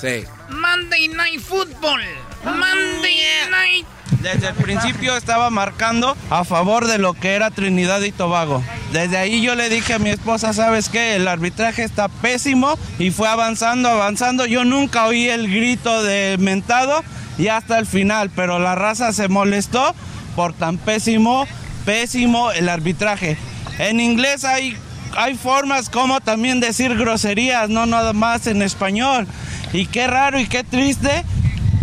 Sí. 0.00 0.24
Monday 0.50 1.08
Night 1.08 1.40
Football. 1.40 2.02
Monday 2.44 3.18
Night. 3.50 3.86
Desde 4.20 4.48
el 4.48 4.54
principio 4.54 5.16
estaba 5.16 5.50
marcando 5.50 6.16
a 6.30 6.44
favor 6.44 6.86
de 6.86 6.98
lo 6.98 7.14
que 7.14 7.34
era 7.34 7.50
Trinidad 7.50 8.00
y 8.02 8.12
Tobago. 8.12 8.62
Desde 8.92 9.16
ahí 9.16 9.42
yo 9.42 9.54
le 9.54 9.68
dije 9.68 9.94
a 9.94 9.98
mi 9.98 10.10
esposa, 10.10 10.52
¿sabes 10.52 10.88
qué? 10.88 11.16
El 11.16 11.28
arbitraje 11.28 11.82
está 11.82 12.08
pésimo 12.08 12.78
y 12.98 13.10
fue 13.10 13.28
avanzando, 13.28 13.88
avanzando. 13.88 14.46
Yo 14.46 14.64
nunca 14.64 15.06
oí 15.06 15.28
el 15.28 15.52
grito 15.52 16.02
de 16.02 16.36
mentado 16.38 17.02
y 17.38 17.48
hasta 17.48 17.78
el 17.78 17.86
final, 17.86 18.30
pero 18.34 18.58
la 18.58 18.74
raza 18.74 19.12
se 19.12 19.28
molestó 19.28 19.94
por 20.36 20.52
tan 20.52 20.78
pésimo, 20.78 21.46
pésimo 21.84 22.50
el 22.52 22.68
arbitraje. 22.68 23.36
En 23.78 24.00
inglés 24.00 24.44
hay, 24.44 24.76
hay 25.16 25.34
formas 25.34 25.90
como 25.90 26.20
también 26.20 26.60
decir 26.60 26.96
groserías, 26.96 27.68
no 27.68 27.86
nada 27.86 28.12
más 28.12 28.46
en 28.46 28.62
español. 28.62 29.26
Y 29.72 29.86
qué 29.86 30.06
raro 30.06 30.38
y 30.38 30.46
qué 30.46 30.62
triste 30.62 31.24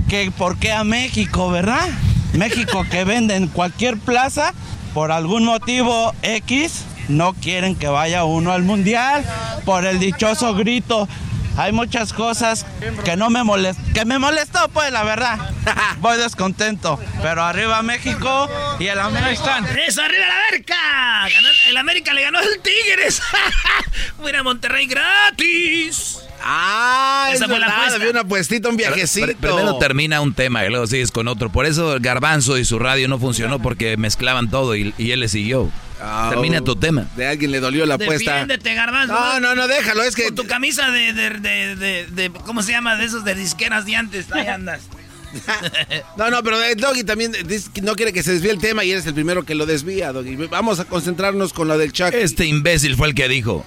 que 0.07 0.31
por 0.31 0.57
qué 0.57 0.71
a 0.71 0.83
México, 0.83 1.49
¿verdad? 1.51 1.89
México 2.33 2.85
que 2.89 3.03
vende 3.03 3.35
en 3.35 3.47
cualquier 3.47 3.97
plaza, 3.97 4.53
por 4.93 5.11
algún 5.11 5.45
motivo 5.45 6.13
X, 6.21 6.83
no 7.07 7.33
quieren 7.33 7.75
que 7.75 7.87
vaya 7.87 8.23
uno 8.23 8.51
al 8.51 8.63
mundial 8.63 9.23
por 9.65 9.85
el 9.85 9.99
dichoso 9.99 10.53
grito. 10.55 11.07
Hay 11.57 11.73
muchas 11.73 12.13
cosas 12.13 12.65
que 13.03 13.17
no 13.17 13.29
me 13.29 13.43
molestó, 13.43 13.81
que 13.93 14.05
me 14.05 14.17
molestó 14.19 14.69
pues 14.69 14.89
la 14.91 15.03
verdad. 15.03 15.37
Voy 15.99 16.17
descontento, 16.17 16.97
pero 17.21 17.43
arriba 17.43 17.81
México 17.81 18.49
y 18.79 18.87
el 18.87 18.97
América. 18.99 19.61
¡Eso, 19.85 20.01
arriba 20.01 20.25
la 20.27 20.47
América! 20.47 20.75
Ganó- 21.23 21.69
el 21.69 21.77
América 21.77 22.13
le 22.13 22.21
ganó 22.23 22.39
al 22.39 22.45
Tigres. 22.63 23.21
Fuera 24.21 24.39
a 24.39 24.43
Monterrey 24.43 24.87
gratis. 24.87 26.19
Ah, 26.43 27.29
Esa 27.33 27.45
es 27.45 27.49
fue 27.51 27.59
la 27.59 27.67
verdad, 27.67 27.75
apuesta. 27.77 27.95
había 27.97 28.09
una 28.11 28.19
apuestita, 28.21 28.69
un 28.69 28.77
viajecito. 28.77 29.27
Pr- 29.27 29.35
primero 29.35 29.77
termina 29.77 30.21
un 30.21 30.33
tema 30.33 30.65
y 30.65 30.69
luego 30.69 30.87
sigues 30.87 31.11
con 31.11 31.27
otro. 31.27 31.51
Por 31.51 31.65
eso 31.65 31.97
Garbanzo 31.99 32.57
y 32.57 32.65
su 32.65 32.79
radio 32.79 33.07
no 33.07 33.19
funcionó 33.19 33.61
porque 33.61 33.97
mezclaban 33.97 34.49
todo 34.49 34.75
y, 34.75 34.93
y 34.97 35.11
él 35.11 35.19
le 35.19 35.27
siguió. 35.29 35.69
Ah, 36.01 36.27
Termina 36.31 36.61
tu 36.61 36.75
tema. 36.75 37.05
De 37.15 37.27
alguien 37.27 37.51
le 37.51 37.59
dolió 37.59 37.85
la 37.85 37.93
apuesta. 37.95 38.31
Defiéndete, 38.31 38.73
Garbanzo. 38.73 39.13
No, 39.13 39.39
no, 39.39 39.53
no, 39.55 39.67
déjalo, 39.67 40.01
es 40.03 40.15
que... 40.15 40.25
Con 40.25 40.35
tu 40.35 40.47
camisa 40.47 40.89
de, 40.89 41.13
de, 41.13 41.29
de, 41.29 41.75
de- 41.75 42.05
de- 42.07 42.31
¿cómo 42.45 42.63
se 42.63 42.71
llama? 42.71 42.95
De 42.95 43.05
esos 43.05 43.23
de 43.23 43.35
disqueras 43.35 43.85
de 43.85 43.95
antes. 43.95 44.31
Ahí 44.31 44.47
andas. 44.47 44.81
No, 46.17 46.29
no, 46.29 46.43
pero 46.43 46.61
el 46.61 46.75
Doggy 46.75 47.03
también 47.03 47.31
no 47.83 47.95
quiere 47.95 48.11
que 48.13 48.21
se 48.23 48.33
desvíe 48.33 48.51
el 48.51 48.59
tema 48.59 48.83
y 48.83 48.91
eres 48.91 49.05
el 49.05 49.13
primero 49.13 49.43
que 49.43 49.55
lo 49.55 49.65
desvía, 49.65 50.11
Doggy. 50.11 50.35
Vamos 50.47 50.79
a 50.79 50.85
concentrarnos 50.85 51.53
con 51.53 51.67
lo 51.69 51.77
del 51.77 51.93
Chuck. 51.93 52.13
Este 52.13 52.45
imbécil 52.45 52.95
fue 52.97 53.07
el 53.07 53.15
que 53.15 53.27
dijo. 53.29 53.65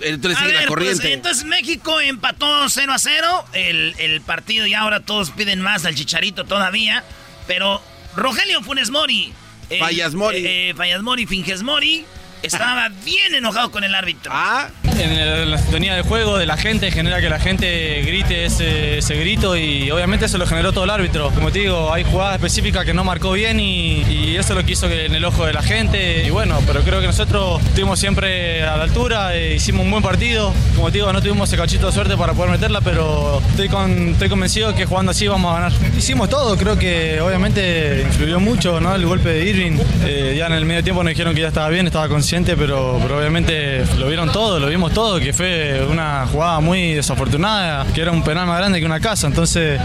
Entonces 0.00 0.38
A 0.40 0.44
sigue 0.44 0.52
la 0.54 0.58
pues, 0.60 0.68
corriente. 0.68 1.12
entonces 1.12 1.44
México 1.44 2.00
empató 2.00 2.68
0 2.68 2.92
a 2.92 2.98
0 2.98 3.44
el, 3.52 3.94
el 3.98 4.20
partido 4.20 4.66
y 4.66 4.74
ahora 4.74 5.00
todos 5.00 5.30
piden 5.30 5.60
más 5.60 5.84
al 5.84 5.94
Chicharito 5.94 6.44
todavía. 6.44 7.04
Pero 7.46 7.80
Rogelio 8.16 8.62
Funes 8.62 8.90
Mori. 8.90 9.32
Fallas 9.78 10.14
Mori. 10.14 10.38
eh, 10.38 10.70
eh, 10.70 10.74
Fallas 10.74 11.02
Mori, 11.02 11.26
Finges 11.26 11.62
Mori. 11.62 12.04
Estaba 12.42 12.88
bien 13.04 13.34
enojado 13.34 13.70
con 13.70 13.84
el 13.84 13.94
árbitro. 13.94 14.30
Ah. 14.34 14.68
En 14.98 15.50
la 15.50 15.58
sintonía 15.58 15.94
del 15.94 16.04
juego, 16.04 16.38
de 16.38 16.46
la 16.46 16.56
gente, 16.56 16.90
genera 16.90 17.20
que 17.20 17.28
la 17.28 17.38
gente 17.38 18.02
grite 18.02 18.44
ese, 18.44 18.98
ese 18.98 19.16
grito 19.16 19.56
y 19.56 19.90
obviamente 19.90 20.26
eso 20.26 20.38
lo 20.38 20.46
generó 20.46 20.72
todo 20.72 20.84
el 20.84 20.90
árbitro. 20.90 21.30
Como 21.30 21.50
te 21.50 21.60
digo, 21.60 21.92
hay 21.92 22.04
jugadas 22.04 22.36
específicas 22.36 22.84
que 22.84 22.94
no 22.94 23.04
marcó 23.04 23.32
bien 23.32 23.60
y, 23.60 24.02
y 24.02 24.36
eso 24.36 24.54
lo 24.54 24.64
quiso 24.64 24.88
en 24.88 25.14
el 25.14 25.24
ojo 25.24 25.46
de 25.46 25.52
la 25.52 25.62
gente. 25.62 26.24
Y 26.26 26.30
bueno, 26.30 26.60
pero 26.66 26.82
creo 26.82 27.00
que 27.00 27.06
nosotros 27.06 27.62
estuvimos 27.62 27.98
siempre 27.98 28.62
a 28.62 28.76
la 28.76 28.84
altura, 28.84 29.34
eh, 29.34 29.54
hicimos 29.56 29.84
un 29.84 29.90
buen 29.90 30.02
partido. 30.02 30.52
Como 30.76 30.90
te 30.90 30.98
digo, 30.98 31.12
no 31.12 31.20
tuvimos 31.20 31.48
ese 31.48 31.56
cachito 31.56 31.86
de 31.86 31.92
suerte 31.92 32.16
para 32.16 32.32
poder 32.32 32.52
meterla, 32.52 32.80
pero 32.80 33.40
estoy, 33.50 33.68
con, 33.68 34.10
estoy 34.10 34.28
convencido 34.28 34.74
que 34.74 34.86
jugando 34.86 35.10
así 35.10 35.26
vamos 35.26 35.50
a 35.50 35.60
ganar. 35.60 35.72
Hicimos 35.96 36.28
todo, 36.28 36.56
creo 36.56 36.78
que 36.78 37.20
obviamente 37.20 38.02
influyó 38.06 38.40
mucho 38.40 38.80
¿no? 38.80 38.94
el 38.94 39.06
golpe 39.06 39.30
de 39.30 39.44
Irving. 39.44 39.78
Eh, 40.04 40.34
ya 40.38 40.46
en 40.46 40.52
el 40.52 40.64
medio 40.64 40.82
tiempo 40.82 41.02
nos 41.02 41.10
dijeron 41.10 41.34
que 41.34 41.40
ya 41.40 41.48
estaba 41.48 41.68
bien, 41.68 41.86
estaba 41.86 42.08
consciente, 42.08 42.56
pero, 42.56 42.98
pero 43.02 43.18
obviamente 43.18 43.84
lo 43.98 44.08
vieron 44.08 44.30
todo, 44.30 44.60
lo 44.60 44.68
vimos 44.68 44.83
todo, 44.90 45.18
que 45.20 45.32
fue 45.32 45.84
una 45.90 46.26
jugada 46.26 46.60
muy 46.60 46.94
desafortunada, 46.94 47.86
que 47.92 48.00
era 48.02 48.10
un 48.10 48.22
penal 48.22 48.46
más 48.46 48.58
grande 48.58 48.80
que 48.80 48.86
una 48.86 49.00
casa. 49.00 49.26
Entonces, 49.26 49.80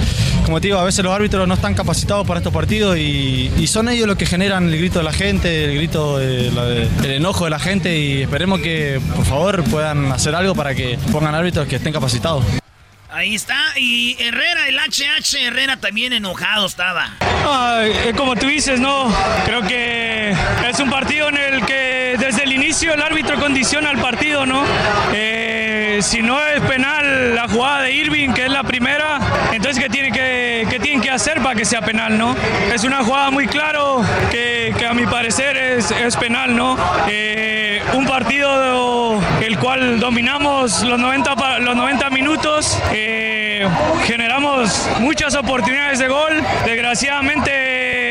como 0.46 0.60
te 0.60 0.68
digo, 0.68 0.80
a 0.80 0.84
veces 0.84 1.04
los 1.04 1.14
árbitros 1.14 1.48
no 1.48 1.54
están 1.54 1.74
capacitados 1.76 2.26
para 2.28 2.40
estos 2.40 2.54
partidos 2.54 2.98
y, 2.98 3.52
y 3.58 3.68
son 3.68 3.90
ellos 3.90 4.08
los 4.08 4.18
que 4.18 4.26
generan 4.26 4.68
el 4.70 4.78
grito 4.78 5.00
de 5.00 5.06
la 5.06 5.14
gente, 5.14 5.66
el 5.66 5.76
grito, 5.76 6.18
de 6.18 6.52
la- 6.52 6.66
de- 6.66 6.88
el 7.04 7.12
enojo 7.12 7.46
de 7.46 7.50
la 7.52 7.60
gente 7.60 7.98
y 7.98 8.22
esperemos 8.24 8.60
que 8.62 9.00
por 9.16 9.26
favor 9.26 9.64
puedan 9.66 10.12
hacer 10.12 10.36
algo 10.36 10.56
para 10.56 10.74
que 10.76 10.98
pongan 11.12 11.36
árbitros 11.36 11.68
que 11.68 11.76
estén 11.78 11.94
capacitados. 11.94 12.44
Ahí 13.12 13.34
está. 13.34 13.58
Y 13.76 14.16
Herrera, 14.20 14.68
el 14.68 14.78
HH 14.78 15.36
Herrera 15.48 15.78
también 15.78 16.14
enojado 16.14 16.68
estaba. 16.68 17.16
Ah, 17.22 17.82
eh, 17.84 18.14
como 18.16 18.36
tú 18.36 18.46
dices, 18.46 18.80
no. 18.80 19.12
Creo 19.46 19.64
que 19.64 20.30
es 20.70 20.80
un 20.80 20.92
partido 20.92 21.28
en 21.30 21.38
el 21.38 21.66
que 21.66 21.89
el 22.72 23.02
árbitro 23.02 23.40
condiciona 23.40 23.90
el 23.90 23.98
partido, 23.98 24.46
¿no? 24.46 24.64
Eh, 25.12 26.00
si 26.04 26.22
no 26.22 26.40
es 26.46 26.62
penal 26.62 27.34
la 27.34 27.48
jugada 27.48 27.82
de 27.82 27.92
Irving, 27.94 28.30
que 28.30 28.46
es 28.46 28.52
la 28.52 28.62
primera, 28.64 29.20
entonces 29.52 29.84
¿qué, 29.84 29.90
tiene 29.90 30.12
que, 30.12 30.80
tienen 30.80 31.02
que 31.02 31.10
hacer 31.10 31.42
para 31.42 31.56
que 31.56 31.66
sea 31.66 31.82
penal, 31.82 32.16
no? 32.18 32.36
Es 32.72 32.84
una 32.84 33.04
jugada 33.04 33.32
muy 33.32 33.48
claro 33.48 34.04
que, 34.30 34.74
a 34.88 34.94
mi 34.94 35.08
parecer 35.08 35.58
es, 35.58 36.16
penal, 36.18 36.56
¿no? 36.56 36.78
Eh, 37.08 37.82
un 37.94 38.06
partido 38.06 39.20
el 39.42 39.58
cual 39.58 40.00
dominamos 40.00 40.84
los 40.84 41.00
90, 41.00 41.36
pa- 41.36 41.58
los 41.60 41.76
90 41.76 42.10
minutos, 42.12 42.80
eh, 42.94 43.68
generamos 44.06 44.88
muchas 45.00 45.34
oportunidades 45.36 45.98
de 45.98 46.08
gol. 46.08 46.44
Desgraciadamente 46.66 48.09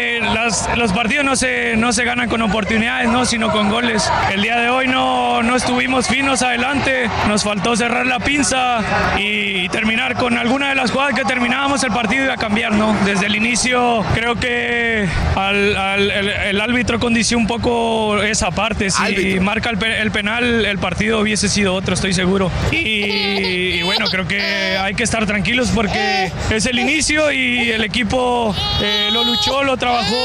las- 0.48 0.78
los 0.78 0.92
partidos 0.92 1.24
no 1.24 1.36
se, 1.36 1.76
no 1.76 1.92
se 1.92 2.04
ganan 2.04 2.28
con 2.28 2.40
oportunidades, 2.42 3.08
¿no? 3.10 3.26
sino 3.26 3.50
con 3.52 3.68
goles. 3.68 4.10
El 4.32 4.42
día 4.42 4.56
de 4.58 4.70
hoy 4.70 4.86
no, 4.88 5.42
no 5.42 5.56
estuvimos 5.56 6.06
finos 6.08 6.40
adelante, 6.42 7.08
nos 7.28 7.44
faltó 7.44 7.76
cerrar 7.76 8.06
la 8.06 8.18
pinza 8.18 8.80
y 9.18 9.68
terminar 9.68 10.14
con 10.14 10.38
alguna 10.38 10.70
de 10.70 10.74
las 10.74 10.90
jugadas 10.90 11.14
que 11.14 11.24
terminábamos 11.24 11.82
el 11.84 11.90
partido 11.92 12.24
iba 12.24 12.34
a 12.34 12.38
cambiar. 12.38 12.72
¿no? 12.72 12.96
Desde 13.04 13.26
el 13.26 13.36
inicio 13.36 14.04
creo 14.14 14.36
que 14.36 15.06
al- 15.36 15.76
al- 15.76 16.10
el, 16.10 16.28
el 16.28 16.60
árbitro 16.60 16.98
condició 16.98 17.36
un 17.36 17.46
poco 17.46 18.22
esa 18.22 18.50
parte. 18.50 18.90
Si 18.90 19.38
marca 19.40 19.68
el, 19.70 19.78
pe- 19.78 20.00
el 20.00 20.10
penal, 20.10 20.64
el 20.64 20.78
partido 20.78 21.20
hubiese 21.20 21.48
sido 21.48 21.74
otro, 21.74 21.94
estoy 21.94 22.12
seguro. 22.14 22.50
Y, 22.72 22.78
y 22.78 23.82
bueno, 23.82 24.06
creo 24.10 24.26
que 24.26 24.40
hay 24.78 24.94
que 24.94 25.02
estar 25.02 25.26
tranquilos 25.26 25.70
porque 25.74 26.32
es 26.50 26.66
el 26.66 26.78
inicio 26.78 27.30
y 27.32 27.70
el 27.70 27.84
equipo 27.84 28.54
eh, 28.82 29.08
lo 29.12 29.24
luchó, 29.24 29.62
lo 29.62 29.76
trabajó 29.76 30.16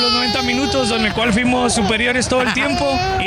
los 0.00 0.12
90 0.12 0.42
minutos, 0.42 0.90
en 0.90 1.04
el 1.06 1.12
cual 1.12 1.32
fuimos 1.32 1.74
superiores 1.74 2.28
todo 2.28 2.42
el 2.42 2.52
tiempo. 2.54 2.98
Y, 3.20 3.26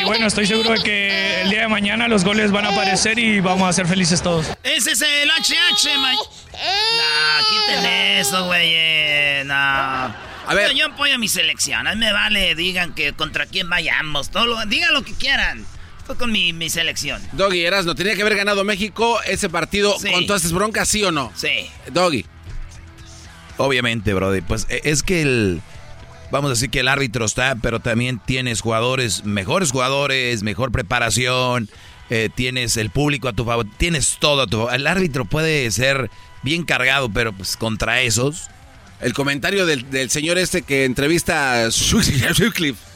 y 0.00 0.04
bueno, 0.04 0.26
estoy 0.26 0.46
seguro 0.46 0.70
de 0.70 0.80
que 0.82 1.42
el 1.42 1.50
día 1.50 1.60
de 1.62 1.68
mañana 1.68 2.08
los 2.08 2.24
goles 2.24 2.50
van 2.52 2.66
a 2.66 2.70
aparecer 2.70 3.18
y 3.18 3.40
vamos 3.40 3.68
a 3.68 3.72
ser 3.72 3.86
felices 3.86 4.22
todos. 4.22 4.46
Ese 4.62 4.92
es 4.92 5.02
el 5.02 5.28
HH, 5.30 5.98
man. 6.00 6.14
Nah, 6.52 7.40
quiten 7.50 7.86
eso, 8.18 8.46
güey. 8.46 9.44
No. 9.44 9.54
A 9.54 10.54
ver. 10.54 10.74
Yo, 10.74 10.86
apoyo 10.86 11.14
a 11.14 11.18
mi 11.18 11.28
selección. 11.28 11.86
A 11.86 11.94
mí 11.94 12.00
me 12.00 12.12
vale, 12.12 12.54
digan 12.54 12.94
que 12.94 13.12
contra 13.12 13.46
quién 13.46 13.68
vayamos. 13.68 14.30
Todo 14.30 14.46
lo- 14.46 14.66
digan 14.66 14.92
lo 14.94 15.02
que 15.02 15.12
quieran. 15.14 15.66
Estoy 15.98 16.16
con 16.16 16.30
mi, 16.30 16.52
mi 16.52 16.70
selección. 16.70 17.20
Doggy, 17.32 17.64
Erasno, 17.64 17.96
tenía 17.96 18.14
que 18.14 18.22
haber 18.22 18.36
ganado 18.36 18.62
México 18.62 19.20
ese 19.26 19.48
partido 19.48 19.98
Sí. 19.98 20.08
con 20.12 20.24
todas 20.26 20.42
estas 20.42 20.52
broncas, 20.52 20.86
¿sí 20.88 21.02
o 21.02 21.10
no? 21.10 21.32
Sí. 21.34 21.68
Doggy. 21.90 22.24
Obviamente, 23.58 24.14
Brody. 24.14 24.40
Pues 24.40 24.66
e- 24.68 24.82
es 24.84 25.02
que 25.02 25.22
el. 25.22 25.60
Vamos 26.30 26.48
a 26.48 26.54
decir 26.54 26.70
que 26.70 26.80
el 26.80 26.88
árbitro 26.88 27.24
está, 27.24 27.54
pero 27.62 27.78
también 27.80 28.20
tienes 28.24 28.60
jugadores, 28.60 29.24
mejores 29.24 29.70
jugadores, 29.70 30.42
mejor 30.42 30.72
preparación, 30.72 31.68
eh, 32.10 32.30
tienes 32.34 32.76
el 32.76 32.90
público 32.90 33.28
a 33.28 33.32
tu 33.32 33.44
favor, 33.44 33.64
tienes 33.76 34.16
todo 34.18 34.42
a 34.42 34.46
tu 34.48 34.56
favor. 34.58 34.74
El 34.74 34.88
árbitro 34.88 35.24
puede 35.24 35.70
ser 35.70 36.10
bien 36.42 36.64
cargado, 36.64 37.08
pero 37.10 37.32
pues 37.32 37.56
contra 37.56 38.00
esos. 38.02 38.48
El 39.00 39.12
comentario 39.12 39.66
del, 39.66 39.88
del 39.90 40.10
señor 40.10 40.36
este 40.38 40.62
que 40.62 40.84
entrevista 40.84 41.66
a 41.66 41.70
Sutcliffe 41.70 42.74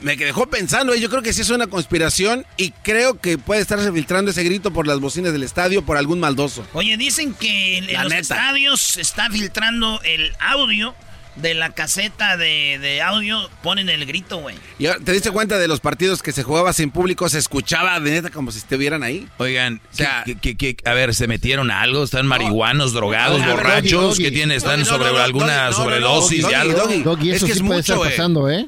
me 0.00 0.16
dejó 0.16 0.46
pensando, 0.48 0.92
eh, 0.94 1.00
yo 1.00 1.10
creo 1.10 1.22
que 1.22 1.32
sí 1.32 1.40
es 1.42 1.50
una 1.50 1.66
conspiración 1.66 2.46
y 2.56 2.70
creo 2.82 3.20
que 3.20 3.38
puede 3.38 3.60
estarse 3.60 3.90
filtrando 3.92 4.30
ese 4.30 4.44
grito 4.44 4.72
por 4.72 4.86
las 4.86 5.00
bocinas 5.00 5.32
del 5.32 5.42
estadio 5.42 5.82
por 5.82 5.96
algún 5.96 6.20
maldoso. 6.20 6.64
Oye, 6.72 6.96
dicen 6.96 7.34
que 7.34 7.78
en, 7.78 7.92
La 7.92 8.04
los 8.04 8.12
neta. 8.12 8.20
estadios 8.22 8.80
se 8.80 9.00
está 9.00 9.28
filtrando 9.30 10.00
el 10.04 10.32
audio 10.40 10.94
de 11.36 11.54
la 11.54 11.70
caseta 11.70 12.36
de, 12.36 12.78
de 12.80 13.00
audio 13.00 13.48
ponen 13.62 13.88
el 13.88 14.04
grito, 14.06 14.38
güey. 14.38 14.56
¿Y 14.80 14.86
ahora, 14.86 14.98
te 15.04 15.12
diste 15.12 15.30
cuenta 15.30 15.56
de 15.58 15.68
los 15.68 15.78
partidos 15.78 16.20
que 16.20 16.32
se 16.32 16.42
jugaba 16.42 16.72
sin 16.72 16.90
público? 16.90 17.28
Se 17.28 17.38
escuchaba 17.38 18.00
de 18.00 18.10
neta 18.10 18.30
como 18.30 18.50
si 18.50 18.58
estuvieran 18.58 19.04
ahí. 19.04 19.28
Oigan, 19.38 19.80
¿qué- 19.96 20.08
qué- 20.24 20.56
qué- 20.56 20.56
qué- 20.56 20.76
a 20.90 20.94
ver, 20.94 21.14
¿se 21.14 21.28
metieron 21.28 21.70
a 21.70 21.80
algo? 21.82 22.02
¿Están 22.02 22.26
marihuanos, 22.26 22.92
drogados, 22.92 23.44
borrachos? 23.46 24.18
¿Qué 24.18 24.32
tienen? 24.32 24.56
¿Están 24.56 24.80
no, 24.80 24.84
sobre 24.86 25.06
no, 25.12 25.18
no, 25.18 25.18
alguna 25.20 25.46
Doggy, 25.46 25.62
no, 25.64 25.70
no, 25.70 25.76
sobredosis 25.84 26.42
Doggy, 26.42 26.54
algo? 26.54 26.86
Doggy. 27.04 27.30
Es 27.30 27.40
que 27.42 27.46
sí 27.46 27.52
es 27.52 27.62
puede 27.62 27.76
mucho, 27.82 28.00
pasando, 28.00 28.50
¿eh? 28.50 28.66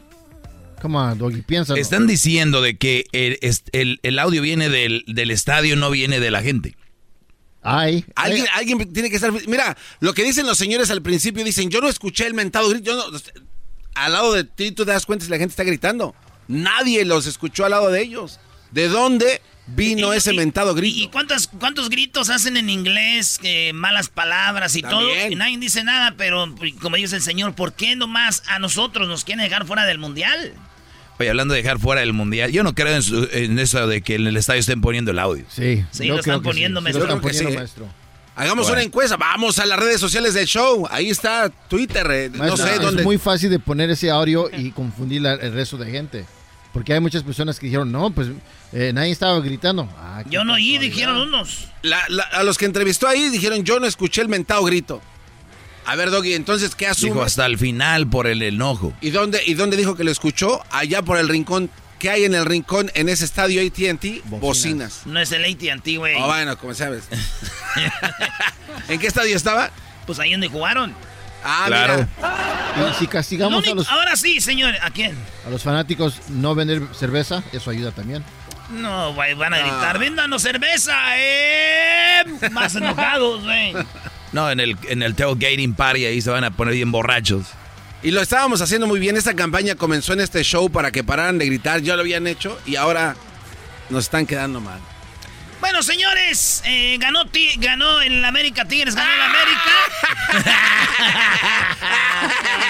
Come 0.80 0.96
on, 0.98 1.18
Doggy, 1.18 1.42
piénsalo. 1.42 1.78
Están 1.80 2.06
diciendo 2.06 2.60
de 2.62 2.76
que 2.78 3.06
el, 3.12 3.38
el- 3.72 4.00
el 4.02 4.18
audio 4.18 4.42
viene 4.42 4.68
del, 4.68 5.04
del 5.06 5.30
estadio, 5.30 5.76
no 5.76 5.90
viene 5.90 6.20
de 6.20 6.30
la 6.30 6.42
gente. 6.42 6.76
Ay. 7.62 8.04
Alguien, 8.16 8.46
alguien 8.54 8.92
tiene 8.92 9.10
que 9.10 9.16
estar. 9.16 9.30
Mira, 9.46 9.76
lo 10.00 10.14
que 10.14 10.24
dicen 10.24 10.46
los 10.46 10.56
señores 10.56 10.90
al 10.90 11.02
principio 11.02 11.44
dicen: 11.44 11.68
Yo 11.70 11.80
no 11.80 11.88
escuché 11.88 12.26
el 12.26 12.34
mentado 12.34 12.68
grito. 12.70 12.84
Yo 12.92 12.96
no- 13.10 13.18
al 13.94 14.12
lado 14.12 14.32
de 14.32 14.44
ti 14.44 14.72
tú 14.72 14.84
te 14.86 14.92
das 14.92 15.04
cuenta 15.04 15.24
si 15.26 15.30
la 15.30 15.36
gente 15.36 15.52
está 15.52 15.64
gritando. 15.64 16.14
Nadie 16.48 17.04
los 17.04 17.26
escuchó 17.26 17.64
al 17.66 17.72
lado 17.72 17.90
de 17.90 18.00
ellos. 18.02 18.40
¿De 18.70 18.88
dónde 18.88 19.42
vino 19.66 20.12
ese 20.12 20.32
mentado 20.32 20.74
grito? 20.74 20.98
¿Y 21.00 21.08
cuántos, 21.08 21.48
cuántos 21.48 21.90
gritos 21.90 22.30
hacen 22.30 22.56
en 22.56 22.70
inglés? 22.70 23.38
eh, 23.42 23.72
malas 23.74 24.08
palabras 24.08 24.74
y 24.76 24.82
todo. 24.82 25.02
Y 25.30 25.34
nadie 25.36 25.58
dice 25.58 25.84
nada, 25.84 26.14
pero 26.16 26.54
pues, 26.56 26.72
como 26.80 26.96
dice 26.96 27.16
el 27.16 27.22
señor, 27.22 27.54
¿por 27.54 27.74
qué 27.74 27.94
nomás 27.94 28.42
a 28.48 28.58
nosotros 28.58 29.06
nos 29.06 29.24
quieren 29.24 29.44
dejar 29.44 29.66
fuera 29.66 29.84
del 29.86 29.98
mundial? 29.98 30.54
Oye, 31.20 31.28
hablando 31.30 31.52
de 31.54 31.62
dejar 31.62 31.78
fuera 31.78 32.02
el 32.02 32.12
mundial, 32.14 32.50
yo 32.50 32.62
no 32.62 32.74
creo 32.74 32.94
en, 32.96 33.02
su- 33.02 33.28
en 33.30 33.58
eso 33.58 33.86
de 33.86 34.00
que 34.00 34.14
en 34.14 34.26
el 34.26 34.36
estadio 34.38 34.60
estén 34.60 34.80
poniendo 34.80 35.10
el 35.10 35.18
audio. 35.18 35.44
Sí, 35.48 35.84
Sí, 35.90 36.06
lo 36.06 36.18
están 36.18 36.42
poniendo, 36.42 36.80
maestro. 36.80 37.06
Yo 37.06 37.18
creo 37.18 37.20
que 37.30 37.34
sí, 37.36 37.44
¿eh? 37.44 37.54
maestro. 37.56 37.86
Hagamos 38.36 38.64
Bueno. 38.64 38.72
una 38.74 38.82
encuesta. 38.84 39.16
Vamos 39.18 39.58
a 39.58 39.66
las 39.66 39.78
redes 39.78 40.00
sociales 40.00 40.32
del 40.32 40.46
show. 40.46 40.86
Ahí 40.90 41.10
está 41.10 41.50
Twitter. 41.68 42.06
eh, 42.10 42.30
no 42.32 42.38
Maestro, 42.38 42.66
sé 42.66 42.74
es 42.76 42.80
dónde. 42.80 43.02
muy 43.02 43.18
fácil 43.18 43.50
de 43.50 43.58
poner 43.58 43.90
ese 43.90 44.10
audio 44.10 44.48
y 44.56 44.70
confundir 44.70 45.20
la- 45.20 45.34
el 45.34 45.52
resto 45.52 45.76
de 45.76 45.90
gente. 45.90 46.24
Porque 46.72 46.94
hay 46.94 47.00
muchas 47.00 47.22
personas 47.22 47.58
que 47.60 47.66
dijeron, 47.66 47.92
no, 47.92 48.10
pues 48.12 48.28
eh, 48.72 48.92
nadie 48.94 49.10
estaba 49.10 49.38
gritando. 49.40 49.88
Ah, 49.98 50.22
Yo 50.30 50.44
no 50.44 50.54
oí, 50.54 50.78
dijeron 50.78 51.16
unos. 51.18 51.68
La- 51.82 52.04
la- 52.08 52.22
a 52.22 52.42
los 52.44 52.56
que 52.56 52.64
entrevistó 52.64 53.08
ahí 53.08 53.28
dijeron: 53.28 53.62
Yo 53.64 53.78
no 53.78 53.86
escuché 53.86 54.22
el 54.22 54.28
mentado 54.28 54.64
grito. 54.64 55.02
A 55.90 55.96
ver, 55.96 56.12
Doggy, 56.12 56.34
entonces, 56.34 56.76
¿qué 56.76 56.86
asumes? 56.86 57.14
Dijo 57.14 57.24
hasta 57.24 57.46
el 57.46 57.58
final 57.58 58.06
por 58.06 58.28
el 58.28 58.42
enojo. 58.42 58.92
¿Y 59.00 59.10
dónde, 59.10 59.42
¿Y 59.44 59.54
dónde 59.54 59.76
dijo 59.76 59.96
que 59.96 60.04
lo 60.04 60.12
escuchó? 60.12 60.64
Allá 60.70 61.02
por 61.02 61.18
el 61.18 61.28
rincón. 61.28 61.68
¿Qué 61.98 62.10
hay 62.10 62.22
en 62.22 62.36
el 62.36 62.44
rincón 62.46 62.92
en 62.94 63.08
ese 63.08 63.24
estadio 63.24 63.60
ATT? 63.60 64.24
Bocinas. 64.26 65.00
No 65.04 65.18
es 65.18 65.32
el 65.32 65.44
AT&T, 65.44 65.96
güey. 65.96 66.14
Oh, 66.16 66.26
bueno, 66.28 66.56
como 66.58 66.74
sabes. 66.74 67.08
¿En 68.88 69.00
qué 69.00 69.08
estadio 69.08 69.34
estaba? 69.34 69.72
Pues 70.06 70.20
ahí 70.20 70.30
donde 70.30 70.46
jugaron. 70.46 70.94
Ah, 71.42 71.64
Claro. 71.66 72.06
Y 72.88 72.94
si 73.00 73.08
castigamos 73.08 73.66
a 73.66 73.74
los, 73.74 73.88
Ahora 73.88 74.14
sí, 74.14 74.40
señor. 74.40 74.76
¿A 74.82 74.90
quién? 74.90 75.16
a 75.44 75.50
los 75.50 75.64
fanáticos 75.64 76.14
no 76.28 76.54
vender 76.54 76.82
cerveza, 76.94 77.42
eso 77.50 77.68
ayuda 77.68 77.90
también. 77.90 78.22
No, 78.70 79.12
güey, 79.14 79.34
van 79.34 79.54
a 79.54 79.58
gritar, 79.58 79.98
véndanos 79.98 80.42
cerveza, 80.42 80.94
eh. 81.18 82.22
Más 82.52 82.76
enojados, 82.76 83.42
güey. 83.42 83.74
No, 84.32 84.50
en 84.50 84.60
el, 84.60 84.76
en 84.88 85.02
el 85.02 85.14
tailgating 85.14 85.74
party 85.74 86.04
ahí 86.06 86.20
se 86.20 86.30
van 86.30 86.44
a 86.44 86.50
poner 86.50 86.74
bien 86.74 86.92
borrachos. 86.92 87.46
Y 88.02 88.12
lo 88.12 88.20
estábamos 88.22 88.60
haciendo 88.60 88.86
muy 88.86 89.00
bien. 89.00 89.16
Esta 89.16 89.34
campaña 89.34 89.74
comenzó 89.74 90.12
en 90.12 90.20
este 90.20 90.42
show 90.44 90.70
para 90.70 90.90
que 90.90 91.04
pararan 91.04 91.38
de 91.38 91.46
gritar. 91.46 91.80
Ya 91.82 91.96
lo 91.96 92.02
habían 92.02 92.26
hecho 92.26 92.58
y 92.64 92.76
ahora 92.76 93.16
nos 93.90 94.04
están 94.04 94.26
quedando 94.26 94.60
mal. 94.60 94.80
Bueno, 95.60 95.82
señores, 95.82 96.62
eh, 96.64 96.96
ganó, 96.98 97.26
Ti- 97.26 97.56
ganó 97.58 98.00
el 98.00 98.24
América 98.24 98.64
Tigres, 98.64 98.94
ganó 98.94 99.12
el 99.12 99.20
América. 99.20 99.70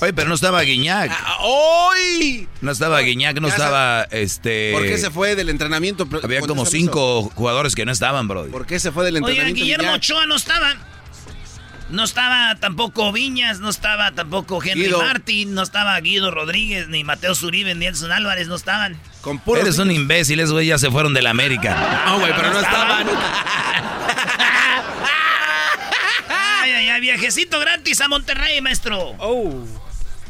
Oye, 0.00 0.12
pero 0.12 0.28
no 0.28 0.34
estaba 0.34 0.62
Guiñac. 0.62 1.10
¡Hoy! 1.40 2.48
No 2.60 2.70
estaba 2.70 3.00
Guiñac, 3.00 3.40
no 3.40 3.48
estaba 3.48 4.02
este. 4.10 4.72
¿Por 4.72 4.82
qué 4.84 4.98
se 4.98 5.10
fue 5.10 5.34
del 5.34 5.48
entrenamiento? 5.48 6.08
Había 6.22 6.40
como 6.42 6.66
cinco 6.66 7.30
jugadores 7.34 7.74
que 7.74 7.84
no 7.84 7.92
estaban, 7.92 8.28
bro. 8.28 8.46
¿Por 8.48 8.66
qué 8.66 8.78
se 8.78 8.92
fue 8.92 9.04
del 9.04 9.16
Oigan, 9.16 9.30
entrenamiento? 9.30 9.62
Guillermo 9.62 9.82
Guiñac? 9.84 9.96
Ochoa 9.96 10.26
no 10.26 10.36
estaba. 10.36 10.76
No 11.90 12.04
estaba 12.04 12.54
tampoco 12.60 13.12
Viñas, 13.12 13.60
no 13.60 13.70
estaba 13.70 14.12
tampoco 14.12 14.62
Henry 14.62 14.84
Guido. 14.84 14.98
Martin, 14.98 15.54
no 15.54 15.62
estaba 15.62 15.98
Guido 16.00 16.30
Rodríguez, 16.30 16.88
ni 16.88 17.02
Mateo 17.02 17.34
Zuribe, 17.34 17.74
ni 17.74 17.86
Edson 17.86 18.12
Álvarez, 18.12 18.46
no 18.46 18.56
estaban. 18.56 19.00
Con 19.22 19.40
Eres 19.56 19.78
un 19.78 19.90
imbécil, 19.90 20.38
esos 20.40 20.52
güey 20.52 20.66
ya 20.66 20.76
se 20.76 20.90
fueron 20.90 21.14
de 21.14 21.22
la 21.22 21.30
América. 21.30 22.04
No, 22.06 22.20
güey, 22.20 22.32
pero 22.36 22.52
no 22.52 22.60
estaban. 22.60 23.06
Ay, 23.08 23.14
viajecito 27.00 27.58
gratis 27.60 28.00
a 28.00 28.08
Monterrey, 28.08 28.60
maestro. 28.60 29.14
Oh. 29.18 29.64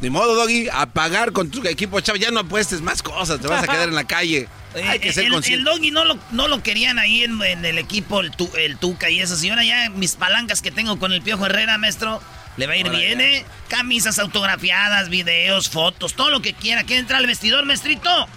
Ni 0.01 0.11
modo, 0.11 0.37
Doggy, 0.37 0.69
a 0.73 0.87
pagar 0.87 1.33
con 1.33 1.51
tu 1.51 1.67
equipo, 1.67 1.99
chavo. 2.01 2.17
Ya 2.19 2.31
no 2.31 2.41
apuestes 2.41 2.81
más 2.81 3.03
cosas, 3.03 3.41
te 3.41 3.49
vas 3.49 3.65
a 3.65 3.67
quedar 3.67 3.89
en 3.89 3.95
la 3.97 4.05
calle. 4.07 4.49
Hay 4.89 5.01
que 5.01 5.13
ser 5.13 5.25
el, 5.25 5.33
consciente. 5.33 5.59
el 5.59 5.65
Doggy 5.65 5.91
no 5.91 6.05
lo, 6.05 6.19
no 6.31 6.47
lo 6.47 6.63
querían 6.63 6.99
ahí 7.01 7.25
en, 7.25 7.43
en 7.43 7.65
el 7.65 7.79
equipo, 7.79 8.21
el, 8.21 8.31
tu- 8.31 8.51
el 8.57 8.77
Tuca 8.79 9.11
y 9.11 9.19
eso. 9.21 9.37
Y 9.45 9.51
ahora 9.51 9.65
ya 9.65 9.91
mis 9.91 10.15
palancas 10.15 10.63
que 10.63 10.71
tengo 10.71 10.99
con 11.01 11.13
el 11.13 11.21
Piojo 11.23 11.47
Herrera, 11.47 11.79
maestro, 11.79 12.23
le 12.57 12.67
va 12.69 12.75
a 12.75 12.77
ir 12.77 12.87
Ahora 12.87 12.99
bien, 12.99 13.19
ya. 13.19 13.25
¿eh? 13.25 13.45
Camisas 13.69 14.21
autografiadas, 14.21 15.09
videos, 15.09 15.69
fotos, 15.69 16.15
todo 16.15 16.31
lo 16.31 16.43
que 16.43 16.55
quiera. 16.55 16.85
¿Quiere 16.85 17.01
entrar 17.01 17.19
al 17.19 17.27
vestidor, 17.27 17.65
maestrito? 17.65 18.29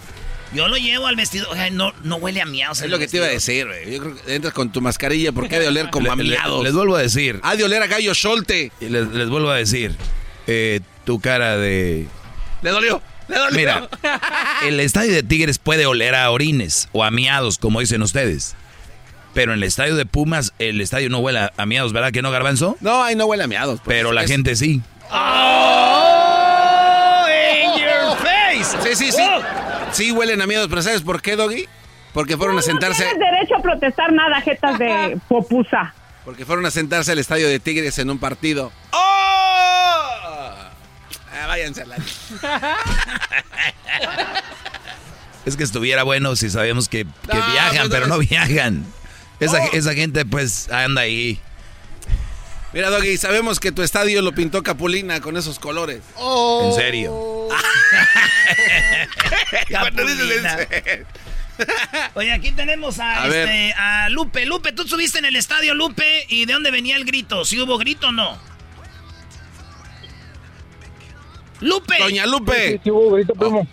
Yo 0.54 0.68
lo 0.68 0.76
llevo 0.78 1.08
al 1.08 1.16
vestidor. 1.16 1.48
Ay, 1.58 1.72
no, 1.72 1.94
no 2.04 2.18
huele 2.18 2.42
a 2.42 2.46
miados. 2.46 2.82
Es 2.82 2.90
lo 2.90 3.00
que 3.00 3.08
te 3.08 3.18
iba 3.18 3.26
a 3.26 3.30
decir, 3.30 3.68
güey. 3.68 3.94
Yo 3.96 4.00
creo 4.02 4.16
que 4.16 4.36
entras 4.36 4.54
con 4.54 4.72
tu 4.72 4.82
mascarilla 4.82 5.32
porque 5.32 5.56
ha 5.56 5.60
de 5.60 5.68
oler 5.70 5.90
como 5.90 6.12
a 6.12 6.16
miados. 6.16 6.64
les 6.64 6.74
vuelvo 6.74 6.96
a 6.98 7.02
decir. 7.02 7.40
Ha 7.44 7.56
de 7.56 7.64
oler 7.64 7.82
a 7.84 7.88
gallo 7.88 8.14
solte. 8.14 8.72
Y 8.82 8.90
Les, 8.90 9.08
les 9.10 9.30
vuelvo 9.30 9.50
a 9.50 9.56
decir. 9.56 9.96
eh, 10.48 10.82
tu 11.06 11.20
cara 11.22 11.56
de. 11.58 12.06
Le 12.62 12.70
dolió. 12.70 13.02
Le 13.30 13.38
dolió. 13.38 13.58
Mira, 13.58 13.90
el 14.68 14.80
estadio 14.82 15.14
de 15.14 15.24
Tigres 15.24 15.58
puede 15.58 15.86
oler 15.86 16.16
a 16.16 16.30
orines 16.32 16.90
o 16.92 17.04
a 17.06 17.12
miados, 17.12 17.58
como 17.58 17.80
dicen 17.80 18.02
ustedes. 18.02 18.56
Pero 19.34 19.54
en 19.54 19.60
el 19.60 19.64
estadio 19.64 19.96
de 19.96 20.06
Pumas, 20.06 20.52
el 20.60 20.82
estadio 20.82 21.10
no 21.10 21.20
huele 21.20 21.40
a, 21.40 21.54
a 21.56 21.66
miados, 21.66 21.94
¿verdad 21.94 22.12
que 22.12 22.22
no, 22.22 22.30
Garbanzo? 22.32 22.76
No, 22.82 23.02
ahí 23.04 23.16
no 23.16 23.26
huele 23.26 23.46
a 23.46 23.48
miados. 23.48 23.80
pues. 23.86 23.96
Pero 23.98 24.12
la 24.12 24.24
Es- 24.24 24.30
gente 24.32 24.58
sí. 24.58 24.82
¡Oh! 25.10 27.26
¡In 27.30 27.82
your 27.82 28.18
face! 28.18 28.78
Sí, 28.84 28.96
sí, 29.06 29.12
sí. 29.14 29.22
Sí 30.02 30.12
huelen 30.12 30.42
a 30.42 30.48
miados, 30.48 30.68
pero 30.68 30.82
¿sabes 30.82 31.02
por 31.04 31.22
qué, 31.22 31.36
Doggy? 31.36 31.68
Porque 32.12 32.36
fueron 32.36 32.58
a 32.58 32.64
sentarse. 32.64 33.04
No 33.04 33.10
tienes 33.12 33.32
derecho 33.32 33.56
a 33.58 33.62
protestar 33.62 34.12
nada, 34.12 34.42
jetas 34.42 34.80
de 34.80 35.20
popusa. 35.28 35.94
Porque 36.26 36.44
fueron 36.44 36.66
a 36.66 36.72
sentarse 36.72 37.12
al 37.12 37.20
estadio 37.20 37.48
de 37.48 37.60
Tigres 37.60 38.00
en 38.00 38.10
un 38.10 38.18
partido. 38.18 38.72
¡Oh! 38.94 38.98
Ah, 41.34 41.46
váyanse 41.48 41.84
a 41.84 41.86
la... 41.86 41.98
Es 45.46 45.56
que 45.58 45.64
estuviera 45.64 46.02
bueno 46.04 46.36
si 46.36 46.50
sabíamos 46.50 46.88
que, 46.90 47.06
que 47.06 47.38
No, 47.38 47.52
viajan, 47.52 47.78
pues, 47.78 47.90
pero 47.90 48.08
no 48.08 48.22
es- 48.22 48.30
viajan. 48.30 48.86
Esa, 49.40 49.58
Oh. 49.60 49.70
esa 49.74 49.94
gente 49.94 50.24
pues 50.26 50.70
anda 50.72 51.02
ahí. 51.02 51.40
Mira, 52.74 52.90
Doggy, 52.90 53.18
sabemos 53.18 53.60
que 53.60 53.72
tu 53.72 53.82
estadio 53.82 54.22
lo 54.22 54.32
pintó 54.32 54.64
Capulina 54.64 55.20
con 55.20 55.36
esos 55.36 55.60
colores. 55.60 56.02
En 56.18 56.74
serio. 56.74 57.12
Cuando 59.70 60.04
dices 60.06 60.20
en 60.38 60.44
Capulina. 60.44 60.58
serio. 60.58 61.06
Oye, 62.16 62.32
aquí 62.32 62.52
tenemos 62.54 63.00
a, 63.00 63.24
A 63.24 63.28
este, 63.28 63.74
a 63.74 64.10
Lupe. 64.10 64.46
Lupe, 64.46 64.72
tú 64.72 64.84
estuviste 64.84 65.20
en 65.20 65.26
el 65.26 65.36
estadio, 65.36 65.76
Lupe. 65.76 66.26
¿Y 66.30 66.46
de 66.46 66.54
dónde 66.54 66.72
venía 66.72 66.96
el 66.96 67.06
grito? 67.06 67.44
¿Si 67.46 67.60
hubo 67.60 67.78
grito 67.78 68.08
o 68.08 68.12
no? 68.12 68.38
Lupe. 71.60 71.98
Doña 72.00 72.26
Lupe. 72.26 72.80
Sí, 72.84 72.90
hubo 72.90 73.12
grito, 73.12 73.34
primo. 73.36 73.68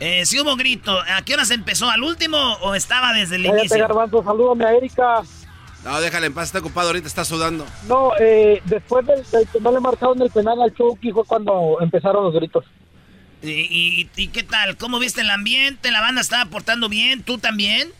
Eh, 0.00 0.24
si 0.26 0.40
hubo 0.40 0.56
grito. 0.56 0.98
¿A 1.00 1.22
qué 1.22 1.34
hora 1.34 1.44
se 1.44 1.54
empezó? 1.54 1.90
¿Al 1.90 2.02
último 2.02 2.38
o 2.62 2.74
estaba 2.74 3.12
desde 3.12 3.36
el 3.36 3.42
Cállate, 3.42 3.60
inicio? 3.60 3.78
Garbanzo, 3.78 4.24
salúdame 4.24 4.64
a 4.64 4.72
Erika. 4.74 5.22
No, 5.84 6.00
déjala 6.00 6.26
en 6.26 6.34
paz, 6.34 6.46
está 6.46 6.60
ocupado 6.60 6.88
ahorita, 6.88 7.06
está 7.06 7.24
sudando. 7.24 7.66
No, 7.86 8.12
eh, 8.18 8.62
después 8.64 9.06
del, 9.06 9.22
del 9.30 9.46
que 9.48 9.60
no 9.60 9.70
le 9.70 9.80
marcaron 9.80 10.20
el 10.22 10.30
penal 10.30 10.60
al 10.62 10.74
Chucky 10.74 11.12
fue 11.12 11.24
cuando 11.24 11.76
empezaron 11.80 12.24
los 12.24 12.34
gritos. 12.34 12.64
¿Y, 13.42 13.50
y, 13.50 14.10
y 14.16 14.28
qué 14.28 14.42
tal? 14.42 14.78
¿Cómo 14.78 14.98
viste 14.98 15.20
el 15.20 15.28
ambiente? 15.28 15.90
¿La 15.90 16.00
banda 16.00 16.22
estaba 16.22 16.46
portando 16.48 16.88
bien? 16.88 17.22
¿Tú 17.22 17.36
también? 17.36 17.90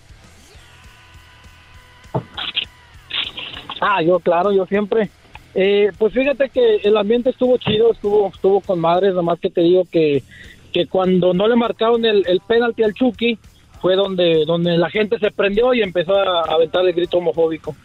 Ah, 3.81 4.01
yo, 4.03 4.19
claro, 4.21 4.53
yo 4.53 4.65
siempre. 4.65 5.11
Eh, 5.55 5.93
pues 5.99 6.15
fíjate 6.15 6.49
que 6.49 6.77
el 6.77 6.97
ambiente 6.97 7.31
estuvo 7.31 7.59
chido, 7.59 7.93
estuvo 7.93 8.29
estuvo 8.29 8.61
con 8.61 8.81
madres, 8.81 9.15
nomás 9.15 9.39
que 9.39 9.51
te 9.51 9.61
digo 9.61 9.85
que, 9.91 10.25
que 10.73 10.87
cuando 10.87 11.35
no 11.35 11.47
le 11.47 11.55
marcaron 11.55 12.05
el, 12.05 12.25
el 12.27 12.41
penalti 12.41 12.83
al 12.83 12.95
Chucky 12.95 13.39
fue 13.85 13.97
donde, 13.97 14.45
donde 14.47 14.79
la 14.79 14.89
gente 14.89 15.19
se 15.19 15.31
prendió 15.31 15.75
y 15.75 15.83
empezó 15.83 16.17
a 16.17 16.55
aventar 16.55 16.87
el 16.87 16.95
grito 16.95 17.19
homofóbico. 17.19 17.77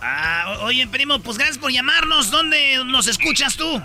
Ah, 0.00 0.60
oye, 0.62 0.86
primo, 0.86 1.18
pues 1.18 1.36
gracias 1.36 1.58
por 1.58 1.70
llamarnos. 1.70 2.30
¿Dónde 2.30 2.82
nos 2.86 3.06
escuchas 3.06 3.58
tú? 3.58 3.82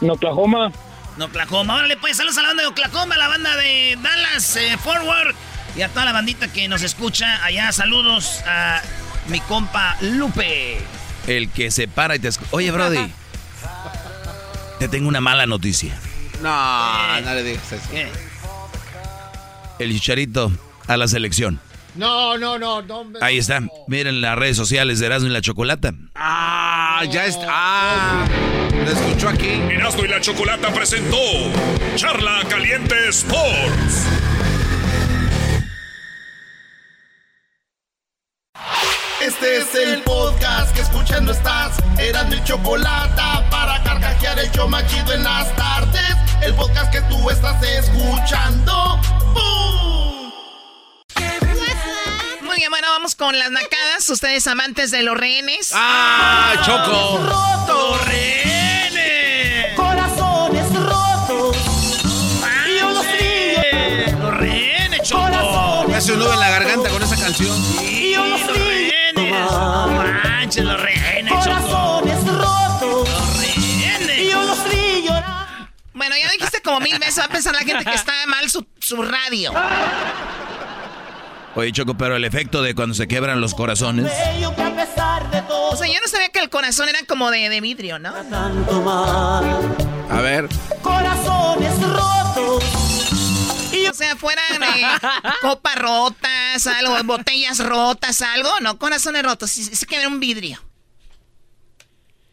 En 0.00 0.10
Oklahoma. 0.10 0.70
En 1.16 1.22
Oklahoma. 1.22 1.74
Órale, 1.74 1.96
pues, 1.96 2.18
saludos 2.18 2.38
a 2.38 2.42
la 2.42 2.48
banda 2.50 2.62
de 2.62 2.68
Oklahoma, 2.68 3.16
la 3.16 3.26
banda 3.26 3.56
de 3.56 3.98
Dallas, 4.00 4.54
eh, 4.54 4.78
Forward. 4.78 5.34
Y 5.76 5.82
a 5.82 5.88
toda 5.88 6.04
la 6.04 6.12
bandita 6.12 6.52
que 6.52 6.68
nos 6.68 6.82
escucha 6.82 7.44
allá, 7.44 7.72
saludos 7.72 8.44
a 8.46 8.80
mi 9.26 9.40
compa 9.40 9.96
Lupe. 10.02 10.78
El 11.26 11.50
que 11.50 11.72
se 11.72 11.88
para 11.88 12.14
y 12.14 12.20
te 12.20 12.28
escucha. 12.28 12.50
Oye, 12.52 12.70
Brody, 12.70 13.12
te 14.78 14.86
tengo 14.86 15.08
una 15.08 15.20
mala 15.20 15.46
noticia. 15.46 15.98
No, 16.42 17.20
no 17.20 17.34
le 17.34 17.42
digas 17.42 17.72
eso. 17.72 17.88
¿Qué? 17.90 18.08
El 19.78 19.92
chicharito 19.92 20.52
a 20.86 20.96
la 20.96 21.08
selección. 21.08 21.60
No, 21.96 22.36
no, 22.38 22.58
no, 22.58 22.82
no. 22.82 23.04
me- 23.04 23.18
Ahí 23.22 23.38
está. 23.38 23.60
Miren 23.86 24.20
las 24.20 24.36
redes 24.36 24.56
sociales 24.56 24.98
de 24.98 25.06
Erasmo 25.06 25.28
y 25.28 25.32
la 25.32 25.40
Chocolata. 25.40 25.92
Ah, 26.16 27.02
ya 27.10 27.24
está. 27.26 27.46
Ah, 27.48 28.26
lo 28.72 28.90
escuchó 28.90 29.28
aquí. 29.28 29.48
Erasmo 29.70 30.04
y 30.04 30.08
la 30.08 30.20
Chocolata 30.20 30.72
presentó 30.72 31.16
Charla 31.96 32.42
Caliente 32.48 32.96
Sports. 33.08 34.06
Este 39.26 39.56
es 39.56 39.74
el 39.74 40.02
podcast 40.02 40.74
que 40.74 40.82
escuchando 40.82 41.32
estás. 41.32 41.78
Eran 41.98 42.28
mi 42.28 42.44
chocolate 42.44 43.22
para 43.50 43.82
carcajear 43.82 44.38
el 44.38 44.50
show 44.50 44.68
más 44.68 44.86
chido 44.86 45.14
en 45.14 45.24
las 45.24 45.56
tardes. 45.56 46.14
El 46.42 46.52
podcast 46.52 46.92
que 46.92 47.00
tú 47.02 47.30
estás 47.30 47.56
escuchando. 47.62 49.00
¡Bum! 49.32 50.30
Muy 52.42 52.56
bien, 52.56 52.68
bueno, 52.68 52.88
vamos 52.90 53.14
con 53.14 53.38
las 53.38 53.50
nacadas. 53.50 54.10
Ustedes 54.10 54.46
amantes 54.46 54.90
de 54.90 55.02
los 55.02 55.16
rehenes. 55.16 55.70
¡Ah, 55.72 56.56
Choco! 56.62 57.18
¡Los 57.66 58.06
rehenes! 58.06 59.74
Corazones 59.74 60.74
rotos. 60.74 61.56
Y 62.68 62.78
los 62.78 63.06
rehenes. 63.06 64.12
Los 64.18 64.36
rehenes, 64.36 65.00
Choco. 65.02 65.86
Me 65.88 65.96
hace 65.96 66.12
un 66.12 66.18
nudo 66.18 66.34
en 66.34 66.40
la 66.40 66.50
garganta 66.50 66.90
con 66.90 67.02
esa 67.02 67.16
canción. 67.16 67.83
Como 76.64 76.80
mil 76.80 76.98
veces, 76.98 77.20
va 77.20 77.26
a 77.26 77.28
pensar 77.28 77.54
la 77.54 77.60
gente 77.60 77.84
que 77.84 77.94
está 77.94 78.12
mal 78.26 78.50
su, 78.50 78.66
su 78.80 79.02
radio. 79.02 79.52
Oye, 81.56 81.70
Choco, 81.70 81.94
pero 81.96 82.16
el 82.16 82.24
efecto 82.24 82.62
de 82.62 82.74
cuando 82.74 82.96
se 82.96 83.06
quebran 83.06 83.40
los 83.40 83.54
corazones. 83.54 84.06
O 84.06 85.76
sea, 85.76 85.86
yo 85.86 86.00
no 86.00 86.08
sabía 86.08 86.28
que 86.30 86.40
el 86.40 86.50
corazón 86.50 86.88
era 86.88 86.98
como 87.06 87.30
de, 87.30 87.48
de 87.48 87.60
vidrio, 87.60 88.00
¿no? 88.00 88.12
A 90.10 90.20
ver. 90.20 90.48
Corazones 90.82 91.80
rotos. 91.80 92.64
O 93.90 93.96
sea, 93.96 94.16
fueran 94.16 94.60
eh, 94.60 94.82
copas 95.40 95.76
rotas, 95.76 96.66
algo, 96.66 96.96
botellas 97.04 97.64
rotas, 97.64 98.22
algo, 98.22 98.50
no, 98.60 98.76
corazones 98.76 99.22
rotos, 99.22 99.52
sí, 99.52 99.62
sí 99.62 99.86
que 99.86 99.96
era 99.96 100.08
un 100.08 100.18
vidrio. 100.18 100.60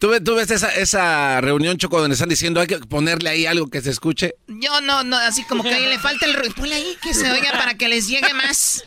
¿Tú, 0.02 0.10
ves- 0.10 0.24
tú 0.24 0.34
ves 0.34 0.50
esa, 0.50 0.74
esa 0.74 1.40
reunión, 1.42 1.78
Choco, 1.78 2.02
donde 2.02 2.16
están 2.16 2.28
diciendo 2.28 2.60
hay 2.60 2.66
que 2.66 2.80
ponerle 2.80 3.30
ahí 3.30 3.46
algo 3.46 3.70
que 3.70 3.82
se 3.82 3.92
escuche? 3.92 4.34
Yo 4.48 4.82
no, 4.82 5.04
no, 5.04 5.16
así 5.16 5.44
como 5.44 5.62
que 5.62 5.76
ahí 5.76 5.86
le 5.86 6.00
falta 6.00 6.26
el 6.26 6.34
ruido. 6.34 6.56
Ponle 6.56 6.74
ahí 6.74 6.98
que 7.04 7.14
se 7.14 7.32
oiga 7.32 7.52
para 7.52 7.76
que 7.76 7.88
les 7.88 8.08
llegue 8.08 8.34
más. 8.34 8.84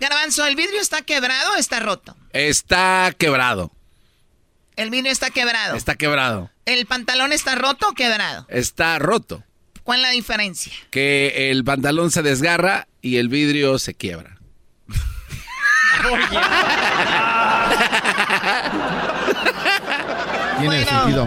Garbanzo, 0.00 0.44
¿el 0.44 0.56
vidrio 0.56 0.78
está 0.78 1.00
quebrado 1.00 1.54
o 1.54 1.56
está 1.56 1.80
roto? 1.80 2.14
Está 2.34 3.10
quebrado. 3.16 3.72
El 4.76 4.90
vidrio 4.90 5.10
está 5.10 5.30
quebrado. 5.30 5.76
Está 5.76 5.94
quebrado. 5.94 6.50
¿El 6.66 6.84
pantalón 6.84 7.32
está 7.32 7.54
roto 7.54 7.88
o 7.88 7.94
quebrado? 7.94 8.44
Está 8.50 8.98
roto. 8.98 9.42
¿Cuál 9.82 10.00
es 10.00 10.08
la 10.08 10.10
diferencia? 10.10 10.74
Que 10.90 11.50
el 11.50 11.64
pantalón 11.64 12.10
se 12.10 12.20
desgarra 12.20 12.86
y 13.00 13.16
el 13.16 13.30
vidrio 13.30 13.78
se 13.78 13.94
quiebra. 13.94 14.36
Tiene 20.60 20.84
sentido. 20.84 21.26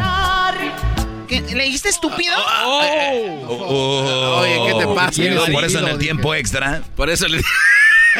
¿Qué, 1.28 1.42
¿Le 1.42 1.64
dijiste 1.64 1.90
estúpido? 1.90 2.36
Oh. 2.66 4.42
Oye, 4.42 4.60
¿qué 4.68 4.80
te 4.80 4.88
pasa? 4.94 5.12
Tiene 5.12 5.36
Por 5.52 5.64
eso 5.64 5.80
en 5.80 5.88
el 5.88 5.98
tiempo 5.98 6.36
extra. 6.36 6.82
Por 6.96 7.10
eso 7.10 7.28
le, 7.28 7.42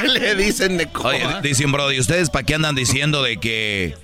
le 0.20 0.36
dicen 0.36 0.78
de 0.78 0.88
cómo. 0.88 1.10
Oye, 1.10 1.26
dicen, 1.42 1.72
Brody, 1.72 2.00
¿ustedes 2.00 2.30
para 2.30 2.46
qué 2.46 2.56
andan 2.56 2.76
diciendo 2.76 3.22
de 3.24 3.38
que... 3.38 3.96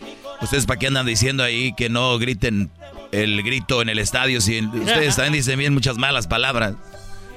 ¿Ustedes 0.41 0.65
para 0.65 0.79
qué 0.79 0.87
andan 0.87 1.05
diciendo 1.05 1.43
ahí 1.43 1.73
que 1.75 1.89
no 1.89 2.17
griten 2.17 2.71
el 3.11 3.43
grito 3.43 3.81
en 3.81 3.89
el 3.89 3.99
estadio? 3.99 4.39
Si 4.39 4.61
ustedes 4.61 5.15
también 5.15 5.33
dicen 5.33 5.59
bien 5.59 5.73
muchas 5.73 5.97
malas 5.97 6.27
palabras. 6.27 6.75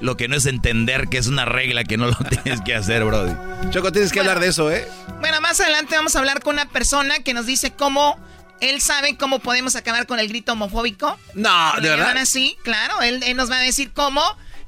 Lo 0.01 0.16
que 0.16 0.27
no 0.27 0.36
es 0.36 0.47
entender 0.47 1.09
que 1.09 1.19
es 1.19 1.28
una 1.28 1.44
regla 1.44 1.85
que 1.85 1.97
no 1.97 2.07
lo 2.07 2.15
tienes 2.43 2.61
que 2.61 2.74
hacer, 2.74 3.05
Brody. 3.05 3.32
Choco, 3.70 3.93
tienes 3.93 4.12
que 4.12 4.20
hablar 4.20 4.40
de 4.40 4.49
eso, 4.49 4.70
¿eh? 4.70 4.86
Bueno, 5.20 5.40
más 5.40 5.61
adelante 5.61 5.97
vamos 5.97 6.15
a 6.16 6.19
hablar 6.19 6.40
con 6.43 6.55
una 6.55 6.69
persona 6.69 7.20
que 7.20 7.35
nos 7.35 7.47
dice 7.47 7.73
cómo 7.73 8.19
él 8.62 8.80
sabe 8.80 9.16
cómo 9.16 9.40
podemos 9.40 9.74
acabar 9.74 10.06
con 10.06 10.20
el 10.20 10.28
grito 10.28 10.52
homofóbico. 10.52 11.18
No, 11.34 11.72
¿de 11.80 11.89
verdad? 11.89 12.16
así, 12.16 12.56
claro. 12.62 13.02
Él, 13.02 13.20
él 13.24 13.36
nos 13.36 13.51
va 13.51 13.56
a 13.56 13.60
decir 13.60 13.93
cómo, 13.93 14.22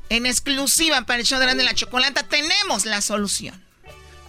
en 0.09 0.27
exclusiva 0.27 1.01
para 1.03 1.21
el 1.21 1.25
show 1.25 1.39
de 1.39 1.55
la 1.63 1.75
Chocolata, 1.75 2.25
tenemos 2.25 2.87
la 2.87 3.01
solución. 3.01 3.63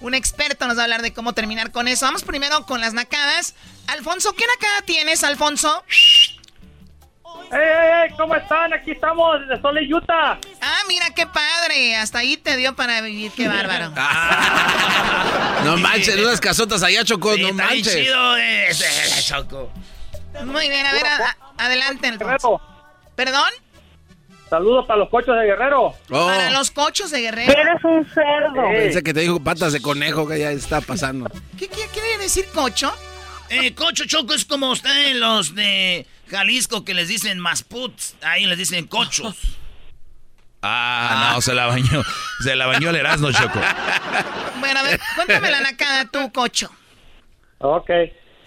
Un 0.02 0.14
experto 0.14 0.68
nos 0.68 0.78
va 0.78 0.82
a 0.82 0.84
hablar 0.84 1.02
de 1.02 1.14
cómo 1.14 1.34
terminar 1.34 1.72
con 1.72 1.88
eso. 1.88 2.06
Vamos 2.06 2.24
primero 2.24 2.64
con 2.68 2.80
las 2.80 2.94
nacadas. 2.94 3.56
Alfonso, 3.88 4.34
¿qué 4.34 4.46
nacada 4.46 4.84
tienes, 4.84 5.24
Alfonso? 5.24 5.84
¡Ey, 7.52 7.60
ey, 7.60 8.10
ey! 8.10 8.16
¿Cómo 8.18 8.36
están? 8.36 8.74
Aquí 8.74 8.92
estamos 8.92 9.40
desde 9.42 9.62
Sole, 9.62 9.82
Utah. 9.94 10.38
Ah, 10.62 10.80
mira 10.88 11.08
qué 11.16 11.26
padre. 11.28 11.96
Hasta 11.96 12.20
ahí 12.20 12.38
te 12.38 12.58
dio 12.58 12.76
para 12.76 13.02
vivir, 13.02 13.32
qué 13.36 13.48
bárbaro. 13.48 13.92
No 15.64 15.78
manches, 15.78 16.16
unas 16.20 16.40
casotas 16.40 16.84
allá, 16.84 17.04
Choco, 17.04 17.30
no 17.30 17.34
Está 17.36 17.48
bien 17.48 17.56
manches. 17.58 17.96
chido 17.96 18.38
ese, 18.38 19.22
Choco. 19.34 19.72
Muy 20.46 20.70
bien, 20.70 20.86
a 20.86 20.92
ver, 20.94 21.06
a- 21.08 21.36
a- 21.58 21.66
adelante. 21.66 22.14
¿Perdón? 23.16 23.50
Saludos 24.48 24.86
para 24.86 25.00
los 25.00 25.10
cochos 25.10 25.36
de 25.40 25.46
Guerrero. 25.46 25.96
Oh, 26.12 26.28
Para 26.28 26.52
los 26.52 26.70
cochos 26.70 27.10
de 27.10 27.22
Guerrero. 27.22 27.52
Eres 27.52 27.84
un 27.84 28.06
cerdo. 28.14 28.62
pensé 28.72 29.02
que 29.02 29.12
te 29.14 29.22
dijo 29.22 29.40
patas 29.44 29.74
de 29.74 29.82
conejo 29.82 30.28
que 30.28 30.38
ya 30.40 30.52
está 30.52 30.82
pasando. 30.82 31.32
¿Qué, 31.58 31.68
qué 31.68 31.88
quiere 31.92 32.18
decir 32.20 32.46
cocho? 32.54 32.94
Eh, 33.50 33.74
cocho 33.74 34.06
choco 34.06 34.36
es 34.36 34.46
como 34.46 34.70
ustedes 34.72 35.16
los 35.16 35.56
de 35.56 36.06
Jalisco 36.30 36.84
que 36.86 36.94
les 36.94 37.08
dicen 37.08 37.40
masputs. 37.40 38.16
Ahí 38.22 38.46
les 38.46 38.58
dicen 38.58 38.88
cochos. 38.88 39.36
Ah, 40.68 41.34
no, 41.36 41.42
se 41.42 41.54
la 41.54 41.68
bañó. 41.68 42.02
Se 42.40 42.56
la 42.56 42.66
bañó 42.66 42.90
el 42.90 42.96
Erasmo, 42.96 43.32
Choco. 43.32 43.60
Bueno, 44.60 44.80
a 44.80 44.84
ver, 44.84 45.00
cuéntame 45.16 45.52
la 45.52 45.60
nacada 45.62 46.06
tú, 46.06 46.32
cocho. 46.32 46.72
Ok. 47.60 47.88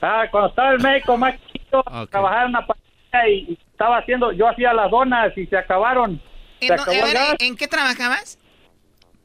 Ah, 0.03 0.25
cuando 0.29 0.49
estaba 0.51 0.71
el 0.73 0.81
médico 0.81 1.17
más 1.17 1.35
chiquito, 1.47 1.81
trabajaba 2.11 2.43
en 2.43 2.49
una 2.49 2.67
panadería 2.67 3.29
y 3.29 3.59
estaba 3.71 3.99
haciendo, 3.99 4.33
yo 4.33 4.49
hacía 4.49 4.73
las 4.73 4.91
donas 4.91 5.37
y 5.39 5.47
se 5.47 5.57
acabaron. 5.57 6.21
Se 6.59 6.67
¿En, 6.67 6.73
acabó 6.73 6.91
a 6.91 6.95
el 6.97 7.03
ver, 7.05 7.15
gas 7.15 7.37
¿en 7.39 7.57
qué 7.57 7.69
trabajabas? 7.69 8.39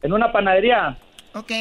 en 0.04 0.14
una 0.14 0.32
panadería 0.32 0.96
Ok. 1.34 1.52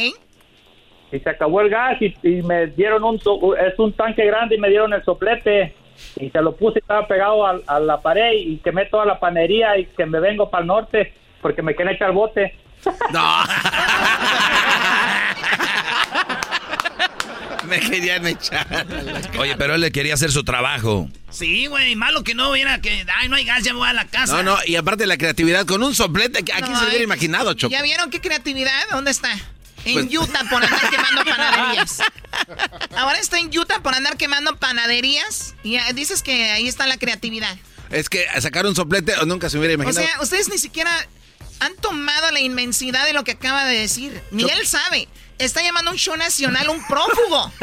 y 1.12 1.18
se 1.18 1.30
acabó 1.30 1.62
el 1.62 1.70
gas 1.70 1.96
y, 2.02 2.14
y 2.28 2.42
me 2.42 2.66
dieron 2.66 3.04
un, 3.04 3.18
to- 3.18 3.56
es 3.56 3.78
un 3.78 3.94
tanque 3.94 4.26
grande 4.26 4.56
y 4.56 4.58
me 4.58 4.68
dieron 4.68 4.92
el 4.92 5.02
soplete 5.02 5.74
y 6.16 6.30
se 6.30 6.40
lo 6.42 6.56
puse, 6.56 6.78
estaba 6.80 7.06
pegado 7.06 7.46
a, 7.46 7.58
a 7.66 7.80
la 7.80 8.00
pared 8.00 8.32
y 8.34 8.58
quemé 8.58 8.86
toda 8.86 9.04
la 9.04 9.18
panería 9.20 9.78
y 9.78 9.86
que 9.86 10.06
me 10.06 10.20
vengo 10.20 10.50
para 10.50 10.62
el 10.62 10.68
norte 10.68 11.14
porque 11.40 11.62
me 11.62 11.74
quería 11.74 11.92
echar 11.92 12.12
bote. 12.12 12.54
No. 13.12 13.20
Me 17.68 17.78
querían 17.80 18.26
echar. 18.26 18.86
Oye, 19.38 19.56
pero 19.56 19.76
él 19.76 19.80
le 19.80 19.92
quería 19.92 20.14
hacer 20.14 20.30
su 20.30 20.44
trabajo. 20.44 21.08
Sí, 21.30 21.66
güey, 21.66 21.94
malo 21.96 22.24
que 22.24 22.34
no 22.34 22.50
hubiera 22.50 22.80
que. 22.80 23.04
Ay, 23.16 23.28
no 23.28 23.36
hay 23.36 23.44
gas, 23.44 23.62
ya 23.62 23.72
me 23.72 23.78
voy 23.78 23.88
a 23.88 23.92
la 23.92 24.04
casa. 24.06 24.36
No, 24.36 24.42
no, 24.42 24.58
y 24.66 24.76
aparte 24.76 25.06
la 25.06 25.16
creatividad 25.16 25.64
con 25.64 25.82
un 25.82 25.94
soplete, 25.94 26.40
¿a 26.40 26.42
quién 26.42 26.72
No, 26.72 26.78
se 26.78 26.86
hubiera 26.86 27.04
imaginado, 27.04 27.54
Choco? 27.54 27.70
¿Ya 27.72 27.82
vieron 27.82 28.10
qué 28.10 28.20
creatividad? 28.20 28.72
¿Dónde 28.90 29.10
está? 29.10 29.30
En 29.84 30.08
Pues- 30.08 30.18
Utah 30.18 30.44
por 30.48 30.62
andar 30.64 30.90
quemando 30.90 31.24
panaderías. 31.30 31.98
Ahora 32.96 33.18
está 33.18 33.38
en 33.38 33.56
Utah 33.56 33.80
por 33.80 33.94
andar 33.94 34.16
quemando 34.16 34.56
panaderías. 34.56 35.54
Y 35.64 35.76
ah, 35.76 35.92
dices 35.92 36.22
que 36.22 36.50
ahí 36.52 36.68
está 36.68 36.86
la 36.86 36.96
creatividad. 36.98 37.56
Es 37.90 38.08
que 38.08 38.26
sacar 38.40 38.64
un 38.66 38.74
soplete 38.76 39.14
o 39.18 39.26
nunca 39.26 39.50
se 39.50 39.58
hubiera 39.58 39.72
O 39.72 39.74
imaginado. 39.82 40.06
sea, 40.06 40.20
ustedes 40.22 40.48
ni 40.48 40.58
siquiera 40.58 40.90
han 41.60 41.74
tomado 41.76 42.30
la 42.30 42.40
inmensidad 42.40 43.04
de 43.04 43.12
lo 43.12 43.24
que 43.24 43.32
acaba 43.32 43.64
de 43.64 43.78
decir. 43.78 44.22
Ni 44.30 44.44
él 44.44 44.66
sabe. 44.66 45.08
Está 45.38 45.62
llamando 45.62 45.90
a 45.90 45.94
un 45.94 45.98
show 45.98 46.16
nacional 46.16 46.68
un 46.68 46.86
prófugo. 46.86 47.52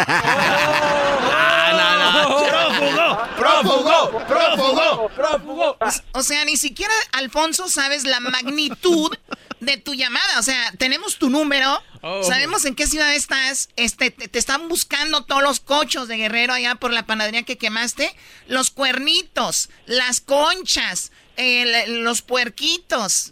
¡Prófugo! 2.39 3.21
¡Prófugo! 3.37 4.25
¡Prófugo! 4.27 5.09
¡Prófugo! 5.15 5.77
O 6.13 6.23
sea, 6.23 6.43
ni 6.45 6.57
siquiera, 6.57 6.93
Alfonso, 7.13 7.69
sabes 7.69 8.03
la 8.03 8.19
magnitud 8.19 9.15
de 9.60 9.77
tu 9.77 9.94
llamada. 9.94 10.40
O 10.40 10.44
sea, 10.44 10.72
tenemos 10.77 11.18
tu 11.18 11.30
número, 11.30 11.81
Oh. 12.02 12.23
sabemos 12.23 12.64
en 12.65 12.76
qué 12.76 12.88
ciudad 12.88 13.14
estás, 13.14 13.69
este, 13.76 14.10
te, 14.10 14.27
te 14.30 14.40
están 14.40 14.69
buscando 14.69 15.26
todos 15.26 15.44
los 15.44 15.60
cochos 15.60 16.07
de 16.07 16.15
Guerrero 16.15 16.53
allá 16.53 16.76
por 16.76 16.94
la 16.94 17.06
panadería 17.06 17.44
que 17.44 17.57
quemaste, 17.57 18.15
los 18.48 18.72
cuernitos, 18.72 19.69
las 19.86 20.22
conchas, 20.22 21.11
El- 21.36 22.03
los 22.03 22.22
puerquitos. 22.22 23.31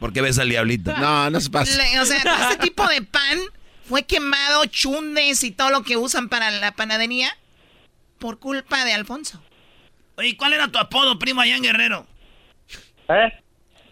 ¿Por 0.00 0.12
qué 0.12 0.20
ves 0.20 0.38
al 0.38 0.48
diablito? 0.48 0.96
No, 0.96 1.28
no 1.30 1.40
se 1.40 1.50
pasa. 1.50 1.76
Le- 1.76 2.00
o 2.00 2.04
sea, 2.06 2.18
este 2.50 2.56
tipo 2.64 2.86
de 2.88 3.02
pan 3.02 3.38
fue 3.88 4.04
quemado, 4.04 4.64
chundes 4.66 5.42
y 5.44 5.50
todo 5.52 5.70
lo 5.70 5.82
que 5.84 5.96
usan 5.96 6.28
para 6.28 6.50
la 6.50 6.72
panadería 6.72 7.36
por 8.18 8.38
culpa 8.38 8.84
de 8.84 8.92
Alfonso. 8.94 9.42
Oye, 10.16 10.36
¿cuál 10.36 10.54
era 10.54 10.68
tu 10.68 10.78
apodo, 10.78 11.18
primo, 11.18 11.40
allá 11.40 11.56
en 11.56 11.62
Guerrero? 11.62 12.06
¿Eh? 13.08 13.32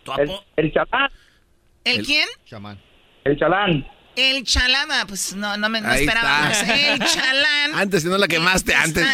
Tu 0.04 0.12
El, 0.14 0.20
apodo. 0.30 0.44
el 0.56 0.72
chalán. 0.72 1.10
¿El, 1.84 2.04
quién? 2.04 2.28
Chamán. 2.46 2.80
El 3.24 3.38
chalán. 3.38 3.86
El 4.16 4.44
chalán. 4.44 4.90
Ah, 4.92 5.04
pues 5.06 5.34
no, 5.34 5.56
no 5.56 5.68
me 5.68 5.80
no 5.80 5.92
esperaba. 5.92 6.50
El 6.50 6.98
chalán. 6.98 7.74
Antes, 7.74 8.02
si 8.02 8.08
no 8.08 8.16
la 8.18 8.28
quemaste, 8.28 8.74
antes. 8.74 9.06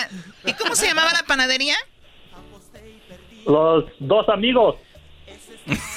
¿Y 0.44 0.52
cómo 0.54 0.74
se 0.74 0.86
llamaba 0.86 1.12
la 1.12 1.22
panadería? 1.24 1.76
Los 3.46 3.84
dos 3.98 4.28
amigos. 4.28 4.76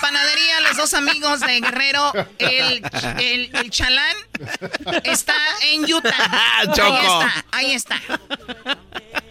Panadería 0.02 0.62
Los 0.62 0.78
Dos 0.78 0.94
Amigos 0.94 1.40
de 1.40 1.60
Guerrero, 1.60 2.12
el, 2.38 2.84
el, 3.20 3.50
el 3.56 3.70
chalán 3.72 4.16
está 5.04 5.34
en 5.72 5.92
Utah. 5.92 6.12
Choco. 6.74 6.94
Ahí 6.94 7.06
está, 7.06 7.46
ahí 7.52 7.72
está. 7.74 8.02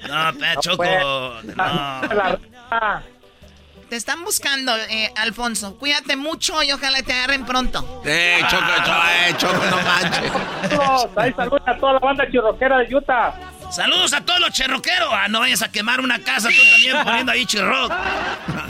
No, 0.08 0.60
Choco. 0.60 0.76
pues. 0.78 1.56
No. 1.56 2.00
Te 3.92 3.96
están 3.96 4.24
buscando, 4.24 4.74
eh, 4.88 5.12
Alfonso. 5.18 5.76
Cuídate 5.76 6.16
mucho 6.16 6.62
y 6.62 6.72
ojalá 6.72 7.02
te 7.02 7.12
agarren 7.12 7.44
pronto. 7.44 8.00
Eh, 8.06 8.40
Choco, 8.48 8.64
Choco, 8.86 8.98
eh, 9.06 9.34
Choco, 9.36 9.66
no 9.66 9.76
manches. 9.82 10.32
Saludos, 10.70 11.10
ahí 11.14 11.32
saludos 11.34 11.62
a 11.66 11.76
toda 11.76 11.92
la 11.92 11.98
banda 11.98 12.24
chirroquera 12.30 12.78
de 12.78 12.96
Utah. 12.96 13.34
Saludos 13.70 14.14
a 14.14 14.22
todos 14.22 14.40
los 14.40 14.50
cherroqueros. 14.52 15.10
Ah, 15.12 15.28
no 15.28 15.40
vayas 15.40 15.60
a 15.60 15.70
quemar 15.70 16.00
una 16.00 16.18
casa 16.20 16.48
tú 16.48 16.54
también 16.70 17.04
poniendo 17.04 17.32
ahí 17.32 17.44
chirroc. 17.44 17.92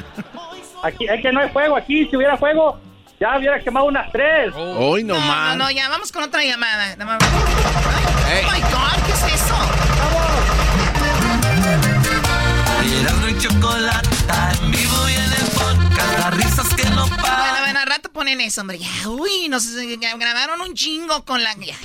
Aquí, 0.83 1.07
es 1.07 1.23
que 1.23 1.31
no 1.31 1.39
hay 1.39 1.51
fuego 1.51 1.77
aquí. 1.77 2.05
Si 2.11 2.17
hubiera 2.17 2.37
fuego, 2.37 2.81
ya 3.21 3.39
hubiera 3.39 3.61
quemado 3.61 3.87
unas 3.87 4.11
tres. 4.11 4.53
Hoy 4.57 5.05
no, 5.05 5.15
No, 5.15 5.21
no, 5.21 5.27
más. 5.29 5.57
no, 5.57 5.71
ya 5.71 5.89
vamos 5.89 6.11
con 6.11 6.25
otra 6.25 6.43
llamada. 6.43 6.97
Oh 6.99 7.05
my 8.51 8.61
God, 8.61 9.02
ponen 18.23 18.41
eso, 18.41 18.61
hombre. 18.61 18.79
Uy, 19.09 19.49
nos 19.49 19.69
ya 20.01 20.17
grabaron 20.17 20.61
un 20.61 20.75
chingo 20.75 21.25
con 21.25 21.43
la. 21.43 21.57
Ya. 21.57 21.77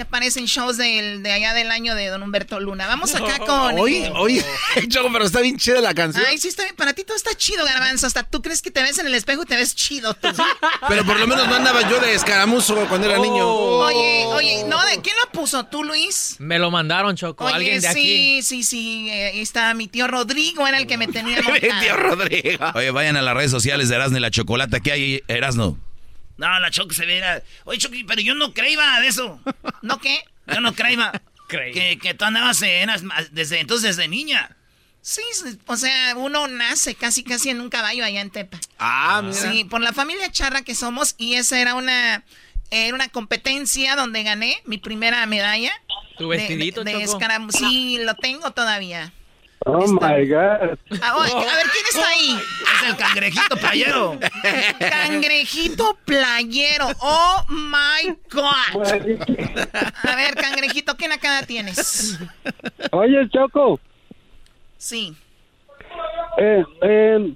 Ya 0.00 0.04
aparecen 0.04 0.46
shows 0.46 0.78
del, 0.78 1.22
de 1.22 1.30
allá 1.30 1.52
del 1.52 1.70
año 1.70 1.94
de 1.94 2.06
Don 2.06 2.22
Humberto 2.22 2.58
Luna. 2.58 2.86
Vamos 2.86 3.14
acá 3.14 3.38
con. 3.38 3.78
Oye, 3.78 4.06
eh, 4.06 4.12
oye, 4.14 4.42
Choco, 4.88 5.12
pero 5.12 5.26
está 5.26 5.42
bien 5.42 5.58
chida 5.58 5.82
la 5.82 5.92
canción. 5.92 6.24
Ay, 6.26 6.38
sí, 6.38 6.48
está 6.48 6.62
bien. 6.62 6.74
Para 6.74 6.94
ti 6.94 7.04
todo 7.04 7.18
está 7.18 7.34
chido, 7.34 7.66
Garbanzo. 7.66 8.06
Hasta 8.06 8.22
tú 8.22 8.40
crees 8.40 8.62
que 8.62 8.70
te 8.70 8.82
ves 8.82 8.98
en 8.98 9.06
el 9.06 9.14
espejo 9.14 9.42
y 9.42 9.44
te 9.44 9.56
ves 9.56 9.74
chido. 9.74 10.14
Tú. 10.14 10.28
Pero 10.88 11.04
por 11.04 11.20
lo 11.20 11.26
menos 11.26 11.46
no 11.48 11.54
andaba 11.54 11.86
yo 11.86 12.00
de 12.00 12.14
escaramuzo 12.14 12.76
cuando 12.88 13.08
era 13.10 13.18
niño. 13.18 13.46
Oye, 13.46 14.24
oye, 14.28 14.64
no, 14.66 14.82
¿de 14.86 15.02
quién 15.02 15.14
lo 15.22 15.30
puso? 15.32 15.66
¿Tú, 15.66 15.84
Luis? 15.84 16.36
Me 16.38 16.58
lo 16.58 16.70
mandaron, 16.70 17.14
Choco. 17.14 17.44
Oye, 17.44 17.54
alguien 17.56 17.80
de 17.82 17.88
sí, 17.88 17.88
aquí. 17.90 18.42
sí, 18.42 18.64
sí. 18.64 19.10
eh, 19.10 19.32
ahí 19.34 19.40
está 19.40 19.74
mi 19.74 19.86
tío 19.86 20.06
Rodrigo, 20.06 20.66
era 20.66 20.78
el 20.78 20.86
que 20.86 20.96
me 20.96 21.08
tenía 21.08 21.42
montado. 21.42 21.80
Tío 21.82 21.94
Rodrigo. 21.98 22.64
Oye, 22.74 22.90
vayan 22.90 23.16
a 23.18 23.20
las 23.22 23.34
redes 23.34 23.50
sociales 23.50 23.90
de 23.90 23.96
Erasno 23.96 24.16
y 24.16 24.20
la 24.22 24.30
Chocolata. 24.30 24.80
¿Qué 24.80 24.92
hay, 24.92 25.22
Erasno? 25.28 25.76
No, 26.40 26.58
la 26.58 26.70
Choco 26.70 26.92
se 26.94 27.06
viera. 27.06 27.42
Oye, 27.64 27.78
Choco, 27.78 27.94
pero 28.06 28.20
yo 28.22 28.34
no 28.34 28.52
creía 28.54 28.98
de 29.00 29.08
eso. 29.08 29.40
¿No 29.82 29.98
qué? 30.00 30.18
Yo 30.46 30.60
no 30.60 30.72
creía. 30.74 31.12
Creí. 31.48 31.72
Que, 31.72 31.98
que 31.98 32.14
tú 32.14 32.24
andabas 32.24 32.62
en 32.62 32.88
desde 33.32 33.58
entonces, 33.60 33.96
desde 33.96 34.08
niña. 34.08 34.56
Sí, 35.02 35.22
o 35.66 35.76
sea, 35.76 36.14
uno 36.16 36.46
nace 36.46 36.94
casi 36.94 37.24
casi 37.24 37.50
en 37.50 37.60
un 37.60 37.70
caballo 37.70 38.04
allá 38.04 38.20
en 38.20 38.30
Tepa. 38.30 38.58
Ah, 38.78 39.20
mira. 39.24 39.34
Sí, 39.52 39.64
por 39.64 39.80
la 39.80 39.92
familia 39.92 40.30
charra 40.30 40.62
que 40.62 40.74
somos 40.74 41.14
y 41.18 41.34
esa 41.34 41.60
era 41.60 41.74
una 41.74 42.22
era 42.70 42.94
una 42.94 43.08
competencia 43.08 43.96
donde 43.96 44.22
gané 44.22 44.60
mi 44.64 44.78
primera 44.78 45.26
medalla. 45.26 45.72
¿Tu 46.18 46.28
de- 46.30 46.36
vestidito, 46.36 46.84
de, 46.84 46.94
de 46.94 47.04
Choco? 47.06 47.18
escaram- 47.18 47.50
Sí, 47.50 47.98
lo 47.98 48.14
tengo 48.14 48.52
todavía. 48.52 49.12
Oh 49.66 49.86
my 49.92 50.24
God. 50.26 50.78
Ah, 51.02 51.16
oh, 51.16 51.20
a 51.22 51.56
ver, 51.56 51.66
¿quién 51.70 51.84
está 51.90 52.08
ahí? 52.08 52.34
Es 52.34 52.88
el 52.88 52.96
cangrejito 52.96 53.56
playero. 53.56 54.18
Cangrejito 54.78 55.98
playero. 56.06 56.86
Oh 57.00 57.44
my 57.50 58.16
God. 58.30 58.86
A 60.02 60.16
ver, 60.16 60.34
cangrejito, 60.34 60.96
¿qué 60.96 61.08
nacada 61.08 61.42
tienes? 61.42 62.18
Oye, 62.92 63.28
Choco, 63.28 63.78
Sí. 64.78 65.14
eh, 66.38 66.64
eh, 66.82 67.34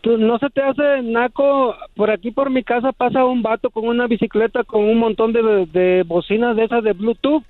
¿tú- 0.00 0.18
¿no 0.18 0.38
se 0.38 0.50
te 0.50 0.62
hace 0.62 1.02
naco? 1.02 1.76
Por 1.94 2.10
aquí 2.10 2.32
por 2.32 2.50
mi 2.50 2.64
casa 2.64 2.90
pasa 2.90 3.24
un 3.24 3.40
vato 3.42 3.70
con 3.70 3.86
una 3.86 4.08
bicicleta 4.08 4.64
con 4.64 4.82
un 4.82 4.98
montón 4.98 5.32
de, 5.32 5.66
de 5.66 6.02
bocinas 6.04 6.56
de 6.56 6.64
esas 6.64 6.82
de 6.82 6.92
Bluetooth. 6.92 7.44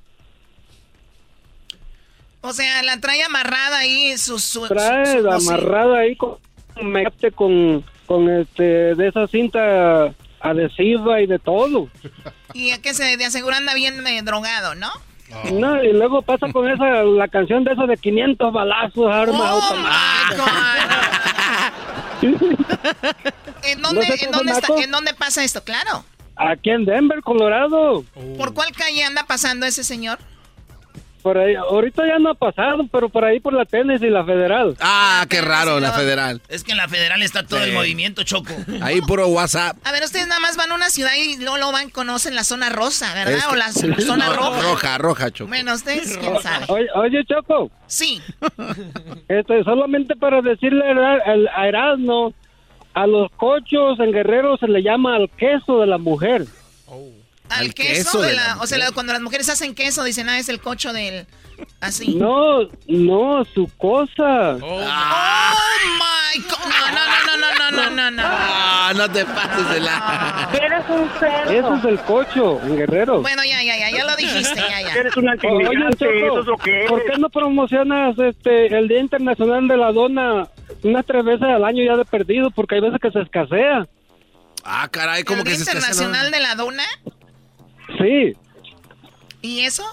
O 2.43 2.52
sea, 2.52 2.82
la 2.82 2.98
trae 3.01 3.23
amarrada 3.23 3.78
ahí 3.78 4.16
su, 4.19 4.39
su, 4.39 4.66
Trae 4.69 5.16
su- 5.16 5.23
su 5.23 5.31
amarrada 5.31 5.98
ahí 6.01 6.16
con, 6.16 6.36
con, 7.35 7.85
con 8.06 8.28
este, 8.31 8.94
de 8.94 9.09
esa 9.09 9.27
cinta 9.28 10.12
adhesiva 10.40 11.20
y 11.20 11.27
de 11.27 11.39
todo. 11.39 11.89
Y 12.55 12.73
a 12.73 12.82
que 12.82 12.93
se 12.93 13.16
de 13.16 13.24
asegura 13.24 13.56
anda 13.56 13.73
bien 13.73 14.06
eh, 14.06 14.20
drogado, 14.23 14.74
¿no? 14.74 14.90
No, 15.55 15.82
y 15.82 15.90
luego 15.94 16.20
pasa 16.20 16.52
con 16.52 16.69
esa, 16.70 17.02
la 17.02 17.27
canción 17.28 17.64
de 17.64 17.73
esa 17.73 17.86
de 17.86 17.97
500 17.97 18.52
balazos, 18.52 19.10
armas 19.10 19.40
Oh 19.40 19.62
automáticas. 19.62 20.52
¿En 23.64 23.81
¿No 23.81 23.89
dónde, 23.89 24.06
en, 24.20 24.31
dónde 24.31 24.52
está? 24.60 24.66
¿En 24.77 24.90
dónde 24.90 25.14
pasa 25.14 25.43
esto? 25.43 25.64
Claro. 25.64 26.05
Aquí 26.36 26.69
en 26.70 26.85
Denver, 26.85 27.23
Colorado. 27.23 28.05
¿Por 28.36 28.52
cuál 28.52 28.73
calle 28.73 29.02
anda 29.05 29.24
pasando 29.27 29.64
ese 29.66 29.85
señor? 29.85 30.19
Por 31.23 31.39
ahí, 31.39 31.55
ahorita 31.55 32.05
ya 32.07 32.19
no 32.19 32.31
ha 32.31 32.35
pasado, 32.35 32.85
pero 32.90 33.09
por 33.09 33.24
ahí 33.24 33.39
por 33.39 33.53
la 33.53 33.65
tenis 33.65 34.03
y 34.03 34.09
la 34.11 34.24
federal. 34.24 34.77
Ah, 34.81 35.24
qué 35.31 35.40
raro, 35.40 35.78
la 35.78 35.93
federal. 35.93 36.40
Es 36.49 36.65
que 36.65 36.73
en 36.73 36.78
la 36.78 36.89
federal 36.89 37.23
está 37.23 37.47
todo 37.47 37.61
Sí. 37.62 37.69
el 37.69 37.74
movimiento, 37.74 38.24
Choco. 38.24 38.53
Ahí 38.82 39.01
puro 39.03 39.28
WhatsApp. 39.28 39.77
A 39.85 39.93
ver, 39.93 40.03
ustedes 40.03 40.27
nada 40.27 40.40
más 40.40 40.57
van 40.57 40.73
a 40.73 40.74
una 40.74 40.90
ciudad 40.90 41.12
y 41.16 41.36
luego, 41.39 41.59
luego 41.59 41.70
van, 41.70 41.90
conocen 41.90 42.35
la 42.35 42.43
zona 42.43 42.70
rosa, 42.70 43.15
¿verdad? 43.15 43.35
Es 43.39 43.47
o 43.47 43.55
la 43.55 43.70
zona 44.01 44.27
No, 44.27 44.32
roja. 44.35 44.62
Roja, 44.62 44.99
roja, 44.99 45.31
Choco. 45.31 45.49
Bueno, 45.49 45.74
ustedes, 45.74 46.19
quién 46.19 46.40
sabe. 46.43 46.65
Oye, 46.69 46.86
oye, 46.97 47.24
Choco, 47.24 47.70
Sí. 47.86 48.20
este, 49.28 49.62
solamente 49.65 50.16
para 50.16 50.43
decirle 50.43 50.85
a, 50.90 51.31
al- 51.31 51.49
a 51.55 51.69
Erasmo, 51.69 52.35
a 52.94 53.07
los 53.07 53.31
cochos 53.32 54.01
en 54.01 54.11
Guerrero 54.12 54.57
se 54.57 54.66
le 54.66 54.82
llama 54.82 55.15
al 55.16 55.31
queso 55.31 55.78
de 55.81 55.86
la 55.86 55.99
mujer. 55.99 56.47
Al 57.48 57.60
Al 57.60 57.74
queso, 57.74 57.94
queso 57.94 58.23
de, 58.23 58.28
de 58.28 58.35
la, 58.35 58.56
la 58.56 58.62
O 58.62 58.66
sea, 58.66 58.90
cuando 58.93 59.12
las 59.12 59.23
mujeres 59.23 59.48
hacen 59.48 59.74
queso, 59.74 60.05
dicen, 60.05 60.28
ah, 60.28 60.39
es 60.39 60.48
el 60.48 60.60
cocho 60.60 60.93
del... 60.93 61.27
Así. 61.81 62.14
No, 62.14 62.69
no, 62.89 63.44
su 63.55 63.70
cosa. 63.77 64.56
Oh 64.60 64.81
my 64.81 66.43
God. 66.43 66.59
No, 66.69 67.36
no, 67.36 67.36
no, 67.36 67.36
no, 67.36 67.70
no, 67.70 67.70
no, 67.70 67.90
no, 67.90 68.10
no. 68.10 68.23
Ah, 68.24 68.93
no 68.97 69.10
te 69.10 69.24
pases 69.24 69.69
de 69.70 69.81
la. 69.81 70.48
Eres 70.52 70.85
un 70.89 71.10
cerdo. 71.19 71.51
Eso 71.51 71.74
es 71.77 71.85
el 71.85 72.01
cocho 72.01 72.60
en 72.62 72.77
Guerrero. 72.77 73.20
Bueno, 73.20 73.43
ya, 73.44 73.62
ya, 73.62 73.77
ya, 73.77 73.90
ya 73.90 74.05
lo 74.05 74.16
dijiste, 74.16 74.56
ya, 74.56 74.81
ya. 74.82 74.94
Eres 74.94 75.16
un 75.16 75.28
antiinmigrante, 75.28 76.27
eso 76.27 76.40
es 76.40 76.47
lo 76.47 76.56
que 76.56 76.86
¿por 76.89 77.05
qué 77.05 77.19
no 77.19 77.28
promocionas 77.28 78.19
este 78.19 78.66
el 78.77 78.89
Día 78.89 79.01
Internacional 79.01 79.69
de 79.69 79.77
la 79.77 79.93
Dona 79.93 80.48
unas 80.82 81.06
tres 81.06 81.24
veces 81.24 81.48
al 81.48 81.64
año 81.64 81.85
ya 81.85 81.97
de 81.97 82.05
perdido? 82.05 82.51
Porque 82.51 82.77
hay 82.77 82.81
veces 82.81 82.98
que 83.01 83.10
se 83.10 83.20
escasea. 83.20 83.86
Ah, 84.64 84.89
caray, 84.90 85.24
¿cómo 85.24 85.39
¿El 85.40 85.44
que 85.44 85.51
Día 85.51 85.59
se 85.59 85.64
está 85.64 85.78
Internacional 85.78 86.31
de 86.31 86.40
la 86.40 86.55
Dona? 86.55 86.85
Sí, 87.99 88.33
¿Y 89.43 89.61
eso? 89.61 89.85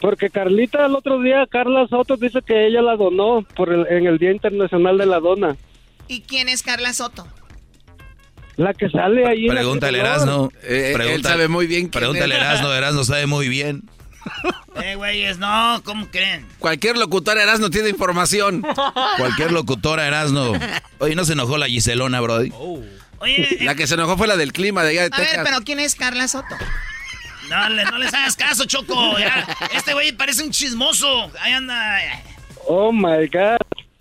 porque 0.00 0.30
Carlita 0.30 0.86
el 0.86 0.94
otro 0.94 1.20
día, 1.20 1.44
Carla 1.50 1.86
Soto 1.88 2.16
dice 2.16 2.40
que 2.46 2.66
ella 2.68 2.82
la 2.82 2.96
donó 2.96 3.42
por 3.56 3.72
el, 3.72 3.86
en 3.88 4.06
el 4.06 4.18
Día 4.18 4.30
Internacional 4.30 4.96
de 4.98 5.06
la 5.06 5.18
Dona. 5.18 5.56
¿Y 6.06 6.20
quién 6.22 6.48
es 6.48 6.62
Carla 6.62 6.92
Soto? 6.92 7.26
La 8.56 8.74
que 8.74 8.88
sale 8.90 9.26
ahí. 9.26 9.48
Pregúntale. 9.48 9.98
Erasno. 9.98 10.50
Eh, 10.62 10.88
él 10.90 10.94
Pregunta- 10.94 11.28
sabe 11.30 11.48
muy 11.48 11.66
bien 11.66 11.82
quién 11.88 11.90
Pregúntale, 12.02 12.34
es. 12.36 12.40
Erasno. 12.40 12.72
Erasno 12.74 13.04
sabe 13.04 13.26
muy 13.26 13.48
bien. 13.48 13.82
Eh, 14.80 14.94
güeyes, 14.94 15.38
no, 15.38 15.80
¿cómo 15.84 16.06
creen? 16.08 16.46
Cualquier 16.60 16.96
locutor 16.96 17.36
Erasno 17.36 17.68
tiene 17.68 17.88
información. 17.88 18.64
Cualquier 19.16 19.50
locutora, 19.50 20.06
Erasno. 20.06 20.52
Oye, 21.00 21.16
¿no 21.16 21.24
se 21.24 21.32
enojó 21.32 21.58
la 21.58 21.66
Giselona, 21.66 22.20
Brody? 22.20 22.52
Oye, 23.20 23.58
La 23.62 23.74
que 23.74 23.86
se 23.86 23.94
enojó 23.94 24.16
fue 24.16 24.26
la 24.28 24.36
del 24.36 24.52
clima 24.52 24.82
de 24.84 24.90
allá 24.90 25.08
de 25.08 25.16
A 25.16 25.18
ver, 25.18 25.40
pero 25.44 25.60
¿quién 25.62 25.80
es 25.80 25.94
Carla 25.94 26.28
Soto? 26.28 26.56
no, 27.50 27.68
le- 27.70 27.84
no 27.86 27.98
les 27.98 28.12
hagas 28.14 28.36
caso, 28.36 28.64
Choco. 28.66 29.18
ya. 29.18 29.46
Este 29.72 29.92
güey 29.94 30.12
parece 30.12 30.42
un 30.44 30.50
chismoso. 30.50 31.30
Ahí 31.40 31.52
anda. 31.52 31.98
Oh 32.66 32.92
my 32.92 33.26
God. 33.32 33.56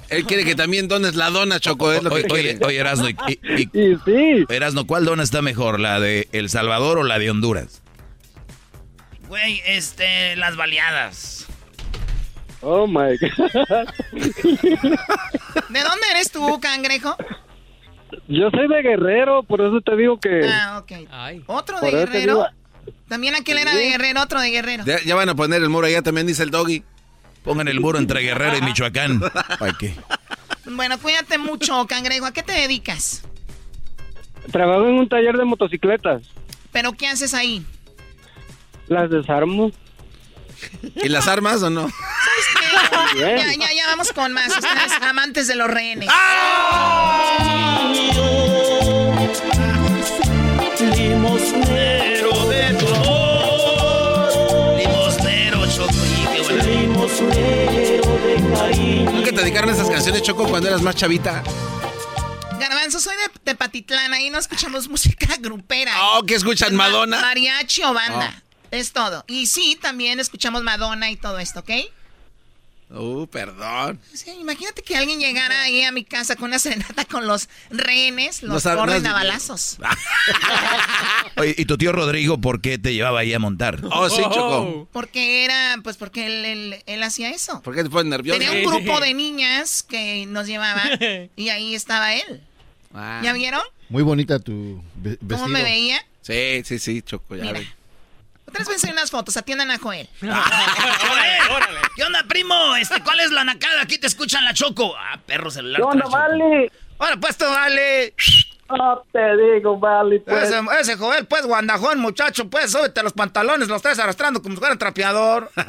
Él 0.09 0.25
quiere 0.25 0.45
que 0.45 0.55
también 0.55 0.87
dones 0.87 1.15
la 1.15 1.29
dona, 1.29 1.59
Choco, 1.59 1.91
es 1.91 2.01
lo 2.03 2.09
que 2.09 2.15
Oye, 2.17 2.25
oye, 2.31 2.43
quiere. 2.53 2.65
oye, 2.65 2.77
Erasno, 2.77 3.09
y, 3.09 3.15
y- 3.27 3.69
Y 3.73 3.95
sí, 4.05 4.45
Erasno, 4.49 4.85
¿cuál 4.87 5.03
dona 5.05 5.23
está 5.23 5.41
mejor? 5.41 5.79
¿La 5.79 5.99
de 5.99 6.27
El 6.31 6.49
Salvador 6.49 6.99
o 6.99 7.03
la 7.03 7.19
de 7.19 7.29
Honduras? 7.31 7.81
Güey, 9.27 9.61
este, 9.65 10.35
las 10.37 10.55
baleadas. 10.55 11.45
Oh 12.61 12.87
my 12.87 13.17
God. 13.17 13.87
¿De 15.69 15.79
dónde 15.81 16.07
eres 16.11 16.31
tú, 16.31 16.59
cangrejo? 16.61 17.15
Yo 18.27 18.49
soy 18.51 18.67
de 18.67 18.81
Guerrero, 18.81 19.43
por 19.43 19.61
eso 19.61 19.79
te 19.81 19.95
digo 19.95 20.19
que. 20.19 20.41
Ah, 20.45 20.79
ok. 20.83 21.43
¿Otro 21.47 21.79
de 21.79 21.91
Guerrero? 21.91 22.33
digo- 22.33 22.93
También 23.07 23.35
aquel 23.35 23.57
era 23.57 23.73
de 23.73 23.89
Guerrero, 23.89 24.21
otro 24.21 24.39
de 24.41 24.49
Guerrero. 24.49 24.83
Ya, 24.85 25.01
ya 25.03 25.15
van 25.15 25.29
a 25.29 25.35
poner 25.35 25.61
el 25.61 25.69
muro 25.69 25.87
allá 25.87 26.01
también, 26.01 26.27
dice 26.27 26.43
el 26.43 26.51
doggy. 26.51 26.83
Pongan 27.43 27.69
el 27.69 27.79
muro 27.79 27.97
entre 27.97 28.21
Guerrero 28.21 28.57
y 28.57 28.61
Michoacán. 28.61 29.19
¿Para 29.59 29.73
qué? 29.79 29.93
Bueno, 30.65 30.99
cuídate 30.99 31.37
mucho, 31.37 31.85
cangrejo. 31.87 32.25
¿A 32.25 32.33
qué 32.33 32.43
te 32.43 32.51
dedicas? 32.51 33.23
Trabajo 34.51 34.87
en 34.87 34.95
un 34.95 35.07
taller 35.09 35.37
de 35.37 35.45
motocicletas. 35.45 36.23
¿Pero 36.73 36.91
qué 36.93 37.07
haces 37.07 37.33
ahí? 37.33 37.65
Las 38.87 39.09
desarmo. 39.09 39.71
¿Y 40.95 41.09
las 41.09 41.27
armas 41.27 41.61
o 41.63 41.69
no? 41.69 41.91
Ya, 43.17 43.37
ya, 43.53 43.73
ya 43.73 43.87
vamos 43.87 44.11
con 44.13 44.31
más. 44.33 44.49
Ustedes 44.49 44.91
amantes 45.01 45.47
de 45.47 45.55
los 45.55 45.67
rehenes. 45.69 46.09
Limosnero 51.07 52.31
de 52.49 52.73
tu 52.73 52.87
amor. 52.95 54.77
Limosnero, 54.77 55.65
Choco. 55.73 55.93
Limosnero 56.65 58.11
de 58.17 58.53
cariño. 58.57 59.11
¿Nunca 59.11 59.31
te 59.31 59.37
dedicaron 59.37 59.69
a 59.69 59.73
esas 59.73 59.87
canciones, 59.89 60.21
Choco, 60.23 60.47
cuando 60.47 60.67
eras 60.67 60.81
más 60.81 60.95
chavita? 60.95 61.43
Garbanzo, 62.59 62.99
soy 62.99 63.15
de 63.15 63.39
Tepatitlán. 63.43 64.13
Ahí 64.13 64.29
no 64.29 64.39
escuchamos 64.39 64.89
música 64.89 65.35
grupera. 65.39 65.91
Oh, 66.01 66.23
¿qué 66.25 66.35
escuchan, 66.35 66.75
Ma- 66.75 66.85
Madonna? 66.89 67.21
Mariachi 67.21 67.83
o 67.83 67.93
banda. 67.93 68.33
Oh. 68.35 68.46
Es 68.71 68.91
todo. 68.93 69.23
Y 69.27 69.47
sí, 69.47 69.77
también 69.81 70.19
escuchamos 70.19 70.63
Madonna 70.63 71.09
y 71.11 71.15
todo 71.15 71.39
esto, 71.39 71.61
¿ok? 71.61 71.69
Uh, 72.89 73.27
perdón. 73.27 73.99
Sí, 74.13 74.29
imagínate 74.39 74.81
que 74.81 74.95
alguien 74.95 75.19
llegara 75.19 75.63
ahí 75.63 75.83
a 75.83 75.91
mi 75.91 76.05
casa 76.05 76.37
con 76.37 76.45
una 76.45 76.57
serenata 76.59 77.03
con 77.03 77.27
los 77.27 77.49
rehenes, 77.69 78.43
los 78.43 78.63
No 78.63 78.75
corren 78.77 79.03
no- 79.03 79.09
a 79.09 79.13
balazos. 79.13 79.77
Oye, 81.35 81.53
¿y 81.57 81.65
tu 81.65 81.77
tío 81.77 81.91
Rodrigo 81.91 82.39
por 82.39 82.61
qué 82.61 82.77
te 82.77 82.93
llevaba 82.93 83.19
ahí 83.19 83.33
a 83.33 83.39
montar? 83.39 83.81
Oh, 83.91 84.09
sí, 84.09 84.21
Choco. 84.21 84.87
Porque 84.93 85.43
era, 85.43 85.77
pues 85.83 85.97
porque 85.97 86.25
él, 86.27 86.45
él- 86.45 86.83
él 86.85 87.03
hacía 87.03 87.29
eso. 87.29 87.61
¿Por 87.61 87.75
qué 87.75 87.83
te 87.83 87.89
pones 87.89 88.05
nervioso? 88.09 88.39
Tenía 88.39 88.53
un 88.53 88.63
grupo 88.83 88.99
de 89.01 89.13
niñas 89.13 89.83
que 89.83 90.25
nos 90.25 90.47
llevaba 90.47 90.83
y 91.35 91.49
ahí 91.49 91.75
estaba 91.75 92.13
él. 92.15 92.41
Ah. 92.93 93.19
¿Ya 93.23 93.33
vieron? 93.33 93.61
Muy 93.89 94.03
bonita 94.03 94.39
tu 94.39 94.81
ve- 94.95 95.11
vestido. 95.21 95.37
¿Cómo 95.39 95.47
me 95.49 95.63
veía? 95.63 95.99
Sí, 96.21 96.61
sí, 96.63 96.79
sí, 96.79 97.01
Choco, 97.01 97.35
ya 97.35 97.43
Mira. 97.43 97.59
ven. 97.59 97.76
A 98.47 98.71
enseñar 98.71 98.93
unas 98.93 99.11
fotos. 99.11 99.35
Atiendan 99.37 99.71
a 99.71 99.77
Joel. 99.77 100.07
¿Qué 101.95 102.03
onda, 102.03 102.23
primo? 102.27 102.75
Este, 102.75 103.01
¿Cuál 103.03 103.19
es 103.19 103.31
la 103.31 103.43
nacada? 103.43 103.81
Aquí 103.81 103.97
te 103.99 104.07
escuchan 104.07 104.45
la 104.45 104.53
Choco. 104.53 104.95
Ah, 104.97 105.19
perro 105.25 105.51
celular. 105.51 105.81
¿Qué 105.81 105.87
onda, 105.87 106.05
vale? 106.07 106.71
Ahora, 106.99 107.17
pues, 107.19 107.37
tú, 107.37 107.45
vale. 107.45 108.13
No 108.69 109.03
te 109.11 109.37
digo, 109.37 109.77
vale. 109.77 110.19
Pues. 110.21 110.43
Ese, 110.43 110.59
ese 110.79 110.97
Joel, 110.97 111.25
pues, 111.27 111.45
guandajón, 111.45 111.99
muchacho, 111.99 112.49
pues, 112.49 112.71
súbete 112.71 113.03
los 113.03 113.13
pantalones, 113.13 113.67
los 113.67 113.81
traes 113.81 113.99
arrastrando 113.99 114.41
como 114.41 114.55
si 114.55 114.59
fuera 114.59 114.75
trapeador. 114.75 115.49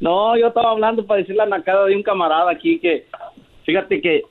No, 0.00 0.36
yo 0.36 0.48
estaba 0.48 0.72
hablando 0.72 1.06
para 1.06 1.20
decir 1.20 1.34
la 1.34 1.46
nacada 1.46 1.86
de 1.86 1.96
un 1.96 2.02
camarada 2.02 2.50
aquí 2.50 2.78
que, 2.78 3.08
fíjate 3.64 4.02
que 4.02 4.22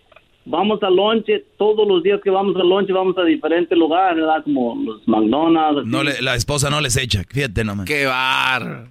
vamos 0.45 0.81
al 0.83 0.95
lonche, 0.95 1.45
todos 1.57 1.87
los 1.87 2.03
días 2.03 2.19
que 2.23 2.29
vamos 2.29 2.55
al 2.55 2.67
lonche 2.67 2.91
vamos 2.93 3.17
a 3.17 3.23
diferentes 3.23 3.77
lugares, 3.77 4.17
¿verdad? 4.17 4.43
Como 4.43 4.75
los 4.83 5.07
McDonald's. 5.07 5.85
No 5.85 6.03
le- 6.03 6.21
la 6.21 6.35
esposa 6.35 6.69
no 6.69 6.81
les 6.81 6.95
echa, 6.97 7.23
fíjate 7.29 7.63
nomás. 7.63 7.85
¡Qué 7.85 8.05
bar! 8.05 8.87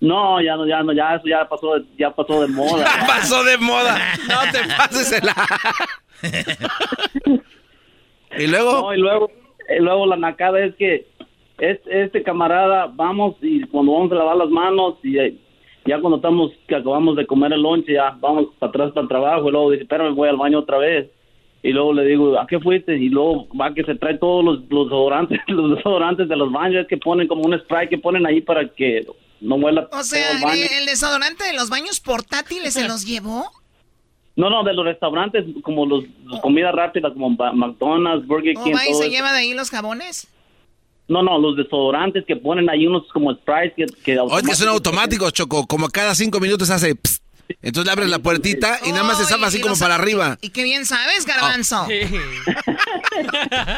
No, 0.00 0.40
ya 0.42 0.56
no, 0.56 0.66
ya 0.66 0.82
no, 0.82 0.92
ya 0.92 1.14
eso 1.14 1.24
ya 1.26 1.48
pasó, 1.48 1.74
de- 1.78 1.84
ya 1.98 2.10
pasó 2.10 2.42
de 2.42 2.48
moda. 2.48 2.84
Ya 2.84 3.06
pasó 3.06 3.42
de 3.44 3.56
moda. 3.58 3.98
No 4.28 4.40
te 4.52 4.58
pases 4.76 5.12
el... 5.12 5.28
¿Y 8.38 8.46
luego? 8.46 8.72
No, 8.82 8.94
y 8.94 8.98
luego, 8.98 9.30
y 9.78 9.80
luego 9.82 10.06
la 10.06 10.16
nacada 10.16 10.64
es 10.64 10.74
que 10.76 11.06
es, 11.58 11.78
este 11.86 12.22
camarada, 12.22 12.90
vamos 12.92 13.36
y 13.40 13.62
cuando 13.64 13.92
vamos 13.92 14.12
a 14.12 14.16
lavar 14.16 14.36
las 14.36 14.50
manos 14.50 14.96
y 15.02 15.18
eh, 15.18 15.36
ya 15.86 16.00
cuando 16.00 16.16
estamos, 16.16 16.52
que 16.66 16.76
acabamos 16.76 17.16
de 17.16 17.26
comer 17.26 17.52
el 17.52 17.62
lonche, 17.62 17.92
ya 17.92 18.16
vamos 18.20 18.46
para 18.58 18.70
atrás 18.70 18.92
para 18.92 19.02
el 19.02 19.08
trabajo 19.08 19.48
y 19.48 19.52
luego 19.52 19.70
dice, 19.70 19.82
espérame, 19.82 20.14
voy 20.14 20.28
al 20.28 20.36
baño 20.36 20.60
otra 20.60 20.78
vez. 20.78 21.10
Y 21.62 21.72
luego 21.72 21.94
le 21.94 22.04
digo, 22.04 22.38
¿a 22.38 22.46
qué 22.46 22.60
fuiste? 22.60 22.94
Y 22.96 23.08
luego 23.08 23.48
va 23.58 23.72
que 23.72 23.84
se 23.84 23.94
trae 23.94 24.18
todos 24.18 24.44
los, 24.44 24.60
los 24.68 24.86
desodorantes, 24.86 25.40
los 25.48 25.76
desodorantes 25.76 26.28
de 26.28 26.36
los 26.36 26.52
baños, 26.52 26.86
que 26.88 26.98
ponen 26.98 27.26
como 27.26 27.42
un 27.42 27.58
spray 27.58 27.88
que 27.88 27.98
ponen 27.98 28.26
ahí 28.26 28.40
para 28.40 28.68
que 28.68 29.06
no 29.40 29.56
huela 29.56 29.88
O 29.92 30.02
sea, 30.02 30.32
el 30.32 30.42
baño. 30.42 30.62
el, 30.78 30.86
desodorante 30.86 31.44
de 31.44 31.54
los 31.54 31.70
baños 31.70 32.00
portátiles 32.00 32.74
se 32.74 32.86
los 32.86 33.06
llevó. 33.06 33.50
No, 34.36 34.50
no, 34.50 34.64
de 34.64 34.74
los 34.74 34.84
restaurantes 34.84 35.44
como 35.62 35.86
los, 35.86 36.04
los 36.24 36.40
comida 36.40 36.72
rápida 36.72 37.12
como 37.12 37.30
McDonald's, 37.30 38.26
Burger 38.26 38.56
¿O 38.58 38.64
King, 38.64 38.74
va 38.74 38.82
y 38.88 38.94
se 38.94 39.04
eso. 39.04 39.10
lleva 39.10 39.32
de 39.32 39.38
ahí 39.38 39.54
los 39.54 39.70
jabones? 39.70 40.28
No, 41.08 41.22
no, 41.22 41.38
los 41.38 41.56
desodorantes 41.56 42.24
que 42.26 42.36
ponen 42.36 42.68
ahí 42.70 42.86
unos 42.86 43.06
como 43.12 43.32
sprays 43.34 43.72
que... 43.76 43.84
que 44.04 44.18
Oye, 44.18 44.46
que 44.48 44.54
son 44.54 44.68
automáticos, 44.68 45.32
Choco. 45.32 45.66
Como 45.66 45.88
cada 45.88 46.14
cinco 46.14 46.40
minutos 46.40 46.70
hace... 46.70 46.94
psst. 46.94 47.22
Entonces 47.60 47.84
le 47.84 47.92
abres 47.92 48.08
la 48.08 48.20
puertita 48.20 48.78
y 48.86 48.90
nada 48.92 49.02
más 49.04 49.18
se 49.18 49.26
zafa 49.26 49.46
así 49.48 49.60
como 49.60 49.72
los- 49.72 49.78
para 49.78 49.96
arriba. 49.96 50.38
Y 50.40 50.48
qué 50.48 50.62
bien 50.62 50.86
sabes, 50.86 51.26
garbanzo. 51.26 51.86
qué 51.88 52.06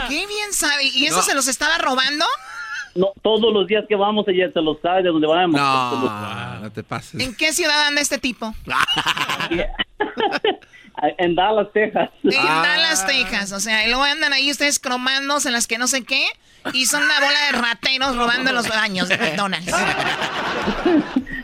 bien 0.09 0.53
sabe. 0.53 0.85
¿Y 0.85 1.07
eso 1.07 1.17
No. 1.17 1.23
se 1.23 1.35
los 1.35 1.49
estaba 1.49 1.77
robando? 1.79 2.25
No, 2.95 3.09
todos 3.23 3.53
los 3.53 3.67
días 3.67 3.85
que 3.89 3.97
vamos 3.97 4.25
ella 4.29 4.51
se 4.55 4.61
los 4.63 4.81
sabe 4.81 5.03
de 5.03 5.09
donde 5.09 5.27
vayamos. 5.27 5.61
No, 5.61 6.61
no 6.61 6.71
te 6.71 6.85
pases. 6.85 7.21
¿En 7.21 7.35
qué 7.35 7.53
ciudad 7.53 7.89
anda 7.89 8.01
este 8.01 8.19
tipo? 8.19 8.55
En 11.19 11.35
Dallas, 11.35 11.69
Texas. 11.75 12.11
En 12.25 12.31
Dallas, 12.45 13.07
Texas. 13.07 13.53
O 13.53 13.61
sea, 13.61 13.85
y 13.85 13.89
luego 13.89 14.03
andan 14.05 14.33
ahí 14.33 14.51
ustedes 14.51 14.79
cromándose 14.79 15.49
en 15.49 15.55
las 15.55 15.67
que 15.67 15.79
no 15.79 15.87
sé 15.87 16.05
qué. 16.05 16.25
Y 16.73 16.87
son 16.87 17.03
una 17.05 17.21
bola 17.21 17.39
de 17.53 17.59
rateros 17.59 18.17
robando 18.17 18.53
los 18.53 18.69
baños 18.69 19.09
de 19.09 19.19
McDonald's. 19.19 19.73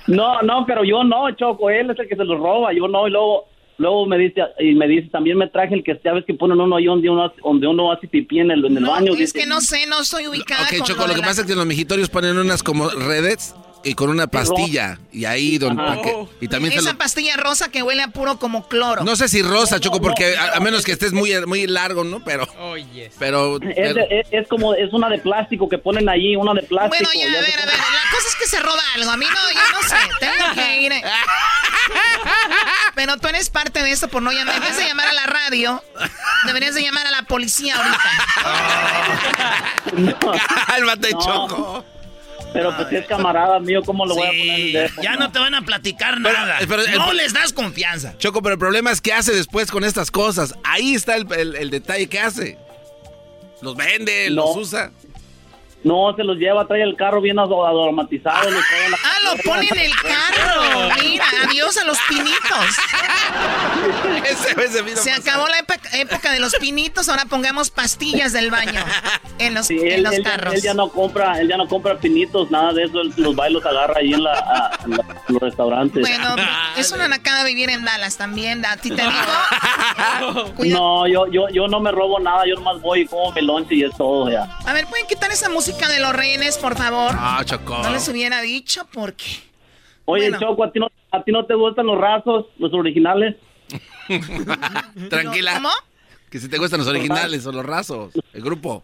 No, 0.07 0.43
no, 0.43 0.65
pero 0.67 0.85
yo 0.85 1.05
no, 1.05 1.31
Choco, 1.37 1.71
él 1.71 1.91
es 1.91 1.99
el 1.99 2.09
que 2.09 2.17
se 2.17 2.25
los 2.25 2.39
roba, 2.39 2.73
yo 2.73 2.89
no, 2.89 3.07
y 3.07 3.11
luego, 3.13 3.49
luego 3.79 4.05
me 4.07 4.19
dice, 4.19 4.43
y 4.59 4.75
me 4.75 4.87
dice, 4.89 5.09
también 5.11 5.39
me 5.39 5.47
traje 5.47 5.75
el 5.75 5.85
que 5.85 5.99
ya 6.05 6.13
ves 6.13 6.25
que 6.27 6.35
ponen 6.35 6.61
uno 6.61 6.77
ahí 6.77 6.85
donde 6.87 7.09
uno, 7.09 7.25
hace- 7.27 7.41
donde 7.43 7.67
uno 7.69 7.91
hace 7.93 8.09
pipí 8.09 8.41
en 8.41 8.51
el, 8.51 8.65
en 8.65 8.77
el 8.79 8.85
baño. 8.85 9.13
Es 9.13 9.19
dice, 9.19 9.39
que 9.41 9.47
no 9.47 9.61
sé, 9.61 9.87
no 9.87 10.01
estoy 10.01 10.27
ubicada 10.27 10.65
Ok, 10.65 10.77
con 10.79 10.87
Choco, 10.87 11.07
lo 11.07 11.15
que 11.15 11.21
la- 11.21 11.27
pasa 11.29 11.41
es 11.43 11.47
que 11.47 11.53
en 11.53 11.59
los 11.59 11.67
mijitorios 11.67 12.09
ponen 12.11 12.37
unas 12.37 12.63
como 12.63 12.91
redes 12.91 13.55
y 13.85 13.95
con 13.95 14.11
una 14.11 14.27
pastilla. 14.27 14.99
Y 15.13 15.25
ahí 15.25 15.59
donde... 15.59 15.83
Ajá. 15.83 15.93
para 15.97 16.03
que- 16.03 16.27
y 16.41 16.49
también 16.49 16.73
Esa 16.79 16.93
lo- 16.93 16.99
pastilla 16.99 17.37
rosa 17.37 17.71
que 17.71 17.83
huele 17.83 18.03
a 18.03 18.09
puro 18.09 18.39
como 18.39 18.67
cloro. 18.69 19.05
No 19.05 19.17
sé 19.17 19.29
si 19.29 19.43
rosa, 19.43 19.79
Choco, 19.81 20.01
porque 20.01 20.37
a, 20.37 20.57
a 20.57 20.61
menos 20.61 20.85
que 20.85 20.93
estés 20.93 21.13
muy, 21.13 21.35
muy 21.47 21.67
largo, 21.67 22.05
¿no? 22.05 22.23
Pero... 22.25 22.47
Pero... 23.19 23.57
Es, 23.63 23.95
de- 23.95 24.07
es, 24.11 24.27
es 24.31 24.49
como, 24.49 24.75
es 24.75 24.93
una 24.93 25.09
de 25.09 25.19
plástico 25.19 25.69
que 25.69 25.79
ponen 25.79 26.09
allí, 26.09 26.37
una 26.37 26.55
de 26.55 26.63
plástico. 26.63 26.97
Bueno, 27.05 27.09
ya, 27.15 27.39
a 27.39 27.41
ver, 27.41 27.59
a 27.59 27.67
ver, 27.67 27.75
la 27.75 28.11
cosa 28.11 28.29
es 28.29 28.35
que 28.37 28.47
se 28.47 28.61
roba 28.61 28.81
algo. 28.95 29.11
A 29.11 29.17
mí 29.17 29.27
no, 29.27 29.51
yo 29.51 29.81
no 29.81 29.89
sé, 29.89 29.97
tengo 30.21 30.55
que 30.55 30.81
ir. 30.83 30.93
Pero 32.95 33.17
tú 33.17 33.29
eres 33.29 33.51
parte 33.51 33.83
de 33.83 33.91
esto 33.91 34.09
por 34.09 34.23
no 34.23 34.31
llamar. 34.33 34.61
Vez 34.61 34.77
de 34.77 34.85
llamar 34.87 35.09
a 35.09 35.13
la 35.13 35.27
radio, 35.27 35.83
deberías 36.47 36.75
de 36.75 36.83
llamar 36.83 37.07
a 37.07 37.11
la 37.11 37.23
policía 37.23 37.75
ahorita. 37.77 38.11
Cálmate, 40.67 41.13
No. 41.13 41.21
Choco. 41.21 41.85
Pero 42.53 42.75
pues 42.77 42.89
si 42.89 42.97
es 42.97 43.07
camarada 43.07 43.59
mío, 43.61 43.83
¿cómo 43.85 44.05
lo 44.07 44.15
voy 44.15 44.27
a 44.27 44.31
poner 44.31 44.61
en 44.61 44.77
el? 44.77 44.91
Ya 45.03 45.17
no 45.17 45.31
te 45.33 45.39
van 45.39 45.55
a 45.55 45.63
platicar 45.63 46.21
nada. 46.21 46.59
pero 46.69 46.83
el- 46.85 46.99
no 46.99 47.13
les 47.13 47.33
das 47.33 47.53
confianza. 47.53 48.17
Choco, 48.19 48.43
pero 48.43 48.55
el 48.55 48.59
problema 48.59 48.91
es 48.91 49.01
qué 49.01 49.13
hace 49.13 49.33
después 49.33 49.71
con 49.71 49.85
estas 49.85 50.11
cosas. 50.11 50.55
Ahí 50.65 50.95
está 50.95 51.17
el, 51.17 51.27
el- 51.33 51.57
el 51.57 51.71
detalle 51.71 52.09
que 52.09 52.21
hace. 52.21 52.59
Los 53.61 53.77
vende, 53.77 54.29
No. 54.31 54.47
los 54.47 54.57
usa. 54.57 54.91
No, 55.85 56.15
se 56.17 56.25
los 56.25 56.37
lleva, 56.37 56.67
trae 56.67 56.83
el 56.83 56.97
carro 56.97 57.21
bien 57.21 57.39
ado- 57.39 57.67
aromatizado. 57.67 58.51
los 58.51 58.65
trae 58.69 58.85
en 58.87 58.91
la- 58.93 58.99
Ah, 59.05 59.19
lo 59.25 59.37
pone 59.43 59.69
en 59.71 59.79
el 59.79 59.93
carro. 59.97 60.91
Mira, 61.03 61.25
adiós 61.49 61.77
a 61.79 61.85
los 61.85 61.99
pinitos. 62.09 62.41
Se 65.03 65.13
acabó 65.13 65.47
la 65.49 65.59
época, 65.59 65.81
época 65.95 66.33
de 66.33 66.41
los 66.41 66.55
pinitos, 66.57 67.09
ahora 67.09 67.25
pongamos 67.25 67.71
pastillas 67.71 68.33
del 68.33 68.51
baño 68.51 68.81
en 69.39 69.55
los, 69.55 69.67
Sí, 69.67 69.79
en 69.81 69.93
él, 69.93 70.03
los 70.05 70.15
él 70.15 70.23
carros. 70.23 70.55
él 70.55 70.63
ya 70.63 70.75
no 70.75 70.89
compra, 70.89 71.41
él 71.41 71.49
ya 71.49 71.57
no 71.57 71.67
compra 71.67 71.97
pinitos, 71.99 72.51
nada 72.51 72.73
de 72.73 72.85
eso, 72.85 73.01
él 73.01 73.13
los 73.17 73.35
va 73.39 73.49
y 73.49 73.53
los 73.53 73.65
agarra 73.65 73.95
ahí 73.99 74.13
en, 74.15 74.23
la, 74.23 74.33
a- 74.35 74.79
en 74.85 74.91
la- 74.93 75.05
en 75.29 75.35
los 75.35 75.43
restaurantes. 75.43 76.01
Bueno, 76.01 76.37
es 76.77 76.93
una 76.93 77.09
nacada 77.09 77.45
vivir 77.45 77.71
en 77.71 77.85
Dallas 77.85 78.17
también, 78.17 78.65
a 78.65 78.77
ti 78.77 78.91
te 78.91 79.03
digo. 79.03 79.13
No, 80.73 81.07
yo, 81.09 81.27
yo, 81.27 81.49
yo 81.51 81.67
no 81.69 81.81
me 81.81 81.91
robo 81.91 82.19
nada, 82.21 82.45
yo 82.47 82.55
nomás 82.55 82.81
voy 82.81 83.01
y 83.01 83.07
como 83.07 83.33
mi 83.33 83.43
lonche 83.43 83.75
y 83.75 83.85
es 83.85 83.97
todo 83.97 84.31
ya. 84.31 84.45
A 84.65 84.73
ver, 84.73 84.87
¿pueden 84.87 85.07
quitar 85.07 85.31
esa 85.31 85.49
música 85.49 85.72
de 85.81 86.01
los 86.01 86.13
rehenes, 86.15 86.59
por 86.59 86.77
favor? 86.77 87.13
Ah, 87.15 87.43
Choco. 87.45 87.79
No 87.83 87.91
les 87.91 88.07
hubiera 88.09 88.41
dicho 88.41 88.87
porque. 88.93 89.25
Oye, 90.05 90.31
Bueno. 90.31 90.39
Choco, 90.41 90.65
¿a 90.65 90.73
ti, 90.73 90.79
no, 90.81 90.89
¿a 91.11 91.23
ti 91.23 91.33
no 91.33 91.45
te 91.47 91.55
gustan 91.55 91.87
los 91.87 91.99
rasos, 91.99 92.47
los 92.59 92.73
originales? 92.73 93.37
Tranquila. 95.11 95.55
¿Cómo? 95.55 95.71
Que 96.31 96.39
si 96.41 96.49
te 96.49 96.59
gustan 96.59 96.79
los 96.81 96.89
originales 96.89 97.47
o 97.47 97.53
los 97.53 97.65
rasos. 97.65 98.13
El 98.33 98.43
grupo. 98.43 98.83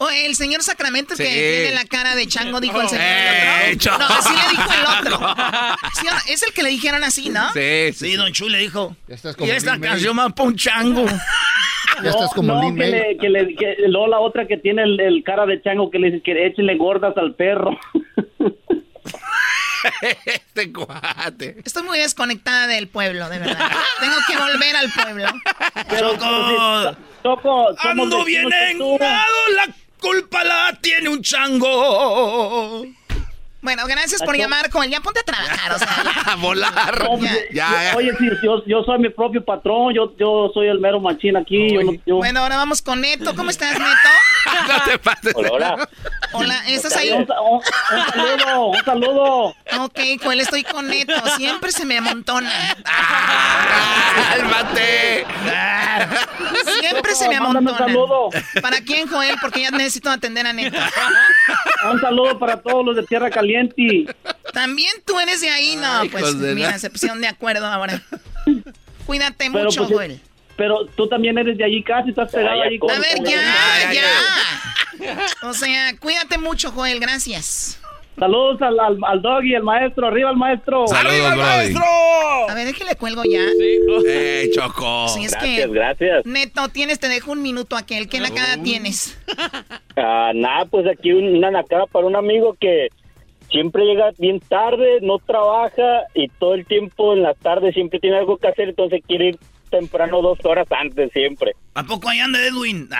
O 0.00 0.08
el 0.10 0.36
señor 0.36 0.62
Sacramento 0.62 1.16
que 1.16 1.24
Sí. 1.24 1.28
tiene 1.32 1.72
la 1.74 1.84
cara 1.84 2.14
de 2.14 2.26
chango, 2.28 2.60
dijo 2.60 2.80
el 2.80 2.88
señor. 2.88 3.04
Eh, 3.04 3.70
el 3.72 3.76
otro. 3.76 3.90
cho- 3.92 3.98
No, 3.98 4.06
así 4.06 4.30
le 4.32 4.48
dijo 4.50 4.72
el 4.72 5.06
otro. 5.06 5.34
¿Sí 5.94 6.06
es 6.32 6.42
el 6.44 6.52
que 6.52 6.62
le 6.62 6.68
dijeron 6.70 7.02
así, 7.02 7.30
¿no? 7.30 7.52
Sí, 7.52 7.92
Sí, 7.94 8.14
Don 8.14 8.32
Chu 8.32 8.48
le 8.48 8.58
dijo. 8.58 8.94
Ya 9.08 9.16
estás 9.16 9.34
Y 9.40 9.50
esta 9.50 9.78
canción 9.80 10.14
más 10.14 10.32
pa' 10.34 10.44
un 10.44 10.56
chango. 10.56 11.04
Ya 12.02 12.10
estás 12.10 12.32
como 12.34 12.54
no, 12.54 12.74
que 12.74 12.86
le, 12.86 13.16
que 13.18 13.28
le, 13.28 13.54
que 13.54 13.76
luego 13.88 14.06
la 14.06 14.20
otra 14.20 14.46
que 14.46 14.56
tiene 14.56 14.82
el, 14.82 15.00
el 15.00 15.22
cara 15.24 15.46
de 15.46 15.60
chango 15.62 15.90
que 15.90 15.98
le 15.98 16.10
dice 16.10 16.22
que 16.22 16.46
échele 16.46 16.76
gordas 16.76 17.16
al 17.16 17.34
perro. 17.34 17.78
este 20.24 20.72
cuate. 20.72 21.56
Estoy 21.64 21.82
muy 21.82 21.98
desconectada 21.98 22.66
del 22.66 22.88
pueblo, 22.88 23.28
de 23.28 23.38
verdad. 23.38 23.70
Tengo 24.00 24.16
que 24.26 24.36
volver 24.36 24.76
al 24.76 24.90
pueblo. 24.90 25.28
Pero, 25.88 26.16
Choco. 26.16 26.96
Choco, 27.22 27.68
Ando 27.80 28.24
bien 28.24 28.48
engado, 28.70 29.48
la 29.54 29.68
culpa 30.00 30.44
la 30.44 30.78
tiene 30.80 31.08
un 31.08 31.22
chango. 31.22 32.84
Bueno, 33.60 33.82
gracias 33.88 34.22
por 34.22 34.36
llamar, 34.36 34.70
Joel. 34.70 34.88
Ya 34.90 35.00
ponte 35.00 35.18
a 35.20 35.22
trabajar, 35.24 35.72
o 35.72 35.78
sea. 35.78 35.88
A 36.32 36.36
volar. 36.36 37.08
Ya. 37.20 37.32
Ya, 37.52 37.82
ya. 37.90 37.96
Oye, 37.96 38.12
sí, 38.18 38.26
yo, 38.42 38.64
yo 38.66 38.82
soy 38.84 38.98
mi 39.00 39.08
propio 39.08 39.44
patrón, 39.44 39.92
yo, 39.94 40.14
yo 40.16 40.50
soy 40.54 40.68
el 40.68 40.78
mero 40.78 41.00
machín 41.00 41.36
aquí. 41.36 41.74
Yo- 42.06 42.16
Bueno, 42.16 42.40
ahora 42.40 42.56
vamos 42.56 42.82
con 42.82 43.00
Neto. 43.00 43.34
¿Cómo 43.34 43.50
estás, 43.50 43.72
Neto? 43.72 43.84
No 44.66 44.82
te 44.84 44.98
pases. 44.98 45.32
Hola, 45.34 45.50
hola. 45.52 45.88
Hola, 46.32 46.62
¿estás 46.66 46.96
ahí? 46.96 47.10
Un, 47.10 47.26
sa- 47.26 47.40
un- 47.40 47.60
un 47.60 48.06
saludo, 48.12 48.66
un 48.68 48.84
saludo. 48.84 49.44
Ok, 49.80 49.98
Joel, 50.22 50.40
estoy 50.40 50.64
con 50.64 50.86
Neto. 50.88 51.12
Siempre 51.36 51.72
se 51.72 51.84
me 51.84 51.98
amontona. 51.98 52.50
¡Cálmate! 54.30 55.26
Siempre 56.80 57.14
se 57.14 57.28
me 57.28 57.40
un 57.40 57.46
amontona. 57.46 57.78
saludo. 57.78 58.30
¿Para 58.60 58.80
quién, 58.80 59.08
Joel? 59.08 59.36
Porque 59.40 59.62
ya 59.62 59.70
necesito 59.70 60.10
atender 60.10 60.46
a 60.46 60.52
Neto. 60.52 60.78
Un 61.90 62.00
saludo 62.00 62.38
para 62.38 62.60
todos 62.60 62.84
los 62.84 62.96
de 62.96 63.02
Tierra 63.04 63.30
Caliente. 63.30 64.06
También 64.52 64.92
tú 65.06 65.18
eres 65.20 65.40
de 65.40 65.50
ahí, 65.50 65.76
no, 65.76 66.00
Ay, 66.00 66.08
pues 66.08 66.34
mira, 66.34 66.70
la- 66.72 66.78
se 66.78 66.90
pusieron 66.90 67.20
de 67.20 67.28
acuerdo 67.28 67.66
ahora. 67.66 68.02
Cuídate 69.06 69.50
Pero, 69.50 69.64
mucho, 69.64 69.84
pues, 69.86 69.90
Joel. 69.96 70.20
Pero 70.58 70.84
tú 70.96 71.08
también 71.08 71.38
eres 71.38 71.56
de 71.56 71.64
allí 71.64 71.82
casi, 71.82 72.10
estás 72.10 72.30
pegado 72.32 72.60
allí 72.60 72.78
con... 72.78 72.90
A 72.90 72.98
ver, 72.98 73.22
ya, 73.24 73.92
ya. 73.92 75.26
O 75.48 75.54
sea, 75.54 75.96
cuídate 76.00 76.36
mucho, 76.38 76.72
Joel, 76.72 76.98
gracias. 76.98 77.80
Saludos 78.18 78.60
al, 78.62 78.80
al, 78.80 78.98
al 79.06 79.22
doggy, 79.22 79.54
el 79.54 79.62
maestro, 79.62 80.08
arriba 80.08 80.30
el 80.32 80.36
maestro. 80.36 80.88
Saludos, 80.88 81.36
Brody. 81.36 81.74
A 82.48 82.54
ver, 82.54 82.66
déjale 82.66 82.96
cuelgo 82.96 83.22
ya. 83.24 83.42
¡Eh, 84.04 84.50
Choco! 84.52 85.06
Sí, 85.08 85.26
es 85.26 85.30
Gracias, 85.30 85.66
que, 85.66 85.72
gracias. 85.72 86.26
Neto, 86.26 86.68
tienes, 86.70 86.98
te 86.98 87.08
dejo 87.08 87.30
un 87.30 87.42
minuto 87.42 87.76
aquel. 87.76 88.08
¿Qué 88.08 88.18
nacada 88.18 88.60
tienes? 88.62 89.16
Ah, 90.00 90.30
nada, 90.32 90.64
pues 90.66 90.86
aquí 90.86 91.12
un- 91.12 91.36
una 91.36 91.50
nacada 91.50 91.86
para 91.86 92.06
un 92.06 92.14
amigo 92.14 92.56
que 92.60 92.86
siempre 93.50 93.84
llega 93.84 94.10
bien 94.16 94.38
tarde, 94.38 94.98
no 95.02 95.18
trabaja 95.18 96.02
y 96.14 96.28
todo 96.28 96.54
el 96.54 96.66
tiempo 96.66 97.14
en 97.14 97.22
la 97.24 97.34
tarde 97.34 97.72
siempre 97.72 97.98
tiene 97.98 98.16
algo 98.18 98.36
que 98.38 98.46
hacer, 98.46 98.68
entonces 98.68 99.00
quiere 99.06 99.30
ir 99.30 99.38
temprano 99.68 100.20
dos 100.22 100.38
horas 100.44 100.66
antes 100.70 101.10
siempre. 101.12 101.52
¿A 101.74 101.82
poco 101.84 102.08
ahí 102.08 102.18
anda 102.20 102.38
Edwin? 102.44 102.88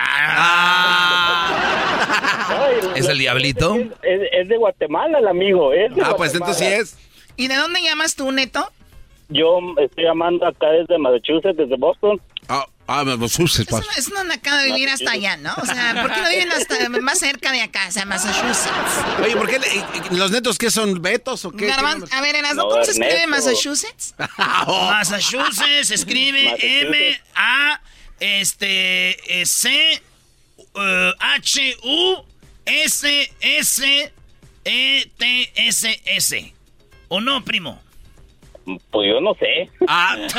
Ay, 2.49 2.75
¿Es 2.95 3.07
el 3.07 3.17
diablito? 3.19 3.75
Es, 3.75 3.87
es- 4.03 4.29
es 4.31 4.47
de 4.47 4.57
Guatemala 4.57 5.19
el 5.19 5.27
amigo, 5.27 5.73
es 5.73 5.93
de 5.95 6.01
Ah, 6.01 6.13
pues 6.17 6.31
Guatemala. 6.37 6.51
entonces 6.51 6.57
sí 6.57 6.65
es. 6.73 6.97
¿Y 7.37 7.47
de 7.47 7.55
dónde 7.55 7.81
llamas 7.81 8.15
tú, 8.15 8.31
Neto? 8.31 8.69
Yo 9.29 9.59
estoy 9.77 10.03
llamando 10.05 10.45
acá 10.47 10.67
desde 10.71 10.97
Massachusetts, 10.97 11.55
desde 11.57 11.75
Boston. 11.77 12.19
Ah, 12.91 13.01
ah, 13.01 13.05
me 13.05 13.17
pues, 13.17 13.37
uses, 13.39 13.67
Es 13.67 13.71
una, 13.71 13.93
es 13.97 14.07
una 14.07 14.23
nacada 14.23 14.63
vivir 14.63 14.89
hasta 14.89 15.11
allá, 15.11 15.37
¿no? 15.37 15.53
O 15.61 15.65
sea, 15.65 16.01
¿por 16.01 16.11
qué 16.11 16.21
no 16.21 16.29
viven 16.29 16.51
hasta 16.51 16.89
más 16.89 17.19
cerca 17.19 17.51
de 17.51 17.61
acá, 17.61 17.85
o 17.87 17.91
sea, 17.91 18.05
Massachusetts? 18.05 18.69
Oye, 19.23 19.35
¿por 19.37 19.47
qué 19.47 19.59
le- 19.59 20.17
los 20.17 20.31
netos 20.31 20.57
qué 20.57 20.71
son 20.71 20.99
betos 21.01 21.45
o 21.45 21.51
qué? 21.51 21.67
Garban- 21.67 22.07
a 22.11 22.21
ver, 22.21 22.35
Erasmo, 22.35 22.63
No, 22.63 22.69
¿cómo 22.69 22.83
se 22.83 22.91
escribe. 22.91 23.27
Massachusetts? 23.27 24.15
Massachusetts 24.67 25.87
se 25.87 25.93
escribe 25.95 26.43
Massachusetts. 26.45 26.85
M 26.87 27.21
A 27.35 27.81
este 28.19 29.41
eh, 29.41 29.45
C 29.45 30.01
eh, 30.75 31.13
H 31.19 31.77
U 31.83 32.25
S 32.65 33.33
S 33.39 34.13
E 34.65 35.11
T 35.17 35.51
S 35.55 36.01
S. 36.05 36.53
¿O 37.07 37.21
no, 37.21 37.43
primo? 37.45 37.81
Pues 38.91 39.09
yo 39.09 39.21
no 39.21 39.33
sé. 39.35 39.69
Ah, 39.87 40.15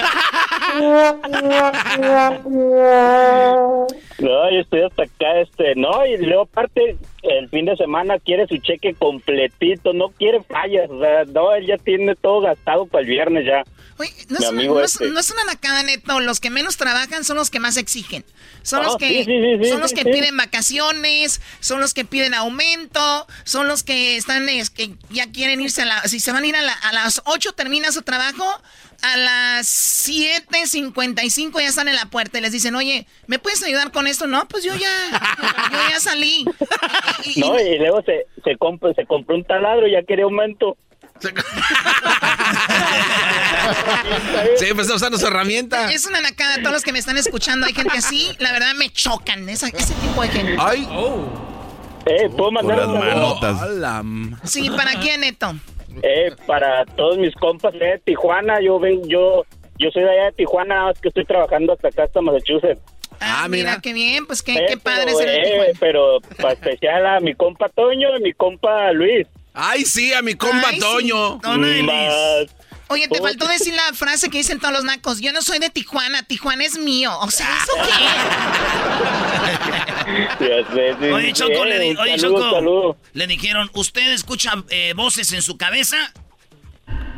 No, 4.21 4.51
yo 4.51 4.61
estoy 4.61 4.83
hasta 4.83 5.05
acá, 5.05 5.41
este, 5.41 5.75
no, 5.77 6.05
y 6.07 6.19
luego 6.19 6.43
aparte, 6.43 6.97
el 7.23 7.49
fin 7.51 7.67
de 7.67 7.77
semana 7.77 8.19
quiere 8.19 8.47
su 8.47 8.57
cheque 8.59 8.95
completito, 8.95 9.93
no 9.93 10.09
quiere 10.11 10.43
fallas, 10.43 10.89
o 10.91 10.99
sea, 11.01 11.25
no, 11.27 11.55
él 11.55 11.67
ya 11.67 11.77
tiene 11.79 12.15
todo 12.17 12.41
gastado 12.41 12.87
para 12.87 13.03
el 13.03 13.09
viernes 13.09 13.45
ya. 13.47 13.63
Oye, 13.99 14.11
no 14.31 14.39
es, 14.39 14.49
una, 14.49 14.63
no 14.65 14.81
es- 14.81 14.93
este. 14.93 15.11
no 15.11 15.21
es 15.21 15.31
una 15.31 15.45
nacada, 15.45 15.83
Neto. 15.83 16.21
Los 16.21 16.41
que 16.41 16.49
menos 16.49 16.79
trabajan 16.79 17.23
son 17.23 17.37
los 17.37 17.51
que 17.51 17.61
más 17.61 17.77
exigen. 17.77 18.25
Son 18.63 18.81
Ah, 18.81 18.85
los 18.85 18.97
que, 18.97 19.09
sí, 19.09 19.25
sí, 19.25 19.41
sí, 19.41 19.65
sí, 19.65 19.71
son 19.71 19.81
los 19.81 19.93
que 19.93 20.05
piden 20.05 20.37
vacaciones, 20.37 21.41
son 21.61 21.81
los 21.81 21.93
que 21.95 22.05
piden 22.05 22.33
aumento, 22.35 23.27
son 23.45 23.69
los 23.69 23.83
que 23.83 24.17
están, 24.17 24.49
es, 24.49 24.71
que 24.71 24.91
ya 25.11 25.31
quieren 25.31 25.61
irse 25.61 25.83
a 25.83 25.87
la... 25.87 26.01
Si 26.09 26.21
se 26.21 26.33
van 26.33 26.45
a 26.45 26.47
ir 26.47 26.57
a, 26.57 26.63
la- 26.63 26.73
a 26.73 26.93
las 26.93 27.21
8 27.27 27.53
termina 27.53 27.93
su 27.93 28.03
trabajo, 28.03 28.45
a 29.03 29.17
las 29.17 29.67
7.55 30.09 31.61
ya 31.61 31.69
están 31.69 31.89
en 31.89 31.97
la 31.97 32.07
puerta 32.07 32.39
y 32.39 32.41
les 32.43 32.53
dicen, 32.53 32.75
oye, 32.75 33.07
¿me 33.27 33.39
puedes 33.39 33.63
ayudar 33.63 33.91
con 33.93 34.07
esto? 34.07 34.27
No, 34.27 34.47
pues 34.49 34.63
yo 34.65 34.75
ya, 34.75 34.91
yo 35.73 35.79
ya 35.91 36.01
salí. 36.01 36.45
Y- 37.25 37.41
No, 37.41 37.59
y 37.61 37.79
luego 37.79 38.03
se, 38.03 38.27
se 38.45 38.57
compra, 38.57 38.93
se 38.95 39.05
compró 39.07 39.37
un 39.37 39.45
taladro 39.45 39.87
y 39.87 39.93
ya 39.93 40.03
quiere 40.03 40.23
aumento. 40.23 40.77
Sí, 44.57 44.67
pues 44.75 44.81
está 44.87 44.95
usando 44.95 45.19
su 45.19 45.27
herramienta. 45.27 45.91
Es 45.93 46.07
una 46.07 46.21
nacada, 46.21 46.57
todos 46.59 46.73
los 46.73 46.83
que 46.83 46.93
me 46.93 46.99
están 46.99 47.17
escuchando, 47.17 47.67
hay 47.67 47.75
gente 47.75 47.97
así, 47.97 48.31
la 48.39 48.53
verdad 48.53 48.75
me 48.75 48.91
chocan, 48.91 49.49
esa- 49.49 49.69
ese 49.69 49.95
tipo 49.95 50.23
de 50.23 50.29
gente. 50.29 50.57
Ay. 50.59 50.89
Eh, 52.07 52.29
¿puedo 52.37 52.51
mandar 52.51 52.79
las 52.79 52.89
manotas. 52.89 53.61
Sí, 54.45 54.71
¿para 54.71 54.93
quién, 55.01 55.21
Neto? 55.21 55.55
Eh, 56.03 56.33
para 56.47 56.85
todos 56.87 57.19
mis 57.19 57.35
compas 57.35 57.73
de 57.75 58.01
Tijuana, 58.05 58.61
yo 58.61 58.79
ven, 58.79 59.03
yo, 59.09 59.45
yo 59.79 59.91
soy 59.91 60.03
de 60.05 60.11
allá 60.11 60.25
de 60.27 60.33
Tijuana, 60.33 60.85
más 60.85 61.01
que 61.01 61.09
estoy 61.09 61.25
trabajando 61.25 61.73
hasta 61.73 61.89
acá, 61.89 62.05
hasta 62.05 62.21
Massachusetts. 62.21 62.81
Ah, 63.23 63.43
Ah, 63.45 63.49
mira. 63.49 63.71
mira. 63.71 63.81
qué 63.83 63.93
bien, 63.93 64.27
pues 64.27 64.43
qué, 64.43 64.55
Eh, 64.55 64.65
qué 64.69 64.77
padre 64.79 65.05
pero, 65.07 65.19
ser 65.19 65.29
el 65.29 65.45
eh, 65.47 65.73
pero 65.79 66.21
para 66.41 66.55
especial 66.55 67.05
a 67.07 67.21
mi 67.21 67.35
compa 67.35 67.69
Toño 67.69 68.17
y 68.17 68.23
mi 68.23 68.33
compa 68.33 68.93
Luis. 68.93 69.27
Ay, 69.53 69.85
sí, 69.85 70.13
a 70.15 70.23
mi 70.23 70.35
compa 70.35 70.69
Ay, 70.69 70.75
sí. 70.77 70.81
Toño. 70.81 71.39
Don 71.43 71.65
Ellis. 71.65 71.83
Más- 71.85 72.57
Oye, 72.93 73.07
te 73.09 73.21
faltó 73.21 73.47
decir 73.47 73.73
la 73.73 73.93
frase 73.95 74.29
que 74.31 74.39
dicen 74.39 74.59
todos 74.59 74.75
los 74.75 74.83
nacos. 74.85 75.21
Yo 75.21 75.33
no 75.33 75.43
soy 75.43 75.61
de 75.61 75.71
Tijuana, 75.71 76.25
Tijuana 76.25 76.65
es 76.65 76.77
mío. 76.77 77.17
O 77.21 77.31
sea, 77.31 77.47
¿eso 77.63 77.73
qué? 77.85 78.05
Ya 80.41 80.65
sé, 80.75 80.97
sí, 81.01 81.07
Oye, 81.07 81.33
Choco, 81.33 81.65
le, 81.65 81.79
di- 81.79 81.97
oye, 81.97 82.19
saludo, 82.19 82.41
Choco, 82.43 82.55
saludo. 82.57 82.97
le 83.13 83.27
dijeron, 83.29 83.71
¿usted 83.75 84.13
escucha 84.13 84.55
eh, 84.71 84.93
voces 84.97 85.33
en 85.33 85.41
su 85.43 85.57
cabeza? 85.57 85.97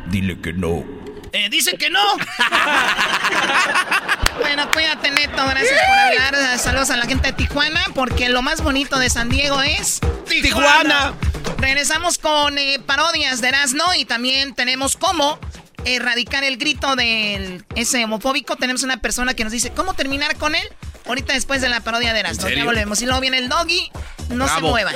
Dile 0.07 0.39
que 0.41 0.53
no. 0.53 0.83
Eh, 1.31 1.49
dice 1.49 1.75
que 1.77 1.89
no. 1.89 2.01
Bueno, 4.39 4.69
cuídate, 4.71 5.11
Neto. 5.11 5.45
Gracias 5.47 5.79
por 5.87 5.97
hablar. 5.97 6.59
Saludos 6.59 6.89
a 6.89 6.97
la 6.97 7.05
gente 7.05 7.27
de 7.27 7.33
Tijuana, 7.33 7.81
porque 7.95 8.29
lo 8.29 8.41
más 8.41 8.61
bonito 8.61 8.97
de 8.99 9.09
San 9.09 9.29
Diego 9.29 9.61
es 9.61 9.99
Tijuana. 10.27 11.13
Regresamos 11.57 12.17
con 12.17 12.57
eh, 12.57 12.79
parodias 12.85 13.41
de 13.41 13.49
Erasmo 13.49 13.83
y 13.97 14.05
también 14.05 14.53
tenemos 14.55 14.97
cómo 14.97 15.39
erradicar 15.85 16.43
el 16.43 16.57
grito 16.57 16.95
de 16.95 17.61
ese 17.75 18.03
homofóbico. 18.03 18.55
Tenemos 18.55 18.83
una 18.83 18.97
persona 18.97 19.33
que 19.33 19.43
nos 19.43 19.53
dice 19.53 19.71
cómo 19.71 19.93
terminar 19.93 20.37
con 20.37 20.55
él. 20.55 20.67
Ahorita 21.05 21.33
después 21.33 21.61
de 21.61 21.69
la 21.69 21.81
parodia 21.81 22.13
de 22.13 22.21
Erasmo. 22.21 22.49
Ya 22.49 22.63
volvemos. 22.65 23.01
Y 23.01 23.05
luego 23.05 23.19
viene 23.21 23.37
el 23.37 23.49
doggy. 23.49 23.91
No 24.29 24.47
se 24.47 24.61
muevan. 24.61 24.95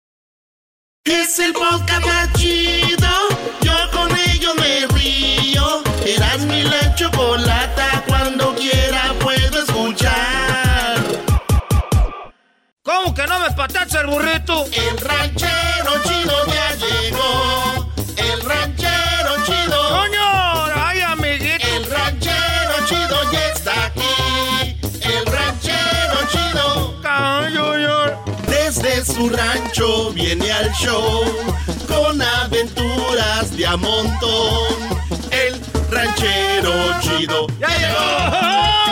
Es 1.03 1.39
el 1.39 1.51
podcast 1.53 2.05
más 2.05 2.31
chido. 2.33 3.09
Yo 3.61 3.73
con 3.91 4.15
ello 4.29 4.53
me 4.53 4.85
río. 4.87 5.81
Eras 6.05 6.41
mi 6.41 6.61
la 6.61 6.93
chocolata. 6.93 8.03
Cuando 8.07 8.53
quiera 8.53 9.11
puedo 9.19 9.63
escuchar. 9.63 11.01
las 13.39 13.55
patatas 13.55 13.95
al 13.95 14.07
burrito. 14.07 14.65
El 14.65 14.97
ranchero 14.99 16.03
chido 16.03 16.45
ya 16.45 16.75
llegó. 16.75 17.50
Su 29.21 29.29
rancho 29.29 30.11
viene 30.13 30.51
al 30.51 30.71
show 30.71 31.23
con 31.87 32.19
aventuras 32.19 33.55
de 33.55 33.67
a 33.67 33.77
montón. 33.77 34.75
El 35.29 35.61
ranchero 35.91 36.71
chido 37.01 37.45
ya 37.59 37.67
llegó. 37.67 38.90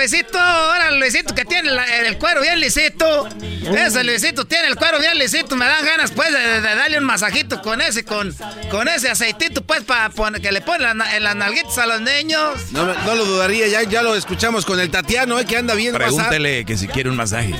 Luisito, 0.00 0.38
ahora 0.38 0.90
Luisito 0.92 1.34
que 1.34 1.44
tiene 1.44 1.70
la- 1.72 1.84
el 1.98 2.16
cuero 2.16 2.40
bien 2.40 2.58
lisito, 2.58 3.28
ese 3.76 4.02
Luisito 4.02 4.46
tiene 4.46 4.68
el 4.68 4.76
cuero 4.76 4.98
bien 4.98 5.18
lisito, 5.18 5.56
me 5.56 5.66
dan 5.66 5.84
ganas 5.84 6.10
pues 6.12 6.32
de, 6.32 6.38
de 6.38 6.74
darle 6.74 6.96
un 6.98 7.04
masajito 7.04 7.60
con 7.60 7.82
ese, 7.82 8.02
con, 8.04 8.34
con 8.70 8.88
ese 8.88 9.10
aceitito 9.10 9.62
pues 9.62 9.82
para 9.84 10.10
que 10.40 10.52
le 10.52 10.62
ponen 10.62 10.96
la 10.98 11.16
en 11.16 11.22
las 11.22 11.36
nalguitas 11.36 11.76
a 11.76 11.84
los 11.86 12.00
niños. 12.00 12.72
No, 12.72 12.86
me- 12.86 12.94
no 13.04 13.14
lo 13.14 13.26
dudaría, 13.26 13.68
ya, 13.68 13.82
ya 13.82 14.02
lo 14.02 14.16
escuchamos 14.16 14.64
con 14.64 14.80
el 14.80 14.90
Tatiano, 14.90 15.38
eh, 15.38 15.44
que 15.44 15.58
anda 15.58 15.74
bien. 15.74 15.94
Pregúntele 15.94 16.64
que 16.64 16.78
si 16.78 16.88
quiere 16.88 17.10
un 17.10 17.16
masaje. 17.16 17.54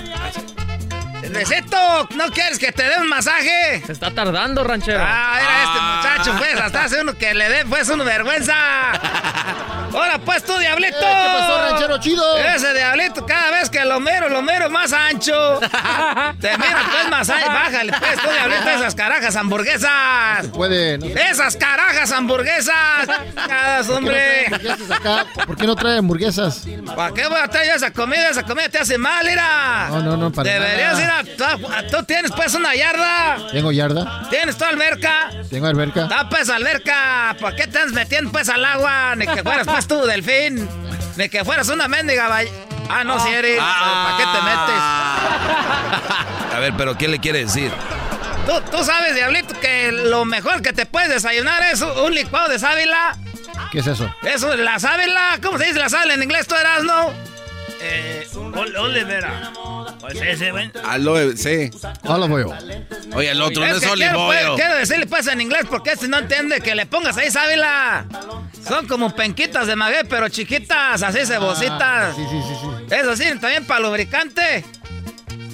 Luisito, 1.34 2.08
¿no 2.16 2.30
quieres 2.30 2.58
que 2.58 2.72
te 2.72 2.82
dé 2.82 2.94
un 3.00 3.08
masaje? 3.08 3.82
Se 3.86 3.92
está 3.92 4.10
tardando, 4.10 4.64
ranchero. 4.64 5.00
Ah, 5.02 5.38
era 5.40 5.62
este 5.64 5.80
muchacho, 5.80 6.38
pues, 6.38 6.60
hasta 6.60 6.84
hace 6.84 7.00
uno 7.00 7.14
que 7.14 7.34
le 7.34 7.48
dé, 7.48 7.64
pues, 7.66 7.88
una 7.88 8.04
vergüenza. 8.04 8.54
Ahora, 9.92 10.18
pues, 10.18 10.44
tú, 10.44 10.56
diablito. 10.56 10.96
Eh, 10.96 11.00
¿qué 11.00 11.38
pasó, 11.38 11.68
ranchero 11.68 11.98
chido? 11.98 12.38
Ese 12.38 12.72
diablito, 12.74 13.26
cada 13.26 13.50
vez 13.50 13.68
que 13.68 13.84
lo 13.84 13.98
miro, 13.98 14.28
lo 14.28 14.40
miro 14.42 14.70
más 14.70 14.92
ancho. 14.92 15.58
Te 16.40 16.56
mira, 16.56 16.78
pues, 16.92 17.08
más 17.10 17.28
ancho. 17.28 17.46
Bájale, 17.48 17.92
pues, 17.98 18.20
tú, 18.20 18.28
diablito, 18.30 18.68
esas 18.70 18.94
carajas 18.94 19.34
hamburguesas. 19.36 20.46
Puede. 20.52 20.98
¿no? 20.98 21.06
Esas 21.06 21.56
carajas 21.56 22.12
hamburguesas. 22.12 22.74
Cada 23.34 23.80
hombre. 23.96 24.46
¿Por 24.46 24.56
qué 24.56 24.56
no 24.56 24.84
trae 24.84 24.88
hamburguesas 24.88 24.90
acá? 24.90 25.26
¿Por 25.46 25.56
qué 25.56 25.66
no 25.66 25.74
trae 25.76 25.98
hamburguesas? 25.98 26.62
¿Para 26.94 27.12
qué 27.14 27.26
voy 27.26 27.40
a 27.42 27.48
traer 27.48 27.76
esa 27.76 27.90
comida? 27.90 28.28
Esa 28.28 28.44
comida 28.44 28.68
te 28.68 28.78
hace 28.78 28.96
mal, 28.98 29.26
mira. 29.26 29.88
No, 29.90 30.02
no, 30.02 30.16
no, 30.16 30.30
para 30.30 30.50
Deberías 30.50 30.98
ir 30.98 31.06
nada. 31.06 31.18
a... 31.19 31.19
Tú, 31.24 31.44
tú 31.90 32.04
tienes, 32.04 32.30
pues, 32.32 32.54
una 32.54 32.74
yarda. 32.74 33.38
¿Tengo 33.52 33.72
yarda? 33.72 34.28
¿Tienes 34.30 34.56
tu 34.56 34.64
alberca? 34.64 35.30
¿Tengo 35.50 35.66
alberca? 35.66 36.08
Ah, 36.10 36.28
pues, 36.28 36.48
alberca, 36.50 37.36
¿por 37.40 37.54
qué 37.56 37.64
te 37.66 37.78
estás 37.78 37.92
metiendo, 37.92 38.30
pues, 38.32 38.48
al 38.48 38.64
agua? 38.64 39.14
Ni 39.16 39.26
que 39.26 39.42
fueras, 39.42 39.66
pues, 39.66 39.86
tú, 39.86 40.00
delfín. 40.06 40.68
Ni 41.16 41.28
que 41.28 41.44
fueras 41.44 41.68
una 41.68 41.88
mendiga 41.88 42.28
ball- 42.28 42.48
Ah, 42.88 43.04
no, 43.04 43.20
si 43.20 43.28
eres. 43.28 43.58
¿Para 43.58 44.16
qué 44.16 44.24
te 44.24 44.42
metes? 44.42 44.82
A 46.54 46.58
ver, 46.60 46.72
pero 46.76 46.96
¿qué 46.98 47.08
le 47.08 47.18
quiere 47.20 47.44
decir? 47.44 47.70
¿Tú, 48.46 48.60
tú 48.76 48.84
sabes, 48.84 49.14
diablito, 49.14 49.54
que 49.60 49.92
lo 49.92 50.24
mejor 50.24 50.60
que 50.62 50.72
te 50.72 50.86
puedes 50.86 51.08
desayunar 51.08 51.62
es 51.72 51.80
un 51.82 52.14
licuado 52.14 52.48
de 52.48 52.58
sábila. 52.58 53.16
¿Qué 53.70 53.78
es 53.78 53.86
eso? 53.86 54.12
Eso, 54.22 54.56
la 54.56 54.78
sábila. 54.80 55.38
¿Cómo 55.42 55.58
se 55.58 55.66
dice 55.66 55.78
la 55.78 55.88
sábila 55.88 56.14
en 56.14 56.22
inglés? 56.24 56.48
¿Tú 56.48 56.56
eras, 56.56 56.82
no? 56.82 57.12
Eh, 57.82 58.28
ol- 58.34 58.76
olivera. 58.76 59.52
Pues 60.00 60.20
ese, 60.20 60.50
güey. 60.50 60.70
Aloe, 60.86 61.36
sí. 61.36 61.70
Olive 62.04 62.34
oil. 62.44 62.86
Oye, 63.14 63.30
el 63.30 63.40
otro 63.42 63.64
no 63.66 63.74
es 63.74 63.80
que 63.80 63.88
olive 63.90 64.08
quiero, 64.10 64.26
pues, 64.26 64.46
quiero 64.56 64.74
decirle 64.76 65.06
pues 65.06 65.26
en 65.26 65.40
inglés 65.40 65.62
porque 65.68 65.92
este 65.92 66.08
no 66.08 66.18
entiende 66.18 66.60
que 66.60 66.74
le 66.74 66.86
pongas 66.86 67.16
ahí 67.16 67.30
sábila. 67.30 68.04
Son 68.66 68.86
como 68.86 69.14
penquitas 69.14 69.66
de 69.66 69.76
maguey, 69.76 70.02
pero 70.08 70.28
chiquitas, 70.28 71.02
así 71.02 71.24
cebositas. 71.26 71.80
Ah, 71.80 72.12
Sí, 72.14 72.22
sí, 72.30 72.40
sí, 72.46 72.54
sí. 72.88 72.94
Eso 72.94 73.16
sí, 73.16 73.24
también 73.40 73.64
para 73.66 73.80
lubricante. 73.80 74.64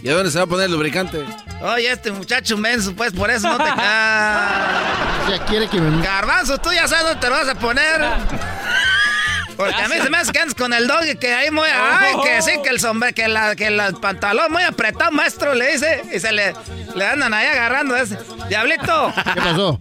¿Y 0.02 0.08
a 0.08 0.14
dónde 0.14 0.30
se 0.30 0.38
va 0.38 0.44
a 0.44 0.46
poner 0.46 0.66
el 0.66 0.72
lubricante? 0.72 1.24
Oye, 1.62 1.90
este 1.90 2.12
muchacho 2.12 2.56
menso, 2.56 2.94
pues 2.94 3.12
por 3.12 3.30
eso 3.30 3.48
no 3.48 3.56
te 3.58 3.64
cae. 3.76 5.30
Ya 5.30 5.44
quiere 5.46 5.68
que 5.68 5.80
me... 5.80 6.02
Garbanzo, 6.04 6.58
tú 6.58 6.70
ya 6.72 6.86
sabes 6.86 7.04
dónde 7.04 7.20
te 7.20 7.28
lo 7.28 7.36
vas 7.36 7.48
a 7.48 7.54
poner. 7.54 8.00
Porque 9.56 9.74
a 9.74 9.88
mí 9.88 9.96
se 10.02 10.10
me 10.10 10.18
hace 10.18 10.32
que 10.32 10.38
andas 10.38 10.54
con 10.54 10.72
el 10.72 10.86
dog 10.86 11.04
y 11.04 11.16
que 11.16 11.32
ahí 11.34 11.50
muy... 11.50 11.68
Ay, 11.72 12.14
que 12.22 12.42
sí, 12.42 12.52
que 12.62 12.68
el 12.68 12.80
sombrero, 12.80 13.14
que, 13.14 13.28
la, 13.28 13.56
que 13.56 13.66
el 13.68 13.80
pantalón 14.00 14.52
muy 14.52 14.62
apretado, 14.62 15.10
maestro, 15.12 15.54
le 15.54 15.72
dice. 15.72 16.02
Y 16.12 16.20
se 16.20 16.32
le, 16.32 16.54
le 16.94 17.06
andan 17.06 17.32
ahí 17.32 17.46
agarrando 17.46 17.96
ese. 17.96 18.18
Diablito. 18.48 19.12
¿Qué 19.34 19.40
pasó? 19.40 19.80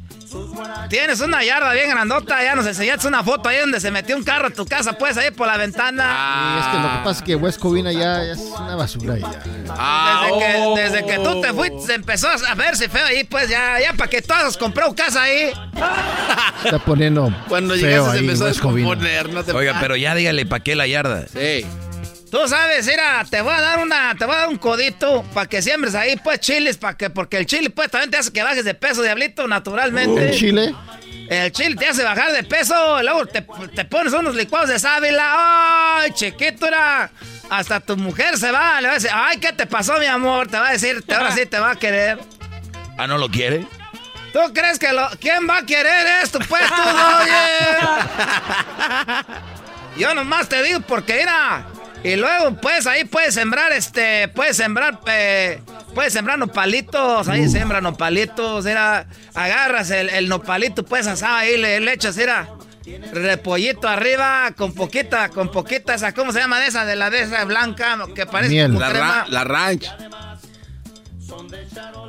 Tienes 0.89 1.19
una 1.21 1.43
yarda 1.43 1.73
bien 1.73 1.89
grandota, 1.89 2.43
ya 2.43 2.55
nos 2.55 2.65
enseñaste 2.65 3.07
una 3.07 3.23
foto 3.23 3.49
ahí 3.49 3.59
donde 3.59 3.79
se 3.79 3.91
metió 3.91 4.15
un 4.15 4.23
carro 4.23 4.47
a 4.47 4.49
tu 4.49 4.65
casa, 4.65 4.93
pues 4.93 5.17
ahí 5.17 5.31
por 5.31 5.47
la 5.47 5.57
ventana. 5.57 6.55
Y 6.55 6.59
es 6.59 6.67
que 6.67 6.77
lo 6.77 6.91
que 6.91 6.97
pasa 7.03 7.11
es 7.11 7.21
que 7.21 7.35
West 7.35 7.59
Covina 7.59 7.91
ya 7.91 8.23
es 8.23 8.39
una 8.39 8.75
basura 8.75 9.17
ya. 9.17 9.27
Desde, 9.29 10.39
que, 10.39 10.81
desde 10.81 11.05
que 11.05 11.19
tú 11.19 11.41
te 11.41 11.53
fuiste 11.53 11.81
se 11.81 11.93
empezó 11.95 12.27
a 12.27 12.55
verse 12.55 12.89
feo 12.89 13.05
ahí, 13.05 13.23
pues 13.23 13.49
ya, 13.49 13.79
ya 13.79 13.93
para 13.93 14.09
que 14.09 14.21
todos 14.21 14.57
compró 14.57 14.93
casa 14.95 15.23
ahí. 15.23 15.51
Está 16.63 16.79
poniendo 16.79 17.33
Cuando 17.47 17.75
feo 17.75 17.83
llegaste 17.83 18.11
se 18.11 18.17
ahí 18.17 18.25
empezó 18.25 18.45
a 18.45 18.47
descomponer, 18.47 19.29
no 19.29 19.43
te 19.43 19.51
Oiga, 19.51 19.77
pero 19.79 19.95
ya 19.95 20.15
dígale 20.15 20.45
para 20.45 20.63
qué 20.63 20.75
la 20.75 20.87
yarda. 20.87 21.27
Sí. 21.27 21.65
Tú 22.35 22.49
sabes, 22.49 22.85
mira, 22.85 23.25
te 23.29 23.39
voy 23.39 23.53
a 23.53 23.61
dar 23.61 23.79
una, 23.79 24.13
te 24.19 24.25
voy 24.25 24.35
a 24.35 24.39
dar 24.39 24.49
un 24.49 24.57
codito 24.57 25.23
para 25.33 25.47
que 25.47 25.61
siembres 25.61 25.95
ahí, 25.95 26.17
pues 26.17 26.41
chiles, 26.41 26.75
para 26.75 26.97
que, 26.97 27.09
porque 27.09 27.37
el 27.37 27.45
chile 27.45 27.69
pues 27.69 27.89
también 27.89 28.11
te 28.11 28.17
hace 28.17 28.33
que 28.33 28.43
bajes 28.43 28.65
de 28.65 28.73
peso, 28.73 29.01
diablito, 29.01 29.47
naturalmente. 29.47 30.27
¿En 30.27 30.33
Chile? 30.33 30.75
El 31.29 31.49
chile 31.53 31.77
te 31.77 31.87
hace 31.87 32.03
bajar 32.03 32.33
de 32.33 32.43
peso, 32.43 33.01
luego 33.03 33.25
te, 33.25 33.41
te 33.73 33.85
pones 33.85 34.11
unos 34.11 34.35
licuados 34.35 34.67
de 34.67 34.79
sábila. 34.79 36.01
¡Ay, 36.01 36.11
chiquito! 36.11 36.67
era! 36.67 37.09
Hasta 37.49 37.79
tu 37.79 37.95
mujer 37.95 38.37
se 38.37 38.51
va, 38.51 38.81
le 38.81 38.87
va 38.89 38.93
a 38.95 38.95
decir, 38.95 39.11
¡ay, 39.13 39.37
qué 39.37 39.53
te 39.53 39.65
pasó, 39.65 39.97
mi 39.97 40.05
amor! 40.05 40.49
Te 40.49 40.57
va 40.59 40.67
a 40.67 40.71
decir, 40.73 41.03
te- 41.03 41.15
ahora 41.15 41.31
sí 41.31 41.45
te 41.45 41.57
va 41.57 41.71
a 41.71 41.75
querer. 41.77 42.19
Ah, 42.97 43.07
¿no 43.07 43.17
lo 43.17 43.29
quiere? 43.29 43.65
¿Tú 44.33 44.39
crees 44.53 44.77
que 44.77 44.91
lo... 44.91 45.07
¿Quién 45.21 45.47
va 45.49 45.59
a 45.59 45.65
querer 45.65 46.05
esto, 46.21 46.39
pues, 46.49 46.63
tú, 46.67 46.81
oye? 46.81 47.31
Yo 50.01 50.13
nomás 50.13 50.49
te 50.49 50.61
digo 50.63 50.81
porque, 50.81 51.13
mira... 51.19 51.65
Y 52.05 52.15
luego, 52.17 52.55
pues, 52.61 52.85
ahí 52.87 53.03
puedes 53.05 53.33
sembrar, 53.33 53.71
este... 53.71 54.27
Puedes 54.29 54.55
sembrar, 54.57 54.99
eh, 55.07 55.59
Puedes 55.93 56.13
sembrar 56.13 56.37
nopalitos, 56.37 57.27
ahí 57.27 57.49
sembran 57.49 57.83
nopalitos, 57.83 58.63
mira... 58.65 59.07
Agarras 59.33 59.89
el, 59.91 60.09
el 60.09 60.29
nopalito, 60.29 60.85
pues, 60.85 61.07
asado 61.07 61.35
ahí, 61.35 61.57
le, 61.57 61.79
le 61.79 61.93
echas, 61.93 62.15
mira... 62.17 62.47
Repollito 63.13 63.87
arriba, 63.87 64.51
con 64.55 64.71
poquita, 64.75 65.29
con 65.29 65.49
poquita, 65.49 65.95
esa, 65.95 66.13
¿cómo 66.13 66.31
se 66.31 66.37
llama 66.39 66.59
de 66.59 66.67
esa? 66.67 66.85
De 66.85 66.95
la 66.95 67.09
de 67.09 67.21
esa 67.21 67.43
blanca, 67.43 67.97
que 68.13 68.27
parece 68.27 68.51
Miel. 68.53 68.67
como 68.67 68.79
La, 68.79 68.89
crema. 68.91 69.07
ra- 69.11 69.25
la 69.29 69.43
ranch. 69.43 69.87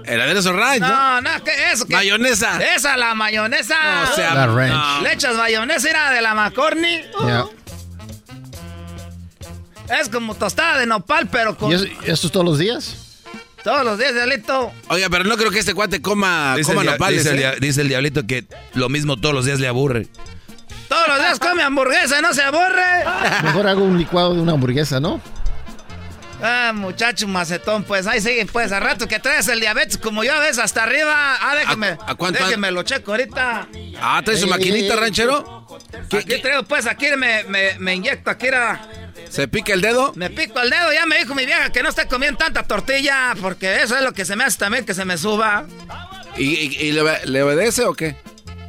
El 0.04 0.20
aderezo 0.20 0.52
ranch, 0.52 0.80
¿no? 0.80 0.88
No, 0.88 1.20
no, 1.22 1.44
¿qué 1.44 1.72
eso? 1.72 1.86
¿Qué? 1.86 1.94
Mayonesa. 1.94 2.58
Esa, 2.74 2.96
la 2.96 3.14
mayonesa. 3.14 3.74
No, 4.04 4.10
o 4.10 4.14
sea, 4.14 4.34
La 4.34 4.46
ranch. 4.46 4.70
no. 4.72 5.00
Le 5.02 5.12
echas 5.14 5.34
mayonesa, 5.36 5.88
era 5.90 6.10
de 6.10 6.20
la 6.20 6.34
McCorney. 6.34 7.10
Ya. 7.26 7.44
Es 10.00 10.08
como 10.08 10.34
tostada 10.34 10.78
de 10.78 10.86
nopal, 10.86 11.28
pero 11.28 11.56
con 11.56 11.70
¿Y 11.70 11.74
eso, 11.74 11.84
esto 12.04 12.26
es 12.26 12.32
todos 12.32 12.46
los 12.46 12.58
días? 12.58 12.96
todos 13.62 13.84
los 13.84 13.98
días, 13.98 14.14
Diablito. 14.14 14.72
Oiga, 14.88 15.08
pero 15.10 15.24
no 15.24 15.36
creo 15.36 15.50
que 15.50 15.58
este 15.58 15.74
cuate 15.74 16.00
coma, 16.00 16.54
Dice, 16.56 16.70
coma 16.70 16.82
el, 16.82 16.90
nopales, 16.92 17.24
dice 17.24 17.44
¿eh? 17.48 17.56
dice 17.60 17.80
el 17.80 17.88
diablito 17.88 18.24
que 18.26 18.44
lo 18.74 18.88
mismo 18.88 19.16
todos 19.16 19.34
los 19.34 19.44
días 19.44 19.58
le 19.58 19.66
aburre. 19.66 20.06
Todos 20.88 21.08
los 21.08 21.18
días 21.18 21.40
come 21.40 21.62
hamburguesa, 21.64 22.20
¿no 22.20 22.32
se 22.32 22.42
aburre? 22.42 23.04
Mejor 23.42 23.66
hago 23.66 23.82
un 23.82 23.98
licuado 23.98 24.34
de 24.34 24.40
una 24.40 24.52
hamburguesa, 24.52 25.00
¿no? 25.00 25.20
Ah, 26.42 26.72
muchacho 26.74 27.26
macetón, 27.26 27.82
pues 27.82 28.06
ahí 28.06 28.20
sigue, 28.20 28.44
pues 28.46 28.70
a 28.70 28.78
rato 28.78 29.08
que 29.08 29.18
traes 29.18 29.48
el 29.48 29.58
diabetes 29.58 29.96
como 29.98 30.22
yo 30.22 30.38
ves 30.38 30.58
hasta 30.58 30.82
arriba. 30.84 31.12
Ah, 31.40 31.56
déjeme, 31.56 31.88
¿A- 31.88 32.10
a 32.10 32.14
cuánto- 32.14 32.44
déjeme 32.44 32.70
lo 32.70 32.82
checo 32.84 33.12
ahorita. 33.12 33.66
Ah, 34.00 34.20
¿trae 34.24 34.36
su 34.36 34.46
maquinita, 34.46 34.94
ranchero? 34.96 35.66
Aquí 36.16 36.40
traigo, 36.40 36.62
pues 36.64 36.86
aquí 36.86 37.06
me, 37.16 37.42
me, 37.44 37.78
me 37.80 37.94
inyecto, 37.94 38.30
aquí 38.30 38.46
era... 38.46 38.80
¿Se 39.30 39.48
pica 39.48 39.72
el 39.74 39.80
dedo? 39.80 40.12
Me 40.14 40.30
pico 40.30 40.60
el 40.60 40.70
dedo, 40.70 40.92
ya 40.92 41.04
me 41.06 41.18
dijo 41.18 41.34
mi 41.34 41.44
vieja 41.46 41.70
que 41.72 41.82
no 41.82 41.88
esté 41.88 42.06
comiendo 42.06 42.38
tanta 42.38 42.62
tortilla, 42.62 43.34
porque 43.40 43.82
eso 43.82 43.96
es 43.96 44.02
lo 44.02 44.12
que 44.12 44.24
se 44.24 44.36
me 44.36 44.44
hace 44.44 44.58
también 44.58 44.86
que 44.86 44.94
se 44.94 45.04
me 45.04 45.18
suba. 45.18 45.66
¿Y, 46.36 46.44
y- 46.54 46.76
y 46.88 46.92
le, 46.92 47.02
le 47.26 47.42
obedece 47.42 47.84
o 47.84 47.94
qué? 47.94 48.16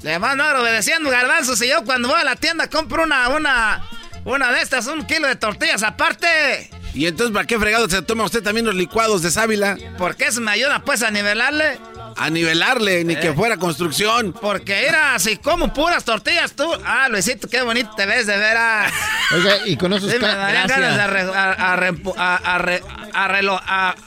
Le 0.03 0.17
van 0.17 0.39
a 0.41 0.59
obedeciendo 0.59 1.09
garbanzos 1.09 1.61
y 1.61 1.67
yo 1.69 1.84
cuando 1.84 2.07
voy 2.09 2.19
a 2.19 2.23
la 2.23 2.35
tienda 2.35 2.69
compro 2.69 3.03
una, 3.03 3.29
una, 3.29 3.84
una 4.25 4.51
de 4.51 4.61
estas, 4.61 4.88
un 4.88 5.05
kilo 5.05 5.27
de 5.27 5.35
tortillas 5.35 5.84
aparte. 5.84 6.69
¿Y 6.93 7.05
entonces 7.07 7.34
para 7.34 7.45
qué 7.45 7.59
fregado 7.59 7.89
se 7.89 8.01
toma 8.01 8.23
usted 8.23 8.41
también 8.41 8.65
los 8.65 8.75
licuados 8.75 9.21
de 9.21 9.31
sábila? 9.31 9.77
Porque 9.97 10.25
eso 10.25 10.41
me 10.41 10.51
ayuda 10.51 10.79
pues 10.84 11.03
a 11.03 11.11
nivelarle. 11.11 11.77
A 12.19 12.30
nivelarle, 12.30 13.03
ni 13.03 13.14
Eh. 13.14 13.19
que 13.19 13.34
fuera 13.34 13.57
construcción. 13.57 14.34
Porque 14.34 14.88
era 14.88 15.15
así 15.15 15.38
como 15.38 15.73
puras 15.73 16.03
tortillas 16.03 16.53
tú. 16.53 16.68
Ah, 16.85 17.07
Luisito, 17.10 17.48
qué 17.48 17.61
bonito 17.61 17.91
te 17.95 18.06
ves 18.06 18.26
de 18.27 18.38
veras. 18.38 18.91
Oiga, 19.34 19.57
y 19.65 19.77
con 19.77 19.94
esos 19.94 20.11
Sí, 20.11 20.18
me 20.19 20.27
darían 20.27 20.68
ganas 20.68 20.95
de 20.95 21.02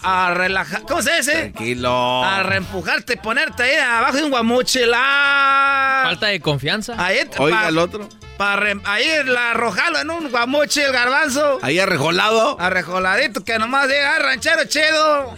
a, 0.02 0.34
relajar. 0.34 0.82
¿Cómo 0.82 1.02
se 1.02 1.16
dice? 1.16 1.32
Tranquilo. 1.32 2.24
A 2.24 2.42
reempujarte 2.42 3.14
y 3.14 3.16
ponerte 3.16 3.62
ahí 3.62 3.76
abajo 3.76 4.16
de 4.16 4.24
un 4.24 4.30
guamuchil. 4.30 4.90
Ah. 4.94 6.02
Falta 6.04 6.26
de 6.28 6.40
confianza. 6.40 6.94
Ahí, 6.98 7.18
Oiga 7.38 7.68
el 7.68 7.78
otro. 7.78 8.08
Para 8.40 8.72
ahí 8.86 9.06
la 9.26 9.50
arrojarlo 9.50 9.98
en 9.98 10.08
un 10.08 10.30
guamuchi 10.30 10.80
el 10.80 10.92
garbanzo. 10.92 11.58
Ahí 11.60 11.78
arrejolado. 11.78 12.58
Arrejoladito, 12.58 13.44
que 13.44 13.58
nomás 13.58 13.86
llega, 13.86 14.16
"Ah, 14.16 14.18
ranchero 14.18 14.64
chido. 14.64 15.34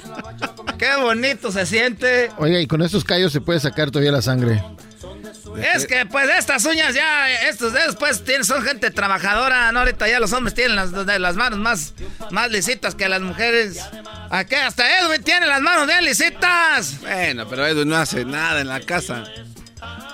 Qué 0.79 0.95
bonito 1.01 1.51
se 1.51 1.67
siente. 1.67 2.31
Oiga, 2.37 2.61
y 2.61 2.69
con 2.69 2.81
estos 2.81 3.03
callos 3.03 3.33
se 3.33 3.41
puede 3.41 3.59
sacar 3.59 3.91
todavía 3.91 4.13
la 4.13 4.23
sangre. 4.23 4.63
Es 5.75 5.85
que 5.89 6.07
pues 6.07 6.31
estas 6.39 6.65
uñas 6.65 6.95
ya, 6.95 7.29
estos 7.49 7.73
dedos 7.73 7.97
pues 7.97 8.23
tienen, 8.23 8.45
son 8.45 8.63
gente 8.63 8.93
trabajadora, 8.93 9.73
¿no? 9.73 9.81
Ahorita 9.81 10.07
ya 10.07 10.21
los 10.21 10.33
hombres 10.33 10.55
tienen 10.55 10.77
las, 10.77 10.93
las 10.93 11.35
manos 11.35 11.59
más, 11.59 11.95
más 12.31 12.53
lisitas 12.53 12.95
que 12.95 13.09
las 13.09 13.21
mujeres. 13.21 13.81
Aquí 14.31 14.55
hasta 14.55 14.85
Edwin 15.01 15.25
tiene 15.25 15.49
las 15.49 15.61
manos 15.61 15.89
bien 15.89 16.05
lisitas. 16.05 17.01
Bueno, 17.01 17.49
pero 17.49 17.67
Edwin 17.67 17.89
no 17.89 17.97
hace 17.97 18.25
nada 18.25 18.61
en 18.61 18.69
la 18.69 18.79
casa. 18.79 19.25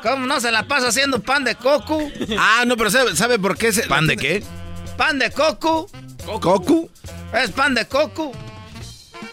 ¿Cómo 0.03 0.27
no 0.27 0.41
se 0.41 0.51
la 0.51 0.65
pasa 0.65 0.89
haciendo 0.89 1.21
pan 1.21 1.45
de 1.45 1.55
coco? 1.55 2.01
Ah, 2.39 2.65
no, 2.67 2.77
pero 2.77 2.91
¿sabe, 2.91 3.17
sabe 3.17 3.39
por 3.39 3.57
qué? 3.57 3.73
Se, 3.73 3.83
¿Pan 3.83 4.07
de 4.07 4.17
qué? 4.17 4.43
Pan 4.97 5.19
de 5.19 5.31
coco. 5.31 5.89
¿Coco? 6.25 6.89
Es 7.33 7.51
pan 7.51 7.75
de 7.75 7.87
coco. 7.87 8.33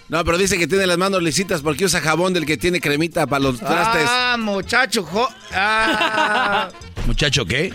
No, 0.08 0.24
pero 0.24 0.38
dice 0.38 0.58
que 0.58 0.68
tiene 0.68 0.86
las 0.86 0.98
manos 0.98 1.24
lisitas 1.24 1.62
porque 1.62 1.86
usa 1.86 2.00
jabón 2.00 2.34
del 2.34 2.46
que 2.46 2.58
tiene 2.58 2.80
cremita 2.80 3.26
para 3.26 3.44
los 3.44 3.60
trastes. 3.60 4.08
Ah, 4.08 4.36
muchacho 4.38 5.04
jo 5.04 5.28
ah, 5.54 6.70
¿Muchacho 7.08 7.46
qué? 7.46 7.74